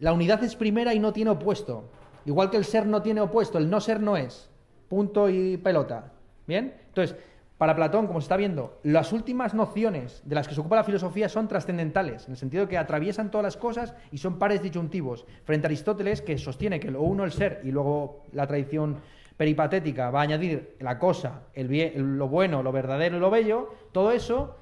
La 0.00 0.12
unidad 0.12 0.42
es 0.44 0.56
primera 0.56 0.94
y 0.94 0.98
no 0.98 1.12
tiene 1.12 1.30
opuesto. 1.30 1.84
Igual 2.24 2.50
que 2.50 2.56
el 2.56 2.64
ser 2.64 2.86
no 2.86 3.02
tiene 3.02 3.20
opuesto, 3.20 3.58
el 3.58 3.70
no 3.70 3.80
ser 3.80 4.00
no 4.00 4.16
es. 4.16 4.50
Punto 4.88 5.28
y 5.28 5.56
pelota. 5.56 6.12
¿Bien? 6.46 6.74
Entonces, 6.88 7.16
para 7.58 7.74
Platón, 7.74 8.06
como 8.06 8.20
se 8.20 8.26
está 8.26 8.36
viendo, 8.36 8.78
las 8.84 9.12
últimas 9.12 9.52
nociones 9.52 10.22
de 10.24 10.34
las 10.34 10.46
que 10.46 10.54
se 10.54 10.60
ocupa 10.60 10.76
la 10.76 10.84
filosofía 10.84 11.28
son 11.28 11.48
trascendentales, 11.48 12.26
en 12.26 12.32
el 12.32 12.36
sentido 12.36 12.64
de 12.64 12.68
que 12.68 12.78
atraviesan 12.78 13.30
todas 13.30 13.42
las 13.42 13.56
cosas 13.56 13.94
y 14.12 14.18
son 14.18 14.38
pares 14.38 14.62
disyuntivos. 14.62 15.26
Frente 15.44 15.66
a 15.66 15.68
Aristóteles, 15.68 16.22
que 16.22 16.38
sostiene 16.38 16.78
que 16.78 16.90
lo 16.90 17.02
uno 17.02 17.24
el 17.24 17.32
ser 17.32 17.60
y 17.64 17.72
luego 17.72 18.22
la 18.32 18.46
tradición 18.46 18.98
peripatética 19.38 20.10
va 20.10 20.20
a 20.20 20.22
añadir 20.24 20.76
la 20.80 20.98
cosa, 20.98 21.44
el 21.54 22.18
lo 22.18 22.28
bueno, 22.28 22.62
lo 22.62 22.72
verdadero 22.72 23.16
y 23.16 23.20
lo 23.20 23.30
bello, 23.30 23.72
todo 23.92 24.10
eso 24.10 24.56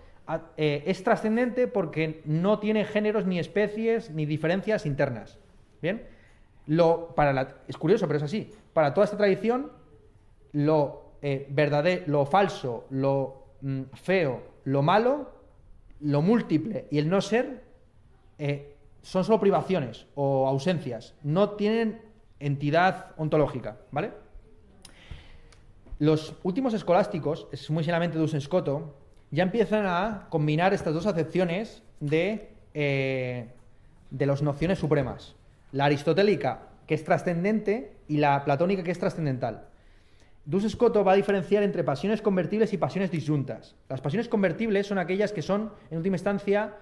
eh, 0.57 0.85
es 0.87 1.03
trascendente 1.03 1.67
porque 1.67 2.21
no 2.27 2.59
tiene 2.59 2.85
géneros 2.85 3.27
ni 3.27 3.39
especies 3.39 4.11
ni 4.11 4.27
diferencias 4.27 4.85
internas. 4.85 5.39
¿Bien? 5.81 6.07
Para 7.15 7.57
es 7.67 7.77
curioso, 7.79 8.07
pero 8.07 8.19
es 8.19 8.25
así. 8.25 8.53
Para 8.75 8.93
toda 8.93 9.07
esta 9.07 9.17
tradición, 9.17 9.73
lo 10.53 11.13
eh, 11.23 11.47
verdadero, 11.49 12.05
lo 12.07 12.27
falso, 12.27 12.87
lo 12.91 13.47
mm, 13.63 13.83
feo, 13.95 14.43
lo 14.65 14.83
malo, 14.83 15.31
lo 16.01 16.21
múltiple 16.21 16.87
y 16.91 16.99
el 16.99 17.09
no 17.09 17.23
ser 17.23 17.63
eh, 18.39 18.75
son 19.01 19.25
solo 19.25 19.41
privaciones 19.41 20.07
o 20.17 20.47
ausencias. 20.47 21.15
No 21.23 21.51
tienen 21.51 22.03
entidad 22.41 23.13
ontológica, 23.17 23.79
¿vale? 23.91 24.26
Los 25.99 26.35
últimos 26.43 26.75
escolásticos, 26.75 27.49
es 27.53 27.71
muy 27.71 27.83
seriamente 27.83 28.19
Dusen 28.19 28.43
Scotto, 28.43 28.95
ya 29.31 29.43
empiezan 29.43 29.87
a 29.87 30.27
combinar 30.29 30.75
estas 30.75 30.93
dos 30.93 31.07
acepciones 31.07 31.83
de, 32.01 32.51
eh, 32.75 33.49
de 34.11 34.27
las 34.27 34.43
nociones 34.43 34.79
supremas. 34.79 35.37
La 35.73 35.87
aristotélica, 35.87 36.69
que 36.87 36.95
es 36.95 37.03
trascendente, 37.03 37.97
y 38.09 38.19
la 38.19 38.45
platónica, 38.45 38.83
que 38.83 38.91
es 38.91 38.99
trascendental. 38.99 39.69
Dus 40.45 40.71
Scotto 40.71 41.03
va 41.03 41.13
a 41.13 41.17
diferenciar 41.17 41.63
entre 41.63 41.83
pasiones 41.83 42.21
convertibles 42.21 42.73
y 42.75 42.77
pasiones 42.77 43.11
disyuntas. 43.11 43.75
Las 43.89 44.03
pasiones 44.03 44.29
convertibles 44.29 44.87
son 44.87 44.99
aquellas 44.99 45.33
que 45.33 45.43
son, 45.43 45.73
en 45.91 45.97
última 45.97 46.17
instancia, 46.17 46.75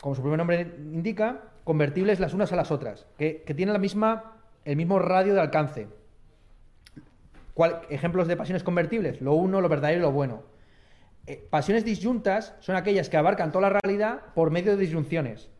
como 0.00 0.14
su 0.14 0.20
primer 0.20 0.38
nombre 0.38 0.76
indica, 0.78 1.44
convertibles 1.64 2.20
las 2.20 2.34
unas 2.34 2.52
a 2.52 2.56
las 2.56 2.70
otras, 2.70 3.06
que, 3.16 3.42
que 3.44 3.54
tienen 3.54 3.72
la 3.72 3.80
misma, 3.80 4.36
el 4.64 4.76
mismo 4.76 4.98
radio 4.98 5.34
de 5.34 5.40
alcance 5.40 5.97
ejemplos 7.90 8.28
de 8.28 8.36
pasiones 8.36 8.62
convertibles, 8.62 9.20
lo 9.20 9.34
uno, 9.34 9.60
lo 9.60 9.68
verdadero 9.68 9.98
y 9.98 10.02
lo 10.02 10.12
bueno. 10.12 10.42
Eh, 11.26 11.46
pasiones 11.50 11.84
disyuntas 11.84 12.54
son 12.60 12.76
aquellas 12.76 13.08
que 13.08 13.16
abarcan 13.16 13.52
toda 13.52 13.70
la 13.70 13.80
realidad 13.80 14.20
por 14.34 14.50
medio 14.50 14.72
de 14.72 14.82
disyunciones. 14.82 15.50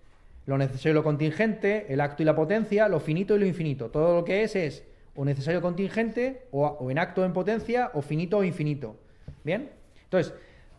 Lo 0.47 0.57
necesario 0.57 0.93
y 0.93 0.95
lo 0.95 1.05
contingente, 1.05 1.93
el 1.93 2.01
acto 2.01 2.23
y 2.23 2.27
la 2.27 2.35
potencia, 2.35 2.89
lo 2.89 3.01
finito 3.01 3.37
y 3.37 3.41
lo 3.41 3.47
infinito. 3.47 3.91
Todo 3.91 4.15
lo 4.15 4.25
que 4.25 4.43
es 4.43 4.57
es 4.57 4.85
o 5.15 5.25
necesario 5.25 5.61
contingente, 5.61 6.47
o, 6.53 6.91
en 6.91 6.99
acto 6.99 7.23
o 7.23 7.25
en 7.25 7.33
potencia, 7.33 7.91
o 7.93 8.01
finito 8.01 8.39
o 8.39 8.45
infinito. 8.45 8.97
¿Bien? 9.43 9.73
Entonces, 10.05 10.33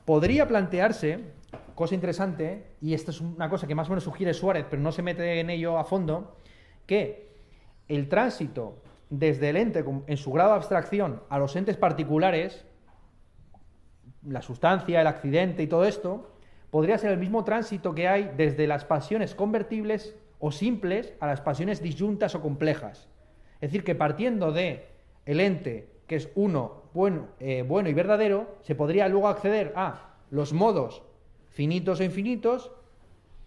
podría 0.06 0.48
plantearse, 0.48 1.20
cosa 1.76 1.94
interesante, 1.94 2.64
y 2.82 2.94
esto 2.94 3.12
es 3.12 3.20
una 3.20 3.50
cosa 3.50 3.68
que 3.68 3.76
más 3.76 3.88
o 3.88 3.92
menos 3.92 4.06
sugiere 4.06 4.34
Suárez, 4.34 4.66
pero 4.70 4.82
no 4.82 4.94
se 4.94 5.02
mete 5.02 5.42
en 5.42 5.50
ello 5.50 5.78
a 5.78 5.84
fondo, 5.84 6.38
que 6.86 7.28
el 7.90 8.08
tránsito 8.08 8.82
desde 9.10 9.50
el 9.50 9.58
ente 9.58 9.84
en 10.08 10.18
su 10.18 10.32
grado 10.32 10.52
de 10.52 10.58
abstracción 10.58 11.22
a 11.30 11.40
los 11.40 11.56
entes 11.56 11.78
particulares, 11.78 12.66
la 14.26 14.42
sustancia, 14.42 15.02
el 15.02 15.08
accidente 15.08 15.64
y 15.64 15.68
todo 15.68 15.86
esto, 15.86 16.32
podría 16.70 16.98
ser 16.98 17.12
el 17.12 17.20
mismo 17.20 17.44
tránsito 17.44 17.96
que 17.96 18.08
hay 18.08 18.32
desde 18.38 18.68
las 18.68 18.86
pasiones 18.86 19.34
convertibles 19.34 20.16
o 20.40 20.52
simples 20.52 21.14
a 21.20 21.28
las 21.28 21.42
pasiones 21.42 21.82
disyuntas 21.82 22.36
o 22.36 22.42
complejas. 22.42 23.08
Es 23.56 23.72
decir, 23.72 23.84
que 23.84 23.96
partiendo 23.96 24.52
de 24.52 24.88
el 25.26 25.40
ente, 25.40 25.90
que 26.08 26.16
es 26.16 26.30
uno, 26.36 26.84
bueno, 26.94 27.28
eh, 27.40 27.64
bueno 27.68 27.90
y 27.90 27.94
verdadero, 27.94 28.58
se 28.62 28.76
podría 28.76 29.08
luego 29.10 29.28
acceder 29.28 29.74
a 29.76 30.16
los 30.32 30.54
modos 30.54 31.04
finitos 31.50 32.00
o 32.00 32.04
infinitos, 32.04 32.72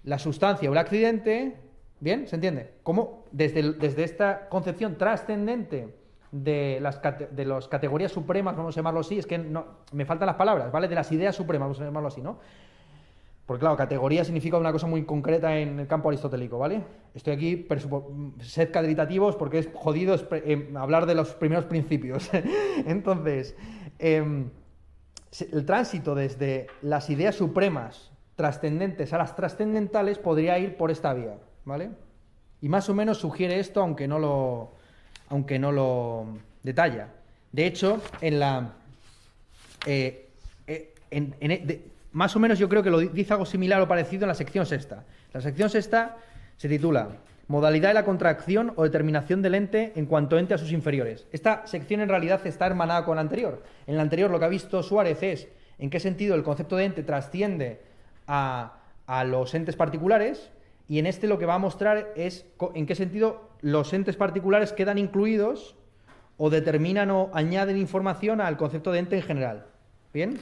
la 0.05 0.19
sustancia 0.19 0.69
o 0.69 0.73
el 0.73 0.79
accidente, 0.79 1.57
¿Bien? 2.03 2.27
¿Se 2.27 2.35
entiende? 2.35 2.73
¿Cómo 2.83 3.27
desde, 3.31 3.75
desde 3.75 4.03
esta 4.03 4.49
concepción 4.49 4.99
trascendente 4.99 5.95
de 6.33 6.81
las, 6.81 7.01
de 7.31 7.45
las 7.45 7.69
categorías 7.69 8.11
supremas, 8.11 8.57
vamos 8.57 8.75
a 8.75 8.81
llamarlo 8.81 8.99
así, 9.01 9.21
es 9.21 9.27
que 9.27 9.39
no, 9.39 9.65
me 9.93 10.05
faltan 10.05 10.27
las 10.27 10.35
palabras, 10.35 10.73
¿vale? 10.73 10.89
De 10.89 10.97
las 10.97 11.13
ideas 11.13 11.37
supremas, 11.37 11.67
vamos 11.67 11.81
a 11.81 11.85
llamarlo 11.85 12.09
así, 12.09 12.21
¿no? 12.21 12.41
Porque 13.47 13.61
claro, 13.61 13.77
categoría 13.77 14.25
significa 14.25 14.59
una 14.59 14.73
cosa 14.73 14.89
muy 14.89 15.05
concreta 15.05 15.57
en 15.57 15.79
el 15.79 15.87
campo 15.87 16.09
aristotélico, 16.09 16.59
¿vale? 16.59 16.83
Estoy 17.15 17.35
aquí, 17.35 17.69
sed 18.41 18.73
cadritativos 18.73 19.37
porque 19.37 19.59
es 19.59 19.69
jodido 19.73 20.17
eh, 20.33 20.73
hablar 20.75 21.07
de 21.07 21.15
los 21.15 21.35
primeros 21.35 21.67
principios. 21.67 22.29
Entonces, 22.85 23.57
em, 24.01 24.51
el 25.53 25.65
tránsito 25.65 26.17
desde 26.17 26.67
las 26.83 27.11
ideas 27.11 27.37
supremas 27.37 28.11
trascendentes 28.35 29.13
a 29.13 29.19
las 29.19 29.37
trascendentales 29.37 30.19
podría 30.19 30.59
ir 30.59 30.77
por 30.77 30.91
esta 30.91 31.15
vía. 31.15 31.39
¿Vale? 31.65 31.91
Y 32.61 32.69
más 32.69 32.89
o 32.89 32.95
menos 32.95 33.19
sugiere 33.19 33.59
esto, 33.59 33.81
aunque 33.81 34.07
no 34.07 34.19
lo, 34.19 34.73
aunque 35.29 35.59
no 35.59 35.73
lo 35.73 36.27
detalla. 36.63 37.09
De 37.51 37.67
hecho, 37.67 38.01
en 38.21 38.39
la. 38.39 38.73
Eh, 39.87 40.29
eh, 40.67 40.95
e, 41.11 41.91
más 42.13 42.37
o 42.37 42.39
menos 42.39 42.59
yo 42.59 42.69
creo 42.69 42.83
que 42.83 42.91
lo 42.91 43.01
dice 43.01 43.33
algo 43.33 43.47
similar 43.47 43.81
o 43.81 43.89
parecido 43.89 44.25
en 44.25 44.29
la 44.29 44.35
sección 44.35 44.67
sexta. 44.67 45.05
La 45.33 45.41
sección 45.41 45.71
sexta 45.71 46.17
se 46.57 46.69
titula 46.69 47.09
Modalidad 47.49 47.89
de 47.89 47.95
la 47.95 48.05
contracción 48.05 48.73
o 48.77 48.85
determinación 48.85 49.43
del 49.43 49.55
ente 49.55 49.93
en 49.97 50.07
cuanto 50.07 50.39
ente 50.39 50.55
a 50.55 50.59
sus 50.59 50.73
inferiores. 50.73 51.27
Esta 51.33 51.67
sección 51.67 52.01
en 52.01 52.09
realidad 52.09 52.41
está 52.47 52.67
hermanada 52.67 53.05
con 53.05 53.17
la 53.17 53.23
anterior. 53.23 53.63
En 53.87 53.97
la 53.97 54.03
anterior 54.03 54.31
lo 54.31 54.39
que 54.39 54.45
ha 54.45 54.49
visto 54.49 54.83
Suárez 54.83 55.23
es 55.23 55.49
en 55.79 55.91
qué 55.91 56.01
sentido 56.01 56.35
el 56.35 56.45
concepto 56.45 56.77
de 56.77 56.85
ente 56.85 57.03
trasciende 57.03 57.81
a, 58.27 58.75
a 59.07 59.25
los 59.25 59.55
entes 59.55 59.77
particulares 59.77 60.51
y 60.89 60.99
en 60.99 61.07
este 61.07 61.27
lo 61.27 61.39
que 61.39 61.47
va 61.47 61.55
a 61.55 61.59
mostrar 61.59 62.13
es 62.17 62.45
en 62.75 62.87
qué 62.87 62.95
sentido 62.95 63.51
los 63.61 63.93
entes 63.93 64.17
particulares 64.17 64.73
quedan 64.73 64.99
incluidos 64.99 65.77
o 66.37 66.51
determinan 66.51 67.11
o 67.11 67.31
añaden 67.33 67.79
información 67.79 68.41
al 68.41 68.57
concepto 68.57 68.93
de 68.93 68.99
ente 68.99 69.17
en 69.17 69.23
general. 69.23 69.67
¿Bien? 70.13 70.39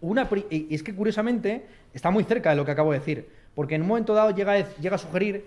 Una 0.00 0.28
y 0.50 0.74
es 0.74 0.82
que 0.82 0.94
curiosamente 0.94 1.66
está 1.94 2.10
muy 2.10 2.24
cerca 2.24 2.50
de 2.50 2.56
lo 2.56 2.64
que 2.64 2.72
acabo 2.72 2.92
de 2.92 2.98
decir, 2.98 3.28
porque 3.54 3.76
en 3.76 3.82
un 3.82 3.88
momento 3.88 4.12
dado 4.12 4.30
llega, 4.32 4.74
llega 4.76 4.96
a 4.96 4.98
sugerir 4.98 5.44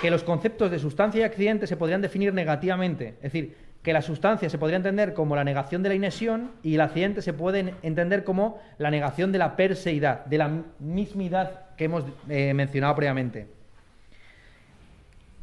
que 0.00 0.10
los 0.10 0.22
conceptos 0.22 0.70
de 0.70 0.78
sustancia 0.78 1.20
y 1.20 1.24
accidente 1.24 1.66
se 1.66 1.76
podrían 1.76 2.00
definir 2.00 2.32
negativamente. 2.32 3.14
Es 3.16 3.32
decir, 3.32 3.56
que 3.88 3.94
la 3.94 4.02
sustancia 4.02 4.50
se 4.50 4.58
podría 4.58 4.76
entender 4.76 5.14
como 5.14 5.34
la 5.34 5.44
negación 5.44 5.82
de 5.82 5.88
la 5.88 5.94
inesión 5.94 6.50
y 6.62 6.74
el 6.74 6.82
accidente 6.82 7.22
se 7.22 7.32
puede 7.32 7.72
entender 7.80 8.22
como 8.22 8.60
la 8.76 8.90
negación 8.90 9.32
de 9.32 9.38
la 9.38 9.56
perseidad, 9.56 10.26
de 10.26 10.36
la 10.36 10.62
mismidad 10.78 11.74
que 11.74 11.84
hemos 11.84 12.04
eh, 12.28 12.52
mencionado 12.52 12.94
previamente. 12.94 13.46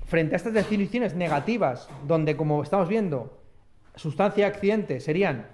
Frente 0.06 0.36
a 0.36 0.38
estas 0.38 0.54
definiciones 0.54 1.16
negativas, 1.16 1.90
donde, 2.06 2.38
como 2.38 2.62
estamos 2.62 2.88
viendo, 2.88 3.36
sustancia 3.96 4.42
y 4.42 4.44
accidente 4.44 5.00
serían 5.00 5.48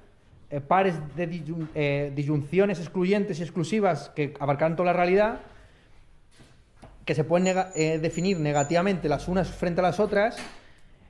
eh, 0.50 0.60
pares 0.60 0.96
de 1.16 1.70
eh, 1.74 2.12
disyunciones 2.14 2.78
excluyentes 2.82 3.40
y 3.40 3.44
exclusivas 3.44 4.10
que 4.10 4.34
abarcan 4.38 4.76
toda 4.76 4.88
la 4.88 4.98
realidad, 4.98 5.40
que 7.06 7.16
se 7.16 7.24
pueden 7.24 7.56
definir 8.02 8.38
negativamente 8.38 9.08
las 9.08 9.30
unas 9.30 9.50
frente 9.50 9.80
a 9.80 9.84
las 9.84 10.02
otras, 10.02 10.38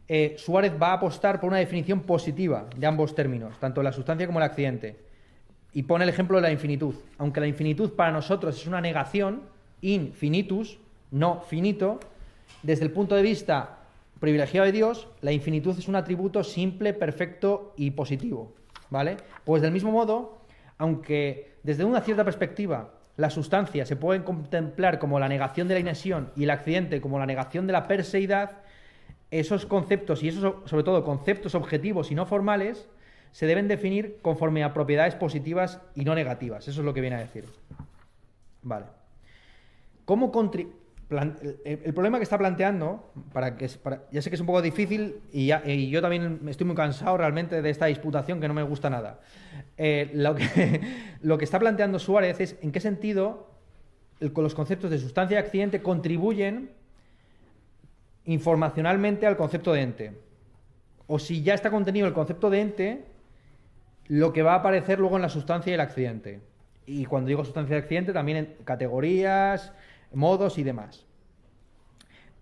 eh, 0.08 0.36
Suárez 0.38 0.74
va 0.82 0.90
a 0.90 0.94
apostar 0.94 1.40
por 1.40 1.50
una 1.50 1.60
definición 1.60 2.02
positiva 2.02 2.68
de 2.76 2.88
ambos 2.88 3.16
términos, 3.16 3.58
tanto 3.60 3.82
la 3.82 3.92
sustancia 3.92 4.28
como 4.28 4.40
el 4.40 4.46
accidente. 4.46 4.98
Y 5.74 5.84
pone 5.84 6.04
el 6.04 6.10
ejemplo 6.10 6.38
de 6.38 6.42
la 6.42 6.52
infinitud. 6.52 6.96
Aunque 7.18 7.40
la 7.40 7.48
infinitud 7.48 7.92
para 7.92 8.12
nosotros 8.12 8.60
es 8.60 8.68
una 8.68 8.82
negación, 8.82 9.44
infinitus, 9.82 10.78
no 11.12 11.42
finito, 11.42 12.00
desde 12.64 12.84
el 12.84 12.92
punto 12.92 13.16
de 13.16 13.22
vista 13.22 13.78
privilegiado 14.20 14.66
de 14.66 14.72
Dios, 14.72 15.08
la 15.22 15.32
infinitud 15.32 15.78
es 15.78 15.88
un 15.88 15.96
atributo 15.96 16.44
simple, 16.44 16.94
perfecto 16.94 17.74
y 17.78 17.92
positivo. 17.92 18.54
¿Vale? 18.90 19.18
Pues 19.46 19.62
del 19.62 19.72
mismo 19.72 19.92
modo, 19.92 20.42
aunque 20.78 21.56
desde 21.64 21.86
una 21.86 22.02
cierta 22.02 22.26
perspectiva 22.26 22.92
la 23.18 23.30
sustancia 23.30 23.86
se 23.86 23.96
puede 23.96 24.24
contemplar 24.24 25.00
como 25.00 25.20
la 25.20 25.30
negación 25.30 25.68
de 25.68 25.76
la 25.76 25.80
inesión 25.80 26.32
y 26.36 26.44
el 26.44 26.50
accidente 26.50 27.02
como 27.02 27.20
la 27.20 27.26
negación 27.26 27.68
de 27.68 27.74
la 27.74 27.88
perseidad, 27.88 28.60
esos 29.32 29.66
conceptos 29.66 30.24
y 30.24 30.28
esos, 30.28 30.56
sobre 30.66 30.84
todo, 30.84 31.04
conceptos 31.04 31.56
objetivos 31.56 32.12
y 32.12 32.16
no 32.16 32.26
formales 32.26 32.88
se 33.32 33.46
deben 33.46 33.68
definir 33.68 34.20
conforme 34.22 34.64
a 34.64 34.74
propiedades 34.74 35.16
positivas 35.16 35.80
y 35.96 36.04
no 36.04 36.14
negativas. 36.16 36.68
Eso 36.68 36.82
es 36.82 36.86
lo 36.86 36.94
que 36.94 37.02
viene 37.02 37.16
a 37.16 37.20
decir. 37.20 37.46
Vale. 38.62 38.86
¿Cómo 40.04 40.32
el, 41.64 41.94
problema 41.94 42.18
que 42.18 42.24
está 42.24 42.38
planteando, 42.38 43.12
para 43.34 43.56
que, 43.56 43.70
ya 44.12 44.22
sé 44.22 44.30
que 44.30 44.36
es 44.36 44.42
un 44.42 44.48
poco 44.48 44.62
difícil 44.62 45.22
y, 45.32 45.48
yo 45.90 46.02
también 46.02 46.42
estoy 46.48 46.68
muy 46.68 46.76
cansado 46.76 47.18
realmente 47.18 47.62
de 47.62 47.70
esta 47.70 47.86
disputación 47.86 48.42
que 48.42 48.48
no 48.48 48.54
me 48.54 48.64
gusta 48.64 48.90
nada. 48.90 49.22
Eh, 49.78 50.12
lo, 50.14 50.36
que, 50.36 50.82
lo 51.22 51.38
que 51.38 51.46
está 51.46 51.60
planteando 51.60 52.00
Suárez 52.00 52.40
es 52.40 52.58
en 52.62 52.72
qué 52.72 52.80
sentido 52.80 53.50
los 54.20 54.54
conceptos 54.54 54.92
de 54.92 55.00
sustancia 55.00 55.36
y 55.36 55.38
accidente 55.40 55.82
contribuyen 55.82 56.72
informacionalmente 58.26 59.26
al 59.26 59.38
concepto 59.38 59.74
de 59.74 59.82
ente. 59.82 60.14
O 61.08 61.20
si 61.20 61.44
ya 61.44 61.54
está 61.54 61.72
contenido 61.72 62.08
el 62.08 62.14
concepto 62.14 62.50
de 62.50 62.62
ente, 62.62 63.06
lo 64.08 64.34
que 64.34 64.44
va 64.44 64.54
a 64.54 64.58
aparecer 64.58 65.00
luego 65.00 65.16
en 65.16 65.22
la 65.22 65.30
sustancia 65.30 65.72
y 65.72 65.74
el 65.74 65.82
accidente. 65.82 66.42
Y 66.86 67.06
cuando 67.06 67.28
digo 67.28 67.44
sustancia 67.44 67.76
y 67.76 67.80
accidente, 67.80 68.14
también 68.14 68.38
en 68.38 68.56
categorías, 68.64 69.74
modos 70.14 70.58
y 70.58 70.64
demás. 70.64 71.06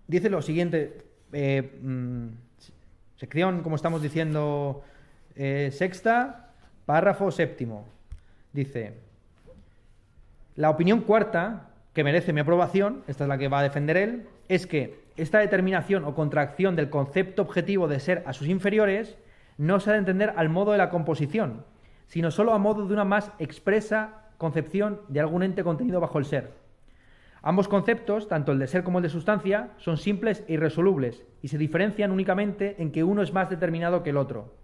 Dice 0.06 0.30
lo 0.30 0.42
siguiente, 0.42 0.98
eh, 1.32 1.78
mm, 1.82 2.28
sección, 3.16 3.62
como 3.62 3.76
estamos 3.76 4.02
diciendo, 4.02 4.82
eh, 5.36 5.70
sexta, 5.72 6.50
párrafo 6.86 7.30
séptimo. 7.30 7.86
Dice, 8.52 8.94
la 10.56 10.70
opinión 10.70 11.02
cuarta, 11.02 11.70
que 11.92 12.04
merece 12.04 12.32
mi 12.32 12.40
aprobación, 12.40 13.04
esta 13.06 13.24
es 13.24 13.28
la 13.28 13.38
que 13.38 13.48
va 13.48 13.60
a 13.60 13.62
defender 13.62 13.96
él, 13.96 14.26
es 14.48 14.66
que 14.66 14.99
esta 15.22 15.38
determinación 15.38 16.04
o 16.04 16.14
contracción 16.14 16.76
del 16.76 16.90
concepto 16.90 17.42
objetivo 17.42 17.88
de 17.88 18.00
ser 18.00 18.22
a 18.26 18.32
sus 18.32 18.48
inferiores 18.48 19.18
no 19.58 19.80
se 19.80 19.90
ha 19.90 19.92
de 19.92 19.98
entender 19.98 20.32
al 20.36 20.48
modo 20.48 20.72
de 20.72 20.78
la 20.78 20.90
composición, 20.90 21.64
sino 22.06 22.30
solo 22.30 22.54
a 22.54 22.58
modo 22.58 22.86
de 22.86 22.94
una 22.94 23.04
más 23.04 23.32
expresa 23.38 24.30
concepción 24.38 25.02
de 25.08 25.20
algún 25.20 25.42
ente 25.42 25.62
contenido 25.62 26.00
bajo 26.00 26.18
el 26.18 26.24
ser. 26.24 26.52
Ambos 27.42 27.68
conceptos, 27.68 28.28
tanto 28.28 28.52
el 28.52 28.58
de 28.58 28.66
ser 28.66 28.82
como 28.82 28.98
el 28.98 29.02
de 29.02 29.08
sustancia, 29.08 29.70
son 29.78 29.96
simples 29.96 30.44
e 30.48 30.54
irresolubles 30.54 31.24
y 31.42 31.48
se 31.48 31.58
diferencian 31.58 32.10
únicamente 32.10 32.76
en 32.78 32.90
que 32.90 33.04
uno 33.04 33.22
es 33.22 33.32
más 33.32 33.48
determinado 33.48 34.02
que 34.02 34.10
el 34.10 34.16
otro. 34.16 34.54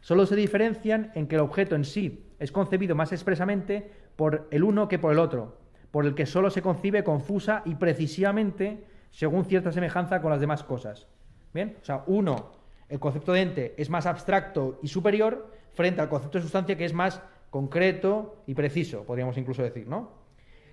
Solo 0.00 0.26
se 0.26 0.36
diferencian 0.36 1.10
en 1.14 1.26
que 1.26 1.36
el 1.36 1.40
objeto 1.40 1.74
en 1.74 1.84
sí 1.84 2.26
es 2.38 2.52
concebido 2.52 2.94
más 2.94 3.12
expresamente 3.12 3.90
por 4.16 4.46
el 4.50 4.64
uno 4.64 4.88
que 4.88 4.98
por 4.98 5.12
el 5.12 5.18
otro, 5.18 5.58
por 5.90 6.04
el 6.06 6.14
que 6.14 6.26
solo 6.26 6.50
se 6.50 6.62
concibe 6.62 7.04
confusa 7.04 7.62
y 7.64 7.76
precisamente 7.76 8.84
según 9.16 9.46
cierta 9.46 9.72
semejanza 9.72 10.20
con 10.20 10.30
las 10.30 10.40
demás 10.40 10.62
cosas. 10.62 11.06
¿Bien? 11.54 11.78
O 11.80 11.84
sea, 11.86 12.04
uno, 12.06 12.52
el 12.90 13.00
concepto 13.00 13.32
de 13.32 13.40
ente 13.40 13.74
es 13.78 13.88
más 13.88 14.04
abstracto 14.04 14.78
y 14.82 14.88
superior 14.88 15.50
frente 15.72 16.02
al 16.02 16.10
concepto 16.10 16.36
de 16.36 16.42
sustancia 16.42 16.76
que 16.76 16.84
es 16.84 16.92
más 16.92 17.22
concreto 17.48 18.42
y 18.46 18.52
preciso, 18.52 19.04
podríamos 19.04 19.38
incluso 19.38 19.62
decir, 19.62 19.88
¿no? 19.88 20.10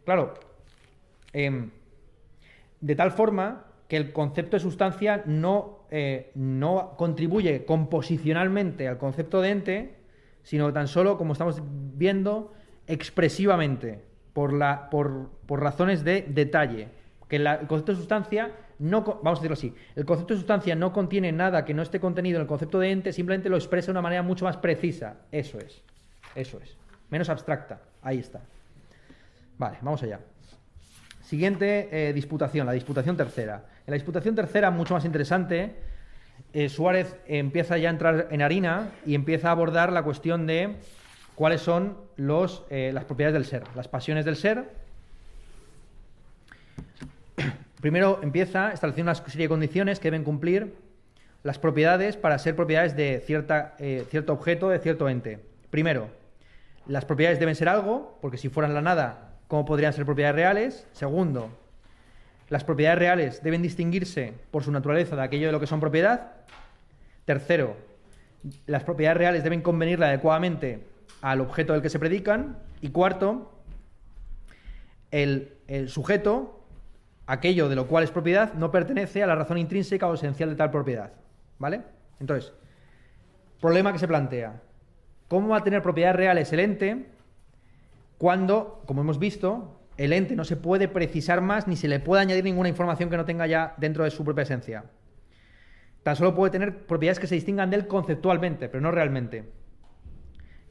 Claro, 0.04 0.34
em, 1.32 1.72
de 2.82 2.96
tal 2.98 3.12
forma 3.12 3.64
que 3.88 3.96
el 3.96 4.12
concepto 4.12 4.58
de 4.58 4.60
sustancia 4.60 5.24
no, 5.26 5.86
eh, 5.90 6.32
no 6.36 6.96
contribuye 6.98 7.64
composicionalmente 7.64 8.90
al 8.90 8.98
concepto 8.98 9.40
de 9.40 9.52
ente, 9.52 9.96
sino 10.42 10.74
tan 10.74 10.90
solo, 10.90 11.18
como 11.18 11.32
estamos 11.32 11.62
viendo, 11.96 12.52
expresivamente, 12.88 14.04
por, 14.34 14.52
la, 14.52 14.90
por, 14.90 15.30
por 15.46 15.62
razones 15.62 16.04
de 16.04 16.26
detalle 16.28 16.90
que 17.34 17.38
el 17.38 17.68
concepto 17.68 17.94
de 17.94 17.98
sustancia 17.98 18.52
no, 18.78 19.02
vamos 19.02 19.40
a 19.40 19.42
decirlo 19.42 19.54
así, 19.54 19.74
el 19.96 20.06
concepto 20.06 20.36
de 20.36 20.40
sustancia 20.40 20.76
no 20.76 20.94
contiene 20.94 21.32
nada 21.32 21.66
que 21.66 21.74
no 21.74 21.82
esté 21.82 22.00
contenido 22.00 22.38
en 22.38 22.44
el 22.44 22.48
concepto 22.48 22.80
de 22.80 22.92
ente, 22.92 23.12
simplemente 23.12 23.50
lo 23.50 23.56
expresa 23.56 23.88
de 23.88 23.94
una 23.94 24.04
manera 24.04 24.22
mucho 24.22 24.46
más 24.46 24.58
precisa. 24.58 25.16
Eso 25.32 25.58
es, 25.58 25.82
eso 26.36 26.60
es. 26.62 26.78
Menos 27.10 27.30
abstracta, 27.30 27.82
ahí 28.04 28.20
está. 28.20 28.42
Vale, 29.58 29.80
vamos 29.82 30.04
allá. 30.04 30.20
Siguiente 31.24 31.90
eh, 31.92 32.14
disputación, 32.14 32.68
la 32.68 32.74
disputación 32.74 33.18
tercera. 33.18 33.66
En 33.88 33.92
la 33.92 33.96
disputación 33.96 34.36
tercera, 34.36 34.70
mucho 34.70 34.94
más 34.94 35.04
interesante, 35.04 35.76
eh, 36.54 36.70
Suárez 36.70 37.16
empieza 37.26 37.80
ya 37.80 37.90
a 37.90 37.94
entrar 37.94 38.28
en 38.30 38.44
harina 38.44 38.92
y 39.08 39.16
empieza 39.16 39.48
a 39.48 39.54
abordar 39.54 39.92
la 39.92 40.04
cuestión 40.04 40.46
de 40.46 40.76
cuáles 41.34 41.62
son 41.62 41.98
eh, 42.70 42.92
las 42.94 43.06
propiedades 43.06 43.34
del 43.34 43.46
ser, 43.46 43.64
las 43.76 43.88
pasiones 43.88 44.24
del 44.24 44.36
ser 44.36 44.83
Primero 47.84 48.22
empieza 48.24 48.72
estableciendo 48.72 49.12
una 49.12 49.30
serie 49.30 49.44
de 49.44 49.50
condiciones 49.50 50.00
que 50.00 50.08
deben 50.08 50.24
cumplir 50.24 50.74
las 51.44 51.60
propiedades 51.60 52.16
para 52.16 52.40
ser 52.40 52.56
propiedades 52.56 52.96
de 52.96 53.16
eh, 53.18 54.06
cierto 54.10 54.32
objeto, 54.32 54.70
de 54.70 54.80
cierto 54.80 55.10
ente. 55.10 55.42
Primero, 55.70 56.08
las 56.88 57.04
propiedades 57.04 57.42
deben 57.42 57.56
ser 57.56 57.68
algo, 57.68 58.18
porque 58.22 58.38
si 58.38 58.48
fueran 58.48 58.74
la 58.74 58.80
nada, 58.80 59.34
¿cómo 59.50 59.66
podrían 59.66 59.92
ser 59.92 60.06
propiedades 60.06 60.34
reales? 60.34 60.88
Segundo, 60.94 61.50
las 62.48 62.64
propiedades 62.64 63.00
reales 63.00 63.44
deben 63.44 63.62
distinguirse 63.62 64.34
por 64.50 64.64
su 64.64 64.72
naturaleza 64.72 65.18
de 65.18 65.24
aquello 65.24 65.48
de 65.48 65.52
lo 65.52 65.60
que 65.60 65.68
son 65.68 65.82
propiedad. 65.82 66.32
Tercero, 67.26 67.76
las 68.66 68.86
propiedades 68.86 69.18
reales 69.18 69.44
deben 69.44 69.62
convenirle 69.62 70.06
adecuadamente 70.06 70.88
al 71.22 71.42
objeto 71.42 71.74
del 71.74 71.82
que 71.82 71.90
se 71.90 72.00
predican. 72.00 72.60
Y 72.80 72.92
cuarto, 72.92 73.52
el 75.12 75.50
sujeto 75.90 76.63
aquello 77.26 77.70
de 77.70 77.76
lo 77.76 77.88
cual 77.88 78.04
es 78.04 78.12
propiedad 78.12 78.54
no 78.54 78.72
pertenece 78.72 79.24
a 79.24 79.28
la 79.28 79.36
razón 79.36 79.58
intrínseca 79.58 80.08
o 80.08 80.14
esencial 80.14 80.50
de 80.50 80.56
tal 80.56 80.72
propiedad. 80.72 81.14
¿Vale? 81.60 81.82
Entonces, 82.20 82.54
problema 83.62 83.94
que 83.94 84.00
se 84.00 84.08
plantea. 84.08 84.62
¿Cómo 85.28 85.50
va 85.50 85.58
a 85.58 85.64
tener 85.64 85.82
propiedades 85.82 86.18
reales 86.18 86.54
el 86.54 86.60
ente 86.60 87.08
cuando, 88.18 88.84
como 88.86 89.02
hemos 89.02 89.20
visto, 89.20 89.80
el 89.98 90.14
ente 90.14 90.36
no 90.36 90.44
se 90.44 90.58
puede 90.58 90.88
precisar 90.88 91.42
más 91.42 91.68
ni 91.68 91.76
se 91.76 91.88
le 91.88 92.00
puede 92.00 92.22
añadir 92.22 92.44
ninguna 92.44 92.70
información 92.70 93.10
que 93.10 93.18
no 93.18 93.26
tenga 93.26 93.48
ya 93.48 93.74
dentro 93.78 94.04
de 94.04 94.12
su 94.12 94.24
propia 94.24 94.44
esencia? 94.44 94.86
Tan 96.04 96.16
solo 96.16 96.36
puede 96.36 96.52
tener 96.52 96.86
propiedades 96.86 97.20
que 97.20 97.28
se 97.28 97.36
distingan 97.36 97.70
de 97.70 97.78
él 97.78 97.88
conceptualmente, 97.88 98.68
pero 98.68 98.82
no 98.82 98.92
realmente. 98.92 99.50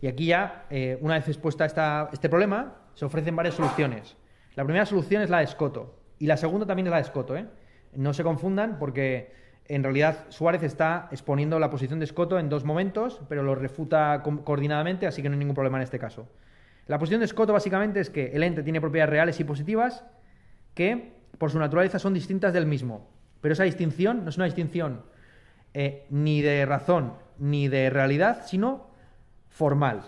Y 0.02 0.08
aquí 0.08 0.26
ya, 0.26 0.66
eh, 0.68 0.98
una 1.00 1.14
vez 1.14 1.28
expuesta 1.28 1.64
esta, 1.64 2.10
este 2.12 2.28
problema, 2.28 2.76
se 2.94 3.04
ofrecen 3.04 3.34
varias 3.34 3.54
soluciones. 3.54 4.16
La 4.54 4.64
primera 4.64 4.84
solución 4.84 5.22
es 5.22 5.30
la 5.30 5.38
de 5.38 5.44
Escoto. 5.44 6.01
Y 6.22 6.26
la 6.26 6.36
segunda 6.36 6.66
también 6.66 6.86
es 6.86 6.92
la 6.92 6.98
de 6.98 7.02
Escoto, 7.02 7.36
¿eh? 7.36 7.48
No 7.96 8.14
se 8.14 8.22
confundan 8.22 8.78
porque 8.78 9.32
en 9.66 9.82
realidad 9.82 10.26
Suárez 10.28 10.62
está 10.62 11.08
exponiendo 11.10 11.58
la 11.58 11.68
posición 11.68 11.98
de 11.98 12.04
Escoto 12.04 12.38
en 12.38 12.48
dos 12.48 12.64
momentos, 12.64 13.20
pero 13.28 13.42
lo 13.42 13.56
refuta 13.56 14.22
coordinadamente, 14.22 15.08
así 15.08 15.20
que 15.20 15.28
no 15.28 15.32
hay 15.32 15.40
ningún 15.40 15.56
problema 15.56 15.78
en 15.78 15.82
este 15.82 15.98
caso. 15.98 16.28
La 16.86 17.00
posición 17.00 17.18
de 17.18 17.24
Escoto 17.24 17.52
básicamente 17.52 17.98
es 17.98 18.08
que 18.08 18.26
el 18.26 18.44
ente 18.44 18.62
tiene 18.62 18.80
propiedades 18.80 19.10
reales 19.10 19.40
y 19.40 19.42
positivas 19.42 20.04
que 20.74 21.12
por 21.38 21.50
su 21.50 21.58
naturaleza 21.58 21.98
son 21.98 22.14
distintas 22.14 22.52
del 22.52 22.66
mismo. 22.66 23.10
Pero 23.40 23.54
esa 23.54 23.64
distinción 23.64 24.22
no 24.22 24.30
es 24.30 24.36
una 24.36 24.46
distinción 24.46 25.02
eh, 25.74 26.06
ni 26.08 26.40
de 26.40 26.64
razón 26.66 27.14
ni 27.40 27.66
de 27.66 27.90
realidad, 27.90 28.46
sino 28.46 28.90
formal. 29.48 30.02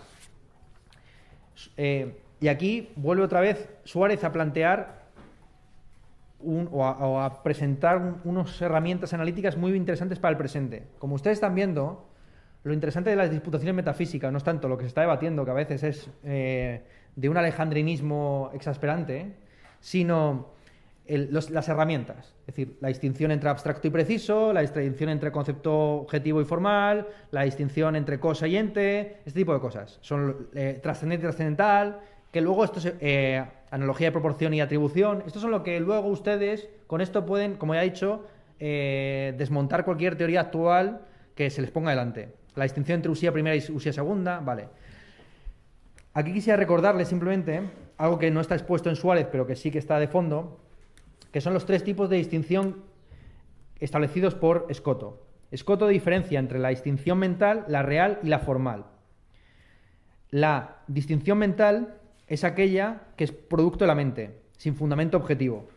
Eh, 1.75 2.21
y 2.39 2.47
aquí 2.47 2.93
vuelve 2.95 3.23
otra 3.23 3.41
vez 3.41 3.69
Suárez 3.83 4.23
a 4.23 4.31
plantear 4.31 4.94
o, 6.45 6.83
a, 6.83 7.43
presentar 7.43 8.21
unas 8.23 8.61
herramientas 8.61 9.13
analíticas 9.13 9.57
muy 9.57 9.73
interesantes 9.73 10.19
para 10.19 10.31
el 10.31 10.37
presente. 10.37 10.83
Como 10.99 11.15
ustedes 11.15 11.37
están 11.37 11.55
viendo, 11.55 12.07
lo 12.63 12.73
interesante 12.73 13.09
de 13.09 13.15
las 13.15 13.31
disputaciones 13.31 13.75
metafísicas 13.75 14.31
no 14.31 14.37
es 14.37 14.43
tanto 14.43 14.67
lo 14.67 14.77
que 14.77 14.83
se 14.83 14.89
está 14.89 15.01
debatiendo, 15.01 15.45
que 15.45 15.51
a 15.51 15.55
veces 15.55 15.83
es 15.83 16.09
eh, 16.23 16.83
de 17.15 17.29
un 17.29 17.37
alejandrinismo 17.37 18.51
exasperante, 18.53 19.33
sino 19.79 20.55
las 21.07 21.69
herramientas. 21.69 22.33
Es 22.41 22.47
decir, 22.47 22.77
la 22.81 22.87
distinción 22.87 23.31
entre 23.31 23.49
abstracto 23.49 23.87
y 23.87 23.91
preciso, 23.91 24.51
la 24.51 24.61
distinción 24.61 25.09
entre 25.09 25.31
concepto 25.31 25.97
objetivo 25.97 26.41
y 26.41 26.45
formal, 26.45 27.07
la 27.31 27.43
distinción 27.43 27.95
entre 27.95 28.19
cosa 28.19 28.47
y 28.47 28.57
ente, 28.57 29.17
este 29.25 29.39
tipo 29.39 29.53
de 29.53 29.59
cosas. 29.59 29.99
Son 30.01 30.47
eh, 30.55 30.79
trascendente 30.81 31.25
y 31.25 31.27
trascendental, 31.27 31.99
que 32.31 32.41
luego 32.41 32.63
esto 32.63 32.79
es 32.79 32.93
eh, 32.99 33.45
analogía 33.75 34.07
de 34.07 34.11
proporción 34.13 34.53
y 34.53 34.61
atribución. 34.61 35.21
Estos 35.27 35.41
son 35.41 35.51
lo 35.51 35.61
que 35.61 35.81
luego 35.81 36.07
ustedes 36.07 36.69
con 36.87 37.01
esto 37.01 37.25
pueden, 37.25 37.55
como 37.55 37.75
ya 37.75 37.83
he 37.83 37.89
dicho, 37.89 38.23
eh, 38.57 39.33
desmontar 39.37 39.83
cualquier 39.83 40.15
teoría 40.15 40.39
actual 40.39 41.01
que 41.35 41.49
se 41.49 41.61
les 41.61 41.71
ponga 41.71 41.89
delante. 41.89 42.29
La 42.55 42.63
distinción 42.63 42.95
entre 42.97 43.11
usía 43.11 43.33
primera 43.33 43.53
y 43.53 43.59
usía 43.73 43.91
segunda, 43.91 44.39
vale. 44.39 44.69
Aquí 46.13 46.31
quisiera 46.31 46.55
recordarles 46.55 47.09
simplemente 47.09 47.63
algo 47.97 48.17
que 48.17 48.31
no 48.31 48.39
está 48.39 48.55
expuesto 48.55 48.89
en 48.89 48.95
Suárez, 48.95 49.27
pero 49.29 49.45
que 49.45 49.57
sí 49.57 49.71
que 49.71 49.79
está 49.79 49.99
de 49.99 50.07
fondo, 50.07 50.57
que 51.33 51.41
son 51.41 51.53
los 51.53 51.65
tres 51.65 51.83
tipos 51.83 52.09
de 52.09 52.15
distinción 52.15 52.81
establecidos 53.81 54.35
por 54.35 54.67
Escoto. 54.69 55.27
Escoto 55.51 55.87
diferencia 55.87 56.39
entre 56.39 56.59
la 56.59 56.69
distinción 56.69 57.19
mental, 57.19 57.65
la 57.67 57.83
real 57.83 58.19
y 58.23 58.27
la 58.29 58.39
formal. 58.39 58.85
La 60.29 60.77
distinción 60.87 61.37
mental 61.37 61.99
es 62.27 62.43
aquella 62.43 63.01
que 63.15 63.23
es 63.23 63.31
producto 63.31 63.85
de 63.85 63.87
la 63.87 63.95
mente, 63.95 64.39
sin 64.57 64.75
fundamento 64.75 65.17
objetivo. 65.17 65.67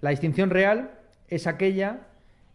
La 0.00 0.10
distinción 0.10 0.50
real 0.50 0.98
es 1.28 1.46
aquella 1.46 2.06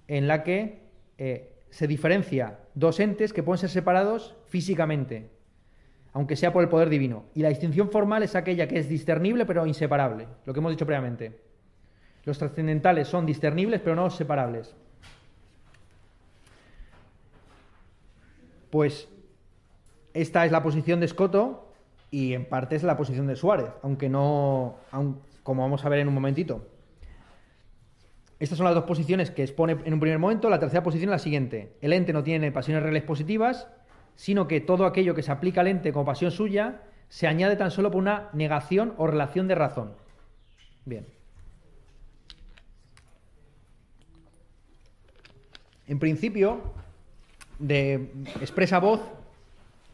en 0.07 0.27
la 0.27 0.43
que 0.43 0.81
eh, 1.17 1.53
se 1.69 1.87
diferencia 1.87 2.59
dos 2.73 2.99
entes 2.99 3.33
que 3.33 3.43
pueden 3.43 3.59
ser 3.59 3.69
separados 3.69 4.35
físicamente, 4.47 5.29
aunque 6.13 6.35
sea 6.35 6.53
por 6.53 6.63
el 6.63 6.69
poder 6.69 6.89
divino. 6.89 7.25
Y 7.33 7.41
la 7.41 7.49
distinción 7.49 7.89
formal 7.89 8.23
es 8.23 8.35
aquella 8.35 8.67
que 8.67 8.79
es 8.79 8.89
discernible 8.89 9.45
pero 9.45 9.65
inseparable, 9.65 10.27
lo 10.45 10.53
que 10.53 10.59
hemos 10.59 10.71
dicho 10.71 10.85
previamente. 10.85 11.39
Los 12.25 12.37
trascendentales 12.37 13.07
son 13.07 13.25
discernibles 13.25 13.81
pero 13.81 13.95
no 13.95 14.09
separables. 14.09 14.75
Pues 18.69 19.07
esta 20.13 20.45
es 20.45 20.51
la 20.51 20.63
posición 20.63 20.99
de 20.99 21.05
Escoto 21.05 21.72
y 22.13 22.35
en 22.35 22.45
parte 22.45 22.75
es 22.75 22.83
la 22.83 22.95
posición 22.95 23.25
de 23.25 23.35
Suárez, 23.35 23.71
aunque 23.81 24.07
no, 24.07 24.75
como 25.41 25.63
vamos 25.63 25.83
a 25.83 25.89
ver 25.89 25.97
en 25.97 26.07
un 26.07 26.13
momentito. 26.13 26.67
Estas 28.37 28.55
son 28.55 28.65
las 28.65 28.75
dos 28.75 28.83
posiciones 28.83 29.31
que 29.31 29.41
expone 29.41 29.77
en 29.83 29.95
un 29.95 29.99
primer 29.99 30.19
momento. 30.19 30.47
La 30.47 30.59
tercera 30.59 30.83
posición 30.83 31.09
es 31.09 31.13
la 31.13 31.17
siguiente. 31.17 31.75
El 31.81 31.91
ente 31.91 32.13
no 32.13 32.21
tiene 32.21 32.51
pasiones 32.51 32.83
reales 32.83 33.01
positivas, 33.01 33.67
sino 34.15 34.47
que 34.47 34.61
todo 34.61 34.85
aquello 34.85 35.15
que 35.15 35.23
se 35.23 35.31
aplica 35.31 35.61
al 35.61 35.67
ente 35.67 35.91
como 35.91 36.05
pasión 36.05 36.29
suya 36.29 36.81
se 37.09 37.25
añade 37.25 37.55
tan 37.55 37.71
solo 37.71 37.89
por 37.89 37.99
una 37.99 38.29
negación 38.33 38.93
o 38.97 39.07
relación 39.07 39.47
de 39.47 39.55
razón. 39.55 39.93
Bien. 40.85 41.07
En 45.87 45.97
principio, 45.97 46.61
de 47.57 48.11
expresa 48.39 48.77
voz, 48.77 49.01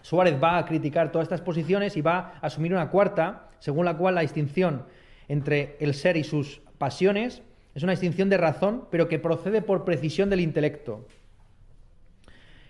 Suárez 0.01 0.41
va 0.41 0.57
a 0.57 0.65
criticar 0.65 1.11
todas 1.11 1.25
estas 1.25 1.41
posiciones 1.41 1.97
y 1.97 2.01
va 2.01 2.33
a 2.41 2.47
asumir 2.47 2.73
una 2.73 2.89
cuarta, 2.89 3.49
según 3.59 3.85
la 3.85 3.97
cual 3.97 4.15
la 4.15 4.21
distinción 4.21 4.85
entre 5.27 5.77
el 5.79 5.93
ser 5.93 6.17
y 6.17 6.23
sus 6.23 6.61
pasiones 6.77 7.43
es 7.75 7.83
una 7.83 7.91
distinción 7.91 8.29
de 8.29 8.37
razón, 8.37 8.85
pero 8.89 9.07
que 9.07 9.19
procede 9.19 9.61
por 9.61 9.85
precisión 9.85 10.29
del 10.29 10.39
intelecto. 10.39 11.05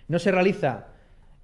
No 0.08 0.18
se 0.18 0.30
realiza 0.30 0.88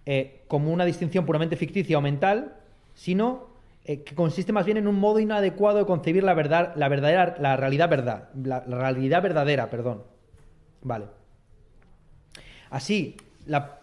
eh, 0.04 0.44
como 0.48 0.72
una 0.72 0.84
distinción 0.84 1.24
puramente 1.24 1.56
ficticia 1.56 1.98
o 1.98 2.00
mental, 2.00 2.56
sino 2.94 3.48
eh, 3.84 4.02
que 4.02 4.14
consiste 4.14 4.52
más 4.52 4.66
bien 4.66 4.78
en 4.78 4.88
un 4.88 4.98
modo 4.98 5.20
inadecuado 5.20 5.78
de 5.78 5.86
concebir 5.86 6.24
la 6.24 6.34
verdad, 6.34 6.72
la 6.76 6.88
verdadera, 6.88 7.36
la 7.38 7.56
realidad 7.56 7.88
verdad, 7.88 8.28
la, 8.34 8.60
realidad 8.60 9.22
verdadera, 9.22 9.70
perdón. 9.70 10.02
Vale. 10.82 11.06
Así, 12.70 13.16
la 13.46 13.80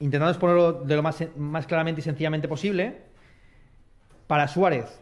intentando 0.00 0.30
exponerlo 0.30 0.72
de 0.72 0.96
lo 0.96 1.02
más, 1.02 1.66
claramente 1.66 2.00
y 2.00 2.04
sencillamente 2.04 2.48
posible, 2.48 3.02
para 4.26 4.48
Suárez, 4.48 5.00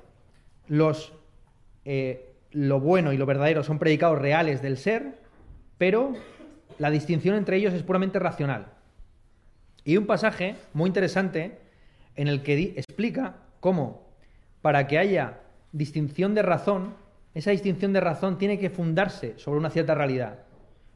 los, 0.66 1.12
eh, 1.84 2.34
lo 2.50 2.80
bueno 2.80 3.12
y 3.12 3.16
lo 3.16 3.24
verdadero 3.24 3.62
son 3.62 3.78
predicados 3.78 4.18
reales 4.18 4.60
del 4.60 4.76
ser, 4.76 5.20
pero 5.78 6.14
la 6.78 6.90
distinción 6.90 7.36
entre 7.36 7.56
ellos 7.56 7.74
es 7.74 7.84
puramente 7.84 8.18
racional. 8.18 8.72
Y 9.84 9.96
un 9.96 10.06
pasaje 10.06 10.56
muy 10.74 10.88
interesante 10.88 11.58
en 12.16 12.26
el 12.26 12.42
que 12.42 12.74
explica 12.76 13.36
cómo, 13.60 14.08
para 14.62 14.88
que 14.88 14.98
haya 14.98 15.40
distinción 15.70 16.34
de 16.34 16.42
razón, 16.42 16.94
esa 17.34 17.52
distinción 17.52 17.92
de 17.92 18.00
razón 18.00 18.36
tiene 18.36 18.58
que 18.58 18.68
fundarse 18.68 19.38
sobre 19.38 19.60
una 19.60 19.70
cierta 19.70 19.94
realidad. 19.94 20.40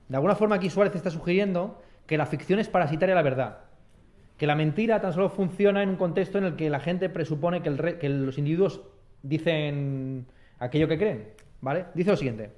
De 0.09 0.17
alguna 0.17 0.35
forma 0.35 0.57
aquí 0.57 0.71
Suárez 0.71 0.97
está 0.97 1.11
sugiriendo 1.11 1.81
que 2.07 2.19
la 2.19 2.27
ficción 2.27 2.59
es 2.59 2.69
parasitaria 2.69 3.15
a 3.15 3.17
la 3.17 3.23
verdad 3.23 3.72
que 4.43 4.47
la 4.49 4.57
mentira 4.57 5.01
tan 5.01 5.13
solo 5.13 5.29
funciona 5.31 5.85
en 5.85 5.91
un 5.91 5.95
contexto 5.95 6.37
en 6.37 6.43
el 6.43 6.57
que 6.57 6.69
la 6.69 6.81
gente 6.81 7.09
presupone 7.09 7.63
que, 7.63 8.09
los 8.09 8.39
individuos 8.39 8.83
dicen 9.23 10.27
aquello 10.59 10.89
que 10.89 10.99
creen. 10.99 11.29
¿Vale? 11.61 11.85
Dice 11.95 12.11
lo 12.11 12.17
siguiente. 12.17 12.51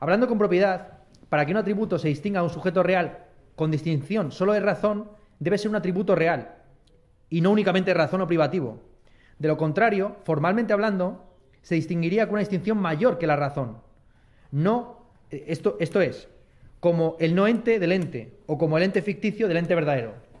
Hablando 0.00 0.28
con 0.28 0.36
propiedad, 0.36 0.98
para 1.30 1.46
que 1.46 1.52
un 1.52 1.56
atributo 1.56 1.98
se 1.98 2.08
distinga 2.08 2.40
a 2.40 2.42
un 2.42 2.50
sujeto 2.50 2.82
real 2.82 3.24
con 3.56 3.70
distinción 3.70 4.32
solo 4.32 4.52
de 4.52 4.60
razón, 4.60 5.12
debe 5.38 5.56
ser 5.56 5.70
un 5.70 5.76
atributo 5.76 6.14
real 6.14 6.56
y 7.30 7.40
no 7.40 7.52
únicamente 7.52 7.94
razón 7.94 8.20
o 8.20 8.26
privativo. 8.26 8.82
De 9.38 9.48
lo 9.48 9.56
contrario, 9.56 10.16
formalmente 10.24 10.74
hablando, 10.74 11.24
se 11.62 11.74
distinguiría 11.74 12.26
con 12.26 12.34
una 12.34 12.40
distinción 12.40 12.76
mayor 12.76 13.16
que 13.16 13.26
la 13.26 13.36
razón. 13.36 13.78
No, 14.50 15.06
esto, 15.30 15.78
esto 15.80 16.02
es, 16.02 16.28
como 16.80 17.16
el 17.18 17.34
no 17.34 17.46
ente 17.46 17.78
del 17.78 17.92
ente 17.92 18.36
o 18.44 18.58
como 18.58 18.76
el 18.76 18.82
ente 18.82 19.00
ficticio 19.00 19.48
del 19.48 19.56
ente 19.56 19.74
verdadero 19.74 20.33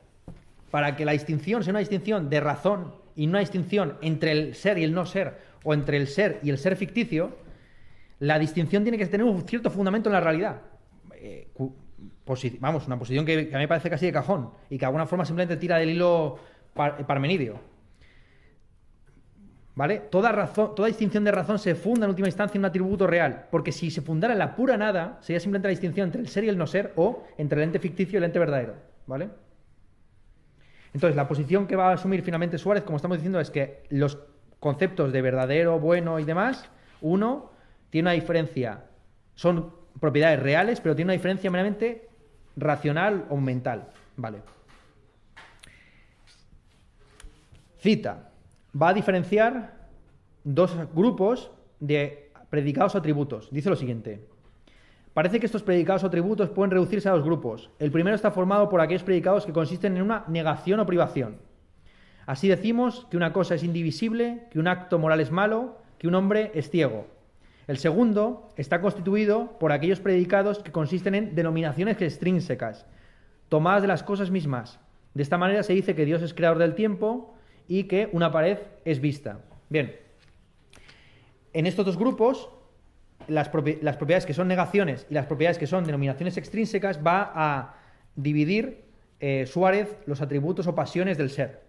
para 0.74 0.96
que 0.96 1.04
la 1.04 1.12
distinción 1.12 1.62
sea 1.62 1.70
una 1.70 1.78
distinción 1.78 2.28
de 2.28 2.40
razón 2.40 2.96
y 3.14 3.28
no 3.28 3.34
una 3.34 3.38
distinción 3.38 3.96
entre 4.02 4.32
el 4.32 4.56
ser 4.56 4.76
y 4.76 4.82
el 4.82 4.92
no 4.92 5.06
ser, 5.06 5.38
o 5.62 5.72
entre 5.72 5.96
el 5.96 6.08
ser 6.08 6.40
y 6.42 6.50
el 6.50 6.58
ser 6.58 6.74
ficticio, 6.74 7.38
la 8.18 8.40
distinción 8.40 8.82
tiene 8.82 8.98
que 8.98 9.06
tener 9.06 9.24
un 9.24 9.46
cierto 9.46 9.70
fundamento 9.70 10.08
en 10.08 10.14
la 10.14 10.20
realidad. 10.20 10.62
Eh, 11.12 11.46
vamos, 12.58 12.88
una 12.88 12.98
posición 12.98 13.24
que, 13.24 13.50
a 13.52 13.56
mí 13.56 13.62
me 13.62 13.68
parece 13.68 13.88
casi 13.88 14.06
de 14.06 14.12
cajón 14.12 14.50
y 14.68 14.74
que 14.74 14.80
de 14.80 14.86
alguna 14.86 15.06
forma 15.06 15.24
simplemente 15.24 15.56
tira 15.58 15.76
del 15.76 15.90
hilo 15.90 16.40
parmenidio. 16.74 17.60
¿Vale? 19.76 20.00
Toda, 20.10 20.32
razón, 20.32 20.74
toda 20.74 20.88
distinción 20.88 21.22
de 21.22 21.30
razón 21.30 21.60
se 21.60 21.76
funda 21.76 22.06
en 22.06 22.10
última 22.10 22.26
instancia 22.26 22.58
en 22.58 22.62
un 22.62 22.64
atributo 22.64 23.06
real, 23.06 23.46
porque 23.52 23.70
si 23.70 23.92
se 23.92 24.02
fundara 24.02 24.32
en 24.32 24.40
la 24.40 24.56
pura 24.56 24.76
nada, 24.76 25.18
sería 25.20 25.38
simplemente 25.38 25.68
la 25.68 25.70
distinción 25.70 26.08
entre 26.08 26.20
el 26.20 26.26
ser 26.26 26.42
y 26.42 26.48
el 26.48 26.58
no 26.58 26.66
ser, 26.66 26.92
o 26.96 27.22
entre 27.38 27.62
el 27.62 27.68
ente 27.68 27.78
ficticio 27.78 28.16
y 28.16 28.18
el 28.18 28.24
ente 28.24 28.40
verdadero. 28.40 28.74
¿Vale? 29.06 29.43
Entonces, 30.94 31.16
la 31.16 31.26
posición 31.26 31.66
que 31.66 31.76
va 31.76 31.90
a 31.90 31.94
asumir 31.94 32.22
finalmente 32.22 32.56
Suárez, 32.56 32.84
como 32.84 32.96
estamos 32.96 33.18
diciendo, 33.18 33.40
es 33.40 33.50
que 33.50 33.82
los 33.90 34.18
conceptos 34.60 35.12
de 35.12 35.20
verdadero, 35.20 35.78
bueno 35.80 36.20
y 36.20 36.24
demás, 36.24 36.70
uno, 37.00 37.50
tiene 37.90 38.06
una 38.06 38.12
diferencia, 38.12 38.84
son 39.34 39.74
propiedades 40.00 40.40
reales, 40.40 40.80
pero 40.80 40.94
tiene 40.94 41.08
una 41.08 41.14
diferencia 41.14 41.50
meramente 41.50 42.08
racional 42.56 43.26
o 43.28 43.36
mental. 43.36 43.88
Vale. 44.16 44.38
Cita. 47.78 48.30
Va 48.80 48.88
a 48.88 48.94
diferenciar 48.94 49.88
dos 50.44 50.76
grupos 50.94 51.50
de 51.80 52.30
predicados 52.50 52.94
atributos. 52.94 53.50
Dice 53.50 53.68
lo 53.68 53.76
siguiente. 53.76 54.26
Parece 55.14 55.38
que 55.38 55.46
estos 55.46 55.62
predicados 55.62 56.02
o 56.02 56.08
atributos 56.08 56.50
pueden 56.50 56.72
reducirse 56.72 57.08
a 57.08 57.12
dos 57.12 57.22
grupos. 57.22 57.70
El 57.78 57.92
primero 57.92 58.16
está 58.16 58.32
formado 58.32 58.68
por 58.68 58.80
aquellos 58.80 59.04
predicados 59.04 59.46
que 59.46 59.52
consisten 59.52 59.96
en 59.96 60.02
una 60.02 60.24
negación 60.26 60.80
o 60.80 60.86
privación. 60.86 61.38
Así 62.26 62.48
decimos 62.48 63.06
que 63.10 63.16
una 63.16 63.32
cosa 63.32 63.54
es 63.54 63.62
indivisible, 63.62 64.48
que 64.50 64.58
un 64.58 64.66
acto 64.66 64.98
moral 64.98 65.20
es 65.20 65.30
malo, 65.30 65.78
que 65.98 66.08
un 66.08 66.16
hombre 66.16 66.50
es 66.54 66.68
ciego. 66.68 67.06
El 67.68 67.78
segundo 67.78 68.50
está 68.56 68.80
constituido 68.80 69.56
por 69.60 69.70
aquellos 69.70 70.00
predicados 70.00 70.58
que 70.58 70.72
consisten 70.72 71.14
en 71.14 71.34
denominaciones 71.36 72.02
extrínsecas, 72.02 72.84
tomadas 73.48 73.82
de 73.82 73.88
las 73.88 74.02
cosas 74.02 74.30
mismas. 74.30 74.80
De 75.14 75.22
esta 75.22 75.38
manera 75.38 75.62
se 75.62 75.74
dice 75.74 75.94
que 75.94 76.04
Dios 76.04 76.22
es 76.22 76.34
creador 76.34 76.58
del 76.58 76.74
tiempo 76.74 77.34
y 77.68 77.84
que 77.84 78.08
una 78.12 78.32
pared 78.32 78.58
es 78.84 79.00
vista. 79.00 79.38
Bien, 79.68 79.94
en 81.52 81.66
estos 81.66 81.86
dos 81.86 81.96
grupos 81.96 82.50
las, 83.28 83.48
propiedades 83.48 84.26
que 84.26 84.34
son 84.34 84.48
negaciones 84.48 85.06
y 85.10 85.14
las 85.14 85.26
propiedades 85.26 85.58
que 85.58 85.66
son 85.66 85.84
denominaciones 85.84 86.36
extrínsecas 86.36 87.00
va 87.04 87.32
a 87.34 87.74
dividir 88.16 88.84
eh, 89.20 89.46
Suárez 89.46 89.96
los 90.06 90.20
atributos 90.20 90.66
o 90.66 90.74
pasiones 90.74 91.18
del 91.18 91.30
ser. 91.30 91.62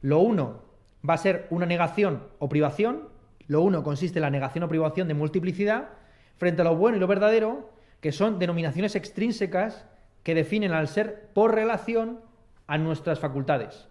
Lo 0.00 0.20
uno 0.20 0.62
va 1.08 1.14
a 1.14 1.18
ser 1.18 1.46
una 1.50 1.66
negación 1.66 2.24
o 2.38 2.48
privación. 2.48 3.08
Lo 3.46 3.62
uno 3.62 3.82
consiste 3.82 4.18
en 4.18 4.22
la 4.22 4.30
negación 4.30 4.64
o 4.64 4.68
privación 4.68 5.08
de 5.08 5.14
multiplicidad 5.14 5.90
frente 6.36 6.62
a 6.62 6.64
lo 6.64 6.76
bueno 6.76 6.96
y 6.96 7.00
lo 7.00 7.06
verdadero, 7.06 7.70
que 8.00 8.12
son 8.12 8.38
denominaciones 8.38 8.94
extrínsecas 8.94 9.86
que 10.22 10.34
definen 10.34 10.72
al 10.72 10.88
ser 10.88 11.30
por 11.32 11.54
relación 11.54 12.20
a 12.66 12.78
nuestras 12.78 13.20
facultades. 13.20 13.88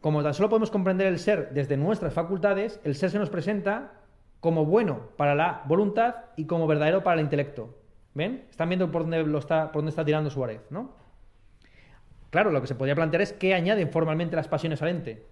Como 0.00 0.22
tan 0.22 0.34
solo 0.34 0.48
podemos 0.48 0.70
comprender 0.70 1.06
el 1.06 1.18
ser 1.18 1.50
desde 1.52 1.76
nuestras 1.76 2.12
facultades, 2.12 2.80
el 2.82 2.96
ser 2.96 3.10
se 3.10 3.18
nos 3.18 3.30
presenta 3.30 4.01
como 4.42 4.66
bueno 4.66 5.10
para 5.16 5.36
la 5.36 5.62
voluntad 5.66 6.16
y 6.36 6.46
como 6.46 6.66
verdadero 6.66 7.04
para 7.04 7.20
el 7.20 7.24
intelecto. 7.24 7.78
¿Ven? 8.12 8.44
Están 8.50 8.68
viendo 8.68 8.90
por 8.90 9.02
dónde, 9.02 9.22
lo 9.22 9.38
está, 9.38 9.70
por 9.70 9.82
dónde 9.82 9.90
está 9.90 10.04
tirando 10.04 10.30
Suárez, 10.30 10.60
¿no? 10.68 10.90
Claro, 12.30 12.50
lo 12.50 12.60
que 12.60 12.66
se 12.66 12.74
podría 12.74 12.96
plantear 12.96 13.22
es 13.22 13.32
qué 13.32 13.54
añaden 13.54 13.90
formalmente 13.90 14.34
las 14.34 14.48
pasiones 14.48 14.82
al 14.82 14.88
ente. 14.88 15.24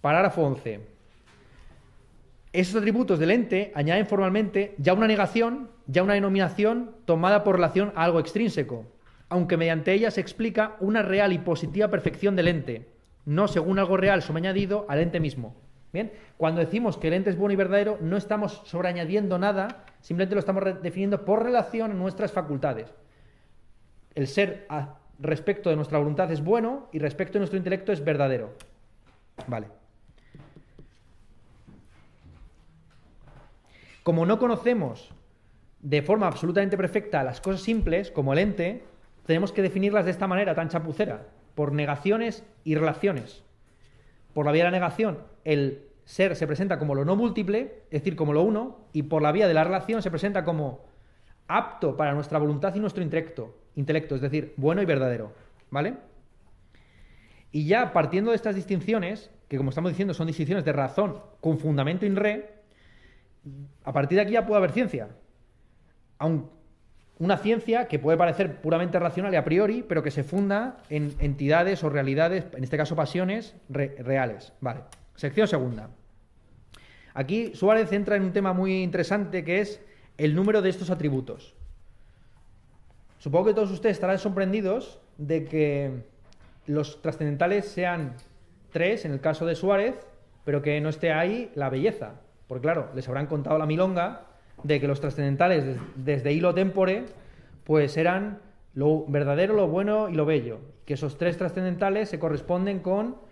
Parágrafo 0.00 0.42
11. 0.42 0.80
Esos 2.54 2.76
atributos 2.76 3.18
del 3.18 3.32
ente 3.32 3.70
añaden 3.74 4.06
formalmente 4.06 4.74
ya 4.78 4.94
una 4.94 5.06
negación, 5.06 5.68
ya 5.86 6.02
una 6.02 6.14
denominación 6.14 6.92
tomada 7.04 7.44
por 7.44 7.56
relación 7.56 7.92
a 7.96 8.04
algo 8.04 8.18
extrínseco, 8.18 8.86
aunque 9.28 9.58
mediante 9.58 9.92
ella 9.92 10.10
se 10.10 10.22
explica 10.22 10.76
una 10.80 11.02
real 11.02 11.34
y 11.34 11.38
positiva 11.38 11.88
perfección 11.88 12.34
del 12.34 12.48
ente, 12.48 12.88
no 13.26 13.46
según 13.46 13.78
algo 13.78 13.98
real 13.98 14.24
añadido 14.34 14.86
al 14.88 15.00
ente 15.00 15.20
mismo. 15.20 15.54
Bien, 15.92 16.12
cuando 16.36 16.60
decimos 16.60 16.96
que 16.96 17.08
el 17.08 17.14
ente 17.14 17.30
es 17.30 17.36
bueno 17.36 17.52
y 17.52 17.56
verdadero, 17.56 17.98
no 18.00 18.16
estamos 18.16 18.62
sobreañadiendo 18.64 19.38
nada, 19.38 19.84
simplemente 20.00 20.36
lo 20.36 20.40
estamos 20.40 20.64
definiendo 20.82 21.24
por 21.24 21.42
relación 21.42 21.90
a 21.90 21.94
nuestras 21.94 22.32
facultades. 22.32 22.94
El 24.14 24.28
ser 24.28 24.66
respecto 25.18 25.68
de 25.70 25.76
nuestra 25.76 25.98
voluntad 25.98 26.30
es 26.30 26.42
bueno 26.42 26.88
y 26.92 26.98
respecto 26.98 27.34
de 27.34 27.40
nuestro 27.40 27.58
intelecto 27.58 27.92
es 27.92 28.04
verdadero. 28.04 28.54
Vale. 29.46 29.68
Como 34.02 34.26
no 34.26 34.38
conocemos 34.38 35.10
de 35.80 36.02
forma 36.02 36.26
absolutamente 36.26 36.76
perfecta 36.76 37.24
las 37.24 37.40
cosas 37.40 37.62
simples, 37.62 38.10
como 38.10 38.32
el 38.32 38.38
ente, 38.38 38.84
tenemos 39.26 39.52
que 39.52 39.62
definirlas 39.62 40.04
de 40.04 40.10
esta 40.10 40.26
manera 40.26 40.54
tan 40.54 40.68
chapucera, 40.68 41.26
por 41.54 41.72
negaciones 41.72 42.44
y 42.64 42.74
relaciones. 42.74 43.42
Por 44.34 44.46
la 44.46 44.52
vía 44.52 44.64
de 44.64 44.70
la 44.70 44.78
negación, 44.78 45.18
el 45.44 45.90
ser 46.04 46.34
se 46.34 46.46
presenta 46.46 46.78
como 46.78 46.94
lo 46.94 47.04
no 47.04 47.16
múltiple, 47.16 47.82
es 47.90 48.02
decir, 48.02 48.16
como 48.16 48.32
lo 48.32 48.42
uno, 48.42 48.78
y 48.92 49.04
por 49.04 49.22
la 49.22 49.32
vía 49.32 49.46
de 49.46 49.54
la 49.54 49.64
relación 49.64 50.02
se 50.02 50.10
presenta 50.10 50.44
como 50.44 50.84
apto 51.46 51.96
para 51.96 52.14
nuestra 52.14 52.38
voluntad 52.38 52.74
y 52.74 52.80
nuestro 52.80 53.02
intelecto, 53.02 53.56
intelecto, 53.76 54.16
es 54.16 54.20
decir, 54.20 54.54
bueno 54.56 54.82
y 54.82 54.86
verdadero. 54.86 55.32
¿Vale? 55.70 55.94
Y 57.52 57.66
ya 57.66 57.92
partiendo 57.92 58.30
de 58.30 58.36
estas 58.36 58.54
distinciones, 58.54 59.30
que 59.48 59.56
como 59.56 59.70
estamos 59.70 59.90
diciendo 59.90 60.14
son 60.14 60.26
distinciones 60.26 60.64
de 60.64 60.72
razón 60.72 61.20
con 61.40 61.58
fundamento 61.58 62.06
in 62.06 62.16
re, 62.16 62.54
a 63.84 63.92
partir 63.92 64.16
de 64.16 64.22
aquí 64.22 64.32
ya 64.32 64.46
puede 64.46 64.58
haber 64.58 64.72
ciencia. 64.72 65.08
una 67.18 67.36
ciencia 67.36 67.86
que 67.86 67.98
puede 67.98 68.16
parecer 68.16 68.60
puramente 68.60 68.98
racional 68.98 69.32
y 69.32 69.36
a 69.36 69.44
priori, 69.44 69.84
pero 69.86 70.02
que 70.02 70.10
se 70.10 70.24
funda 70.24 70.78
en 70.88 71.14
entidades 71.18 71.84
o 71.84 71.90
realidades, 71.90 72.46
en 72.52 72.64
este 72.64 72.76
caso 72.76 72.96
pasiones, 72.96 73.54
reales. 73.68 74.52
Vale. 74.60 74.82
Sección 75.20 75.46
segunda. 75.48 75.90
Aquí 77.12 77.54
Suárez 77.54 77.92
entra 77.92 78.16
en 78.16 78.22
un 78.22 78.32
tema 78.32 78.54
muy 78.54 78.82
interesante 78.82 79.44
que 79.44 79.60
es 79.60 79.82
el 80.16 80.34
número 80.34 80.62
de 80.62 80.70
estos 80.70 80.88
atributos. 80.88 81.54
Supongo 83.18 83.48
que 83.48 83.54
todos 83.54 83.70
ustedes 83.70 83.98
estarán 83.98 84.18
sorprendidos 84.18 84.98
de 85.18 85.44
que 85.44 86.04
los 86.64 87.02
trascendentales 87.02 87.66
sean 87.68 88.14
tres 88.72 89.04
en 89.04 89.12
el 89.12 89.20
caso 89.20 89.44
de 89.44 89.56
Suárez, 89.56 89.94
pero 90.46 90.62
que 90.62 90.80
no 90.80 90.88
esté 90.88 91.12
ahí 91.12 91.52
la 91.54 91.68
belleza. 91.68 92.14
Porque 92.48 92.62
claro, 92.62 92.88
les 92.94 93.06
habrán 93.06 93.26
contado 93.26 93.58
la 93.58 93.66
milonga 93.66 94.22
de 94.62 94.80
que 94.80 94.88
los 94.88 95.02
trascendentales 95.02 95.76
desde 95.96 96.32
hilo 96.32 96.54
tempore, 96.54 97.04
pues 97.64 97.98
eran 97.98 98.38
lo 98.72 99.04
verdadero, 99.06 99.52
lo 99.52 99.68
bueno 99.68 100.08
y 100.08 100.14
lo 100.14 100.24
bello. 100.24 100.60
Que 100.86 100.94
esos 100.94 101.18
tres 101.18 101.36
trascendentales 101.36 102.08
se 102.08 102.18
corresponden 102.18 102.78
con 102.78 103.28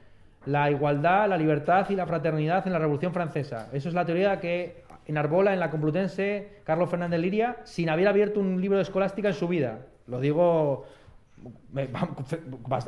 la 0.47 0.71
igualdad, 0.71 1.29
la 1.29 1.37
libertad 1.37 1.89
y 1.91 1.97
la 1.97 2.07
fraternidad 2.07 2.67
en 2.67 2.73
la 2.73 2.79
Revolución 2.79 3.13
Francesa. 3.13 3.69
Eso 3.73 3.89
es 3.89 3.95
la 3.95 4.05
teoría 4.05 4.41
que 4.41 4.85
enarbola 5.07 5.53
en 5.53 5.61
la 5.61 5.71
Complutense 5.71 6.61
Carlos 6.65 6.91
Fernández 6.91 7.21
Liria 7.21 7.57
sin 7.65 7.89
haber 7.89 8.09
abierto 8.09 8.41
un 8.41 8.61
libro 8.61 8.77
de 8.77 8.83
escolástica 8.83 9.29
en 9.29 9.35
su 9.35 9.49
vida. 9.49 9.87
Lo 10.07 10.21
digo 10.21 10.87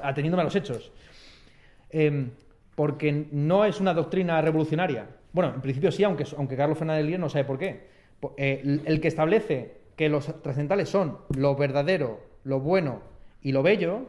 ateniéndome 0.03 0.43
a 0.43 0.45
los 0.45 0.57
hechos. 0.57 0.93
Em, 1.91 2.31
porque 2.75 3.27
no 3.33 3.65
es 3.65 3.81
una 3.81 3.95
doctrina 3.95 4.41
revolucionaria. 4.41 5.07
Bueno, 5.33 5.53
en 5.55 5.61
principio 5.61 5.91
sí, 5.93 6.05
aunque, 6.05 6.25
aunque 6.37 6.57
Carlos 6.57 6.79
Fernández 6.79 7.05
Liria 7.05 7.19
no 7.19 7.29
sabe 7.29 7.45
por 7.45 7.59
qué. 7.59 7.89
Eh, 8.37 8.81
el 8.85 9.01
que 9.01 9.09
establece 9.09 9.81
que 9.97 10.09
los 10.09 10.27
trascendentales 10.43 10.89
son 10.89 11.19
lo 11.37 11.57
verdadero, 11.57 12.21
lo 12.45 12.61
bueno 12.61 13.03
y 13.43 13.53
lo 13.53 13.63
bello, 13.63 14.07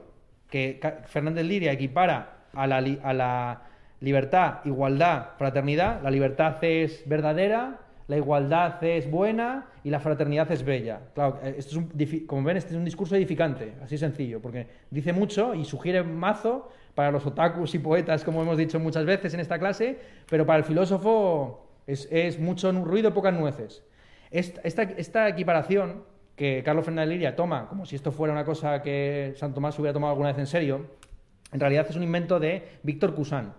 que 0.50 0.80
Fernández 1.08 1.46
Liria 1.46 1.72
equipara 1.72 2.41
a 2.54 2.68
la, 2.68 3.62
libertad, 4.00 4.60
igualdad, 4.66 5.30
fraternidad. 5.38 6.02
La 6.02 6.10
libertad 6.10 6.58
es 6.64 7.04
verdadera, 7.08 7.80
la 8.08 8.18
igualdad 8.18 8.84
es 8.84 9.10
buena 9.10 9.68
y 9.84 9.90
la 9.90 10.00
fraternidad 10.00 10.52
es 10.52 10.64
bella. 10.64 11.00
Claro, 11.14 11.40
eh, 11.44 11.56
esto 11.58 11.80
es 11.98 12.24
como 12.26 12.44
ven, 12.44 12.58
este 12.58 12.72
es 12.72 12.78
un 12.78 12.86
discurso 12.86 13.16
edificante, 13.16 13.74
así 13.84 13.98
sencillo, 13.98 14.42
porque 14.42 14.68
dice 14.90 15.14
mucho 15.14 15.54
y 15.54 15.66
sugiere 15.66 16.04
mazo 16.04 16.70
para 16.96 17.12
los 17.12 17.26
otakus 17.26 17.74
y 17.76 17.80
poetas, 17.80 18.24
como 18.24 18.42
hemos 18.42 18.58
dicho 18.58 18.80
muchas 18.80 19.06
veces 19.06 19.34
en 19.34 19.40
esta 19.40 19.60
clase, 19.60 20.00
pero 20.30 20.46
para 20.46 20.60
el 20.60 20.66
filósofo 20.66 21.68
es, 21.88 22.40
mucho 22.40 22.72
ruido, 22.72 23.14
pocas 23.14 23.34
nueces. 23.34 23.84
Esta, 24.30 24.84
esta, 24.84 25.28
equiparación 25.28 26.04
que 26.36 26.64
Carlos 26.64 26.86
Fernández 26.86 27.10
Liria 27.10 27.36
toma, 27.36 27.68
como 27.68 27.86
si 27.86 27.96
esto 27.96 28.12
fuera 28.12 28.34
una 28.34 28.46
cosa 28.46 28.82
que 28.82 29.34
San 29.36 29.54
Tomás 29.54 29.78
hubiera 29.78 29.94
tomado 29.94 30.12
alguna 30.12 30.30
vez 30.30 30.40
en 30.40 30.48
serio, 30.48 30.86
en 31.52 31.60
realidad 31.60 31.88
es 31.90 31.96
un 31.96 32.04
invento 32.04 32.40
de 32.40 32.80
Víctor 32.84 33.14
Cousin. 33.16 33.50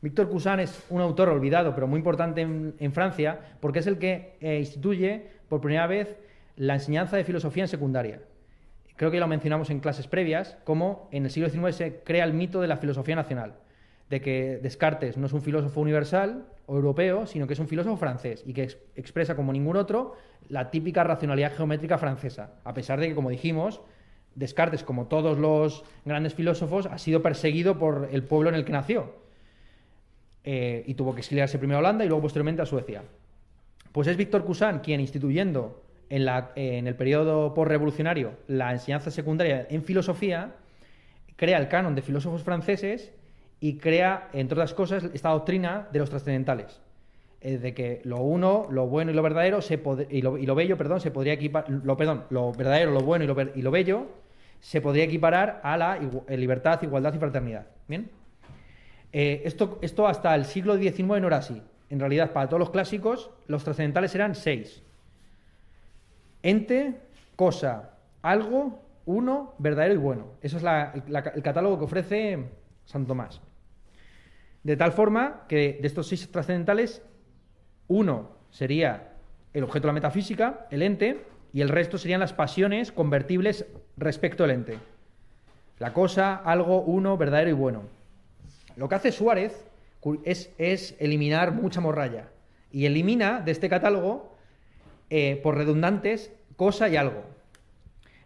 Víctor 0.00 0.28
Cousin 0.28 0.60
es 0.60 0.84
un 0.90 1.00
autor 1.00 1.28
olvidado, 1.28 1.74
pero 1.74 1.86
muy 1.86 1.98
importante 1.98 2.40
en, 2.40 2.92
Francia, 2.92 3.38
porque 3.60 3.78
es 3.78 3.86
el 3.86 3.98
que 3.98 4.36
eh, 4.40 4.58
instituye 4.58 5.26
por 5.48 5.60
primera 5.60 5.86
vez 5.86 6.16
la 6.56 6.74
enseñanza 6.74 7.16
de 7.16 7.24
filosofía 7.24 7.64
en 7.64 7.68
secundaria. 7.68 8.20
Creo 8.96 9.10
que 9.10 9.20
lo 9.20 9.28
mencionamos 9.28 9.70
en 9.70 9.80
clases 9.80 10.06
previas, 10.06 10.58
como 10.64 11.08
en 11.12 11.24
el 11.24 11.30
siglo 11.30 11.48
XIX 11.48 11.74
se 11.74 12.00
crea 12.02 12.24
el 12.24 12.34
mito 12.34 12.60
de 12.60 12.68
la 12.68 12.76
filosofía 12.76 13.16
nacional, 13.16 13.54
de 14.10 14.20
que 14.20 14.58
Descartes 14.62 15.16
no 15.16 15.26
es 15.26 15.32
un 15.32 15.40
filósofo 15.40 15.80
universal 15.80 16.46
o 16.66 16.76
europeo, 16.76 17.26
sino 17.26 17.46
que 17.46 17.54
es 17.54 17.58
un 17.58 17.68
filósofo 17.68 17.96
francés 17.96 18.42
y 18.46 18.52
que 18.52 18.62
expresa 18.96 19.36
como 19.36 19.52
ningún 19.52 19.76
otro 19.76 20.16
la 20.48 20.70
típica 20.70 21.04
racionalidad 21.04 21.54
geométrica 21.54 21.96
francesa, 21.96 22.54
a 22.64 22.74
pesar 22.74 23.00
de 23.00 23.08
que, 23.08 23.14
como 23.14 23.30
dijimos, 23.30 23.80
Descartes, 24.34 24.82
como 24.82 25.06
todos 25.06 25.38
los 25.38 25.84
grandes 26.04 26.34
filósofos, 26.34 26.86
ha 26.86 26.98
sido 26.98 27.22
perseguido 27.22 27.78
por 27.78 28.08
el 28.12 28.22
pueblo 28.24 28.48
en 28.48 28.54
el 28.54 28.64
que 28.64 28.72
nació. 28.72 29.14
Eh, 30.44 30.82
y 30.86 30.94
tuvo 30.94 31.14
que 31.14 31.20
exiliarse 31.20 31.58
primero 31.58 31.78
a 31.78 31.80
Holanda 31.80 32.04
y 32.04 32.08
luego 32.08 32.22
posteriormente 32.22 32.62
a 32.62 32.66
Suecia. 32.66 33.02
Pues 33.92 34.08
es 34.08 34.16
Víctor 34.16 34.44
Cousin 34.44 34.80
quien, 34.82 35.00
instituyendo 35.00 35.82
en, 36.08 36.86
el 36.86 36.94
periodo 36.94 37.54
postrevolucionario 37.54 38.32
la 38.48 38.72
enseñanza 38.72 39.10
secundaria 39.10 39.66
en 39.70 39.82
filosofía, 39.82 40.54
crea 41.36 41.58
el 41.58 41.68
canon 41.68 41.94
de 41.94 42.02
filósofos 42.02 42.42
franceses 42.42 43.12
y 43.60 43.78
crea, 43.78 44.28
entre 44.32 44.54
otras 44.54 44.74
cosas, 44.74 45.04
esta 45.14 45.30
doctrina 45.30 45.88
de 45.92 45.98
los 46.00 46.10
trascendentales. 46.10 46.80
De 47.42 47.74
que 47.74 48.00
lo 48.04 48.18
uno, 48.18 48.66
lo 48.70 48.86
bueno 48.86 49.10
y 49.10 49.14
lo 49.14 49.22
verdadero 49.22 49.60
se 49.60 49.80
y, 50.10 50.22
lo, 50.22 50.38
y, 50.38 50.46
lo, 50.46 50.54
bello, 50.54 50.76
perdón, 50.76 51.00
se 51.00 51.10
podría 51.10 51.36
lo, 51.66 51.96
perdón, 51.96 52.24
lo 52.30 52.52
verdadero, 52.52 52.92
lo 52.92 53.00
bueno 53.00 53.24
y 53.24 53.62
lo, 53.62 53.70
bello 53.70 54.06
se 54.60 54.80
podría 54.80 55.04
equiparar 55.04 55.60
a 55.64 55.76
la 55.76 55.98
eh, 56.28 56.36
libertad, 56.36 56.80
igualdad 56.82 57.12
y 57.14 57.18
fraternidad. 57.18 57.66
¿Bien? 57.88 58.10
Eh, 59.12 59.42
esto, 59.44 59.78
esto 59.82 60.06
hasta 60.06 60.34
el 60.34 60.44
siglo 60.44 60.76
XIX 60.76 61.20
no 61.20 61.26
era 61.26 61.38
así. 61.38 61.60
En 61.90 62.00
realidad, 62.00 62.32
para 62.32 62.48
todos 62.48 62.60
los 62.60 62.70
clásicos, 62.70 63.30
los 63.48 63.64
trascendentales 63.64 64.14
eran 64.14 64.34
seis. 64.34 64.82
Ente, 66.42 67.00
cosa, 67.36 67.90
algo, 68.22 68.80
uno, 69.04 69.54
verdadero 69.58 69.94
y 69.94 69.98
bueno. 69.98 70.26
Eso 70.40 70.56
es 70.56 70.64
el 70.64 71.42
catálogo 71.42 71.78
que 71.78 71.84
ofrece 71.84 72.44
San 72.84 73.06
Tomás. 73.06 73.40
De 74.62 74.76
tal 74.76 74.92
forma 74.92 75.44
que 75.48 75.78
de 75.80 75.86
estos 75.86 76.06
seis 76.06 76.30
trascendentales, 76.30 77.02
uno 77.88 78.30
sería 78.50 79.12
el 79.52 79.64
objeto 79.64 79.82
de 79.82 79.88
la 79.88 79.94
metafísica, 79.94 80.66
el 80.70 80.82
ente, 80.82 81.24
y 81.52 81.60
el 81.60 81.68
resto 81.68 81.98
serían 81.98 82.20
las 82.20 82.32
pasiones 82.32 82.92
convertibles 82.92 83.66
respecto 83.96 84.44
al 84.44 84.50
ente. 84.50 84.78
La 85.78 85.92
cosa, 85.92 86.36
algo, 86.36 86.82
uno, 86.82 87.16
verdadero 87.16 87.50
y 87.50 87.54
bueno. 87.54 87.82
Lo 88.76 88.88
que 88.88 88.94
hace 88.94 89.12
Suárez 89.12 89.66
es, 90.24 90.96
eliminar 90.98 91.52
mucha 91.52 91.80
morralla 91.80 92.28
y 92.70 92.86
elimina 92.86 93.40
de 93.40 93.52
este 93.52 93.68
catálogo, 93.68 94.34
eh, 95.10 95.38
por 95.42 95.56
redundantes, 95.56 96.32
cosa 96.56 96.88
y 96.88 96.96
algo. 96.96 97.22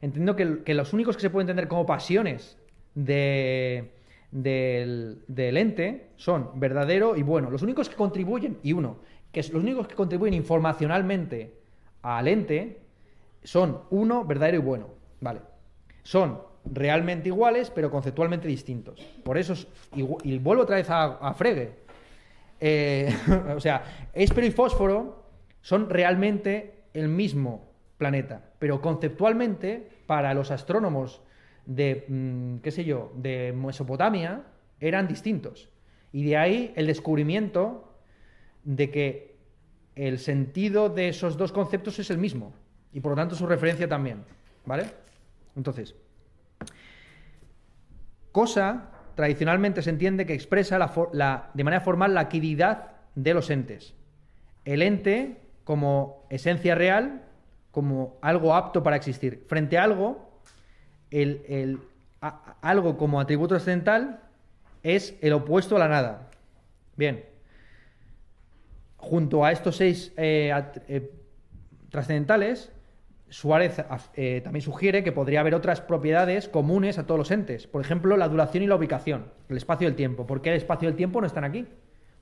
Entiendo 0.01 0.37
que, 0.37 0.74
los 0.74 0.93
únicos 0.93 1.16
que 1.16 1.23
se 1.23 1.31
pueden 1.31 1.47
entender 1.47 1.66
como 1.66 1.85
pasiones 1.85 2.57
de, 2.95 3.91
del, 4.31 5.24
del 5.27 5.57
ente 5.57 6.11
son 6.16 6.61
verdadero 6.61 7.16
y 7.16 7.23
bueno. 7.23 7.51
Los 7.51 7.62
únicos 7.62 7.89
que 7.89 7.97
contribuyen, 7.97 8.59
y 8.62 8.73
uno, 8.73 8.99
que 9.37 9.43
los 9.53 9.63
únicos 9.63 9.87
que 9.87 9.95
contribuyen 9.95 10.33
informacionalmente 10.33 11.59
al 12.01 12.27
ente 12.27 12.81
son 13.45 13.83
uno, 13.91 14.25
verdadero 14.25 14.57
y 14.57 14.61
bueno. 14.61 14.87
Vale. 15.21 15.41
Son 16.03 16.41
realmente 16.65 17.29
iguales, 17.29 17.71
pero 17.71 17.91
conceptualmente 17.91 18.49
distintos. 18.49 18.99
Por 19.23 19.37
eso, 19.37 19.53
es, 19.53 19.69
y, 19.95 20.39
vuelvo 20.39 20.63
otra 20.63 20.77
vez 20.77 20.89
a, 20.89 21.19
a 21.19 21.35
Frege. 21.35 21.75
Eh, 22.61 23.15
o 23.55 23.61
sea, 23.61 24.09
éspero 24.15 24.47
y 24.47 24.51
fósforo 24.51 25.27
son 25.61 25.91
realmente 25.91 26.85
el 26.95 27.09
mismo 27.09 27.75
planeta, 27.99 28.53
pero 28.59 28.81
conceptualmente, 28.81 29.87
para 30.07 30.33
los 30.33 30.51
astrónomos 30.51 31.21
de, 31.67 32.07
mm, 32.09 32.63
qué 32.63 32.71
sé 32.71 32.87
yo, 32.87 33.13
de 33.17 33.53
Mesopotamia, 33.55 34.45
eran 34.81 35.07
distintos. 35.07 35.69
Y 36.11 36.25
de 36.25 36.39
ahí 36.39 36.73
el 36.75 36.87
descubrimiento 36.87 37.86
de 38.66 38.90
que 38.90 39.36
el 39.94 40.18
sentido 40.18 40.90
de 40.90 41.09
esos 41.09 41.38
dos 41.38 41.52
conceptos 41.52 41.98
es 41.98 42.10
el 42.10 42.18
mismo, 42.18 42.52
y 42.93 43.01
por 43.01 43.12
lo 43.12 43.16
tanto 43.16 43.34
su 43.34 43.47
referencia 43.47 43.88
también. 43.88 44.24
¿Vale? 44.66 44.84
Entonces, 45.55 45.94
cosa 48.32 48.90
tradicionalmente 49.14 49.80
se 49.80 49.90
entiende 49.90 50.26
que 50.26 50.34
expresa 50.34 50.78
la 50.78 51.51
de 51.55 51.64
manera 51.64 51.80
formal 51.80 52.12
la 52.12 52.28
quiridad 52.28 52.90
de 53.14 53.32
los 53.32 53.48
entes. 53.48 53.94
El 54.64 54.82
ente 54.82 55.40
como 55.64 56.26
esencia 56.28 56.74
real, 56.74 57.22
como 57.70 58.18
algo 58.20 58.55
apto 58.55 58.82
para 58.82 58.97
existir. 58.97 59.44
Frente 59.47 59.78
a 59.78 59.84
algo, 59.84 60.40
el, 61.10 61.43
el- 61.48 61.78
algo 62.60 62.98
como 62.98 63.20
atributo 63.20 63.55
trascendental 63.55 64.20
es 64.82 65.16
el 65.20 65.32
opuesto 65.32 65.76
a 65.76 65.78
la 65.78 65.88
nada. 65.88 66.30
Bien. 66.97 67.24
Junto 68.97 69.44
a 69.44 69.52
estos 69.52 69.77
seis 69.77 70.12
eh, 70.16 70.52
eh, 70.89 71.12
trascendentales, 71.90 72.73
Suárez 73.28 73.82
eh, 74.14 74.40
también 74.43 74.62
sugiere 74.62 75.05
que 75.05 75.12
podría 75.12 75.40
haber 75.40 75.55
otras 75.55 75.81
propiedades 75.81 76.48
comunes 76.48 76.98
a 76.98 77.06
todos 77.06 77.18
los 77.18 77.31
entes. 77.31 77.66
Por 77.66 77.82
ejemplo, 77.82 78.16
la 78.16 78.28
duración 78.28 78.62
y 78.62 78.66
la 78.66 78.77
ubicación, 78.77 79.27
el 79.48 79.56
espacio 79.56 79.86
y 79.86 79.90
el 79.90 79.97
tiempo. 79.97 80.27
¿Por 80.27 80.43
qué 80.43 80.51
el 80.51 80.56
espacio 80.56 80.89
y 80.89 80.90
el 80.90 80.97
tiempo 80.97 81.20
no 81.20 81.27
están 81.27 81.44
aquí? 81.44 81.66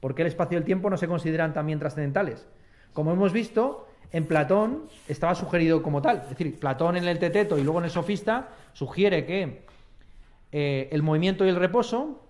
¿Por 0.00 0.14
qué 0.14 0.22
el 0.22 0.28
espacio 0.28 0.56
y 0.56 0.58
el 0.58 0.64
tiempo 0.64 0.90
no 0.90 0.96
se 0.96 1.06
consideran 1.06 1.54
también 1.54 1.78
trascendentales? 1.78 2.46
Como 2.92 3.12
hemos 3.12 3.32
visto, 3.32 3.86
en 4.12 4.26
Platón 4.26 4.84
estaba 5.08 5.34
sugerido 5.34 5.82
como 5.82 6.02
tal. 6.02 6.22
Es 6.22 6.30
decir, 6.30 6.58
Platón 6.58 6.96
en 6.96 7.04
el 7.04 7.18
Teteto 7.18 7.58
y 7.58 7.62
luego 7.62 7.78
en 7.78 7.84
el 7.84 7.90
Sofista 7.90 8.48
sugiere 8.72 9.24
que 9.24 9.64
el 10.52 11.02
movimiento 11.02 11.44
y 11.44 11.48
el 11.48 11.56
reposo 11.56 12.22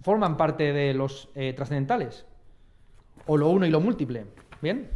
forman 0.00 0.36
parte 0.36 0.72
de 0.72 0.94
los 0.94 1.28
trascendentales. 1.54 2.24
O 3.28 3.36
lo 3.36 3.48
uno 3.50 3.64
y 3.66 3.70
lo 3.70 3.80
múltiple. 3.80 4.24
¿Bien? 4.60 4.88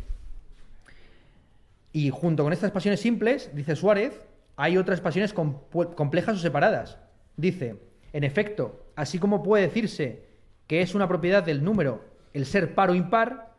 Y 1.92 2.10
junto 2.10 2.42
con 2.42 2.52
estas 2.52 2.72
pasiones 2.72 2.98
simples, 2.98 3.50
dice 3.54 3.76
Suárez, 3.76 4.20
hay 4.56 4.76
otras 4.76 5.00
pasiones 5.00 5.32
complejas 5.32 6.36
o 6.36 6.38
separadas. 6.40 6.98
Dice, 7.36 7.76
en 8.12 8.24
efecto, 8.24 8.86
así 8.96 9.18
como 9.18 9.42
puede 9.42 9.64
decirse 9.64 10.24
que 10.66 10.80
es 10.80 10.94
una 10.94 11.06
propiedad 11.06 11.44
del 11.44 11.62
número 11.62 12.04
el 12.32 12.46
ser 12.46 12.74
par 12.74 12.90
o 12.90 12.94
impar, 12.94 13.52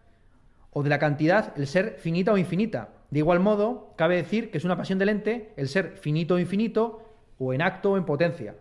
o 0.72 0.82
de 0.82 0.90
la 0.90 0.98
cantidad 0.98 1.54
el 1.56 1.68
ser 1.68 1.98
finita 2.00 2.34
o 2.34 2.38
infinita. 2.38 2.90
De 3.12 3.20
igual 3.20 3.40
modo, 3.40 3.94
cabe 3.96 4.16
decir 4.16 4.50
que 4.50 4.58
es 4.58 4.66
una 4.66 4.76
pasión 4.76 4.98
del 4.98 5.10
ente 5.10 5.54
el 5.56 5.68
ser 5.68 5.98
finito 5.98 6.34
o 6.34 6.40
infinito, 6.40 7.04
o 7.38 7.54
en 7.54 7.62
acto 7.62 7.92
o 7.92 7.98
en 7.98 8.06
potencia. 8.06 8.56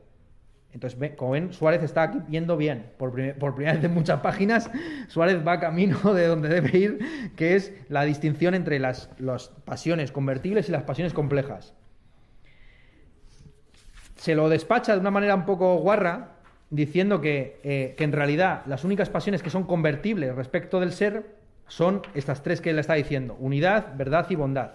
Entonces, 0.73 1.12
como 1.16 1.32
ven, 1.32 1.53
Suárez 1.53 1.82
está 1.82 2.03
aquí 2.05 2.19
viendo 2.28 2.57
bien. 2.57 2.86
Por, 2.97 3.12
primer- 3.12 3.39
por 3.39 3.55
primera 3.55 3.74
vez 3.77 3.85
en 3.85 3.93
muchas 3.93 4.20
páginas, 4.20 4.70
Suárez 5.09 5.47
va 5.47 5.61
camino 5.61 5.99
de 6.15 6.27
donde 6.27 6.49
debe 6.49 6.78
ir, 6.78 6.99
que 7.36 7.57
es 7.57 7.74
la 7.89 8.05
distinción 8.05 8.55
entre 8.55 8.78
las, 8.78 9.11
las 9.19 9.49
pasiones 9.65 10.12
convertibles 10.12 10.69
y 10.69 10.73
las 10.73 10.85
pasiones 10.85 11.12
complejas. 11.12 11.74
Se 14.16 14.35
lo 14.35 14.49
despacha 14.49 14.94
de 14.94 15.01
una 15.01 15.11
manera 15.11 15.35
un 15.35 15.44
poco 15.44 15.77
guarra, 15.78 16.36
diciendo 16.70 17.20
que, 17.20 17.61
eh, 17.65 17.94
que 17.99 18.05
en 18.05 18.12
realidad 18.12 18.62
las 18.66 18.85
únicas 18.85 19.11
pasiones 19.11 19.43
que 19.43 19.51
son 19.51 19.65
convertibles 19.65 20.35
respecto 20.35 20.81
del 20.81 20.93
ser 20.93 21.36
son 21.66 22.03
estas 22.15 22.43
tres 22.43 22.61
que 22.61 22.70
él 22.70 22.78
está 22.78 22.94
diciendo: 22.94 23.36
unidad, 23.39 23.94
verdad 23.97 24.27
y 24.31 24.36
bondad. 24.36 24.73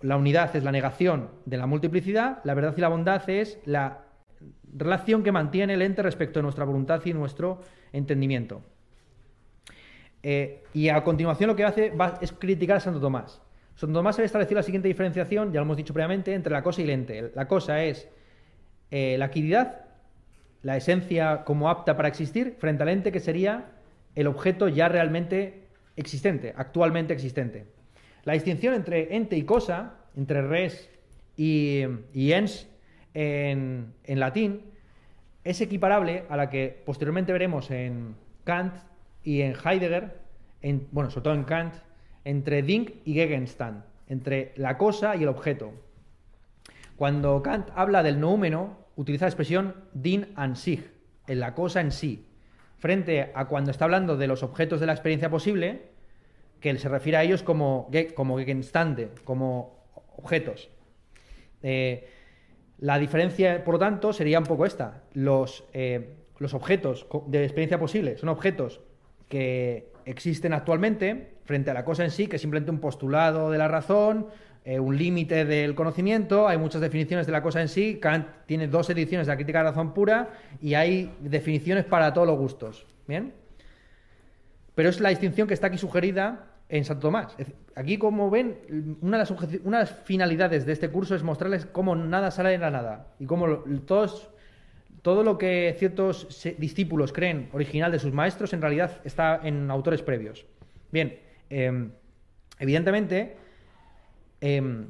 La 0.00 0.16
unidad 0.16 0.54
es 0.54 0.64
la 0.64 0.72
negación 0.72 1.30
de 1.46 1.56
la 1.56 1.66
multiplicidad, 1.66 2.38
la 2.44 2.54
verdad 2.54 2.74
y 2.76 2.80
la 2.80 2.88
bondad 2.88 3.28
es 3.28 3.58
la 3.64 4.03
relación 4.76 5.22
que 5.22 5.32
mantiene 5.32 5.74
el 5.74 5.82
ente 5.82 6.02
respecto 6.02 6.38
de 6.40 6.42
nuestra 6.44 6.64
voluntad 6.64 7.00
y 7.04 7.12
nuestro 7.14 7.60
entendimiento. 7.92 8.62
Eh, 10.22 10.62
y 10.72 10.88
a 10.88 11.02
continuación 11.04 11.48
lo 11.48 11.56
que 11.56 11.64
hace 11.64 11.90
va- 11.90 12.18
es 12.20 12.32
criticar 12.32 12.78
a 12.78 12.80
Santo 12.80 13.00
Tomás. 13.00 13.40
Santo 13.74 13.94
Tomás 13.98 14.16
había 14.16 14.26
establecido 14.26 14.58
la 14.58 14.62
siguiente 14.62 14.88
diferenciación, 14.88 15.52
ya 15.52 15.60
lo 15.60 15.64
hemos 15.64 15.76
dicho 15.76 15.92
previamente, 15.92 16.32
entre 16.34 16.52
la 16.52 16.62
cosa 16.62 16.80
y 16.80 16.84
el 16.84 16.90
ente. 16.90 17.30
La 17.34 17.46
cosa 17.46 17.82
es 17.84 18.08
eh, 18.90 19.16
la 19.18 19.30
quiridad, 19.30 19.84
la 20.62 20.76
esencia 20.76 21.44
como 21.44 21.68
apta 21.68 21.96
para 21.96 22.08
existir, 22.08 22.56
frente 22.58 22.82
al 22.82 22.88
ente 22.88 23.12
que 23.12 23.20
sería 23.20 23.66
el 24.14 24.26
objeto 24.26 24.68
ya 24.68 24.88
realmente 24.88 25.64
existente, 25.96 26.54
actualmente 26.56 27.12
existente. 27.12 27.66
La 28.24 28.32
distinción 28.32 28.74
entre 28.74 29.14
ente 29.16 29.36
y 29.36 29.42
cosa, 29.42 29.98
entre 30.16 30.40
res 30.42 30.88
y, 31.36 31.82
y 32.14 32.32
ens 32.32 32.68
en, 33.14 33.94
en 34.04 34.20
latín, 34.20 34.62
es 35.44 35.60
equiparable 35.60 36.24
a 36.28 36.36
la 36.36 36.50
que 36.50 36.82
posteriormente 36.84 37.32
veremos 37.32 37.70
en 37.70 38.16
Kant 38.44 38.74
y 39.22 39.42
en 39.42 39.54
Heidegger, 39.54 40.18
en, 40.62 40.88
bueno, 40.90 41.10
sobre 41.10 41.24
todo 41.24 41.34
en 41.34 41.44
Kant, 41.44 41.74
entre 42.24 42.62
Ding 42.62 42.90
y 43.04 43.14
Gegenstand, 43.14 43.84
entre 44.08 44.52
la 44.56 44.76
cosa 44.78 45.16
y 45.16 45.22
el 45.22 45.28
objeto. 45.28 45.72
Cuando 46.96 47.42
Kant 47.42 47.68
habla 47.74 48.02
del 48.02 48.20
noúmeno, 48.20 48.78
utiliza 48.96 49.26
la 49.26 49.30
expresión 49.30 49.74
din 49.92 50.28
an 50.36 50.56
sich, 50.56 50.82
en 51.26 51.40
la 51.40 51.54
cosa 51.54 51.80
en 51.80 51.90
sí, 51.90 52.26
frente 52.78 53.32
a 53.34 53.46
cuando 53.46 53.70
está 53.70 53.84
hablando 53.84 54.16
de 54.16 54.26
los 54.26 54.42
objetos 54.42 54.80
de 54.80 54.86
la 54.86 54.92
experiencia 54.92 55.30
posible, 55.30 55.82
que 56.60 56.78
se 56.78 56.88
refiere 56.88 57.18
a 57.18 57.22
ellos 57.22 57.42
como, 57.42 57.90
como 58.14 58.38
Gegenstande, 58.38 59.10
como 59.24 59.84
objetos. 60.16 60.70
Eh, 61.62 62.08
la 62.84 62.98
diferencia, 62.98 63.64
por 63.64 63.76
lo 63.76 63.78
tanto, 63.78 64.12
sería 64.12 64.38
un 64.38 64.44
poco 64.44 64.66
esta. 64.66 65.04
Los, 65.14 65.64
eh, 65.72 66.16
los 66.38 66.52
objetos 66.52 67.06
de 67.28 67.42
experiencia 67.42 67.78
posible 67.78 68.18
son 68.18 68.28
objetos 68.28 68.82
que 69.26 69.90
existen 70.04 70.52
actualmente 70.52 71.30
frente 71.44 71.70
a 71.70 71.74
la 71.74 71.82
cosa 71.82 72.04
en 72.04 72.10
sí, 72.10 72.26
que 72.26 72.36
es 72.36 72.42
simplemente 72.42 72.70
un 72.70 72.80
postulado 72.80 73.50
de 73.50 73.56
la 73.56 73.68
razón, 73.68 74.26
eh, 74.66 74.78
un 74.78 74.98
límite 74.98 75.46
del 75.46 75.74
conocimiento. 75.74 76.46
Hay 76.46 76.58
muchas 76.58 76.82
definiciones 76.82 77.24
de 77.24 77.32
la 77.32 77.42
cosa 77.42 77.62
en 77.62 77.68
sí. 77.68 77.98
Kant 78.02 78.28
tiene 78.44 78.68
dos 78.68 78.90
ediciones 78.90 79.26
de 79.26 79.32
la 79.32 79.36
crítica 79.36 79.60
de 79.60 79.64
la 79.64 79.70
razón 79.70 79.94
pura 79.94 80.32
y 80.60 80.74
hay 80.74 81.10
definiciones 81.20 81.86
para 81.86 82.12
todos 82.12 82.26
los 82.26 82.36
gustos. 82.36 82.86
¿Bien? 83.08 83.32
Pero 84.74 84.90
es 84.90 85.00
la 85.00 85.08
distinción 85.08 85.48
que 85.48 85.54
está 85.54 85.68
aquí 85.68 85.78
sugerida 85.78 86.53
en 86.74 86.84
Santo 86.84 87.02
Tomás. 87.02 87.36
Aquí, 87.76 87.98
como 87.98 88.30
ven, 88.30 88.96
una 89.00 89.24
de, 89.24 89.30
las, 89.30 89.60
de 89.60 89.86
finalidades 90.04 90.66
de 90.66 90.72
este 90.72 90.88
curso 90.88 91.14
es 91.14 91.22
mostrarles 91.22 91.66
cómo 91.66 91.94
nada 91.94 92.32
sale 92.32 92.50
de 92.50 92.58
la 92.58 92.72
nada 92.72 93.14
y 93.20 93.26
cómo 93.26 93.46
todos, 93.86 94.28
todo 95.00 95.22
lo 95.22 95.38
que 95.38 95.72
ciertos 95.78 96.26
discípulos 96.58 97.12
creen 97.12 97.48
original 97.52 97.92
de 97.92 98.00
sus 98.00 98.12
maestros 98.12 98.52
en 98.54 98.60
realidad 98.60 99.00
está 99.04 99.40
en 99.44 99.70
autores 99.70 100.02
previos. 100.02 100.46
Bien, 100.90 101.16
eh, 101.48 101.90
evidentemente, 102.58 103.36
eh, 104.40 104.84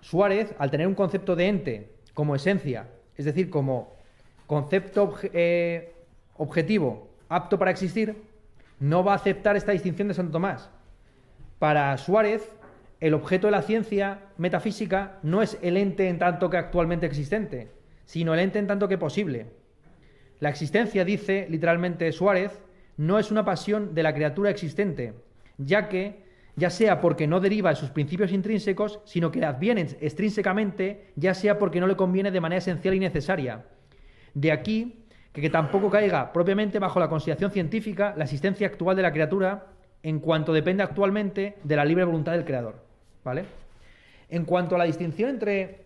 Suárez, 0.00 0.54
al 0.60 0.70
tener 0.70 0.86
un 0.86 0.94
concepto 0.94 1.34
de 1.34 1.48
ente 1.48 1.90
como 2.14 2.36
esencia, 2.36 2.86
es 3.16 3.24
decir, 3.24 3.50
como 3.50 3.96
concepto 4.46 5.12
eh, 5.32 5.92
objetivo 6.36 7.08
apto 7.28 7.58
para 7.58 7.72
existir, 7.72 8.22
no 8.78 9.02
va 9.02 9.14
a 9.14 9.16
aceptar 9.16 9.56
esta 9.56 9.72
distinción 9.72 10.06
de 10.06 10.14
Santo 10.14 10.30
Tomás. 10.30 10.70
Para 11.60 11.94
Suárez, 11.98 12.56
el 13.00 13.12
objeto 13.12 13.46
de 13.46 13.50
la 13.50 13.60
ciencia 13.60 14.22
metafísica 14.38 15.18
no 15.22 15.42
es 15.42 15.58
el 15.60 15.76
ente 15.76 16.08
en 16.08 16.18
tanto 16.18 16.48
que 16.48 16.56
actualmente 16.56 17.04
existente, 17.04 17.70
sino 18.06 18.32
el 18.32 18.40
ente 18.40 18.58
en 18.58 18.66
tanto 18.66 18.88
que 18.88 18.96
posible. 18.96 19.48
La 20.38 20.48
existencia, 20.48 21.04
dice 21.04 21.46
literalmente 21.50 22.10
Suárez, 22.12 22.62
no 22.96 23.18
es 23.18 23.30
una 23.30 23.44
pasión 23.44 23.94
de 23.94 24.02
la 24.02 24.14
criatura 24.14 24.48
existente, 24.48 25.12
ya 25.58 25.90
que, 25.90 26.24
ya 26.56 26.70
sea 26.70 27.02
porque 27.02 27.26
no 27.26 27.40
deriva 27.40 27.68
de 27.68 27.76
sus 27.76 27.90
principios 27.90 28.32
intrínsecos, 28.32 29.00
sino 29.04 29.30
que 29.30 29.40
le 29.40 29.46
adviene 29.46 29.82
extrínsecamente, 30.00 31.12
ya 31.14 31.34
sea 31.34 31.58
porque 31.58 31.78
no 31.78 31.86
le 31.86 31.96
conviene 31.96 32.30
de 32.30 32.40
manera 32.40 32.60
esencial 32.60 32.94
y 32.94 33.00
necesaria. 33.00 33.66
De 34.32 34.50
aquí 34.50 35.04
que 35.34 35.50
tampoco 35.50 35.90
caiga 35.90 36.32
propiamente 36.32 36.78
bajo 36.78 36.98
la 36.98 37.10
consideración 37.10 37.50
científica 37.50 38.14
la 38.16 38.24
existencia 38.24 38.66
actual 38.66 38.96
de 38.96 39.02
la 39.02 39.12
criatura 39.12 39.66
en 40.02 40.20
cuanto 40.20 40.52
depende 40.52 40.82
actualmente 40.82 41.56
de 41.62 41.76
la 41.76 41.84
libre 41.84 42.04
voluntad 42.04 42.32
del 42.32 42.44
creador. 42.44 42.76
¿Vale? 43.24 43.44
En 44.28 44.44
cuanto 44.44 44.74
a 44.74 44.78
la 44.78 44.84
distinción 44.84 45.30
entre 45.30 45.80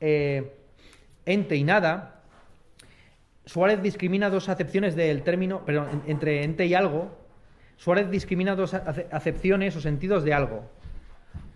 eh, 0.00 0.52
ente 1.26 1.56
y 1.56 1.64
nada, 1.64 2.22
Suárez 3.44 3.82
discrimina 3.82 4.30
dos 4.30 4.48
acepciones 4.48 4.94
del 4.94 5.22
término, 5.22 5.62
pero 5.66 5.88
entre 6.06 6.44
ente 6.44 6.66
y 6.66 6.74
algo, 6.74 7.10
Suárez 7.76 8.10
discrimina 8.10 8.54
dos 8.54 8.74
acepciones 8.74 9.74
o 9.74 9.80
sentidos 9.80 10.22
de 10.22 10.34
algo. 10.34 10.64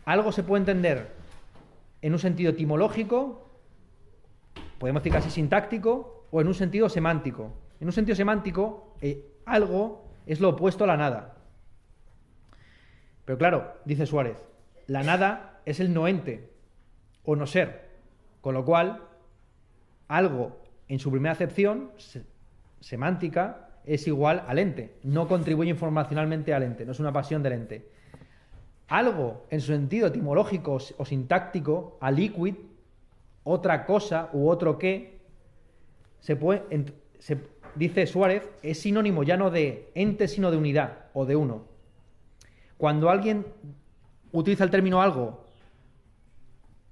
Algo 0.04 0.32
se 0.32 0.42
puede 0.42 0.62
entender 0.62 1.12
en 2.02 2.12
un 2.12 2.18
sentido 2.18 2.50
etimológico, 2.50 3.48
podemos 4.78 5.02
decir 5.02 5.12
casi 5.12 5.30
sintáctico, 5.30 6.26
o 6.30 6.40
en 6.40 6.48
un 6.48 6.54
sentido 6.54 6.88
semántico. 6.88 7.52
En 7.80 7.86
un 7.86 7.92
sentido 7.92 8.16
semántico, 8.16 8.94
eh, 9.00 9.24
algo 9.44 10.04
es 10.26 10.40
lo 10.40 10.50
opuesto 10.50 10.84
a 10.84 10.86
la 10.88 10.96
nada. 10.96 11.35
Pero 13.26 13.36
claro, 13.36 13.74
dice 13.84 14.06
Suárez, 14.06 14.38
la 14.86 15.02
nada 15.02 15.60
es 15.66 15.80
el 15.80 15.92
no 15.92 16.08
ente 16.08 16.48
o 17.24 17.36
no 17.36 17.46
ser, 17.46 17.88
con 18.40 18.54
lo 18.54 18.64
cual 18.64 19.02
algo 20.08 20.62
en 20.88 21.00
su 21.00 21.10
primera 21.10 21.32
acepción 21.32 21.90
semántica 22.80 23.68
es 23.84 24.06
igual 24.06 24.44
al 24.46 24.60
ente, 24.60 24.94
no 25.02 25.26
contribuye 25.26 25.70
informacionalmente 25.70 26.54
al 26.54 26.62
ente, 26.62 26.86
no 26.86 26.92
es 26.92 27.00
una 27.00 27.12
pasión 27.12 27.42
del 27.42 27.54
ente. 27.54 27.88
Algo 28.88 29.46
en 29.50 29.60
su 29.60 29.72
sentido 29.72 30.06
etimológico 30.06 30.78
o 30.96 31.04
sintáctico, 31.04 31.98
a 32.00 32.12
liquid, 32.12 32.54
otra 33.42 33.86
cosa 33.86 34.30
u 34.32 34.48
otro 34.48 34.78
que, 34.78 35.18
se 36.20 36.36
puede, 36.36 36.62
dice 37.74 38.06
Suárez, 38.06 38.48
es 38.62 38.80
sinónimo 38.80 39.24
ya 39.24 39.36
no 39.36 39.50
de 39.50 39.90
ente, 39.96 40.28
sino 40.28 40.52
de 40.52 40.56
unidad 40.56 41.06
o 41.12 41.26
de 41.26 41.34
uno. 41.34 41.75
Cuando 42.78 43.10
alguien 43.10 43.46
utiliza 44.32 44.64
el 44.64 44.70
término 44.70 45.00
algo 45.00 45.44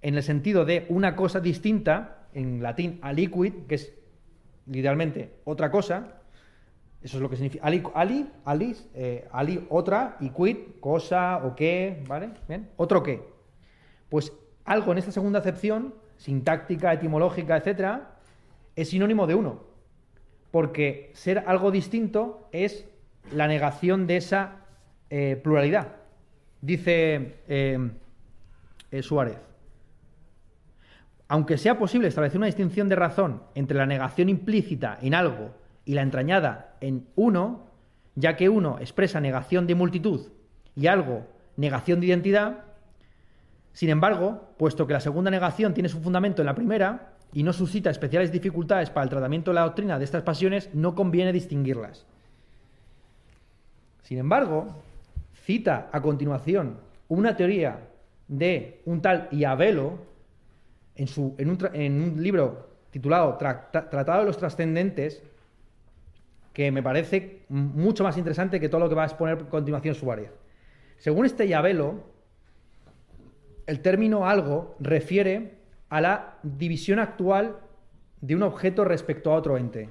en 0.01 0.17
el 0.17 0.23
sentido 0.23 0.65
de 0.65 0.87
una 0.89 1.17
cosa 1.17 1.41
distinta, 1.41 2.27
en 2.33 2.63
latín 2.63 2.99
a 3.03 3.13
liquid, 3.13 3.53
que 3.69 3.77
es 3.77 3.95
literalmente 4.67 5.37
otra 5.45 5.71
cosa, 5.71 6.21
eso 7.03 7.19
es 7.19 7.23
lo 7.23 7.29
que 7.29 7.37
significa. 7.37 7.65
Ali, 7.67 7.83
ali, 7.95 8.31
alis, 8.47 8.89
eh, 8.95 9.29
ali, 9.31 9.67
otra, 9.69 10.17
y 10.21 10.31
quid, 10.31 10.57
cosa 10.81 11.45
o 11.45 11.55
qué, 11.55 12.03
¿vale? 12.09 12.31
¿Bien? 12.49 12.71
Otro 12.77 13.03
qué. 13.03 13.23
Pues 14.09 14.33
algo 14.65 14.93
en 14.93 14.99
esta 14.99 15.13
segunda 15.13 15.39
acepción, 15.39 15.95
sintáctica, 16.17 16.95
etimológica, 16.95 17.59
etcétera, 17.59 18.17
es 18.75 18.89
sinónimo 18.89 19.27
de 19.27 19.35
uno. 19.35 19.65
Porque 20.51 21.11
ser 21.15 21.45
algo 21.47 21.71
distinto 21.71 22.49
es 22.53 22.87
la 23.31 23.49
negación 23.49 24.07
de 24.07 24.17
esa 24.17 24.64
eh, 25.11 25.41
pluralidad. 25.43 25.97
Dice 26.61 27.37
eh, 27.49 27.91
Suárez. 29.03 29.39
Aunque 31.29 31.59
sea 31.59 31.79
posible 31.79 32.09
establecer 32.09 32.39
una 32.39 32.47
distinción 32.47 32.89
de 32.89 32.97
razón 32.97 33.43
entre 33.55 33.77
la 33.77 33.87
negación 33.87 34.29
implícita 34.29 34.99
en 35.01 35.15
algo 35.15 35.51
y 35.85 35.95
la 35.95 36.03
entrañada 36.03 36.77
en 36.81 37.07
uno, 37.17 37.67
ya 38.15 38.37
que 38.37 38.49
uno 38.49 38.79
expresa 38.79 39.21
negación 39.21 39.67
de 39.67 39.75
multitud 39.75 40.29
y 40.77 40.87
algo 40.87 41.27
negación 41.57 42.01
de 42.01 42.07
identidad, 42.07 42.65
sin 43.73 43.91
embargo, 43.91 44.55
puesto 44.57 44.87
que 44.87 44.93
la 44.93 45.01
segunda 45.01 45.31
negación 45.31 45.75
tiene 45.75 45.89
su 45.89 46.01
fundamento 46.01 46.43
en 46.43 46.47
la 46.47 46.55
primera 46.55 47.15
y 47.33 47.43
no 47.43 47.53
suscita 47.53 47.91
especiales 47.91 48.31
dificultades 48.31 48.91
para 48.91 49.05
el 49.05 49.11
tratamiento 49.11 49.51
de 49.51 49.57
la 49.57 49.63
doctrina 49.63 49.99
de 49.99 50.05
estas 50.05 50.23
pasiones, 50.23 50.71
no 50.73 50.95
conviene 50.95 51.33
distinguirlas. 51.33 52.07
Sin 54.03 54.19
embargo, 54.19 54.69
cita 55.45 55.91
a 55.93 56.01
continuación 56.01 56.79
una 57.09 57.37
teoría 57.37 57.89
de 58.29 58.81
un 58.87 59.03
tal 59.03 59.29
Iabelo, 59.31 59.99
en, 60.97 61.07
su, 61.07 61.35
en, 61.39 61.51
un, 61.51 62.23
libro 62.23 62.69
titulado 62.91 63.37
Tratado 63.37 64.21
de 64.21 64.27
los 64.27 64.39
Trascendentes, 64.39 65.23
que 66.53 66.71
me 66.71 66.83
parece 66.83 67.43
mucho 67.49 68.05
más 68.05 68.17
interesante 68.17 68.61
que 68.61 68.69
todo 68.69 68.81
lo 68.81 68.89
que 68.89 68.95
va 68.95 69.03
a 69.03 69.07
exponer 69.07 69.39
a 69.39 69.49
continuación 69.49 69.95
Suárez. 69.95 70.31
Según 70.99 71.27
este 71.27 71.49
Yabelo, 71.49 72.05
el 73.67 73.81
término 73.81 74.27
algo 74.27 74.77
refiere 74.79 75.59
a 75.89 76.01
la 76.01 76.39
división 76.43 77.01
actual 77.01 77.57
de 78.21 78.37
un 78.37 78.45
objeto 78.45 78.85
respecto 78.85 79.33
a 79.33 79.37
otro 79.37 79.59
ente. 79.59 79.91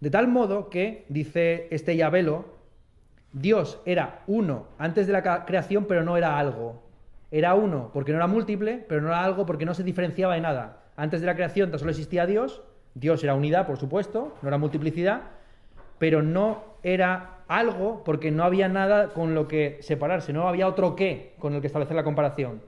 De 0.00 0.10
tal 0.10 0.26
modo 0.26 0.68
que, 0.68 1.06
dice 1.08 1.68
este 1.70 1.96
Yabelo, 1.96 2.51
Dios 3.32 3.80
era 3.86 4.22
uno 4.26 4.66
antes 4.78 5.06
de 5.06 5.12
la 5.12 5.44
creación, 5.44 5.86
pero 5.86 6.04
no 6.04 6.16
era 6.16 6.38
algo. 6.38 6.82
Era 7.30 7.54
uno 7.54 7.90
porque 7.92 8.12
no 8.12 8.18
era 8.18 8.26
múltiple, 8.26 8.84
pero 8.88 9.00
no 9.00 9.08
era 9.08 9.24
algo 9.24 9.46
porque 9.46 9.64
no 9.64 9.74
se 9.74 9.84
diferenciaba 9.84 10.34
de 10.34 10.42
nada. 10.42 10.82
Antes 10.96 11.20
de 11.20 11.26
la 11.26 11.34
creación 11.34 11.70
tan 11.70 11.78
solo 11.78 11.90
existía 11.90 12.26
Dios, 12.26 12.62
Dios 12.94 13.24
era 13.24 13.34
unidad, 13.34 13.66
por 13.66 13.78
supuesto, 13.78 14.36
no 14.42 14.48
era 14.48 14.58
multiplicidad, 14.58 15.22
pero 15.98 16.22
no 16.22 16.62
era 16.82 17.38
algo 17.48 18.02
porque 18.04 18.30
no 18.30 18.44
había 18.44 18.68
nada 18.68 19.08
con 19.08 19.34
lo 19.34 19.48
que 19.48 19.78
separarse, 19.80 20.32
no 20.32 20.48
había 20.48 20.68
otro 20.68 20.94
qué 20.94 21.34
con 21.38 21.54
el 21.54 21.60
que 21.60 21.68
establecer 21.68 21.96
la 21.96 22.04
comparación. 22.04 22.60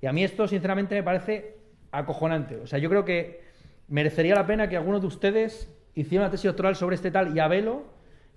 Y 0.00 0.06
a 0.06 0.12
mí 0.12 0.24
esto, 0.24 0.48
sinceramente, 0.48 0.94
me 0.94 1.02
parece 1.02 1.56
acojonante. 1.90 2.56
O 2.56 2.66
sea, 2.66 2.78
yo 2.78 2.88
creo 2.88 3.04
que 3.04 3.42
merecería 3.88 4.34
la 4.34 4.46
pena 4.46 4.68
que 4.68 4.76
alguno 4.76 5.00
de 5.00 5.06
ustedes 5.06 5.74
hiciera 5.94 6.24
una 6.24 6.30
tesis 6.30 6.44
doctoral 6.44 6.76
sobre 6.76 6.94
este 6.96 7.10
tal 7.10 7.34
Yabelo, 7.34 7.82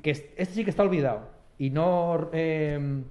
que 0.02 0.12
este 0.12 0.46
sí 0.46 0.64
que 0.64 0.70
está 0.70 0.84
olvidado. 0.84 1.41
Y 1.62 1.70
no... 1.70 2.30
Eh, 2.34 3.04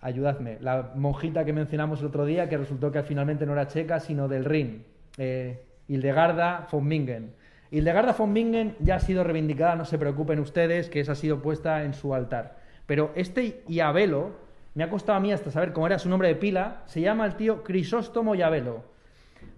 ayudadme, 0.00 0.58
la 0.60 0.92
monjita 0.94 1.44
que 1.44 1.52
mencionamos 1.52 2.00
el 2.00 2.06
otro 2.06 2.24
día, 2.24 2.48
que 2.48 2.56
resultó 2.56 2.92
que 2.92 3.02
finalmente 3.02 3.44
no 3.44 3.52
era 3.52 3.66
checa, 3.68 3.98
sino 3.98 4.28
del 4.28 4.44
Rin, 4.44 4.84
eh, 5.16 5.64
Hildegarda 5.88 6.68
von 6.70 6.88
Bingen. 6.88 7.34
Hildegarda 7.70 8.12
von 8.12 8.34
Bingen 8.34 8.76
ya 8.80 8.96
ha 8.96 9.00
sido 9.00 9.24
reivindicada, 9.24 9.76
no 9.76 9.84
se 9.84 9.98
preocupen 9.98 10.38
ustedes, 10.40 10.88
que 10.88 11.00
esa 11.00 11.12
ha 11.12 11.14
sido 11.16 11.40
puesta 11.40 11.84
en 11.84 11.94
su 11.94 12.14
altar. 12.14 12.56
Pero 12.86 13.12
este 13.14 13.62
Iabelo, 13.68 14.32
me 14.74 14.84
ha 14.84 14.90
costado 14.90 15.18
a 15.18 15.20
mí 15.20 15.32
hasta 15.32 15.50
saber 15.50 15.72
cómo 15.72 15.86
era 15.86 15.98
su 15.98 16.08
nombre 16.08 16.28
de 16.28 16.34
pila, 16.34 16.82
se 16.86 17.00
llama 17.00 17.26
el 17.26 17.36
tío 17.36 17.62
Crisóstomo 17.62 18.34
Iabelo. 18.34 18.84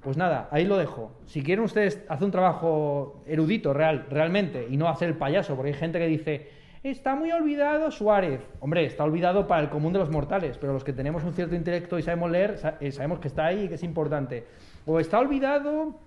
Pues 0.00 0.16
nada, 0.18 0.48
ahí 0.50 0.66
lo 0.66 0.76
dejo. 0.76 1.12
Si 1.26 1.42
quieren 1.42 1.64
ustedes 1.64 2.02
hacer 2.08 2.24
un 2.24 2.30
trabajo 2.30 3.22
erudito, 3.26 3.72
real, 3.72 4.06
realmente, 4.10 4.66
y 4.70 4.76
no 4.76 4.88
hacer 4.88 5.08
el 5.08 5.16
payaso, 5.16 5.56
porque 5.56 5.72
hay 5.72 5.78
gente 5.78 5.98
que 5.98 6.06
dice, 6.06 6.48
Está 6.84 7.16
muy 7.16 7.32
olvidado 7.32 7.90
Suárez. 7.90 8.42
Hombre, 8.60 8.84
está 8.84 9.04
olvidado 9.04 9.46
para 9.46 9.62
el 9.62 9.70
común 9.70 9.94
de 9.94 10.00
los 10.00 10.10
mortales, 10.10 10.58
pero 10.58 10.74
los 10.74 10.84
que 10.84 10.92
tenemos 10.92 11.24
un 11.24 11.32
cierto 11.32 11.54
intelecto 11.54 11.98
y 11.98 12.02
sabemos 12.02 12.30
leer, 12.30 12.60
eh, 12.78 12.92
sabemos 12.92 13.20
que 13.20 13.28
está 13.28 13.46
ahí 13.46 13.62
y 13.62 13.68
que 13.68 13.76
es 13.76 13.82
importante. 13.82 14.44
O 14.84 15.00
está 15.00 15.18
olvidado, 15.18 15.98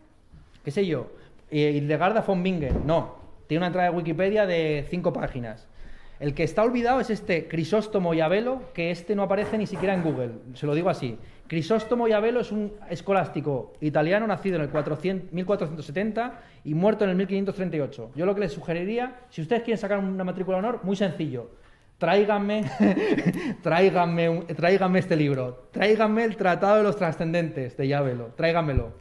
qué 0.64 0.70
sé 0.70 0.86
yo, 0.86 1.08
eh, 1.50 1.72
Hildegarda 1.72 2.22
von 2.22 2.44
Bingen. 2.44 2.86
No, 2.86 3.16
tiene 3.48 3.62
una 3.62 3.68
entrada 3.68 3.90
de 3.90 3.98
Wikipedia 3.98 4.46
de 4.46 4.86
cinco 4.88 5.12
páginas. 5.12 5.68
El 6.20 6.34
que 6.34 6.44
está 6.44 6.64
olvidado 6.64 7.00
es 7.00 7.10
este 7.12 7.48
Crisóstomo 7.48 8.14
Yabelo, 8.14 8.74
que 8.74 8.90
este 8.90 9.16
no 9.16 9.24
aparece 9.24 9.58
ni 9.58 9.68
siquiera 9.68 9.94
en 9.94 10.02
Google, 10.02 10.32
se 10.56 10.66
lo 10.66 10.74
digo 10.74 10.90
así. 10.90 11.18
Crisóstomo 11.48 12.08
Yabelo 12.08 12.42
es 12.42 12.52
un 12.52 12.74
escolástico 12.90 13.74
italiano 13.82 14.26
nacido 14.28 14.56
en 14.58 14.64
el 14.64 14.68
1470 14.68 16.42
y 16.66 16.74
muerto 16.74 17.04
en 17.06 17.12
el 17.12 17.16
1538. 17.18 18.12
Yo 18.16 18.26
lo 18.26 18.34
que 18.34 18.42
les 18.42 18.52
sugeriría, 18.52 19.22
si 19.30 19.42
ustedes 19.42 19.62
quieren 19.62 19.78
sacar 19.78 20.00
una 20.00 20.24
matrícula 20.24 20.58
de 20.58 20.68
honor, 20.68 20.80
muy 20.84 20.96
sencillo. 20.96 21.52
Tráiganme, 21.98 22.66
tráiganme, 23.64 24.42
tráiganme 24.56 25.00
este 25.00 25.16
libro. 25.16 25.70
Tráiganme 25.72 26.26
el 26.26 26.36
Tratado 26.36 26.78
de 26.78 26.84
los 26.84 26.98
Trascendentes 26.98 27.78
de 27.78 27.88
Yabelo. 27.88 28.34
Tráiganmelo. 28.36 28.92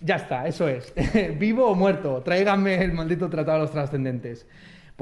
ya 0.00 0.16
está, 0.16 0.46
eso 0.46 0.68
es. 0.68 0.92
Vivo 1.38 1.66
o 1.66 1.74
muerto, 1.74 2.22
tráiganme 2.22 2.82
el 2.82 2.92
maldito 2.92 3.28
Tratado 3.30 3.58
de 3.58 3.62
los 3.64 3.72
Trascendentes. 3.72 4.46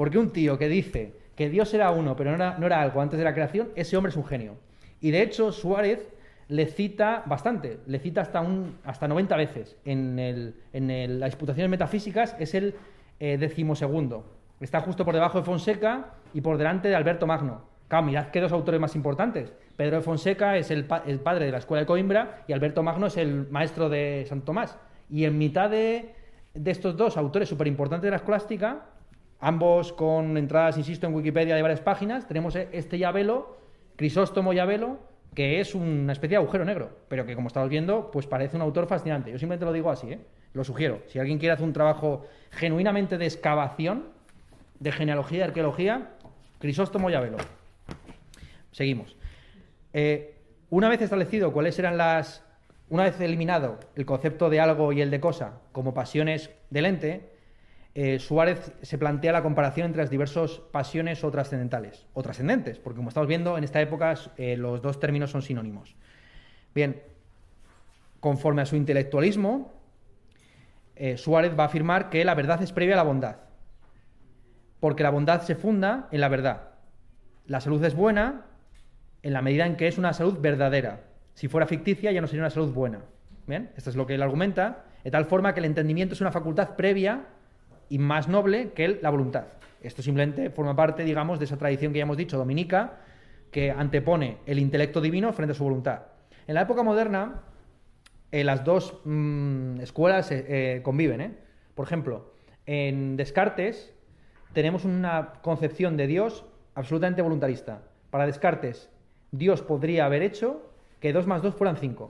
Porque 0.01 0.17
un 0.17 0.31
tío 0.31 0.57
que 0.57 0.67
dice 0.67 1.13
que 1.35 1.47
Dios 1.47 1.71
era 1.75 1.91
uno, 1.91 2.15
pero 2.15 2.31
no 2.31 2.37
era, 2.37 2.57
no 2.57 2.65
era 2.65 2.81
algo 2.81 3.01
antes 3.01 3.19
de 3.19 3.23
la 3.23 3.35
creación, 3.35 3.69
ese 3.75 3.95
hombre 3.95 4.09
es 4.09 4.17
un 4.17 4.25
genio. 4.25 4.57
Y 4.99 5.11
de 5.11 5.21
hecho, 5.21 5.51
Suárez 5.51 6.11
le 6.47 6.65
cita 6.65 7.21
bastante, 7.27 7.81
le 7.85 7.99
cita 7.99 8.21
hasta, 8.21 8.41
un, 8.41 8.79
hasta 8.83 9.07
90 9.07 9.37
veces. 9.37 9.77
En, 9.85 10.17
el, 10.17 10.55
en 10.73 11.19
las 11.19 11.29
disputaciones 11.29 11.69
metafísicas 11.69 12.35
es 12.39 12.55
el 12.55 12.73
eh, 13.19 13.37
decimosegundo. 13.37 14.25
Está 14.59 14.81
justo 14.81 15.05
por 15.05 15.13
debajo 15.13 15.37
de 15.37 15.43
Fonseca 15.43 16.15
y 16.33 16.41
por 16.41 16.57
delante 16.57 16.87
de 16.87 16.95
Alberto 16.95 17.27
Magno. 17.27 17.61
Claro, 17.87 18.07
mirad 18.07 18.29
qué 18.29 18.41
dos 18.41 18.53
autores 18.53 18.81
más 18.81 18.95
importantes. 18.95 19.53
Pedro 19.77 19.97
de 19.97 20.01
Fonseca 20.01 20.57
es 20.57 20.71
el, 20.71 20.85
padre 20.85 21.45
de 21.45 21.51
la 21.51 21.59
escuela 21.59 21.81
de 21.81 21.85
Coimbra 21.85 22.43
y 22.47 22.53
Alberto 22.53 22.81
Magno 22.81 23.05
es 23.05 23.17
el 23.17 23.47
maestro 23.51 23.87
de 23.87 24.25
San 24.27 24.41
Tomás. 24.41 24.79
Y 25.11 25.25
en 25.25 25.37
mitad 25.37 25.69
de, 25.69 26.15
de 26.55 26.71
estos 26.71 26.97
dos 26.97 27.17
autores 27.17 27.47
súper 27.47 27.67
importantes 27.67 28.07
de 28.07 28.09
la 28.09 28.17
escolástica, 28.17 28.87
ambos 29.41 29.91
con 29.91 30.37
entradas, 30.37 30.77
insisto, 30.77 31.07
en 31.07 31.13
Wikipedia 31.13 31.55
de 31.55 31.61
varias 31.61 31.81
páginas, 31.81 32.27
tenemos 32.27 32.55
este 32.55 32.97
Yabelo, 32.97 33.57
Crisóstomo 33.95 34.53
Yabelo, 34.53 34.99
que 35.33 35.59
es 35.59 35.75
una 35.75 36.13
especie 36.13 36.37
de 36.37 36.43
agujero 36.43 36.63
negro, 36.63 36.91
pero 37.07 37.25
que 37.25 37.35
como 37.35 37.47
estamos 37.47 37.69
viendo, 37.69 38.11
pues 38.11 38.27
parece 38.27 38.55
un 38.55 38.61
autor 38.61 38.87
fascinante. 38.87 39.31
Yo 39.31 39.39
simplemente 39.39 39.65
lo 39.65 39.73
digo 39.73 39.89
así, 39.89 40.11
¿eh? 40.11 40.19
lo 40.53 40.63
sugiero. 40.63 41.01
Si 41.07 41.19
alguien 41.19 41.39
quiere 41.39 41.53
hacer 41.53 41.65
un 41.65 41.73
trabajo 41.73 42.25
genuinamente 42.51 43.17
de 43.17 43.25
excavación, 43.25 44.05
de 44.79 44.91
genealogía 44.91 45.39
y 45.39 45.41
arqueología, 45.41 46.09
Crisóstomo 46.59 47.09
Yabelo. 47.09 47.37
Seguimos. 48.71 49.15
Eh, 49.93 50.35
una 50.69 50.89
vez 50.89 51.01
establecido 51.01 51.51
cuáles 51.51 51.77
eran 51.79 51.97
las. 51.97 52.43
Una 52.89 53.03
vez 53.03 53.19
eliminado 53.21 53.79
el 53.95 54.05
concepto 54.05 54.49
de 54.49 54.59
algo 54.59 54.91
y 54.91 55.01
el 55.01 55.11
de 55.11 55.21
cosa 55.21 55.59
como 55.71 55.93
pasiones 55.93 56.51
del 56.69 56.85
ente, 56.85 57.30
eh, 57.93 58.19
Suárez 58.19 58.71
se 58.81 58.97
plantea 58.97 59.33
la 59.33 59.43
comparación 59.43 59.87
entre 59.87 60.01
las 60.01 60.09
diversas 60.09 60.59
pasiones 60.71 61.23
o 61.23 61.31
trascendentales, 61.31 62.07
o 62.13 62.23
trascendentes, 62.23 62.79
porque 62.79 62.97
como 62.97 63.09
estamos 63.09 63.27
viendo, 63.27 63.57
en 63.57 63.65
esta 63.65 63.81
época 63.81 64.13
eh, 64.37 64.55
los 64.55 64.81
dos 64.81 64.99
términos 64.99 65.31
son 65.31 65.41
sinónimos. 65.41 65.95
Bien, 66.73 67.01
conforme 68.21 68.61
a 68.61 68.65
su 68.65 68.77
intelectualismo, 68.77 69.73
eh, 70.95 71.17
Suárez 71.17 71.57
va 71.57 71.63
a 71.63 71.67
afirmar 71.67 72.09
que 72.09 72.23
la 72.23 72.33
verdad 72.33 72.61
es 72.61 72.71
previa 72.71 72.93
a 72.95 72.97
la 72.97 73.03
bondad, 73.03 73.37
porque 74.79 75.03
la 75.03 75.09
bondad 75.09 75.41
se 75.41 75.55
funda 75.55 76.07
en 76.11 76.21
la 76.21 76.29
verdad. 76.29 76.69
La 77.45 77.59
salud 77.59 77.83
es 77.83 77.93
buena 77.93 78.45
en 79.21 79.33
la 79.33 79.41
medida 79.41 79.65
en 79.65 79.75
que 79.75 79.89
es 79.89 79.97
una 79.97 80.13
salud 80.13 80.39
verdadera. 80.39 81.01
Si 81.33 81.49
fuera 81.49 81.67
ficticia 81.67 82.11
ya 82.13 82.21
no 82.21 82.27
sería 82.27 82.43
una 82.43 82.49
salud 82.49 82.71
buena. 82.71 83.01
¿Bien? 83.47 83.71
Esto 83.75 83.89
es 83.89 83.95
lo 83.97 84.05
que 84.05 84.15
él 84.15 84.21
argumenta, 84.21 84.85
de 85.03 85.11
tal 85.11 85.25
forma 85.25 85.53
que 85.53 85.59
el 85.59 85.65
entendimiento 85.65 86.13
es 86.13 86.21
una 86.21 86.31
facultad 86.31 86.75
previa 86.75 87.25
y 87.91 87.99
más 87.99 88.29
noble 88.29 88.71
que 88.71 88.87
la 89.01 89.09
voluntad. 89.09 89.47
Esto 89.81 90.01
simplemente 90.01 90.49
forma 90.49 90.77
parte, 90.77 91.03
digamos, 91.03 91.39
de 91.39 91.45
esa 91.45 91.57
tradición 91.57 91.91
que 91.91 91.99
ya 91.99 92.03
hemos 92.03 92.15
dicho, 92.15 92.37
dominica, 92.37 92.99
que 93.51 93.69
antepone 93.69 94.37
el 94.45 94.59
intelecto 94.59 95.01
divino 95.01 95.33
frente 95.33 95.51
a 95.51 95.55
su 95.55 95.65
voluntad. 95.65 96.03
En 96.47 96.55
la 96.55 96.61
época 96.61 96.83
moderna, 96.83 97.43
eh, 98.31 98.45
las 98.45 98.63
dos 98.63 99.01
mm, 99.03 99.81
escuelas 99.81 100.31
eh, 100.31 100.45
eh, 100.47 100.81
conviven. 100.83 101.37
Por 101.75 101.85
ejemplo, 101.85 102.31
en 102.65 103.17
Descartes 103.17 103.93
tenemos 104.53 104.85
una 104.85 105.33
concepción 105.41 105.97
de 105.97 106.07
Dios 106.07 106.45
absolutamente 106.75 107.21
voluntarista. 107.21 107.81
Para 108.09 108.25
Descartes, 108.25 108.89
Dios 109.31 109.61
podría 109.61 110.05
haber 110.05 110.21
hecho 110.21 110.71
que 111.01 111.11
2 111.11 111.27
más 111.27 111.41
2 111.41 111.55
fueran 111.55 111.75
5. 111.75 112.09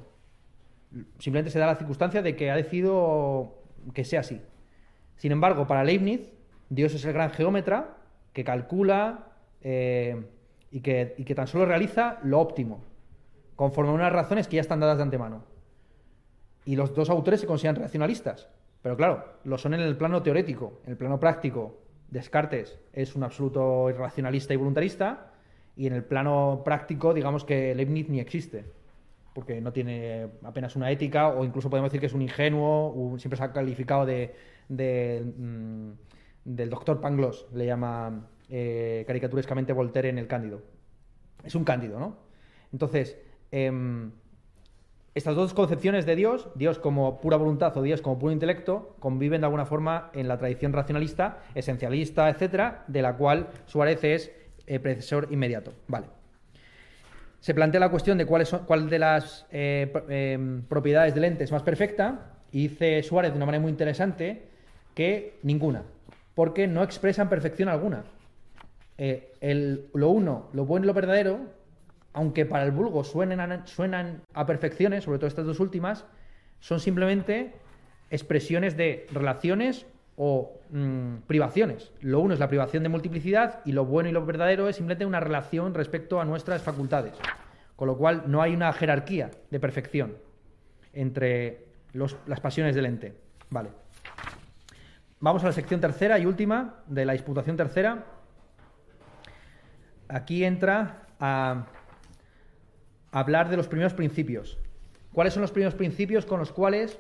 Simplemente 1.18 1.50
se 1.50 1.58
da 1.58 1.66
la 1.66 1.76
circunstancia 1.76 2.22
de 2.22 2.36
que 2.36 2.52
ha 2.52 2.56
decidido 2.56 3.64
que 3.96 4.04
sea 4.06 4.20
así. 4.20 4.42
Sin 5.22 5.32
embargo, 5.32 5.68
para 5.68 5.84
Leibniz, 5.84 6.32
Dios 6.72 6.96
es 6.96 7.06
el 7.06 7.14
gran 7.14 7.30
geómetra 7.30 7.96
que 8.34 8.44
calcula 8.44 9.28
eh, 9.62 10.20
y, 10.72 10.80
que, 10.80 11.14
y 11.16 11.26
que 11.26 11.36
tan 11.36 11.46
solo 11.46 11.68
realiza 11.68 12.18
lo 12.24 12.40
óptimo, 12.40 12.82
conforme 13.56 13.92
a 13.92 13.94
unas 13.94 14.12
razones 14.12 14.48
que 14.48 14.56
ya 14.56 14.62
están 14.62 14.80
dadas 14.80 14.98
de 14.98 15.04
antemano. 15.04 15.44
Y 16.66 16.76
los 16.76 16.96
dos 16.96 17.12
autores 17.12 17.40
se 17.40 17.46
consideran 17.46 17.84
racionalistas, 17.84 18.50
pero 18.82 18.98
claro, 18.98 19.24
lo 19.44 19.60
son 19.60 19.76
en 19.76 19.82
el 19.82 19.96
plano 19.96 20.24
teórico, 20.24 20.82
en 20.86 20.94
el 20.94 20.98
plano 20.98 21.20
práctico. 21.20 21.84
Descartes 22.10 22.80
es 22.92 23.16
un 23.16 23.22
absoluto 23.22 23.92
irracionalista 23.92 24.56
y 24.56 24.58
voluntarista, 24.58 25.34
y 25.76 25.86
en 25.86 25.94
el 25.94 26.04
plano 26.04 26.64
práctico, 26.66 27.14
digamos 27.14 27.46
que 27.46 27.76
Leibniz 27.76 28.10
ni 28.10 28.20
existe 28.20 28.66
porque 29.34 29.62
no 29.62 29.72
tiene 29.72 30.28
apenas 30.44 30.76
una 30.76 30.92
ética, 30.92 31.30
o 31.30 31.44
incluso 31.46 31.70
podemos 31.70 31.90
decir 31.90 32.00
que 32.00 32.08
es 32.08 32.14
un 32.14 32.22
ingenuo, 32.22 33.16
siempre 33.18 33.38
se 33.38 33.44
ha 33.44 33.54
calificado 33.54 34.06
de, 34.06 34.34
mm, 34.70 35.92
del 36.46 36.70
doctor 36.70 37.00
Pangloss, 37.00 37.48
le 37.54 37.66
llama 37.66 38.28
eh, 38.50 39.04
caricaturescamente 39.08 39.74
Voltaire 39.74 40.10
en 40.10 40.18
el 40.18 40.28
Cándido. 40.28 40.62
Es 41.44 41.56
un 41.56 41.64
Cándido, 41.64 42.00
¿no? 42.00 42.18
Entonces, 42.74 43.18
em, 43.52 44.12
estas 45.16 45.36
dos 45.36 45.54
concepciones 45.54 46.06
de 46.06 46.16
Dios, 46.16 46.50
Dios 46.56 46.80
como 46.80 47.20
pura 47.22 47.38
voluntad 47.38 47.76
o 47.78 47.82
Dios 47.82 48.02
como 48.02 48.20
puro 48.20 48.32
intelecto, 48.32 48.96
conviven 49.00 49.42
de 49.42 49.48
alguna 49.48 49.66
forma 49.66 50.10
en 50.14 50.28
la 50.28 50.38
tradición 50.38 50.74
racionalista, 50.74 51.40
esencialista, 51.56 52.30
etcétera, 52.30 52.86
de 52.88 53.02
la 53.02 53.18
cual 53.18 53.50
Suárez 53.66 54.04
es 54.04 54.32
eh, 54.68 54.80
predecesor 54.80 55.28
inmediato. 55.32 55.74
Vale 55.88 56.21
se 57.42 57.56
plantea 57.56 57.80
la 57.80 57.90
cuestión 57.90 58.18
de 58.20 58.26
cuál, 58.26 58.48
cuál 58.68 58.90
de 58.90 59.00
las 59.00 59.48
eh, 59.52 59.92
em, 60.10 60.62
propiedades 60.62 61.16
del 61.16 61.26
ente 61.26 61.44
es 61.44 61.52
más 61.52 61.64
perfecta 61.64 62.38
y 62.52 62.68
dice 62.68 63.02
Suárez 63.02 63.32
de 63.32 63.38
una 63.38 63.48
manera 63.48 63.62
muy 63.62 63.72
interesante 63.72 64.44
que 64.94 65.40
ninguna, 65.42 65.82
porque 66.36 66.68
no 66.68 66.84
expresan 66.84 67.30
perfección 67.30 67.68
alguna. 67.68 68.04
Eh, 68.98 69.34
lo 69.94 70.10
uno, 70.10 70.50
lo 70.54 70.66
bueno 70.66 70.86
y 70.86 70.88
lo 70.88 70.94
verdadero, 70.94 71.40
aunque 72.14 72.46
para 72.46 72.64
el 72.64 72.72
vulgo 72.72 73.04
suenan, 73.04 73.66
suenan 73.66 74.22
a 74.34 74.46
perfecciones, 74.46 75.06
sobre 75.06 75.18
todo 75.18 75.28
estas 75.28 75.46
dos 75.46 75.60
últimas, 75.60 76.06
son 76.60 76.80
simplemente 76.80 77.54
expresiones 78.12 78.78
de 78.78 79.08
relaciones 79.12 79.88
o 80.16 80.60
mm, 80.70 81.18
privaciones. 81.28 81.92
Lo 82.02 82.20
uno 82.20 82.34
es 82.34 82.40
la 82.40 82.48
privación 82.48 82.84
de 82.84 82.90
multiplicidad 82.90 83.62
y 83.66 83.72
lo 83.72 83.86
bueno 83.86 84.10
y 84.10 84.12
lo 84.12 84.26
verdadero 84.26 84.68
es 84.68 84.76
simplemente 84.76 85.06
una 85.06 85.20
relación 85.20 85.74
respecto 85.74 86.20
a 86.20 86.26
nuestras 86.26 86.62
facultades. 86.62 87.14
Con 87.76 87.88
lo 87.88 87.98
cual 87.98 88.24
no 88.28 88.42
hay 88.42 88.54
una 88.54 88.72
jerarquía 88.74 89.32
de 89.50 89.60
perfección 89.60 90.18
entre 90.94 91.66
las 91.94 92.40
pasiones 92.40 92.76
del 92.76 92.86
ente. 92.86 93.16
Vale. 93.50 93.70
Vamos 95.20 95.44
a 95.44 95.48
la 95.48 95.54
sección 95.54 95.80
tercera 95.80 96.18
y 96.20 96.26
última 96.26 96.84
de 96.88 97.06
la 97.06 97.14
disputación 97.14 97.58
tercera. 97.58 98.06
Aquí 100.08 100.44
entra 100.44 101.08
a 101.20 101.68
hablar 103.12 103.50
de 103.50 103.58
los 103.58 103.68
primeros 103.68 103.94
principios. 103.94 104.58
¿Cuáles 105.14 105.34
son 105.34 105.42
los 105.42 105.52
primeros 105.52 105.76
principios 105.76 106.26
con 106.26 106.40
los 106.40 106.52
cuales 106.52 107.00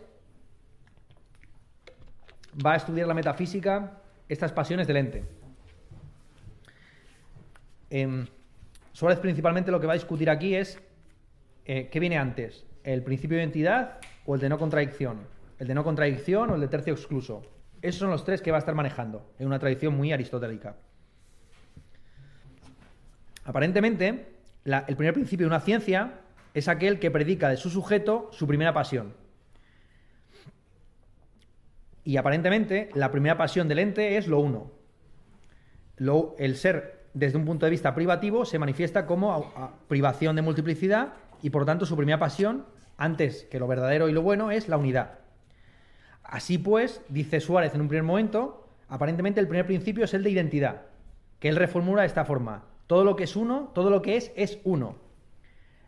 va 2.65 2.73
a 2.73 2.77
estudiar 2.77 3.07
la 3.07 3.13
metafísica 3.13 4.01
estas 4.27 4.51
pasiones 4.51 4.87
del 4.87 4.97
ente. 4.97 5.23
Eh, 7.89 8.25
Suárez 8.93 9.19
principalmente 9.19 9.71
lo 9.71 9.79
que 9.79 9.87
va 9.87 9.93
a 9.93 9.95
discutir 9.95 10.29
aquí 10.29 10.55
es 10.55 10.79
eh, 11.65 11.89
qué 11.91 11.99
viene 11.99 12.17
antes, 12.17 12.65
el 12.83 13.03
principio 13.03 13.37
de 13.37 13.43
identidad 13.43 13.99
o 14.25 14.35
el 14.35 14.41
de 14.41 14.49
no 14.49 14.57
contradicción, 14.57 15.21
el 15.59 15.67
de 15.67 15.73
no 15.73 15.83
contradicción 15.83 16.49
o 16.49 16.55
el 16.55 16.61
de 16.61 16.67
tercio 16.67 16.93
excluso. 16.93 17.41
Esos 17.81 17.99
son 17.99 18.09
los 18.09 18.23
tres 18.23 18.41
que 18.41 18.51
va 18.51 18.57
a 18.57 18.59
estar 18.59 18.75
manejando 18.75 19.31
en 19.39 19.47
una 19.47 19.59
tradición 19.59 19.95
muy 19.95 20.11
aristotélica. 20.11 20.75
Aparentemente, 23.45 24.27
el 24.65 24.95
primer 24.95 25.13
principio 25.13 25.45
de 25.45 25.49
una 25.49 25.59
ciencia 25.59 26.19
es 26.53 26.67
aquel 26.67 26.99
que 26.99 27.09
predica 27.09 27.49
de 27.49 27.57
su 27.57 27.69
sujeto 27.69 28.29
su 28.31 28.45
primera 28.45 28.73
pasión. 28.73 29.13
Y 32.03 32.17
aparentemente 32.17 32.89
la 32.93 33.11
primera 33.11 33.37
pasión 33.37 33.67
del 33.67 33.79
ente 33.79 34.17
es 34.17 34.27
lo 34.27 34.39
uno. 34.39 34.71
Lo, 35.97 36.35
el 36.39 36.55
ser, 36.55 37.05
desde 37.13 37.37
un 37.37 37.45
punto 37.45 37.65
de 37.65 37.69
vista 37.69 37.93
privativo, 37.93 38.45
se 38.45 38.59
manifiesta 38.59 39.05
como 39.05 39.73
privación 39.87 40.35
de 40.35 40.41
multiplicidad 40.41 41.13
y 41.41 41.49
por 41.51 41.65
tanto 41.65 41.85
su 41.85 41.95
primera 41.95 42.19
pasión, 42.19 42.65
antes 42.97 43.43
que 43.43 43.59
lo 43.59 43.67
verdadero 43.67 44.09
y 44.09 44.13
lo 44.13 44.21
bueno, 44.21 44.51
es 44.51 44.67
la 44.67 44.77
unidad. 44.77 45.19
Así 46.23 46.57
pues, 46.57 47.01
dice 47.09 47.39
Suárez 47.39 47.75
en 47.75 47.81
un 47.81 47.87
primer 47.87 48.03
momento, 48.03 48.67
aparentemente 48.87 49.39
el 49.39 49.47
primer 49.47 49.65
principio 49.65 50.05
es 50.05 50.13
el 50.13 50.23
de 50.23 50.29
identidad, 50.29 50.83
que 51.39 51.49
él 51.49 51.55
reformula 51.55 52.01
de 52.01 52.07
esta 52.07 52.25
forma. 52.25 52.65
Todo 52.87 53.03
lo 53.03 53.15
que 53.15 53.25
es 53.25 53.35
uno, 53.35 53.71
todo 53.73 53.89
lo 53.89 54.01
que 54.01 54.17
es, 54.17 54.31
es 54.35 54.59
uno. 54.63 54.95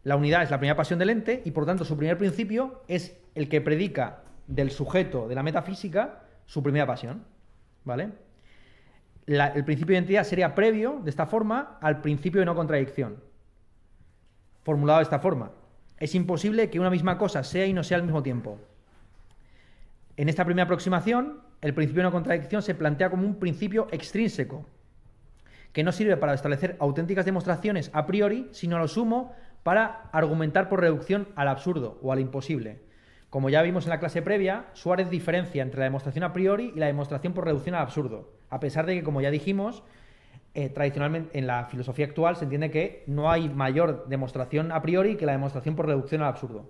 La 0.04 0.16
unidad 0.16 0.44
es 0.44 0.52
la 0.52 0.58
primera 0.58 0.76
pasión 0.76 1.00
del 1.00 1.10
ente 1.10 1.42
y 1.46 1.52
por 1.52 1.66
tanto 1.66 1.86
su 1.86 1.98
primer 1.98 2.18
principio 2.18 2.82
es 2.88 3.18
el 3.36 3.48
que 3.48 3.62
predica 3.62 4.24
del 4.48 4.72
sujeto 4.72 5.28
de 5.28 5.36
la 5.36 5.44
metafísica 5.44 6.24
su 6.46 6.62
primera 6.62 6.86
pasión. 6.86 7.24
¿Vale? 7.86 8.10
el 9.26 9.64
principio 9.64 9.94
de 9.94 10.00
identidad 10.00 10.26
sería 10.26 10.54
previo, 10.54 11.00
de 11.02 11.10
esta 11.10 11.26
forma, 11.26 11.78
al 11.82 12.02
principio 12.02 12.42
de 12.42 12.46
no 12.46 12.56
contradicción. 12.56 13.24
Formulado 14.64 15.00
de 15.00 15.04
esta 15.04 15.20
forma. 15.20 15.52
Es 15.98 16.16
imposible 16.16 16.70
que 16.70 16.80
una 16.80 16.90
misma 16.90 17.18
cosa 17.18 17.44
sea 17.44 17.66
y 17.66 17.74
no 17.74 17.84
sea 17.84 17.98
al 17.98 18.04
mismo 18.04 18.22
tiempo. 18.22 18.60
En 20.18 20.28
esta 20.28 20.44
primera 20.44 20.66
aproximación, 20.66 21.40
el 21.62 21.74
principio 21.74 22.02
de 22.02 22.08
no 22.08 22.12
contradicción 22.12 22.62
se 22.62 22.76
plantea 22.76 23.10
como 23.10 23.26
un 23.26 23.40
principio 23.40 23.88
extrínseco, 23.92 24.66
que 25.72 25.84
no 25.84 25.92
sirve 25.92 26.18
para 26.18 26.34
establecer 26.34 26.76
auténticas 26.80 27.26
demostraciones 27.26 27.90
a 27.94 28.06
priori, 28.06 28.50
sino 28.52 28.76
a 28.76 28.80
lo 28.80 28.88
sumo 28.88 29.34
para 29.64 30.10
argumentar 30.12 30.70
por 30.70 30.82
reducción 30.82 31.30
al 31.36 31.48
absurdo 31.48 31.98
o 32.02 32.12
al 32.12 32.20
imposible. 32.20 32.82
Como 33.34 33.50
ya 33.50 33.64
vimos 33.64 33.86
en 33.86 33.90
la 33.90 34.00
clase 34.00 34.22
previa, 34.22 34.68
Suárez 34.74 35.10
diferencia 35.10 35.64
entre 35.64 35.80
la 35.80 35.86
demostración 35.86 36.24
a 36.24 36.34
priori 36.34 36.72
y 36.76 36.80
la 36.80 36.86
demostración 36.86 37.34
por 37.34 37.46
reducción 37.46 37.74
al 37.74 37.82
absurdo, 37.82 38.32
a 38.52 38.60
pesar 38.60 38.86
de 38.86 38.94
que, 38.94 39.04
como 39.04 39.22
ya 39.22 39.32
dijimos, 39.32 39.82
eh, 40.54 40.70
tradicionalmente 40.70 41.36
en 41.40 41.48
la 41.48 41.66
filosofía 41.66 42.06
actual 42.06 42.36
se 42.36 42.44
entiende 42.44 42.70
que 42.70 43.04
no 43.08 43.32
hay 43.32 43.50
mayor 43.50 44.08
demostración 44.08 44.72
a 44.72 44.84
priori 44.84 45.16
que 45.16 45.26
la 45.26 45.32
demostración 45.32 45.76
por 45.76 45.88
reducción 45.88 46.22
al 46.22 46.28
absurdo. 46.28 46.70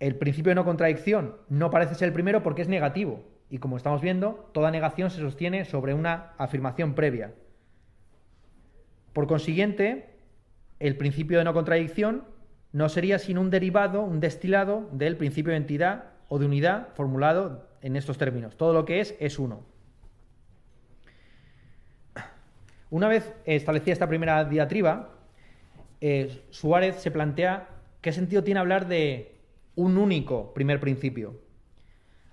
El 0.00 0.16
principio 0.16 0.48
de 0.48 0.54
no 0.54 0.64
contradicción 0.64 1.36
no 1.50 1.68
parece 1.68 1.96
ser 1.96 2.08
el 2.08 2.14
primero 2.14 2.42
porque 2.42 2.62
es 2.62 2.68
negativo. 2.68 3.26
Y 3.50 3.58
como 3.58 3.76
estamos 3.76 4.00
viendo, 4.00 4.48
toda 4.54 4.70
negación 4.70 5.10
se 5.10 5.20
sostiene 5.20 5.66
sobre 5.66 5.92
una 5.92 6.32
afirmación 6.38 6.94
previa. 6.94 7.34
Por 9.12 9.26
consiguiente, 9.26 10.14
el 10.78 10.96
principio 10.96 11.36
de 11.36 11.44
no 11.44 11.52
contradicción 11.52 12.37
no 12.72 12.88
sería 12.88 13.18
sino 13.18 13.40
un 13.40 13.50
derivado, 13.50 14.02
un 14.02 14.20
destilado 14.20 14.88
del 14.92 15.16
principio 15.16 15.52
de 15.52 15.58
entidad 15.58 16.04
o 16.28 16.38
de 16.38 16.46
unidad 16.46 16.88
formulado 16.94 17.68
en 17.82 17.96
estos 17.96 18.18
términos. 18.18 18.56
Todo 18.56 18.72
lo 18.72 18.84
que 18.84 19.00
es 19.00 19.14
es 19.20 19.38
uno. 19.38 19.64
Una 22.90 23.08
vez 23.08 23.34
establecida 23.44 23.92
esta 23.92 24.08
primera 24.08 24.44
diatriba, 24.44 25.10
eh, 26.00 26.42
Suárez 26.50 26.96
se 26.96 27.10
plantea 27.10 27.68
qué 28.00 28.12
sentido 28.12 28.44
tiene 28.44 28.60
hablar 28.60 28.88
de 28.88 29.36
un 29.74 29.98
único 29.98 30.54
primer 30.54 30.80
principio. 30.80 31.40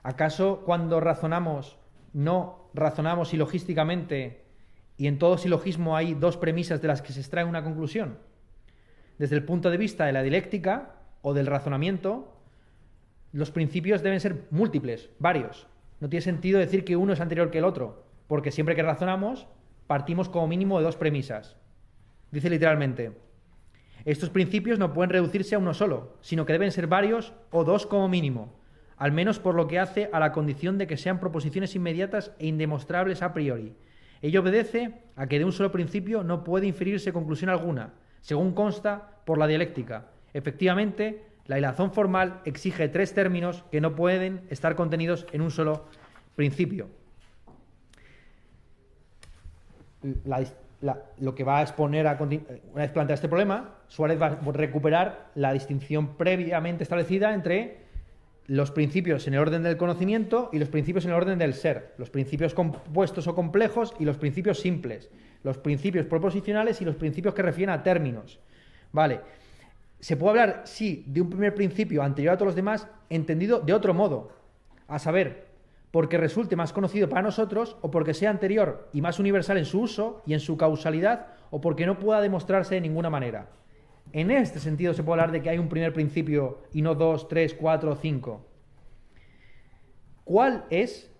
¿Acaso 0.03 0.61
cuando 0.65 0.99
razonamos 0.99 1.77
no 2.13 2.69
razonamos 2.73 3.29
silogísticamente 3.29 4.45
y 4.97 5.07
en 5.07 5.17
todo 5.19 5.37
silogismo 5.37 5.97
hay 5.97 6.13
dos 6.13 6.37
premisas 6.37 6.81
de 6.81 6.87
las 6.87 7.01
que 7.01 7.11
se 7.11 7.19
extrae 7.19 7.43
una 7.43 7.63
conclusión? 7.63 8.17
Desde 9.17 9.35
el 9.35 9.43
punto 9.43 9.71
de 9.71 9.77
vista 9.77 10.05
de 10.05 10.13
la 10.13 10.23
dialéctica 10.23 10.95
o 11.21 11.33
del 11.33 11.45
razonamiento, 11.45 12.33
los 13.31 13.51
principios 13.51 14.03
deben 14.03 14.19
ser 14.19 14.47
múltiples, 14.51 15.09
varios. 15.19 15.67
No 15.99 16.09
tiene 16.09 16.21
sentido 16.21 16.59
decir 16.59 16.83
que 16.83 16.97
uno 16.97 17.13
es 17.13 17.21
anterior 17.21 17.51
que 17.51 17.59
el 17.59 17.65
otro, 17.65 18.05
porque 18.27 18.51
siempre 18.51 18.75
que 18.75 18.83
razonamos 18.83 19.47
partimos 19.87 20.29
como 20.29 20.47
mínimo 20.47 20.77
de 20.77 20.85
dos 20.85 20.97
premisas. 20.97 21.57
Dice 22.31 22.49
literalmente, 22.49 23.13
estos 24.03 24.29
principios 24.29 24.79
no 24.79 24.93
pueden 24.93 25.09
reducirse 25.09 25.55
a 25.55 25.59
uno 25.59 25.73
solo, 25.73 26.17
sino 26.21 26.45
que 26.45 26.53
deben 26.53 26.71
ser 26.71 26.87
varios 26.87 27.33
o 27.51 27.63
dos 27.63 27.85
como 27.85 28.09
mínimo, 28.09 28.59
al 28.97 29.11
menos 29.11 29.39
por 29.39 29.55
lo 29.55 29.67
que 29.67 29.79
hace 29.79 30.09
a 30.11 30.19
la 30.19 30.31
condición 30.31 30.77
de 30.77 30.87
que 30.87 30.97
sean 30.97 31.19
proposiciones 31.19 31.75
inmediatas 31.75 32.31
e 32.39 32.47
indemostrables 32.47 33.21
a 33.21 33.33
priori. 33.33 33.75
Ello 34.21 34.41
obedece 34.41 35.01
a 35.15 35.27
que 35.27 35.39
de 35.39 35.45
un 35.45 35.51
solo 35.51 35.71
principio 35.71 36.23
no 36.23 36.43
puede 36.43 36.67
inferirse 36.67 37.13
conclusión 37.13 37.49
alguna, 37.49 37.93
según 38.25 38.53
consta 38.53 39.19
por 39.23 39.37
la 39.37 39.45
dialéctica. 39.45 40.07
Efectivamente, 40.33 41.21
la 41.45 41.59
hilazón 41.59 41.93
formal 41.93 42.41
exige 42.45 42.89
tres 42.89 43.13
términos 43.13 43.63
que 43.71 43.81
no 43.81 43.95
pueden 43.95 44.41
estar 44.49 44.75
contenidos 44.75 45.27
en 45.31 45.41
un 45.41 45.51
solo 45.51 45.85
principio. 46.35 46.87
lo 51.19 51.35
que 51.35 51.43
va 51.43 51.59
a 51.59 51.61
exponer 51.61 52.07
a, 52.07 52.17
una 52.19 52.81
vez 52.81 52.91
plantea 52.91 53.13
este 53.13 53.29
problema, 53.29 53.75
Suárez 53.87 54.19
va 54.19 54.27
a 54.27 54.51
recuperar 54.51 55.29
la 55.35 55.53
distinción 55.53 56.15
previamente 56.17 56.81
establecida 56.81 57.33
entre 57.33 57.85
los 58.47 58.71
principios 58.71 59.27
en 59.27 59.35
el 59.35 59.39
orden 59.39 59.61
del 59.61 59.77
conocimiento 59.77 60.49
y 60.51 60.57
los 60.57 60.69
principios 60.69 61.05
en 61.05 61.11
el 61.11 61.17
orden 61.17 61.37
del 61.37 61.53
ser, 61.53 61.93
los 61.97 62.09
principios 62.09 62.55
compuestos 62.55 63.27
o 63.27 63.35
complejos 63.35 63.93
y 63.99 64.05
los 64.05 64.17
principios 64.17 64.59
simples, 64.59 65.09
los 65.45 65.59
principios 65.59 66.07
proposicionales 66.07 66.81
y 66.81 66.85
los 66.85 66.95
principios 66.95 67.35
que 67.35 67.43
refieren 67.43 67.69
a 67.69 67.83
términos. 67.83 68.39
Vale. 68.91 69.21
Se 69.99 70.17
puede 70.17 70.31
hablar, 70.31 70.63
sí, 70.65 71.03
de 71.07 71.21
un 71.21 71.29
primer 71.29 71.53
principio 71.53 72.01
anterior 72.01 72.33
a 72.33 72.37
todos 72.37 72.47
los 72.47 72.55
demás, 72.55 72.87
entendido 73.11 73.59
de 73.59 73.71
otro 73.71 73.93
modo, 73.93 74.31
a 74.87 74.97
saber, 74.97 75.45
porque 75.91 76.17
resulte 76.17 76.55
más 76.55 76.73
conocido 76.73 77.07
para 77.09 77.21
nosotros 77.21 77.77
o 77.81 77.91
porque 77.91 78.15
sea 78.15 78.31
anterior 78.31 78.89
y 78.91 79.01
más 79.01 79.19
universal 79.19 79.59
en 79.59 79.65
su 79.65 79.81
uso 79.81 80.23
y 80.25 80.33
en 80.33 80.39
su 80.39 80.57
causalidad 80.57 81.27
o 81.51 81.61
porque 81.61 81.85
no 81.85 81.99
pueda 81.99 82.21
demostrarse 82.21 82.73
de 82.73 82.81
ninguna 82.81 83.11
manera. 83.11 83.49
En 84.13 84.31
este 84.31 84.59
sentido 84.59 84.95
se 84.95 85.03
puede 85.03 85.21
hablar 85.21 85.31
de 85.31 85.43
que 85.43 85.51
hay 85.51 85.59
un 85.59 85.69
primer 85.69 85.93
principio 85.93 86.63
y 86.73 86.81
no 86.81 86.95
dos, 86.95 87.27
tres, 87.27 87.53
cuatro 87.53 87.95
cinco. 87.95 88.43
¿Cuál 90.23 90.65
es, 90.71 91.11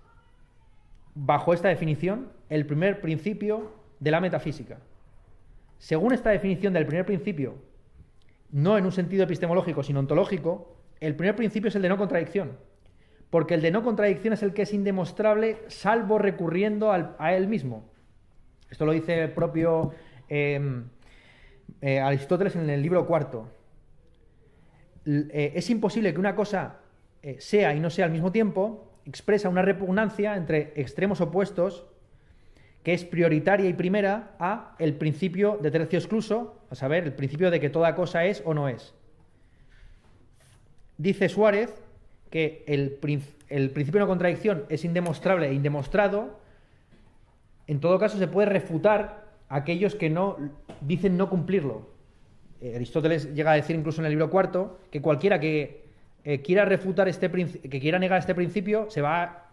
bajo 1.14 1.54
esta 1.54 1.68
definición, 1.68 2.32
el 2.50 2.66
primer 2.66 3.02
principio 3.02 3.75
de 4.00 4.12
la 4.12 4.22
metafísica? 4.22 4.80
Según 5.78 6.14
esta 6.14 6.30
definición 6.30 6.74
del 6.74 6.86
primer 6.86 7.06
principio, 7.06 7.56
no 8.52 8.78
en 8.78 8.86
un 8.86 8.92
sentido 8.92 9.24
epistemológico, 9.24 9.84
sino 9.84 10.00
ontológico, 10.00 10.78
el 11.00 11.16
primer 11.16 11.36
principio 11.36 11.70
es 11.70 11.76
el 11.76 11.82
de 11.82 11.90
no 11.90 11.98
contradicción. 11.98 12.58
Porque 13.30 13.56
el 13.56 13.62
de 13.62 13.72
no 13.72 13.84
contradicción 13.84 14.34
es 14.34 14.44
el 14.44 14.54
que 14.54 14.62
es 14.62 14.74
indemostrable 14.74 15.58
salvo 15.68 16.18
recurriendo 16.18 16.92
a 16.92 17.34
él 17.34 17.48
mismo. 17.48 17.90
Esto 18.70 18.86
lo 18.86 18.92
dice 18.92 19.24
el 19.24 19.32
propio 19.32 19.92
em, 20.28 20.86
eh, 21.82 22.00
Aristóteles 22.00 22.56
en 22.56 22.70
el 22.70 22.82
libro 22.82 23.06
cuarto. 23.06 23.50
Eh, 25.06 25.54
es 25.56 25.70
imposible 25.70 26.14
que 26.14 26.20
una 26.20 26.36
cosa 26.36 26.80
eh, 27.22 27.38
sea 27.40 27.76
y 27.76 27.80
no 27.80 27.90
sea 27.90 28.06
al 28.06 28.12
mismo 28.12 28.32
tiempo, 28.32 29.00
expresa 29.06 29.50
una 29.50 29.62
repugnancia 29.62 30.36
entre 30.36 30.74
extremos 30.76 31.22
opuestos 31.22 31.86
que 32.86 32.94
es 32.94 33.04
prioritaria 33.04 33.68
y 33.68 33.74
primera 33.74 34.36
a 34.38 34.76
el 34.78 34.94
principio 34.94 35.58
de 35.60 35.72
tercio 35.72 35.98
excluso, 35.98 36.62
a 36.70 36.76
saber, 36.76 37.04
el 37.04 37.14
principio 37.14 37.50
de 37.50 37.60
que 37.60 37.72
toda 37.72 37.96
cosa 37.96 38.26
es 38.26 38.44
o 38.46 38.54
no 38.54 38.70
es. 38.70 38.94
Dice 41.00 41.28
Suárez 41.28 41.74
que 42.30 42.64
el, 42.68 43.00
el 43.50 43.72
principio 43.72 44.00
de 44.00 44.04
no 44.06 44.08
contradicción 44.08 44.66
es 44.70 44.86
indemostrable 44.86 45.48
e 45.48 45.54
indemostrado, 45.54 46.40
en 47.66 47.80
todo 47.80 47.98
caso 47.98 48.20
se 48.20 48.28
puede 48.28 48.50
refutar 48.50 49.26
aquellos 49.50 49.96
que 49.96 50.12
no 50.12 50.38
dicen 50.82 51.18
no 51.18 51.28
cumplirlo. 51.28 51.90
Eh, 52.62 52.76
Aristóteles 52.76 53.34
llega 53.34 53.54
a 53.54 53.56
decir 53.56 53.76
incluso 53.76 54.02
en 54.02 54.06
el 54.06 54.12
libro 54.12 54.30
cuarto 54.30 54.80
que 54.92 55.02
cualquiera 55.02 55.40
que 55.40 55.86
eh, 56.24 56.44
quiera 56.44 56.66
refutar 56.66 57.08
este 57.08 57.32
que 57.32 57.80
quiera 57.80 57.98
negar 57.98 58.20
este 58.20 58.36
principio 58.36 58.92
se 58.92 59.02
va, 59.02 59.45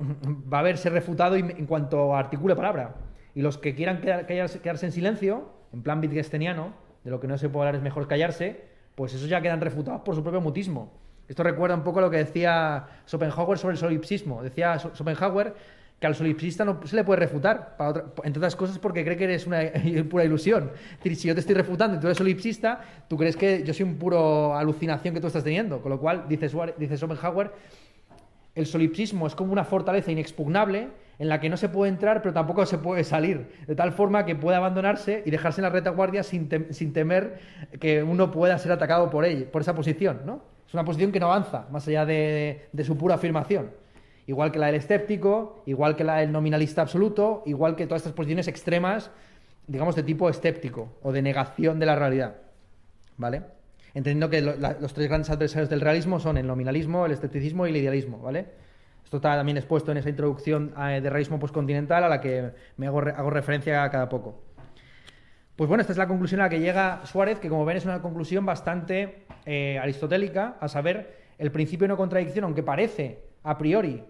va 0.00 0.60
a 0.60 0.62
verse 0.62 0.90
refutado 0.90 1.36
en 1.36 1.66
cuanto 1.66 2.14
articule 2.16 2.56
palabra. 2.56 2.94
Y 3.34 3.42
los 3.42 3.58
que 3.58 3.74
quieran 3.74 4.00
quedarse, 4.00 4.86
en 4.86 4.92
silencio, 4.92 5.50
en 5.72 5.82
plan 5.82 6.00
wittgensteiniano, 6.00 6.72
de 7.04 7.10
lo 7.10 7.20
que 7.20 7.28
no 7.28 7.38
se 7.38 7.48
puede 7.48 7.68
hablar 7.68 7.76
es 7.76 7.82
mejor 7.82 8.08
callarse, 8.08 8.64
pues 8.94 9.14
esos 9.14 9.28
ya 9.28 9.40
quedan 9.40 9.60
refutados 9.60 10.02
por 10.02 10.14
su 10.14 10.22
propio 10.22 10.40
mutismo. 10.40 10.92
Esto 11.28 11.42
recuerda 11.44 11.76
un 11.76 11.84
poco 11.84 12.00
lo 12.00 12.10
que 12.10 12.16
decía 12.16 12.88
Schopenhauer 13.06 13.56
sobre 13.56 13.74
el 13.74 13.78
solipsismo. 13.78 14.42
Decía 14.42 14.78
Schopenhauer 14.78 15.54
que 16.00 16.06
al 16.06 16.14
solipsista 16.14 16.64
no 16.64 16.80
se 16.84 16.96
le 16.96 17.04
puede 17.04 17.20
refutar, 17.20 17.76
entre 18.24 18.40
otras 18.40 18.56
cosas 18.56 18.78
porque 18.78 19.04
cree 19.04 19.16
que 19.16 19.24
eres 19.24 19.46
una 19.46 19.60
pura 20.10 20.24
ilusión. 20.24 20.72
Es 20.92 20.96
decir, 20.96 21.16
si 21.16 21.28
yo 21.28 21.34
te 21.34 21.40
estoy 21.40 21.54
refutando 21.54 21.96
y 21.96 22.00
tú 22.00 22.06
eres 22.06 22.18
solipsista, 22.18 22.80
tú 23.06 23.16
crees 23.16 23.36
que 23.36 23.62
yo 23.62 23.72
soy 23.74 23.84
un 23.84 23.96
puro 23.96 24.56
alucinación 24.56 25.14
que 25.14 25.20
tú 25.20 25.26
estás 25.28 25.44
teniendo. 25.44 25.80
Con 25.80 25.90
lo 25.90 26.00
cual, 26.00 26.24
dice, 26.26 26.50
dice 26.78 26.96
Schopenhauer, 26.96 27.52
el 28.54 28.66
solipsismo 28.66 29.26
es 29.26 29.34
como 29.34 29.52
una 29.52 29.64
fortaleza 29.64 30.10
inexpugnable 30.10 30.88
en 31.18 31.28
la 31.28 31.38
que 31.40 31.48
no 31.48 31.56
se 31.56 31.68
puede 31.68 31.90
entrar, 31.90 32.22
pero 32.22 32.32
tampoco 32.32 32.64
se 32.64 32.78
puede 32.78 33.04
salir, 33.04 33.52
de 33.66 33.74
tal 33.74 33.92
forma 33.92 34.24
que 34.24 34.34
puede 34.34 34.56
abandonarse 34.56 35.22
y 35.26 35.30
dejarse 35.30 35.60
en 35.60 35.64
la 35.64 35.70
retaguardia 35.70 36.22
sin, 36.22 36.48
sin 36.70 36.92
temer 36.92 37.38
que 37.78 38.02
uno 38.02 38.30
pueda 38.30 38.56
ser 38.58 38.72
atacado 38.72 39.10
por 39.10 39.24
ella, 39.24 39.46
por 39.50 39.62
esa 39.62 39.74
posición, 39.74 40.22
¿no? 40.24 40.42
Es 40.66 40.74
una 40.74 40.84
posición 40.84 41.12
que 41.12 41.20
no 41.20 41.26
avanza, 41.26 41.66
más 41.70 41.86
allá 41.88 42.06
de, 42.06 42.68
de 42.72 42.84
su 42.84 42.96
pura 42.96 43.16
afirmación 43.16 43.70
igual 44.30 44.52
que 44.52 44.60
la 44.60 44.66
del 44.66 44.76
escéptico, 44.76 45.62
igual 45.66 45.96
que 45.96 46.04
la 46.04 46.18
del 46.18 46.30
nominalista 46.30 46.82
absoluto, 46.82 47.42
igual 47.46 47.74
que 47.74 47.86
todas 47.86 48.02
estas 48.02 48.12
posiciones 48.12 48.46
extremas, 48.46 49.10
digamos, 49.66 49.96
de 49.96 50.04
tipo 50.04 50.28
escéptico 50.30 50.98
o 51.02 51.10
de 51.10 51.20
negación 51.20 51.80
de 51.80 51.86
la 51.86 51.96
realidad. 51.96 52.36
¿Vale? 53.16 53.42
Entendiendo 53.94 54.30
que 54.30 54.40
los 54.40 54.94
tres 54.94 55.08
grandes 55.08 55.30
adversarios 55.30 55.68
del 55.68 55.80
realismo 55.80 56.20
son 56.20 56.36
el 56.38 56.46
nominalismo, 56.46 57.06
el 57.06 57.12
escepticismo 57.12 57.66
y 57.66 57.70
el 57.70 57.76
idealismo, 57.78 58.18
¿vale? 58.18 58.46
Esto 59.04 59.16
está 59.16 59.34
también 59.34 59.56
expuesto 59.56 59.90
en 59.90 59.98
esa 59.98 60.08
introducción 60.08 60.72
eh, 60.78 61.00
de 61.02 61.10
realismo 61.10 61.40
postcontinental 61.40 62.04
a 62.04 62.08
la 62.08 62.20
que 62.20 62.52
me 62.76 62.86
hago, 62.86 63.00
referencia 63.00 63.82
a 63.82 63.90
cada 63.90 64.08
poco. 64.08 64.44
Pues 65.56 65.68
bueno, 65.68 65.80
esta 65.80 65.92
es 65.92 65.98
la 65.98 66.06
conclusión 66.06 66.40
a 66.40 66.44
la 66.44 66.50
que 66.50 66.60
llega 66.60 67.04
Suárez, 67.04 67.40
que 67.40 67.48
como 67.48 67.64
ven 67.64 67.76
es 67.76 67.84
una 67.84 68.00
conclusión 68.00 68.46
bastante 68.46 69.24
eh, 69.46 69.78
aristotélica, 69.82 70.56
a 70.60 70.68
saber, 70.68 71.18
el 71.38 71.50
principio 71.50 71.84
de 71.84 71.88
no 71.88 71.96
contradicción, 71.96 72.44
aunque 72.44 72.62
parece 72.62 73.24
a 73.42 73.58
priori 73.58 74.04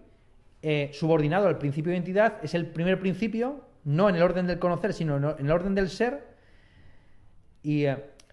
eh, 0.61 0.91
subordinado 0.93 1.49
al 1.49 1.57
principio 1.57 1.91
de 1.91 1.97
identidad, 1.97 2.35
es 2.43 2.55
el 2.55 2.67
primer 2.67 3.01
principio, 3.01 3.65
no 3.85 4.11
en 4.11 4.17
el 4.17 4.23
orden 4.23 4.47
del 4.47 4.59
conocer, 4.59 4.93
sino 4.93 5.17
en 5.17 5.47
el 5.47 5.51
orden 5.51 5.75
del 5.75 5.89
ser, 5.89 6.27
y, 7.63 7.87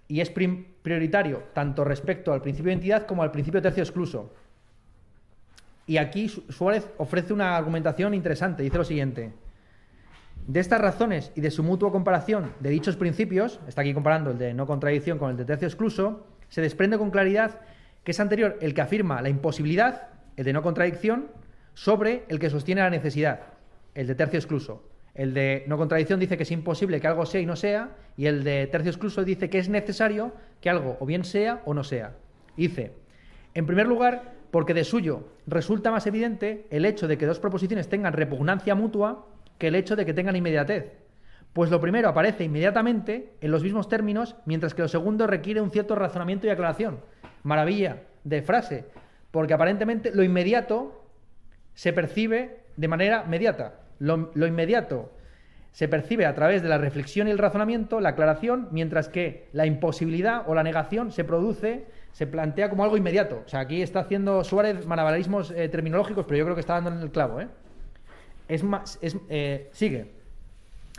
es 0.09 0.29
prioritario 0.29 1.43
tanto 1.53 1.84
respecto 1.84 2.34
al 2.34 2.41
principio 2.41 2.69
de 2.69 2.73
identidad 2.73 3.05
como 3.05 3.23
al 3.23 3.31
principio 3.31 3.61
tercio 3.61 3.84
excluso. 3.84 4.34
Y 5.85 5.97
aquí 5.97 6.27
Suárez 6.27 6.89
ofrece 6.97 7.34
una 7.34 7.55
argumentación 7.55 8.13
interesante, 8.13 8.63
dice 8.63 8.77
lo 8.77 8.84
siguiente. 8.84 9.34
De 10.45 10.59
estas 10.59 10.79
razones 10.79 11.31
y 11.35 11.41
de 11.41 11.51
su 11.51 11.63
mutua 11.63 11.91
comparación 11.91 12.53
de 12.59 12.69
dichos 12.69 12.95
principios, 12.95 13.59
está 13.67 13.81
aquí 13.81 13.93
comparando 13.93 14.31
el 14.31 14.38
de 14.38 14.53
no 14.53 14.65
contradicción 14.65 15.17
con 15.17 15.31
el 15.31 15.38
de 15.38 15.45
tercio 15.45 15.67
excluso, 15.67 16.25
se 16.49 16.61
desprende 16.61 16.97
con 16.97 17.11
claridad 17.11 17.59
que 18.03 18.11
es 18.11 18.19
anterior 18.19 18.57
el 18.61 18.73
que 18.73 18.81
afirma 18.81 19.21
la 19.21 19.27
imposibilidad, 19.27 20.09
el 20.38 20.45
de 20.45 20.53
no 20.53 20.61
contradicción, 20.61 21.27
sobre 21.73 22.23
el 22.29 22.39
que 22.39 22.49
sostiene 22.49 22.81
la 22.81 22.89
necesidad, 22.89 23.41
el 23.93 24.07
de 24.07 24.15
tercio 24.15 24.39
excluso. 24.39 24.84
El 25.18 25.34
de 25.34 25.65
no 25.68 25.77
contradicción 25.77 26.19
dice 26.19 26.38
que 26.38 26.44
es 26.44 26.52
imposible 26.52 27.02
que 27.02 27.07
algo 27.07 27.26
sea 27.26 27.41
y 27.41 27.48
no 27.48 27.56
sea, 27.56 27.89
y 28.15 28.27
el 28.27 28.44
de 28.44 28.68
tercio 28.68 28.91
excluso 28.91 29.23
dice 29.23 29.49
que 29.49 29.57
es 29.57 29.68
necesario 29.68 30.31
que 30.61 30.69
algo 30.69 30.95
o 30.99 31.07
bien 31.07 31.26
sea 31.26 31.64
o 31.65 31.73
no 31.73 31.84
sea. 31.84 32.14
Dice, 32.56 32.94
en 33.56 33.65
primer 33.65 33.88
lugar, 33.88 34.35
porque 34.52 34.76
de 34.76 34.84
suyo 34.84 35.27
resulta 35.48 35.89
más 35.89 36.06
evidente 36.06 36.68
el 36.69 36.85
hecho 36.85 37.07
de 37.07 37.18
que 37.18 37.26
dos 37.26 37.39
proposiciones 37.39 37.89
tengan 37.89 38.14
repugnancia 38.14 38.76
mutua 38.76 39.26
que 39.57 39.69
el 39.69 39.76
hecho 39.76 39.95
de 39.95 40.06
que 40.06 40.14
tengan 40.14 40.35
inmediatez. 40.35 40.94
Pues 41.52 41.72
lo 41.72 41.81
primero 41.81 42.10
aparece 42.10 42.44
inmediatamente 42.44 43.34
en 43.41 43.49
los 43.49 43.64
mismos 43.64 43.89
términos, 43.89 44.35
mientras 44.45 44.76
que 44.76 44.84
lo 44.84 44.88
segundo 44.88 45.26
requiere 45.26 45.61
un 45.61 45.72
cierto 45.72 45.95
razonamiento 45.95 46.45
y 46.45 46.52
aclaración. 46.52 46.99
Maravilla 47.41 48.03
de 48.23 48.44
frase, 48.44 48.85
porque 49.31 49.56
aparentemente 49.56 50.11
lo 50.14 50.22
inmediato 50.22 51.03
se 51.73 51.91
percibe 51.91 52.65
de 52.76 52.88
manera 52.88 53.23
mediata. 53.23 53.86
Lo, 53.99 54.47
inmediato 54.47 55.11
se 55.71 55.87
percibe 55.87 56.25
a 56.25 56.33
través 56.33 56.63
de 56.63 56.69
la 56.69 56.77
reflexión 56.77 57.27
y 57.27 57.31
el 57.31 57.37
razonamiento, 57.37 57.99
la 57.99 58.09
aclaración, 58.09 58.67
mientras 58.71 59.09
que 59.09 59.47
la 59.53 59.65
imposibilidad 59.65 60.43
o 60.47 60.55
la 60.55 60.63
negación 60.63 61.11
se 61.11 61.23
produce 61.23 61.85
se 62.11 62.25
plantea 62.25 62.71
como 62.71 62.83
algo 62.83 62.97
inmediato. 62.97 63.43
O 63.45 63.47
sea, 63.47 63.59
aquí 63.59 63.83
está 63.83 63.99
haciendo 63.99 64.43
Suárez 64.43 64.87
malabarismos 64.87 65.51
eh, 65.51 65.69
terminológicos, 65.69 66.25
pero 66.25 66.39
yo 66.39 66.45
creo 66.45 66.55
que 66.55 66.61
está 66.61 66.73
dando 66.73 66.89
en 66.89 66.99
el 66.99 67.11
clavo. 67.11 67.39
¿eh? 67.41 67.47
Es 68.47 68.63
más, 68.63 68.97
eh, 69.01 69.69
sigue. 69.71 70.17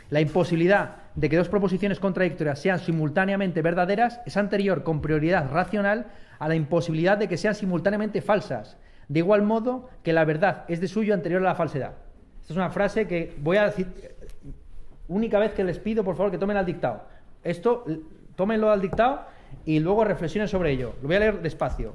La 0.09 0.21
imposibilidad 0.21 0.95
de 1.15 1.29
que 1.29 1.35
dos 1.35 1.49
proposiciones 1.49 1.99
contradictorias 1.99 2.59
sean 2.59 2.79
simultáneamente 2.79 3.61
verdaderas 3.61 4.21
es 4.25 4.37
anterior 4.37 4.83
con 4.83 5.01
prioridad 5.01 5.51
racional 5.51 6.07
a 6.39 6.47
la 6.47 6.55
imposibilidad 6.55 7.17
de 7.17 7.27
que 7.27 7.37
sean 7.37 7.53
simultáneamente 7.53 8.21
falsas, 8.21 8.77
de 9.09 9.19
igual 9.19 9.43
modo 9.43 9.89
que 10.03 10.13
la 10.13 10.23
verdad 10.23 10.63
es 10.69 10.79
de 10.79 10.87
suyo 10.87 11.13
anterior 11.13 11.41
a 11.41 11.49
la 11.49 11.55
falsedad. 11.55 11.95
Esta 12.49 12.61
es 12.61 12.65
una 12.65 12.71
frase 12.71 13.05
que 13.05 13.35
voy 13.37 13.57
a 13.57 13.65
decir, 13.65 13.85
única 15.07 15.37
vez 15.37 15.53
que 15.53 15.63
les 15.63 15.77
pido, 15.77 16.03
por 16.03 16.15
favor, 16.15 16.31
que 16.31 16.39
tomen 16.39 16.57
al 16.57 16.65
dictado. 16.65 17.03
Esto, 17.43 17.85
tómenlo 18.35 18.71
al 18.71 18.81
dictado 18.81 19.27
y 19.65 19.79
luego 19.79 20.03
reflexionen 20.03 20.47
sobre 20.47 20.71
ello. 20.71 20.95
Lo 21.03 21.09
voy 21.09 21.17
a 21.17 21.19
leer 21.19 21.41
despacio. 21.43 21.93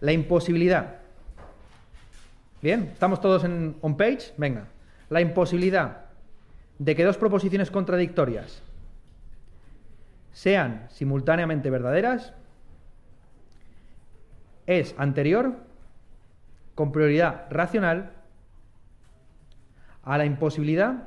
La 0.00 0.12
imposibilidad. 0.12 0.96
Bien, 2.60 2.90
estamos 2.92 3.18
todos 3.22 3.44
en 3.44 3.76
on 3.80 3.96
page. 3.96 4.34
Venga. 4.36 4.66
La 5.08 5.22
imposibilidad 5.22 6.02
de 6.78 6.94
que 6.94 7.04
dos 7.04 7.16
proposiciones 7.16 7.70
contradictorias 7.70 8.62
sean 10.34 10.86
simultáneamente 10.90 11.70
verdaderas 11.70 12.34
es 14.66 14.94
anterior, 14.98 15.71
con 16.82 16.90
prioridad 16.90 17.46
racional, 17.48 18.10
a 20.02 20.18
la 20.18 20.24
imposibilidad 20.24 21.04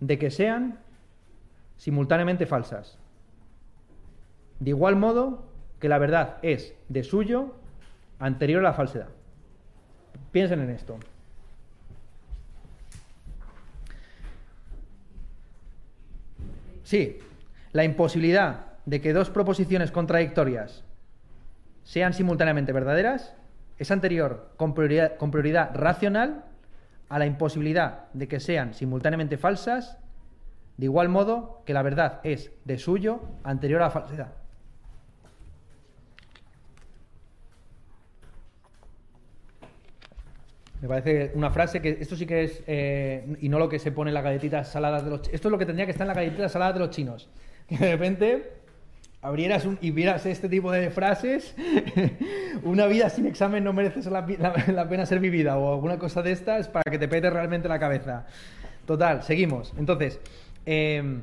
de 0.00 0.18
que 0.18 0.30
sean 0.30 0.78
simultáneamente 1.76 2.46
falsas. 2.46 2.96
De 4.58 4.70
igual 4.70 4.96
modo 4.96 5.44
que 5.78 5.90
la 5.90 5.98
verdad 5.98 6.38
es 6.40 6.74
de 6.88 7.04
suyo 7.04 7.54
anterior 8.18 8.60
a 8.60 8.70
la 8.70 8.72
falsedad. 8.72 9.08
Piensen 10.32 10.60
en 10.60 10.70
esto. 10.70 10.96
Sí, 16.82 17.18
la 17.72 17.84
imposibilidad 17.84 18.78
de 18.86 19.02
que 19.02 19.12
dos 19.12 19.28
proposiciones 19.28 19.90
contradictorias 19.90 20.82
sean 21.84 22.14
simultáneamente 22.14 22.72
verdaderas 22.72 23.36
es 23.78 23.90
anterior 23.90 24.52
con 24.56 24.74
prioridad, 24.74 25.70
racional 25.74 26.44
a 27.08 27.18
la 27.18 27.26
imposibilidad 27.26 28.10
de 28.12 28.28
que 28.28 28.40
sean 28.40 28.74
simultáneamente 28.74 29.36
falsas 29.36 29.98
de 30.76 30.84
igual 30.84 31.08
modo 31.08 31.62
que 31.64 31.72
la 31.72 31.82
verdad 31.82 32.20
es 32.24 32.50
de 32.64 32.78
suyo 32.78 33.20
anterior 33.44 33.80
a 33.80 33.86
la 33.86 33.90
falsedad. 33.90 34.32
Me 40.82 40.88
parece 40.88 41.32
una 41.34 41.50
frase 41.50 41.80
que 41.80 41.96
esto 42.00 42.16
sí 42.16 42.26
que 42.26 42.44
es, 42.44 42.62
eh, 42.66 43.36
y 43.40 43.48
no 43.48 43.58
lo 43.58 43.68
que 43.68 43.78
se 43.78 43.92
pone 43.92 44.10
en 44.10 44.14
las 44.14 44.24
galletitas 44.24 44.70
saladas 44.70 45.04
de 45.04 45.10
los 45.10 45.28
Esto 45.32 45.48
es 45.48 45.52
lo 45.52 45.56
que 45.56 45.64
tendría 45.64 45.86
que 45.86 45.92
estar 45.92 46.04
en 46.04 46.08
las 46.08 46.16
galletitas 46.16 46.52
saladas 46.52 46.74
de 46.74 46.80
los 46.80 46.90
chinos. 46.90 47.28
Que 47.66 47.78
de 47.78 47.92
repente 47.92 48.52
abrieras 49.26 49.64
un, 49.64 49.78
y 49.80 49.90
vieras 49.90 50.24
este 50.26 50.48
tipo 50.48 50.70
de 50.70 50.90
frases, 50.90 51.54
una 52.62 52.86
vida 52.86 53.10
sin 53.10 53.26
examen 53.26 53.64
no 53.64 53.72
merece 53.72 54.08
la, 54.10 54.24
pena 54.88 55.06
ser 55.06 55.20
vivida, 55.20 55.56
o 55.58 55.72
alguna 55.72 55.98
cosa 55.98 56.22
de 56.22 56.32
estas 56.32 56.68
para 56.68 56.90
que 56.90 56.98
te 56.98 57.08
pete 57.08 57.30
realmente 57.30 57.68
la 57.68 57.78
cabeza. 57.78 58.26
Total, 58.86 59.22
seguimos. 59.24 59.74
Entonces, 59.78 60.20
Em, 60.66 61.22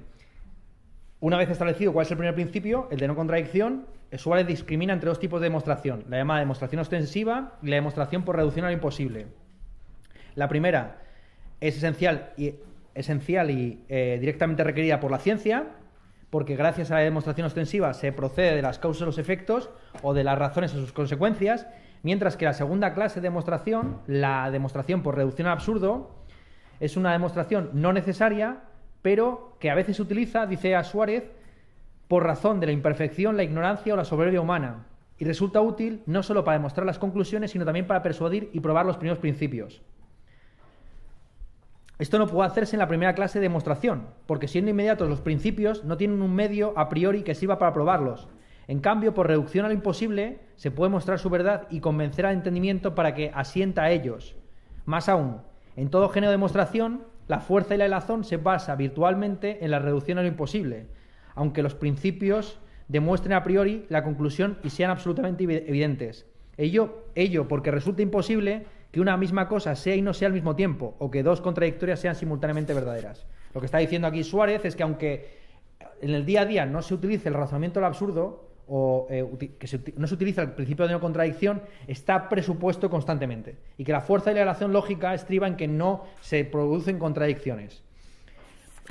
una 1.20 1.38
vez 1.38 1.50
establecido 1.50 1.92
cuál 1.92 2.06
es 2.06 2.12
el 2.12 2.18
primer 2.18 2.34
principio, 2.34 2.88
el 2.92 2.98
de 2.98 3.08
no 3.08 3.16
contradicción, 3.16 3.86
Suárez 4.14 4.48
discrimina 4.48 4.94
entre 4.94 5.10
dos 5.10 5.20
tipos 5.20 5.42
de 5.42 5.48
demostración, 5.48 6.06
la 6.10 6.18
llamada 6.18 6.40
demostración 6.40 6.80
ostensiva 6.80 7.58
y 7.62 7.68
la 7.68 7.76
demostración 7.76 8.24
por 8.24 8.38
reducción 8.38 8.66
al 8.66 8.74
imposible. 8.74 9.28
La 10.36 10.48
primera 10.48 11.02
es 11.60 11.78
esencial 11.78 12.32
y, 12.38 12.56
esencial 12.96 13.52
y 13.52 13.84
eh, 13.90 14.18
directamente 14.20 14.64
requerida 14.64 15.00
por 15.00 15.12
la 15.12 15.20
ciencia, 15.20 15.68
porque 16.34 16.56
gracias 16.56 16.90
a 16.90 16.96
la 16.96 17.02
demostración 17.02 17.46
ostensiva 17.46 17.94
se 17.94 18.12
procede 18.12 18.56
de 18.56 18.64
las 18.64 18.80
causas 18.80 19.04
a 19.04 19.06
los 19.06 19.20
efectos 19.20 19.70
o 20.02 20.16
de 20.16 20.24
las 20.24 20.36
razones 20.36 20.74
a 20.74 20.78
sus 20.78 20.92
consecuencias, 20.92 21.68
mientras 22.02 22.38
que 22.38 22.46
la 22.46 22.54
segunda 22.54 22.96
clase 22.96 23.22
de 23.22 23.28
demostración, 23.28 24.00
la 24.08 24.50
demostración 24.50 25.04
por 25.04 25.16
reducción 25.16 25.46
al 25.46 25.54
absurdo, 25.54 26.10
es 26.80 26.98
una 26.98 27.12
demostración 27.12 27.70
no 27.74 27.94
necesaria 27.94 28.62
pero 29.04 29.58
que 29.60 29.70
a 29.70 29.76
veces 29.76 29.98
se 29.98 30.02
utiliza, 30.02 30.48
dice 30.48 30.76
a 30.76 30.84
Suárez, 30.84 31.30
por 32.08 32.24
razón 32.24 32.60
de 32.60 32.66
la 32.66 32.72
imperfección, 32.72 33.38
la 33.38 33.44
ignorancia 33.44 33.94
o 33.94 33.98
la 33.98 34.04
soberbia 34.04 34.42
humana, 34.42 34.88
y 35.20 35.26
resulta 35.26 35.62
útil 35.62 36.02
no 36.08 36.24
solo 36.24 36.44
para 36.44 36.58
demostrar 36.58 36.88
las 36.88 36.98
conclusiones, 36.98 37.52
sino 37.52 37.64
también 37.64 37.86
para 37.86 38.02
persuadir 38.02 38.50
y 38.54 38.60
probar 38.60 38.88
los 38.88 38.98
primeros 38.98 39.20
principios. 39.20 39.84
Esto 42.04 42.20
no 42.20 42.28
puede 42.28 42.50
hacerse 42.50 42.76
en 42.76 42.82
la 42.82 42.90
primera 42.90 43.16
clase 43.16 43.40
de 43.40 43.44
demostración, 43.44 44.08
porque 44.26 44.50
siendo 44.50 44.70
inmediatos 44.70 45.08
los 45.08 45.22
principios 45.22 45.86
no 45.86 45.96
tienen 45.96 46.22
un 46.22 46.36
medio 46.36 46.74
a 46.76 46.90
priori 46.90 47.24
que 47.24 47.34
sirva 47.34 47.58
para 47.58 47.72
probarlos. 47.72 48.28
En 48.68 48.82
cambio, 48.82 49.14
por 49.14 49.28
reducción 49.28 49.64
a 49.64 49.70
lo 49.70 49.74
imposible, 49.74 50.42
se 50.58 50.70
puede 50.70 50.92
mostrar 50.92 51.18
su 51.18 51.30
verdad 51.30 51.66
y 51.70 51.80
convencer 51.80 52.26
al 52.26 52.34
entendimiento 52.34 52.94
para 52.94 53.16
que 53.16 53.32
asienta 53.34 53.84
a 53.84 53.92
ellos. 53.92 54.36
Más 54.84 55.08
aún, 55.08 55.44
en 55.78 55.90
todo 55.90 56.10
género 56.10 56.32
de 56.32 56.34
demostración, 56.36 57.06
la 57.30 57.40
fuerza 57.40 57.74
y 57.74 57.78
la 57.78 57.88
razón 57.88 58.26
se 58.26 58.36
basa 58.36 58.76
virtualmente 58.76 59.64
en 59.64 59.72
la 59.72 59.80
reducción 59.80 60.18
a 60.18 60.24
lo 60.24 60.28
imposible, 60.28 60.88
aunque 61.36 61.64
los 61.64 61.74
principios 61.74 62.60
demuestren 62.90 63.32
a 63.32 63.44
priori 63.44 63.86
la 63.88 64.04
conclusión 64.04 64.58
y 64.62 64.72
sean 64.72 64.92
absolutamente 64.92 65.46
evidentes. 65.46 66.26
Ello 66.58 67.48
porque 67.48 67.72
resulta 67.72 68.02
imposible 68.02 68.66
que 68.94 69.02
una 69.02 69.18
misma 69.18 69.48
cosa 69.48 69.76
sea 69.76 69.96
y 69.96 70.04
no 70.04 70.14
sea 70.14 70.28
al 70.28 70.36
mismo 70.36 70.56
tiempo, 70.56 70.96
o 71.00 71.10
que 71.10 71.24
dos 71.24 71.42
contradictorias 71.42 72.00
sean 72.00 72.14
simultáneamente 72.14 72.76
verdaderas. 72.76 73.26
Lo 73.52 73.60
que 73.60 73.66
está 73.66 73.80
diciendo 73.80 74.08
aquí 74.08 74.24
Suárez 74.24 74.66
es 74.66 74.76
que 74.76 74.84
aunque 74.84 75.40
en 76.00 76.12
el 76.12 76.28
día 76.28 76.42
a 76.42 76.46
día 76.46 76.68
no 76.68 76.80
se 76.84 76.94
utilice 76.94 77.30
el 77.30 77.34
razonamiento 77.34 77.80
del 77.80 77.88
absurdo, 77.88 78.52
o 78.68 79.08
eh, 79.10 79.26
que 79.58 79.68
no 79.98 80.06
se 80.06 80.14
utiliza 80.14 80.44
el 80.44 80.52
principio 80.52 80.88
de 80.88 80.94
no 80.94 81.02
contradicción 81.02 81.64
está 81.88 82.30
presupuesto 82.30 82.90
constantemente 82.90 83.58
y 83.78 83.84
que 83.84 83.92
la 83.92 84.00
fuerza 84.00 84.30
de 84.30 84.36
la 84.36 84.42
relación 84.42 84.72
lógica 84.72 85.14
estriba 85.14 85.48
en 85.48 85.58
que 85.58 85.68
no 85.68 86.06
se 86.22 86.46
producen 86.46 87.00
contradicciones. 87.00 87.82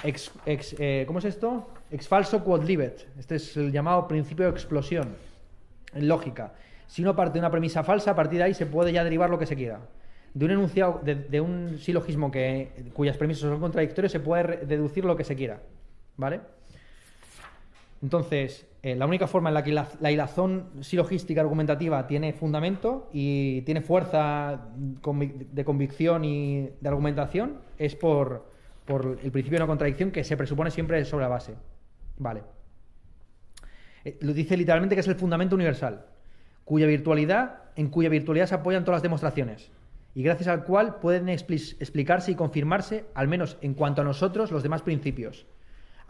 Eh, 0.04 1.04
¿Cómo 1.06 1.20
es 1.20 1.24
esto? 1.26 1.70
Ex 1.92 2.08
falso 2.08 2.42
quod 2.42 2.64
libet. 2.64 3.06
Este 3.18 3.36
es 3.36 3.56
el 3.56 3.70
llamado 3.70 4.08
principio 4.08 4.46
de 4.46 4.50
explosión 4.50 5.14
en 5.94 6.08
lógica. 6.08 6.54
Si 6.92 7.00
uno 7.00 7.16
parte 7.16 7.32
de 7.32 7.38
una 7.38 7.50
premisa 7.50 7.82
falsa, 7.82 8.10
a 8.10 8.14
partir 8.14 8.36
de 8.36 8.44
ahí 8.44 8.52
se 8.52 8.66
puede 8.66 8.92
ya 8.92 9.02
derivar 9.02 9.30
lo 9.30 9.38
que 9.38 9.46
se 9.46 9.56
quiera. 9.56 9.80
De 10.34 10.44
un 10.44 10.50
enunciado, 10.50 11.00
de, 11.02 11.40
un 11.40 11.78
silogismo 11.78 12.30
que, 12.30 12.90
cuyas 12.92 13.16
premisas 13.16 13.48
son 13.48 13.60
contradictorias, 13.60 14.12
se 14.12 14.20
puede 14.20 14.66
deducir 14.66 15.06
lo 15.06 15.16
que 15.16 15.24
se 15.24 15.34
quiera. 15.34 15.62
¿Vale? 16.18 16.40
Entonces, 18.02 18.66
eh, 18.82 18.94
la 18.94 19.06
única 19.06 19.26
forma 19.26 19.48
en 19.48 19.54
la 19.54 19.64
que 19.64 19.72
la, 19.72 19.88
la, 20.00 20.10
hilazón 20.12 20.66
silogística 20.82 21.40
argumentativa 21.40 22.06
tiene 22.06 22.34
fundamento 22.34 23.08
y 23.10 23.62
tiene 23.62 23.80
fuerza 23.80 24.60
de 24.76 25.64
convicción 25.64 26.26
y 26.26 26.68
de 26.78 26.88
argumentación 26.90 27.56
es 27.78 27.96
por, 27.96 28.50
el 28.86 29.32
principio 29.32 29.56
de 29.56 29.60
no 29.60 29.66
contradicción 29.66 30.10
que 30.10 30.24
se 30.24 30.36
presupone 30.36 30.70
siempre 30.70 31.02
sobre 31.06 31.22
la 31.22 31.30
base. 31.30 31.54
Vale. 32.18 32.42
Eh, 34.04 34.18
lo 34.20 34.34
dice 34.34 34.58
literalmente 34.58 34.94
que 34.94 35.00
es 35.00 35.08
el 35.08 35.14
fundamento 35.14 35.54
universal, 35.54 36.11
cuya 36.64 36.86
virtualidad, 36.86 37.60
en 37.76 37.88
cuya 37.88 38.08
virtualidad 38.08 38.46
se 38.46 38.54
apoyan 38.54 38.84
todas 38.84 38.96
las 38.96 39.02
demostraciones, 39.02 39.70
y 40.14 40.22
gracias 40.22 40.48
al 40.48 40.64
cual 40.64 40.96
pueden 40.96 41.28
explicarse 41.28 42.32
y 42.32 42.34
confirmarse, 42.34 43.04
al 43.14 43.28
menos 43.28 43.56
en 43.62 43.74
cuanto 43.74 44.02
a 44.02 44.04
nosotros, 44.04 44.50
los 44.50 44.62
demás 44.62 44.82
principios 44.82 45.46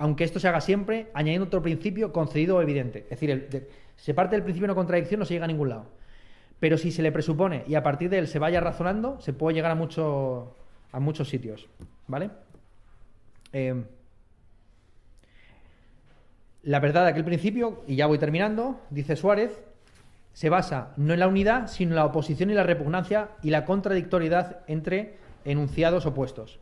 aunque 0.02 0.24
esto 0.24 0.40
se 0.40 0.48
haga 0.48 0.60
siempre 0.60 1.06
añadiendo 1.14 1.46
otro 1.46 1.62
principio 1.62 2.12
concedido 2.12 2.56
o 2.56 2.62
evidente. 2.62 3.06
Es 3.08 3.20
decir, 3.20 3.68
se 3.94 4.14
parte 4.14 4.34
del 4.34 4.42
principio 4.42 4.66
de 4.66 4.72
no 4.72 4.74
contradicción, 4.74 5.20
no 5.20 5.24
se 5.24 5.34
llega 5.34 5.44
a 5.44 5.48
ningún 5.48 5.68
lado. 5.68 5.86
Pero 6.58 6.76
si 6.76 6.90
se 6.90 7.02
le 7.02 7.12
presupone 7.12 7.62
y 7.68 7.76
a 7.76 7.84
partir 7.84 8.10
de 8.10 8.18
él 8.18 8.26
se 8.26 8.40
vaya 8.40 8.60
razonando, 8.60 9.20
se 9.20 9.32
puede 9.32 9.54
llegar 9.54 9.70
a, 9.70 9.76
mucho, 9.76 10.56
a 10.90 10.98
muchos 10.98 11.28
sitios. 11.28 11.68
¿Vale? 12.08 12.30
Em, 13.52 13.84
la 16.62 16.80
verdad 16.80 17.04
de 17.04 17.10
aquel 17.10 17.24
principio, 17.24 17.84
y 17.86 17.94
ya 17.94 18.06
voy 18.06 18.18
terminando, 18.18 18.80
dice 18.90 19.14
Suárez, 19.14 19.62
se 20.32 20.48
basa 20.48 20.92
no 20.96 21.12
en 21.12 21.20
la 21.20 21.28
unidad, 21.28 21.68
sino 21.68 21.92
en 21.92 21.96
la 21.96 22.06
oposición 22.06 22.50
y 22.50 22.54
la 22.54 22.62
repugnancia 22.62 23.30
y 23.42 23.50
la 23.50 23.64
contradictoriedad 23.64 24.60
entre 24.66 25.16
enunciados 25.44 26.06
opuestos. 26.06 26.58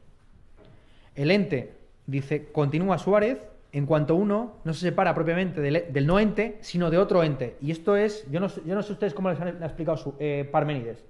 El 1.15 1.31
ente 1.31 1.81
Dice, 2.11 2.51
continúa 2.51 2.99
Suárez, 2.99 3.39
en 3.71 3.87
cuanto 3.87 4.17
uno 4.17 4.57
no 4.65 4.75
se 4.75 4.81
separa 4.81 5.15
propiamente 5.15 5.61
del, 5.61 6.05
no 6.05 6.19
ente, 6.19 6.59
sino 6.61 6.91
de 6.91 6.99
otro 6.99 7.23
ente. 7.23 7.57
Y 7.61 7.71
esto 7.71 7.95
es, 7.95 8.29
yo 8.33 8.41
no, 8.41 8.49
yo 8.49 8.75
no 8.75 8.83
sé 8.83 8.93
ustedes 8.93 9.15
cómo 9.15 9.31
les 9.31 9.41
han, 9.41 9.63
explicado 9.63 9.97
su, 9.97 10.15
eh, 10.19 10.49
Parménides, 10.51 11.05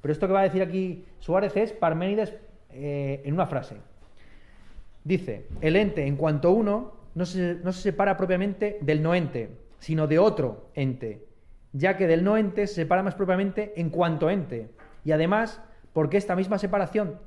pero 0.00 0.12
esto 0.12 0.26
que 0.26 0.32
va 0.32 0.40
a 0.40 0.44
decir 0.44 0.62
aquí 0.62 1.04
Suárez 1.18 1.54
es 1.58 1.72
Parménides 1.72 2.34
eh, 2.70 3.20
en 3.22 3.34
una 3.34 3.44
frase. 3.44 3.76
Dice, 5.04 5.46
el 5.60 5.76
ente 5.76 6.06
en 6.06 6.16
cuanto 6.16 6.52
uno 6.52 6.94
no 7.14 7.26
se, 7.26 7.56
no 7.62 7.70
se 7.70 7.82
separa 7.82 8.16
propiamente 8.16 8.78
del 8.80 9.02
no 9.02 9.14
ente, 9.14 9.50
sino 9.78 10.06
de 10.06 10.18
otro 10.18 10.70
ente, 10.74 11.25
ya 11.76 11.96
que 11.96 12.06
del 12.06 12.24
no 12.24 12.36
ente 12.36 12.66
se 12.66 12.74
separa 12.74 13.02
más 13.02 13.14
propiamente 13.14 13.74
en 13.76 13.90
cuanto 13.90 14.30
ente. 14.30 14.70
Y 15.04 15.12
además, 15.12 15.62
porque 15.92 16.16
esta 16.16 16.34
misma 16.34 16.58
separación 16.58 17.18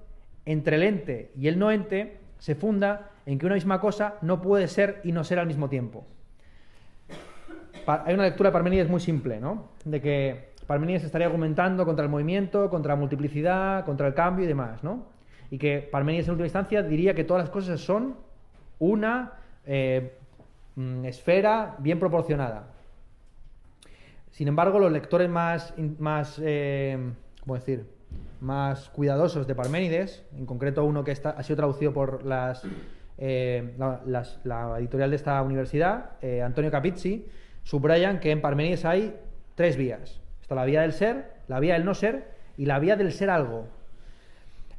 entre 0.45 0.77
el 0.77 0.83
ente 0.83 1.31
y 1.37 1.47
el 1.47 1.59
no 1.59 1.71
ente 1.71 2.19
se 2.39 2.55
funda 2.55 3.11
en 3.25 3.37
que 3.37 3.45
una 3.45 3.55
misma 3.55 3.79
cosa 3.79 4.15
no 4.21 4.41
puede 4.41 4.67
ser 4.67 5.01
y 5.03 5.11
no 5.11 5.23
ser 5.23 5.37
al 5.39 5.47
mismo 5.47 5.69
tiempo. 5.69 6.05
Hay 7.85 8.13
una 8.13 8.23
lectura 8.23 8.49
de 8.49 8.53
Parmenides 8.53 8.89
muy 8.89 8.99
simple, 8.99 9.39
¿no? 9.39 9.69
De 9.85 10.01
que 10.01 10.49
Parmenides 10.65 11.03
estaría 11.03 11.27
argumentando 11.27 11.85
contra 11.85 12.03
el 12.03 12.09
movimiento, 12.09 12.69
contra 12.69 12.93
la 12.93 12.99
multiplicidad, 12.99 13.85
contra 13.85 14.07
el 14.07 14.13
cambio 14.13 14.45
y 14.45 14.47
demás, 14.47 14.83
¿no? 14.83 15.07
Y 15.51 15.57
que 15.57 15.87
Parmenides 15.91 16.27
en 16.27 16.31
última 16.31 16.47
instancia 16.47 16.83
diría 16.83 17.13
que 17.13 17.23
todas 17.23 17.43
las 17.43 17.49
cosas 17.49 17.79
son 17.79 18.15
una 18.79 19.33
eh, 19.65 20.17
mm, 20.75 21.05
esfera 21.05 21.75
bien 21.79 21.99
proporcionada. 21.99 22.78
Sin 24.39 24.47
embargo, 24.47 24.79
los 24.79 24.89
lectores 24.89 25.29
más, 25.29 25.73
más 25.97 26.39
eh, 26.41 26.97
¿cómo 27.41 27.55
decir? 27.55 27.85
más 28.39 28.87
cuidadosos 28.91 29.45
de 29.45 29.53
Parménides, 29.53 30.23
en 30.33 30.45
concreto 30.45 30.85
uno 30.85 31.03
que 31.03 31.11
ha 31.11 31.43
sido 31.43 31.57
traducido 31.57 31.91
por 31.91 32.25
las, 32.25 32.63
eh, 33.17 33.75
la, 34.45 34.79
editorial 34.79 35.09
de 35.09 35.17
esta 35.17 35.41
universidad, 35.41 36.11
Antonio 36.41 36.71
Capizzi, 36.71 37.25
subrayan 37.63 38.21
que 38.21 38.31
en 38.31 38.39
Parménides 38.39 38.85
hay 38.85 39.13
tres 39.55 39.75
vías. 39.75 40.21
Está 40.41 40.55
la 40.55 40.63
vía 40.63 40.83
del 40.83 40.93
ser, 40.93 41.33
la 41.49 41.59
vía 41.59 41.73
del 41.73 41.83
no 41.83 41.93
ser 41.93 42.31
y 42.55 42.65
la 42.65 42.79
vía 42.79 42.95
del 42.95 43.11
ser 43.11 43.29
algo. 43.29 43.67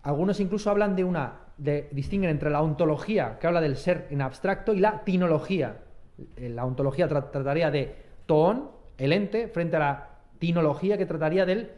Algunos 0.04 0.40
incluso 0.40 0.70
hablan 0.70 0.96
de 0.96 1.04
una 1.04 1.34
de, 1.58 1.90
distinguen 1.92 2.30
entre 2.30 2.48
la 2.48 2.62
ontología, 2.62 3.36
que 3.38 3.46
habla 3.46 3.60
del 3.60 3.76
ser 3.76 4.06
en 4.08 4.22
abstracto, 4.22 4.72
y 4.72 4.80
la 4.80 5.04
tinología. 5.04 5.80
Eh, 6.38 6.48
la 6.48 6.64
ontología 6.64 7.08
trataría 7.08 7.70
de 7.70 7.94
toón, 8.24 8.79
el 9.00 9.12
ente, 9.12 9.48
frente 9.48 9.76
a 9.76 9.78
la 9.78 10.08
tinología 10.38 10.98
que 10.98 11.06
trataría 11.06 11.46
del 11.46 11.70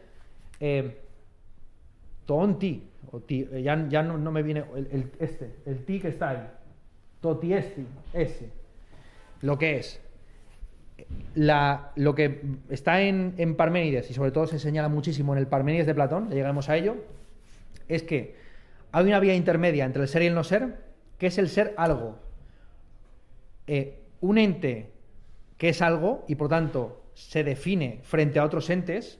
eh, 0.59 0.97
toón 2.25 2.59
ti. 2.59 2.89
O 3.11 3.21
eh, 3.27 3.63
ya, 3.63 3.75
no, 4.03 4.31
me 4.31 4.43
viene 4.43 4.65
el, 4.75 5.09
este, 5.19 5.55
el 5.65 5.85
ti 5.85 5.99
que 5.99 6.09
está 6.09 6.29
ahí. 6.29 6.47
Totiesti, 7.21 7.87
ese. 8.13 8.49
Lo 9.41 9.57
que 9.57 9.77
es. 9.77 10.01
La, 11.35 11.91
lo 11.95 12.13
que 12.13 12.41
está 12.69 13.01
en, 13.01 13.33
en 13.37 13.55
Parménides, 13.55 14.11
y 14.11 14.13
sobre 14.13 14.31
todo 14.31 14.45
se 14.45 14.59
señala 14.59 14.89
muchísimo 14.89 15.33
en 15.33 15.39
el 15.39 15.47
Parménides 15.47 15.87
de 15.87 15.95
Platón, 15.95 16.29
ya 16.29 16.35
llegaremos 16.35 16.69
a 16.69 16.77
ello, 16.77 16.95
es 17.87 18.03
que 18.03 18.35
hay 18.91 19.05
una 19.05 19.19
vía 19.19 19.33
intermedia 19.33 19.85
entre 19.85 20.03
el 20.03 20.07
ser 20.07 20.21
y 20.23 20.27
el 20.27 20.35
no 20.35 20.43
ser, 20.43 20.77
que 21.17 21.27
es 21.27 21.37
el 21.37 21.49
ser 21.49 21.73
algo. 21.77 22.19
Eh, 23.67 24.01
un 24.21 24.37
ente 24.37 24.91
que 25.57 25.69
es 25.69 25.81
algo 25.81 26.25
y 26.27 26.35
por 26.35 26.49
tanto 26.49 27.02
se 27.13 27.43
define 27.43 28.01
frente 28.03 28.39
a 28.39 28.45
otros 28.45 28.69
entes, 28.69 29.19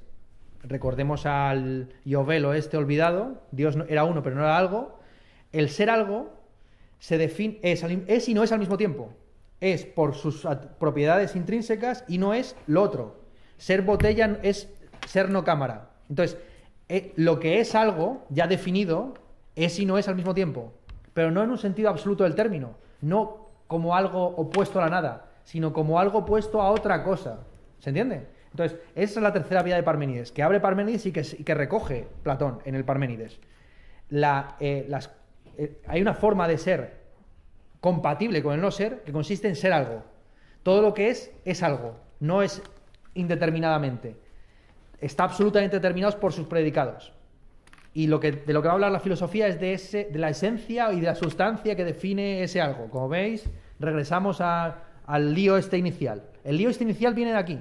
recordemos 0.64 1.26
al 1.26 1.90
Yovelo 2.06 2.54
este 2.54 2.78
olvidado, 2.78 3.42
Dios 3.52 3.78
era 3.90 4.04
uno 4.06 4.24
pero 4.24 4.36
no 4.36 4.44
era 4.44 4.58
algo, 4.58 5.00
el 5.52 5.70
ser 5.70 5.90
algo 5.90 6.32
se 7.00 7.18
define, 7.18 7.60
es, 7.62 8.30
y 8.30 8.34
no 8.34 8.44
es 8.44 8.52
al 8.52 8.60
mismo 8.60 8.78
tiempo. 8.78 9.14
Es 9.60 9.86
por 9.86 10.16
sus 10.16 10.48
propiedades 10.80 11.36
intrínsecas 11.36 12.06
y 12.08 12.18
no 12.18 12.34
es 12.34 12.56
lo 12.66 12.82
otro. 12.82 13.22
Ser 13.58 13.82
botella 13.82 14.40
es 14.42 14.70
ser 15.08 15.30
no 15.30 15.44
cámara. 15.44 15.90
Entonces, 16.10 16.38
eh, 16.90 17.14
lo 17.16 17.40
que 17.40 17.60
es 17.60 17.76
algo 17.76 18.26
ya 18.30 18.48
definido 18.48 19.14
es 19.56 19.80
y 19.80 19.86
no 19.86 19.98
es 19.98 20.08
al 20.08 20.16
mismo 20.16 20.34
tiempo, 20.34 20.74
pero 21.14 21.32
no 21.32 21.44
en 21.44 21.52
un 21.52 21.58
sentido 21.58 21.90
absoluto 21.90 22.24
del 22.24 22.36
término, 22.36 22.76
no 23.02 23.48
como 23.68 23.96
algo 23.96 24.26
opuesto 24.26 24.80
a 24.80 24.84
la 24.84 24.90
nada, 24.90 25.26
sino 25.44 25.74
como 25.74 26.00
algo 26.00 26.20
opuesto 26.20 26.62
a 26.62 26.72
otra 26.72 27.04
cosa. 27.04 27.40
¿Se 27.84 27.90
entiende? 27.90 28.26
Entonces, 28.52 28.80
esa 28.96 29.20
es 29.20 29.24
la 29.24 29.34
tercera 29.34 29.62
vía 29.62 29.76
de 29.76 29.84
Parmenides, 29.84 30.32
que 30.32 30.42
abre 30.42 30.62
Parmenides 30.62 31.06
y 31.06 31.12
que, 31.12 31.54
recoge 31.54 32.08
Platón 32.24 32.60
en 32.64 32.76
el 32.76 32.86
Parmenides. 32.86 33.42
Eh, 34.10 34.90
eh, 35.58 35.82
hay 35.86 36.02
una 36.02 36.14
forma 36.14 36.48
de 36.48 36.58
ser 36.58 36.94
compatible 37.82 38.42
con 38.42 38.54
el 38.54 38.62
no 38.62 38.72
ser 38.72 39.04
que 39.04 39.12
consiste 39.12 39.50
en 39.50 39.58
ser 39.58 39.74
algo. 39.74 40.02
Todo 40.64 40.82
lo 40.82 40.94
que 40.94 41.10
es 41.10 41.30
es 41.44 41.62
algo, 41.62 41.98
no 42.22 42.42
es 42.42 42.62
indeterminadamente. 43.16 44.16
Está 45.02 45.26
absolutamente 45.26 45.76
determinado 45.76 46.18
por 46.22 46.32
sus 46.32 46.48
predicados. 46.48 47.12
Y 47.94 48.08
de 48.08 48.08
lo 48.08 48.22
que 48.22 48.32
va 48.48 48.70
a 48.70 48.74
hablar 48.76 48.94
la 48.94 49.02
filosofía 49.02 49.48
es 49.48 49.60
de, 49.60 49.74
ese, 49.74 50.06
de 50.06 50.20
la 50.20 50.30
esencia 50.30 50.94
y 50.94 51.02
de 51.02 51.08
la 51.08 51.16
sustancia 51.16 51.76
que 51.76 51.84
define 51.84 52.44
ese 52.44 52.62
algo. 52.62 52.90
Como 52.90 53.10
veis, 53.10 53.50
regresamos 53.78 54.40
al 54.40 55.34
lío 55.34 55.58
este 55.58 55.78
inicial. 55.78 56.24
El 56.44 56.58
lío 56.58 56.70
este 56.70 56.84
inicial 56.84 57.14
viene 57.14 57.32
de 57.32 57.38
aquí, 57.38 57.60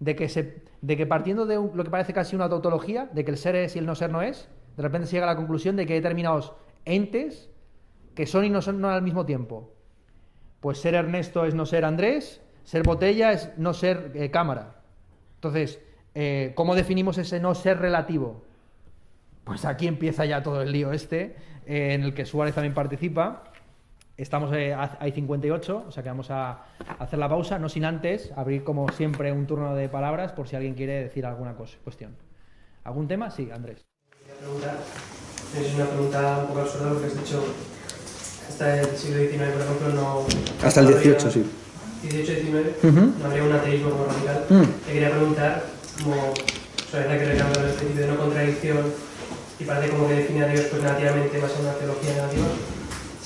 de 0.00 0.16
que, 0.16 0.28
se, 0.28 0.62
de 0.80 0.96
que 0.96 1.06
partiendo 1.06 1.46
de 1.46 1.56
lo 1.56 1.84
que 1.84 1.90
parece 1.90 2.12
casi 2.12 2.36
una 2.36 2.48
tautología, 2.48 3.08
de 3.12 3.24
que 3.24 3.30
el 3.30 3.36
ser 3.36 3.56
es 3.56 3.76
y 3.76 3.78
el 3.78 3.86
no 3.86 3.94
ser 3.94 4.10
no 4.10 4.22
es, 4.22 4.48
de 4.76 4.82
repente 4.82 5.06
se 5.06 5.16
llega 5.16 5.26
a 5.26 5.32
la 5.32 5.36
conclusión 5.36 5.76
de 5.76 5.86
que 5.86 5.94
hay 5.94 6.00
determinados 6.00 6.52
entes 6.84 7.50
que 8.14 8.26
son 8.26 8.44
y 8.44 8.50
no 8.50 8.62
son 8.62 8.84
al 8.84 9.02
mismo 9.02 9.26
tiempo. 9.26 9.72
Pues 10.60 10.78
ser 10.78 10.94
Ernesto 10.94 11.44
es 11.44 11.54
no 11.54 11.66
ser 11.66 11.84
Andrés, 11.84 12.40
ser 12.64 12.82
botella 12.82 13.32
es 13.32 13.50
no 13.58 13.74
ser 13.74 14.12
eh, 14.14 14.30
cámara. 14.30 14.80
Entonces, 15.36 15.80
eh, 16.14 16.52
¿cómo 16.54 16.74
definimos 16.74 17.18
ese 17.18 17.40
no 17.40 17.54
ser 17.54 17.78
relativo? 17.78 18.42
Pues 19.44 19.64
aquí 19.64 19.86
empieza 19.86 20.24
ya 20.24 20.42
todo 20.42 20.62
el 20.62 20.72
lío 20.72 20.92
este, 20.92 21.36
eh, 21.66 21.92
en 21.92 22.02
el 22.02 22.14
que 22.14 22.24
Suárez 22.24 22.54
también 22.54 22.74
participa. 22.74 23.44
Estamos, 24.16 24.50
eh, 24.54 24.74
hay 24.74 25.12
58, 25.12 25.84
o 25.88 25.92
sea 25.92 26.02
que 26.02 26.08
vamos 26.08 26.30
a 26.30 26.64
hacer 26.98 27.18
la 27.18 27.28
pausa, 27.28 27.58
no 27.58 27.68
sin 27.68 27.84
antes 27.84 28.32
abrir 28.34 28.64
como 28.64 28.90
siempre 28.92 29.30
un 29.30 29.46
turno 29.46 29.74
de 29.74 29.90
palabras 29.90 30.32
por 30.32 30.48
si 30.48 30.56
alguien 30.56 30.74
quiere 30.74 31.02
decir 31.02 31.26
alguna 31.26 31.54
cosa, 31.54 31.76
cuestión. 31.84 32.16
¿Algún 32.84 33.08
tema? 33.08 33.30
Sí, 33.30 33.50
Andrés. 33.52 33.84
Preguntar, 34.40 34.78
es 35.54 35.74
una 35.74 35.84
pregunta 35.84 36.38
un 36.40 36.46
poco 36.46 36.60
absurda 36.60 36.92
lo 36.92 37.00
que 37.00 37.06
has 37.06 37.16
dicho. 37.18 37.44
Hasta 38.48 38.80
el 38.80 38.86
siglo 38.96 39.18
XIX, 39.18 39.50
por 39.50 39.62
ejemplo, 39.62 39.88
no... 39.94 40.26
Hasta 40.64 40.80
el 40.80 40.86
XVIII, 40.86 41.30
sí. 41.30 41.50
18 42.02 42.32
XIX, 42.40 42.94
no 43.20 43.26
habría 43.26 43.44
un 43.44 43.52
ateísmo 43.52 43.90
como 43.90 44.06
radical. 44.06 44.44
Mm. 44.48 44.86
Te 44.86 44.92
quería 44.92 45.10
preguntar, 45.10 45.62
como 46.02 46.14
Suárez 46.90 47.20
que 47.20 47.24
recalca 47.32 47.60
el 47.60 47.68
espíritu 47.68 47.98
de 47.98 48.06
no 48.06 48.16
contradicción, 48.16 48.78
y 49.58 49.64
parece 49.64 49.90
como 49.90 50.08
que 50.08 50.14
define 50.14 50.44
a 50.44 50.48
Dios 50.48 50.66
pues 50.70 50.82
nativamente 50.82 51.38
más 51.38 51.52
en 51.54 51.66
una 51.66 51.74
teología 51.74 52.12
negativa, 52.14 52.46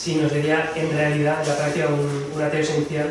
sino 0.00 0.30
sería 0.30 0.70
en 0.76 0.90
realidad 0.92 1.44
la 1.46 1.56
práctica 1.56 1.88
un, 1.88 2.32
un 2.34 2.42
ateo 2.42 2.60
esencial. 2.60 3.08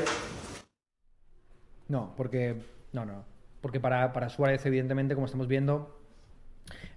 No, 1.88 2.14
porque 2.18 2.56
no, 2.94 3.06
no, 3.06 3.24
porque 3.62 3.80
para, 3.80 4.12
para 4.12 4.30
Suárez 4.30 4.66
evidentemente, 4.66 5.14
como 5.14 5.28
estamos 5.28 5.48
viendo, 5.48 5.96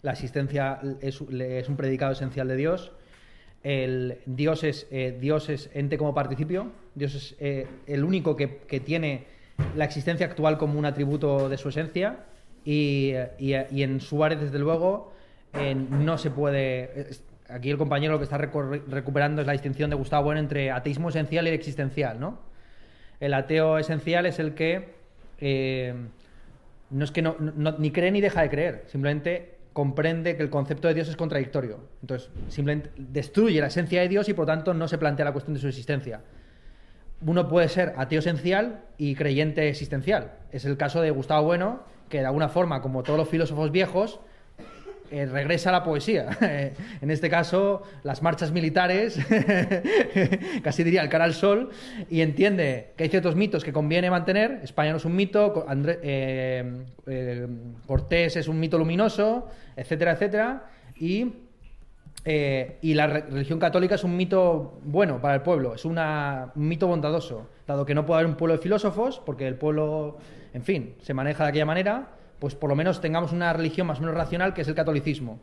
la 0.01 0.13
existencia 0.13 0.81
es, 1.03 1.21
es 1.21 1.69
un 1.69 1.77
predicado 1.77 2.13
esencial 2.13 2.49
de 2.49 2.57
Dios. 2.57 2.93
El 3.63 4.19
Dios 4.25 4.65
es, 4.65 4.87
eh, 4.91 5.19
Dios 5.21 5.51
es 5.51 5.69
ente 5.75 5.99
como 5.99 6.15
participio, 6.15 6.73
Dios 6.95 7.15
es 7.15 7.37
eh, 7.39 7.67
el 7.87 8.03
único 8.03 8.35
que, 8.35 8.61
que, 8.61 8.81
tiene 8.81 9.27
la 9.77 9.85
existencia 9.85 10.25
actual 10.25 10.57
como 10.57 10.79
un 10.79 10.87
atributo 10.87 11.51
de 11.51 11.59
su 11.59 11.69
esencia 11.69 12.25
y, 12.65 13.13
y, 13.39 13.55
y 13.71 13.83
en 13.83 14.01
Suárez, 14.01 14.41
desde 14.41 14.59
luego, 14.59 15.13
no 15.91 16.17
se 16.17 16.31
puede... 16.31 17.11
Aquí 17.53 17.71
el 17.71 17.79
compañero 17.79 18.15
lo 18.15 18.19
que 18.19 18.25
está 18.25 18.39
recuperando 18.39 19.43
es 19.43 19.47
la 19.47 19.53
distinción 19.53 19.91
de 19.91 19.97
Gustavo 19.97 20.25
Bueno 20.25 20.41
entre 20.41 20.71
ateísmo 20.71 21.11
esencial 21.11 21.47
y 21.47 21.51
existencial, 21.51 22.19
¿no? 22.19 22.39
El 23.21 23.35
ateo 23.35 23.79
esencial 23.79 24.27
es 24.27 24.39
el 24.39 24.55
que 24.55 24.95
eh, 25.39 25.95
no 26.91 27.05
es 27.05 27.11
que 27.11 27.23
no, 27.23 27.37
ni 27.39 27.91
cree 27.91 28.11
ni 28.11 28.21
deja 28.21 28.43
de 28.43 28.51
creer, 28.51 28.85
simplemente 28.87 29.57
comprende 29.73 30.37
que 30.37 30.43
el 30.43 30.51
concepto 30.51 30.89
de 30.89 30.95
Dios 30.95 31.09
es 31.09 31.17
contradictorio. 31.17 31.81
Entonces, 32.03 32.31
simplemente 32.49 32.91
destruye 32.97 33.61
la 33.61 33.69
esencia 33.69 34.03
de 34.03 34.09
Dios 34.09 34.29
y 34.29 34.35
por 34.35 34.47
tanto 34.47 34.75
no 34.75 34.89
se 34.89 34.99
plantea 34.99 35.25
la 35.25 35.33
cuestión 35.33 35.55
de 35.55 35.61
su 35.61 35.69
existencia. 35.69 36.21
Uno 37.25 37.49
puede 37.49 37.69
ser 37.69 37.95
ateo 37.97 38.19
esencial 38.19 38.81
y 38.99 39.15
creyente 39.15 39.69
existencial. 39.69 40.33
Es 40.51 40.65
el 40.65 40.77
caso 40.77 41.01
de 41.01 41.11
Gustavo 41.11 41.47
Bueno, 41.47 41.85
que 42.09 42.19
de 42.19 42.27
alguna 42.27 42.49
forma, 42.49 42.83
como 42.83 43.03
todos 43.03 43.19
los 43.19 43.29
filósofos 43.29 43.71
viejos, 43.71 44.21
eh, 45.13 45.27
regresa 45.27 45.69
a 45.69 45.73
la 45.73 45.85
poesía. 45.85 46.39
en 47.01 47.11
este 47.11 47.29
caso, 47.29 47.83
las 48.03 48.23
marchas 48.23 48.51
militares, 48.51 49.19
casi 50.63 50.83
diría 50.83 51.03
el 51.03 51.11
cara 51.11 51.25
al 51.25 51.35
sol, 51.35 51.69
y 52.09 52.23
entiende 52.23 52.93
que 52.97 53.05
hay 53.05 53.11
ciertos 53.11 53.37
mitos 53.37 53.63
que 53.63 53.75
conviene 53.75 54.11
mantener. 54.11 54.61
España 54.63 54.93
no 54.93 54.97
es 54.97 55.05
un 55.05 55.15
mito, 55.15 55.67
eh, 56.03 56.85
eh, 57.07 57.47
Cortés 57.87 58.37
es 58.37 58.49
un 58.49 58.59
mito 58.59 58.79
luminoso, 58.79 59.49
etcétera, 59.77 60.13
etcétera. 60.13 60.67
Y, 60.97 61.33
y 62.25 62.95
la 62.95 63.07
religión 63.07 63.59
católica 63.59 63.97
es 63.97 64.05
un 64.05 64.17
mito 64.17 64.81
bueno 64.83 65.21
para 65.21 65.35
el 65.35 65.43
pueblo, 65.43 65.75
es 65.75 65.85
un 65.85 65.99
mito 66.55 66.87
bondadoso, 66.87 67.51
dado 67.67 67.85
que 67.85 67.95
no 67.95 68.07
puede 68.07 68.21
haber 68.21 68.31
un 68.31 68.37
pueblo 68.37 68.57
de 68.57 68.63
filósofos, 68.63 69.21
porque 69.27 69.47
el 69.47 69.57
pueblo, 69.57 70.17
en 70.55 70.63
fin, 70.63 70.95
se 71.03 71.13
maneja 71.13 71.45
de 71.45 71.51
aquella 71.51 71.67
manera 71.67 72.22
pues 72.43 72.57
por 72.57 72.69
lo 72.69 72.75
menos 72.75 73.01
tengamos 73.01 73.31
una 73.31 73.53
religión 73.53 73.87
más 73.87 73.99
o 73.99 74.01
menos 74.01 74.17
racional 74.17 74.53
que 74.53 74.63
es 74.63 74.69
el 74.69 74.75
catolicismo. 74.75 75.39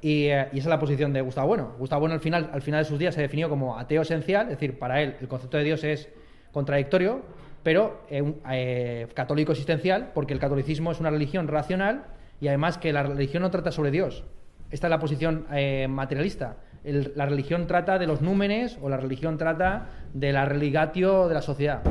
Y, 0.00 0.26
eh, 0.26 0.42
esa 0.52 0.56
es 0.56 0.66
la 0.66 0.78
posición 0.78 1.12
de 1.12 1.20
Gustavo 1.20 1.48
Bueno. 1.48 1.74
Gustavo 1.80 2.02
Bueno 2.02 2.14
al 2.14 2.20
final, 2.20 2.48
al 2.52 2.62
final 2.62 2.84
de 2.84 2.88
sus 2.88 2.96
días 2.96 3.12
se 3.12 3.22
definió 3.22 3.48
como 3.48 3.76
ateo 3.76 4.02
esencial, 4.02 4.44
es 4.44 4.50
decir, 4.50 4.78
para 4.78 5.02
él 5.02 5.16
el 5.20 5.26
concepto 5.26 5.56
de 5.56 5.64
Dios 5.64 5.82
es 5.82 6.08
contradictorio, 6.52 7.22
pero 7.64 8.04
eh, 8.08 8.22
eh, 8.52 9.08
católico 9.14 9.50
existencial, 9.50 10.12
porque 10.14 10.32
el 10.32 10.38
catolicismo 10.38 10.92
es 10.92 11.00
una 11.00 11.10
religión 11.10 11.48
racional 11.48 12.04
y 12.40 12.46
además 12.46 12.78
que 12.78 12.92
la 12.92 13.02
religión 13.02 13.42
no 13.42 13.50
trata 13.50 13.72
sobre 13.72 13.90
Dios. 13.90 14.22
Esta 14.70 14.86
es 14.86 14.90
la 14.90 15.00
posición 15.00 15.46
materialista. 15.88 16.58
la 16.84 17.26
religión 17.26 17.66
trata 17.66 17.98
de 17.98 18.06
los 18.06 18.20
númenes 18.20 18.78
o 18.80 18.88
la 18.88 18.96
religión 18.96 19.38
trata 19.38 19.88
de 20.14 20.32
la 20.32 20.44
religatio 20.44 21.26
de 21.26 21.34
la 21.34 21.42
sociedad. 21.42 21.82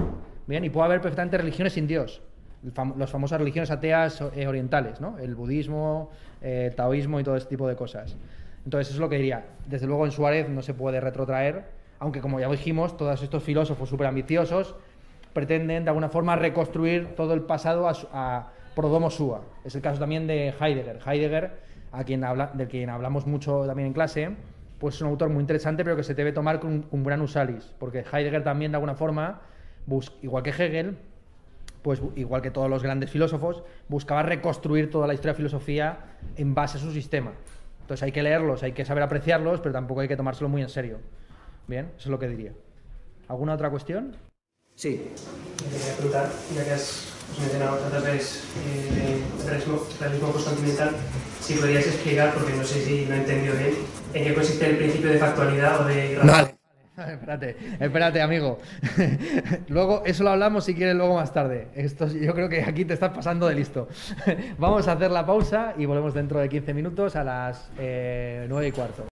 Bien, 0.47 0.63
y 0.63 0.69
puede 0.69 0.85
haber 0.85 1.01
perfectamente 1.01 1.37
religiones 1.37 1.73
sin 1.73 1.85
Dios. 1.85 2.21
Las 2.97 3.09
famosas 3.09 3.39
religiones 3.39 3.71
ateas 3.71 4.21
orientales, 4.21 4.99
¿no? 5.01 5.17
El 5.17 5.35
budismo, 5.35 6.09
el 6.41 6.73
taoísmo 6.75 7.19
y 7.19 7.23
todo 7.23 7.35
ese 7.35 7.47
tipo 7.47 7.67
de 7.67 7.75
cosas. 7.75 8.15
Entonces, 8.63 8.87
eso 8.87 8.97
es 8.97 9.01
lo 9.01 9.09
que 9.09 9.17
diría. 9.17 9.45
Desde 9.67 9.87
luego, 9.87 10.05
en 10.05 10.11
Suárez 10.11 10.49
no 10.49 10.61
se 10.61 10.73
puede 10.73 10.99
retrotraer, 10.99 11.65
aunque, 11.99 12.21
como 12.21 12.39
ya 12.39 12.49
dijimos, 12.49 12.97
todos 12.97 13.21
estos 13.21 13.43
filósofos 13.43 13.89
súper 13.89 14.07
ambiciosos 14.07 14.75
pretenden, 15.33 15.83
de 15.83 15.89
alguna 15.89 16.09
forma, 16.09 16.35
reconstruir 16.35 17.15
todo 17.15 17.33
el 17.33 17.41
pasado 17.41 17.87
a, 17.87 17.93
a 18.13 18.51
Prodomo 18.75 19.09
Sua. 19.09 19.41
Es 19.63 19.75
el 19.75 19.81
caso 19.81 19.99
también 19.99 20.27
de 20.27 20.53
Heidegger. 20.59 20.99
Heidegger, 21.05 21.51
a 21.91 22.03
quien 22.03 22.21
del 22.55 22.67
quien 22.67 22.89
hablamos 22.89 23.27
mucho 23.27 23.65
también 23.65 23.87
en 23.87 23.93
clase, 23.93 24.31
pues 24.79 24.95
es 24.95 25.01
un 25.01 25.07
autor 25.07 25.29
muy 25.29 25.41
interesante, 25.41 25.83
pero 25.83 25.95
que 25.95 26.03
se 26.03 26.13
debe 26.13 26.31
tomar 26.31 26.59
con 26.59 26.85
un 26.91 27.03
gran 27.03 27.21
usalis, 27.21 27.73
porque 27.79 28.03
Heidegger 28.11 28.43
también, 28.43 28.71
de 28.71 28.77
alguna 28.77 28.95
forma, 28.95 29.41
igual 30.21 30.43
que 30.43 30.49
Hegel, 30.49 30.97
pues 31.85 32.01
igual 32.15 32.41
que 32.41 32.49
todos 32.49 32.67
los 32.67 32.81
grandes 32.81 33.11
filósofos, 33.11 33.61
buscaba 33.89 34.23
reconstruir 34.23 34.89
toda 34.89 35.05
la 35.05 35.13
historia 35.13 35.33
de 35.33 35.37
filosofía 35.37 35.99
en 36.35 36.55
base 36.55 36.79
a 36.79 36.81
su 36.81 36.91
sistema. 36.91 37.33
Entonces 37.81 38.01
hay 38.01 38.11
que 38.11 38.23
leerlos, 38.23 38.63
hay 38.63 38.71
que 38.71 38.83
saber 38.85 39.03
apreciarlos, 39.03 39.59
pero 39.59 39.73
tampoco 39.73 40.01
hay 40.01 40.07
que 40.07 40.17
tomárselo 40.17 40.49
muy 40.49 40.63
en 40.63 40.69
serio. 40.69 40.97
Bien, 41.67 41.91
eso 41.95 42.05
es 42.05 42.07
lo 42.07 42.17
que 42.17 42.27
diría. 42.27 42.53
¿Alguna 43.27 43.53
otra 43.53 43.69
cuestión? 43.69 44.15
Sí. 44.73 45.11
Me 45.63 45.77
quería 45.77 45.93
preguntar, 45.93 46.31
ya 46.55 46.65
que 46.65 46.71
has 46.71 47.13
mencionado 47.39 47.77
tantas 47.77 48.03
veces 48.03 48.43
eh, 48.65 49.21
el 49.41 49.47
realismo, 49.47 49.83
realismo 49.99 50.31
postcontinental, 50.31 50.89
si 51.39 51.53
podrías 51.53 51.85
explicar, 51.85 52.33
porque 52.33 52.53
no 52.53 52.63
sé 52.63 52.83
si 52.83 53.05
lo 53.05 53.13
he 53.13 53.17
entendido 53.17 53.55
bien, 53.57 53.75
en 54.11 54.23
qué 54.23 54.33
consiste 54.33 54.71
el 54.71 54.77
principio 54.77 55.11
de 55.11 55.19
factualidad 55.19 55.81
o 55.81 55.83
de... 55.83 56.17
Vale. 56.23 56.54
espérate, 57.11 57.57
espérate, 57.79 58.21
amigo. 58.21 58.59
luego, 59.67 60.03
eso 60.05 60.23
lo 60.23 60.29
hablamos 60.29 60.63
si 60.63 60.73
quieres 60.73 60.95
luego 60.95 61.15
más 61.15 61.33
tarde. 61.33 61.67
Esto, 61.75 62.07
yo 62.07 62.33
creo 62.33 62.47
que 62.47 62.63
aquí 62.63 62.85
te 62.85 62.93
estás 62.93 63.11
pasando 63.11 63.47
de 63.47 63.55
listo. 63.55 63.89
Vamos 64.57 64.87
a 64.87 64.93
hacer 64.93 65.11
la 65.11 65.25
pausa 65.25 65.73
y 65.77 65.85
volvemos 65.85 66.13
dentro 66.13 66.39
de 66.39 66.47
15 66.47 66.73
minutos 66.73 67.15
a 67.15 67.23
las 67.23 67.69
eh, 67.77 68.45
9 68.47 68.67
y 68.67 68.71
cuarto. 68.71 69.03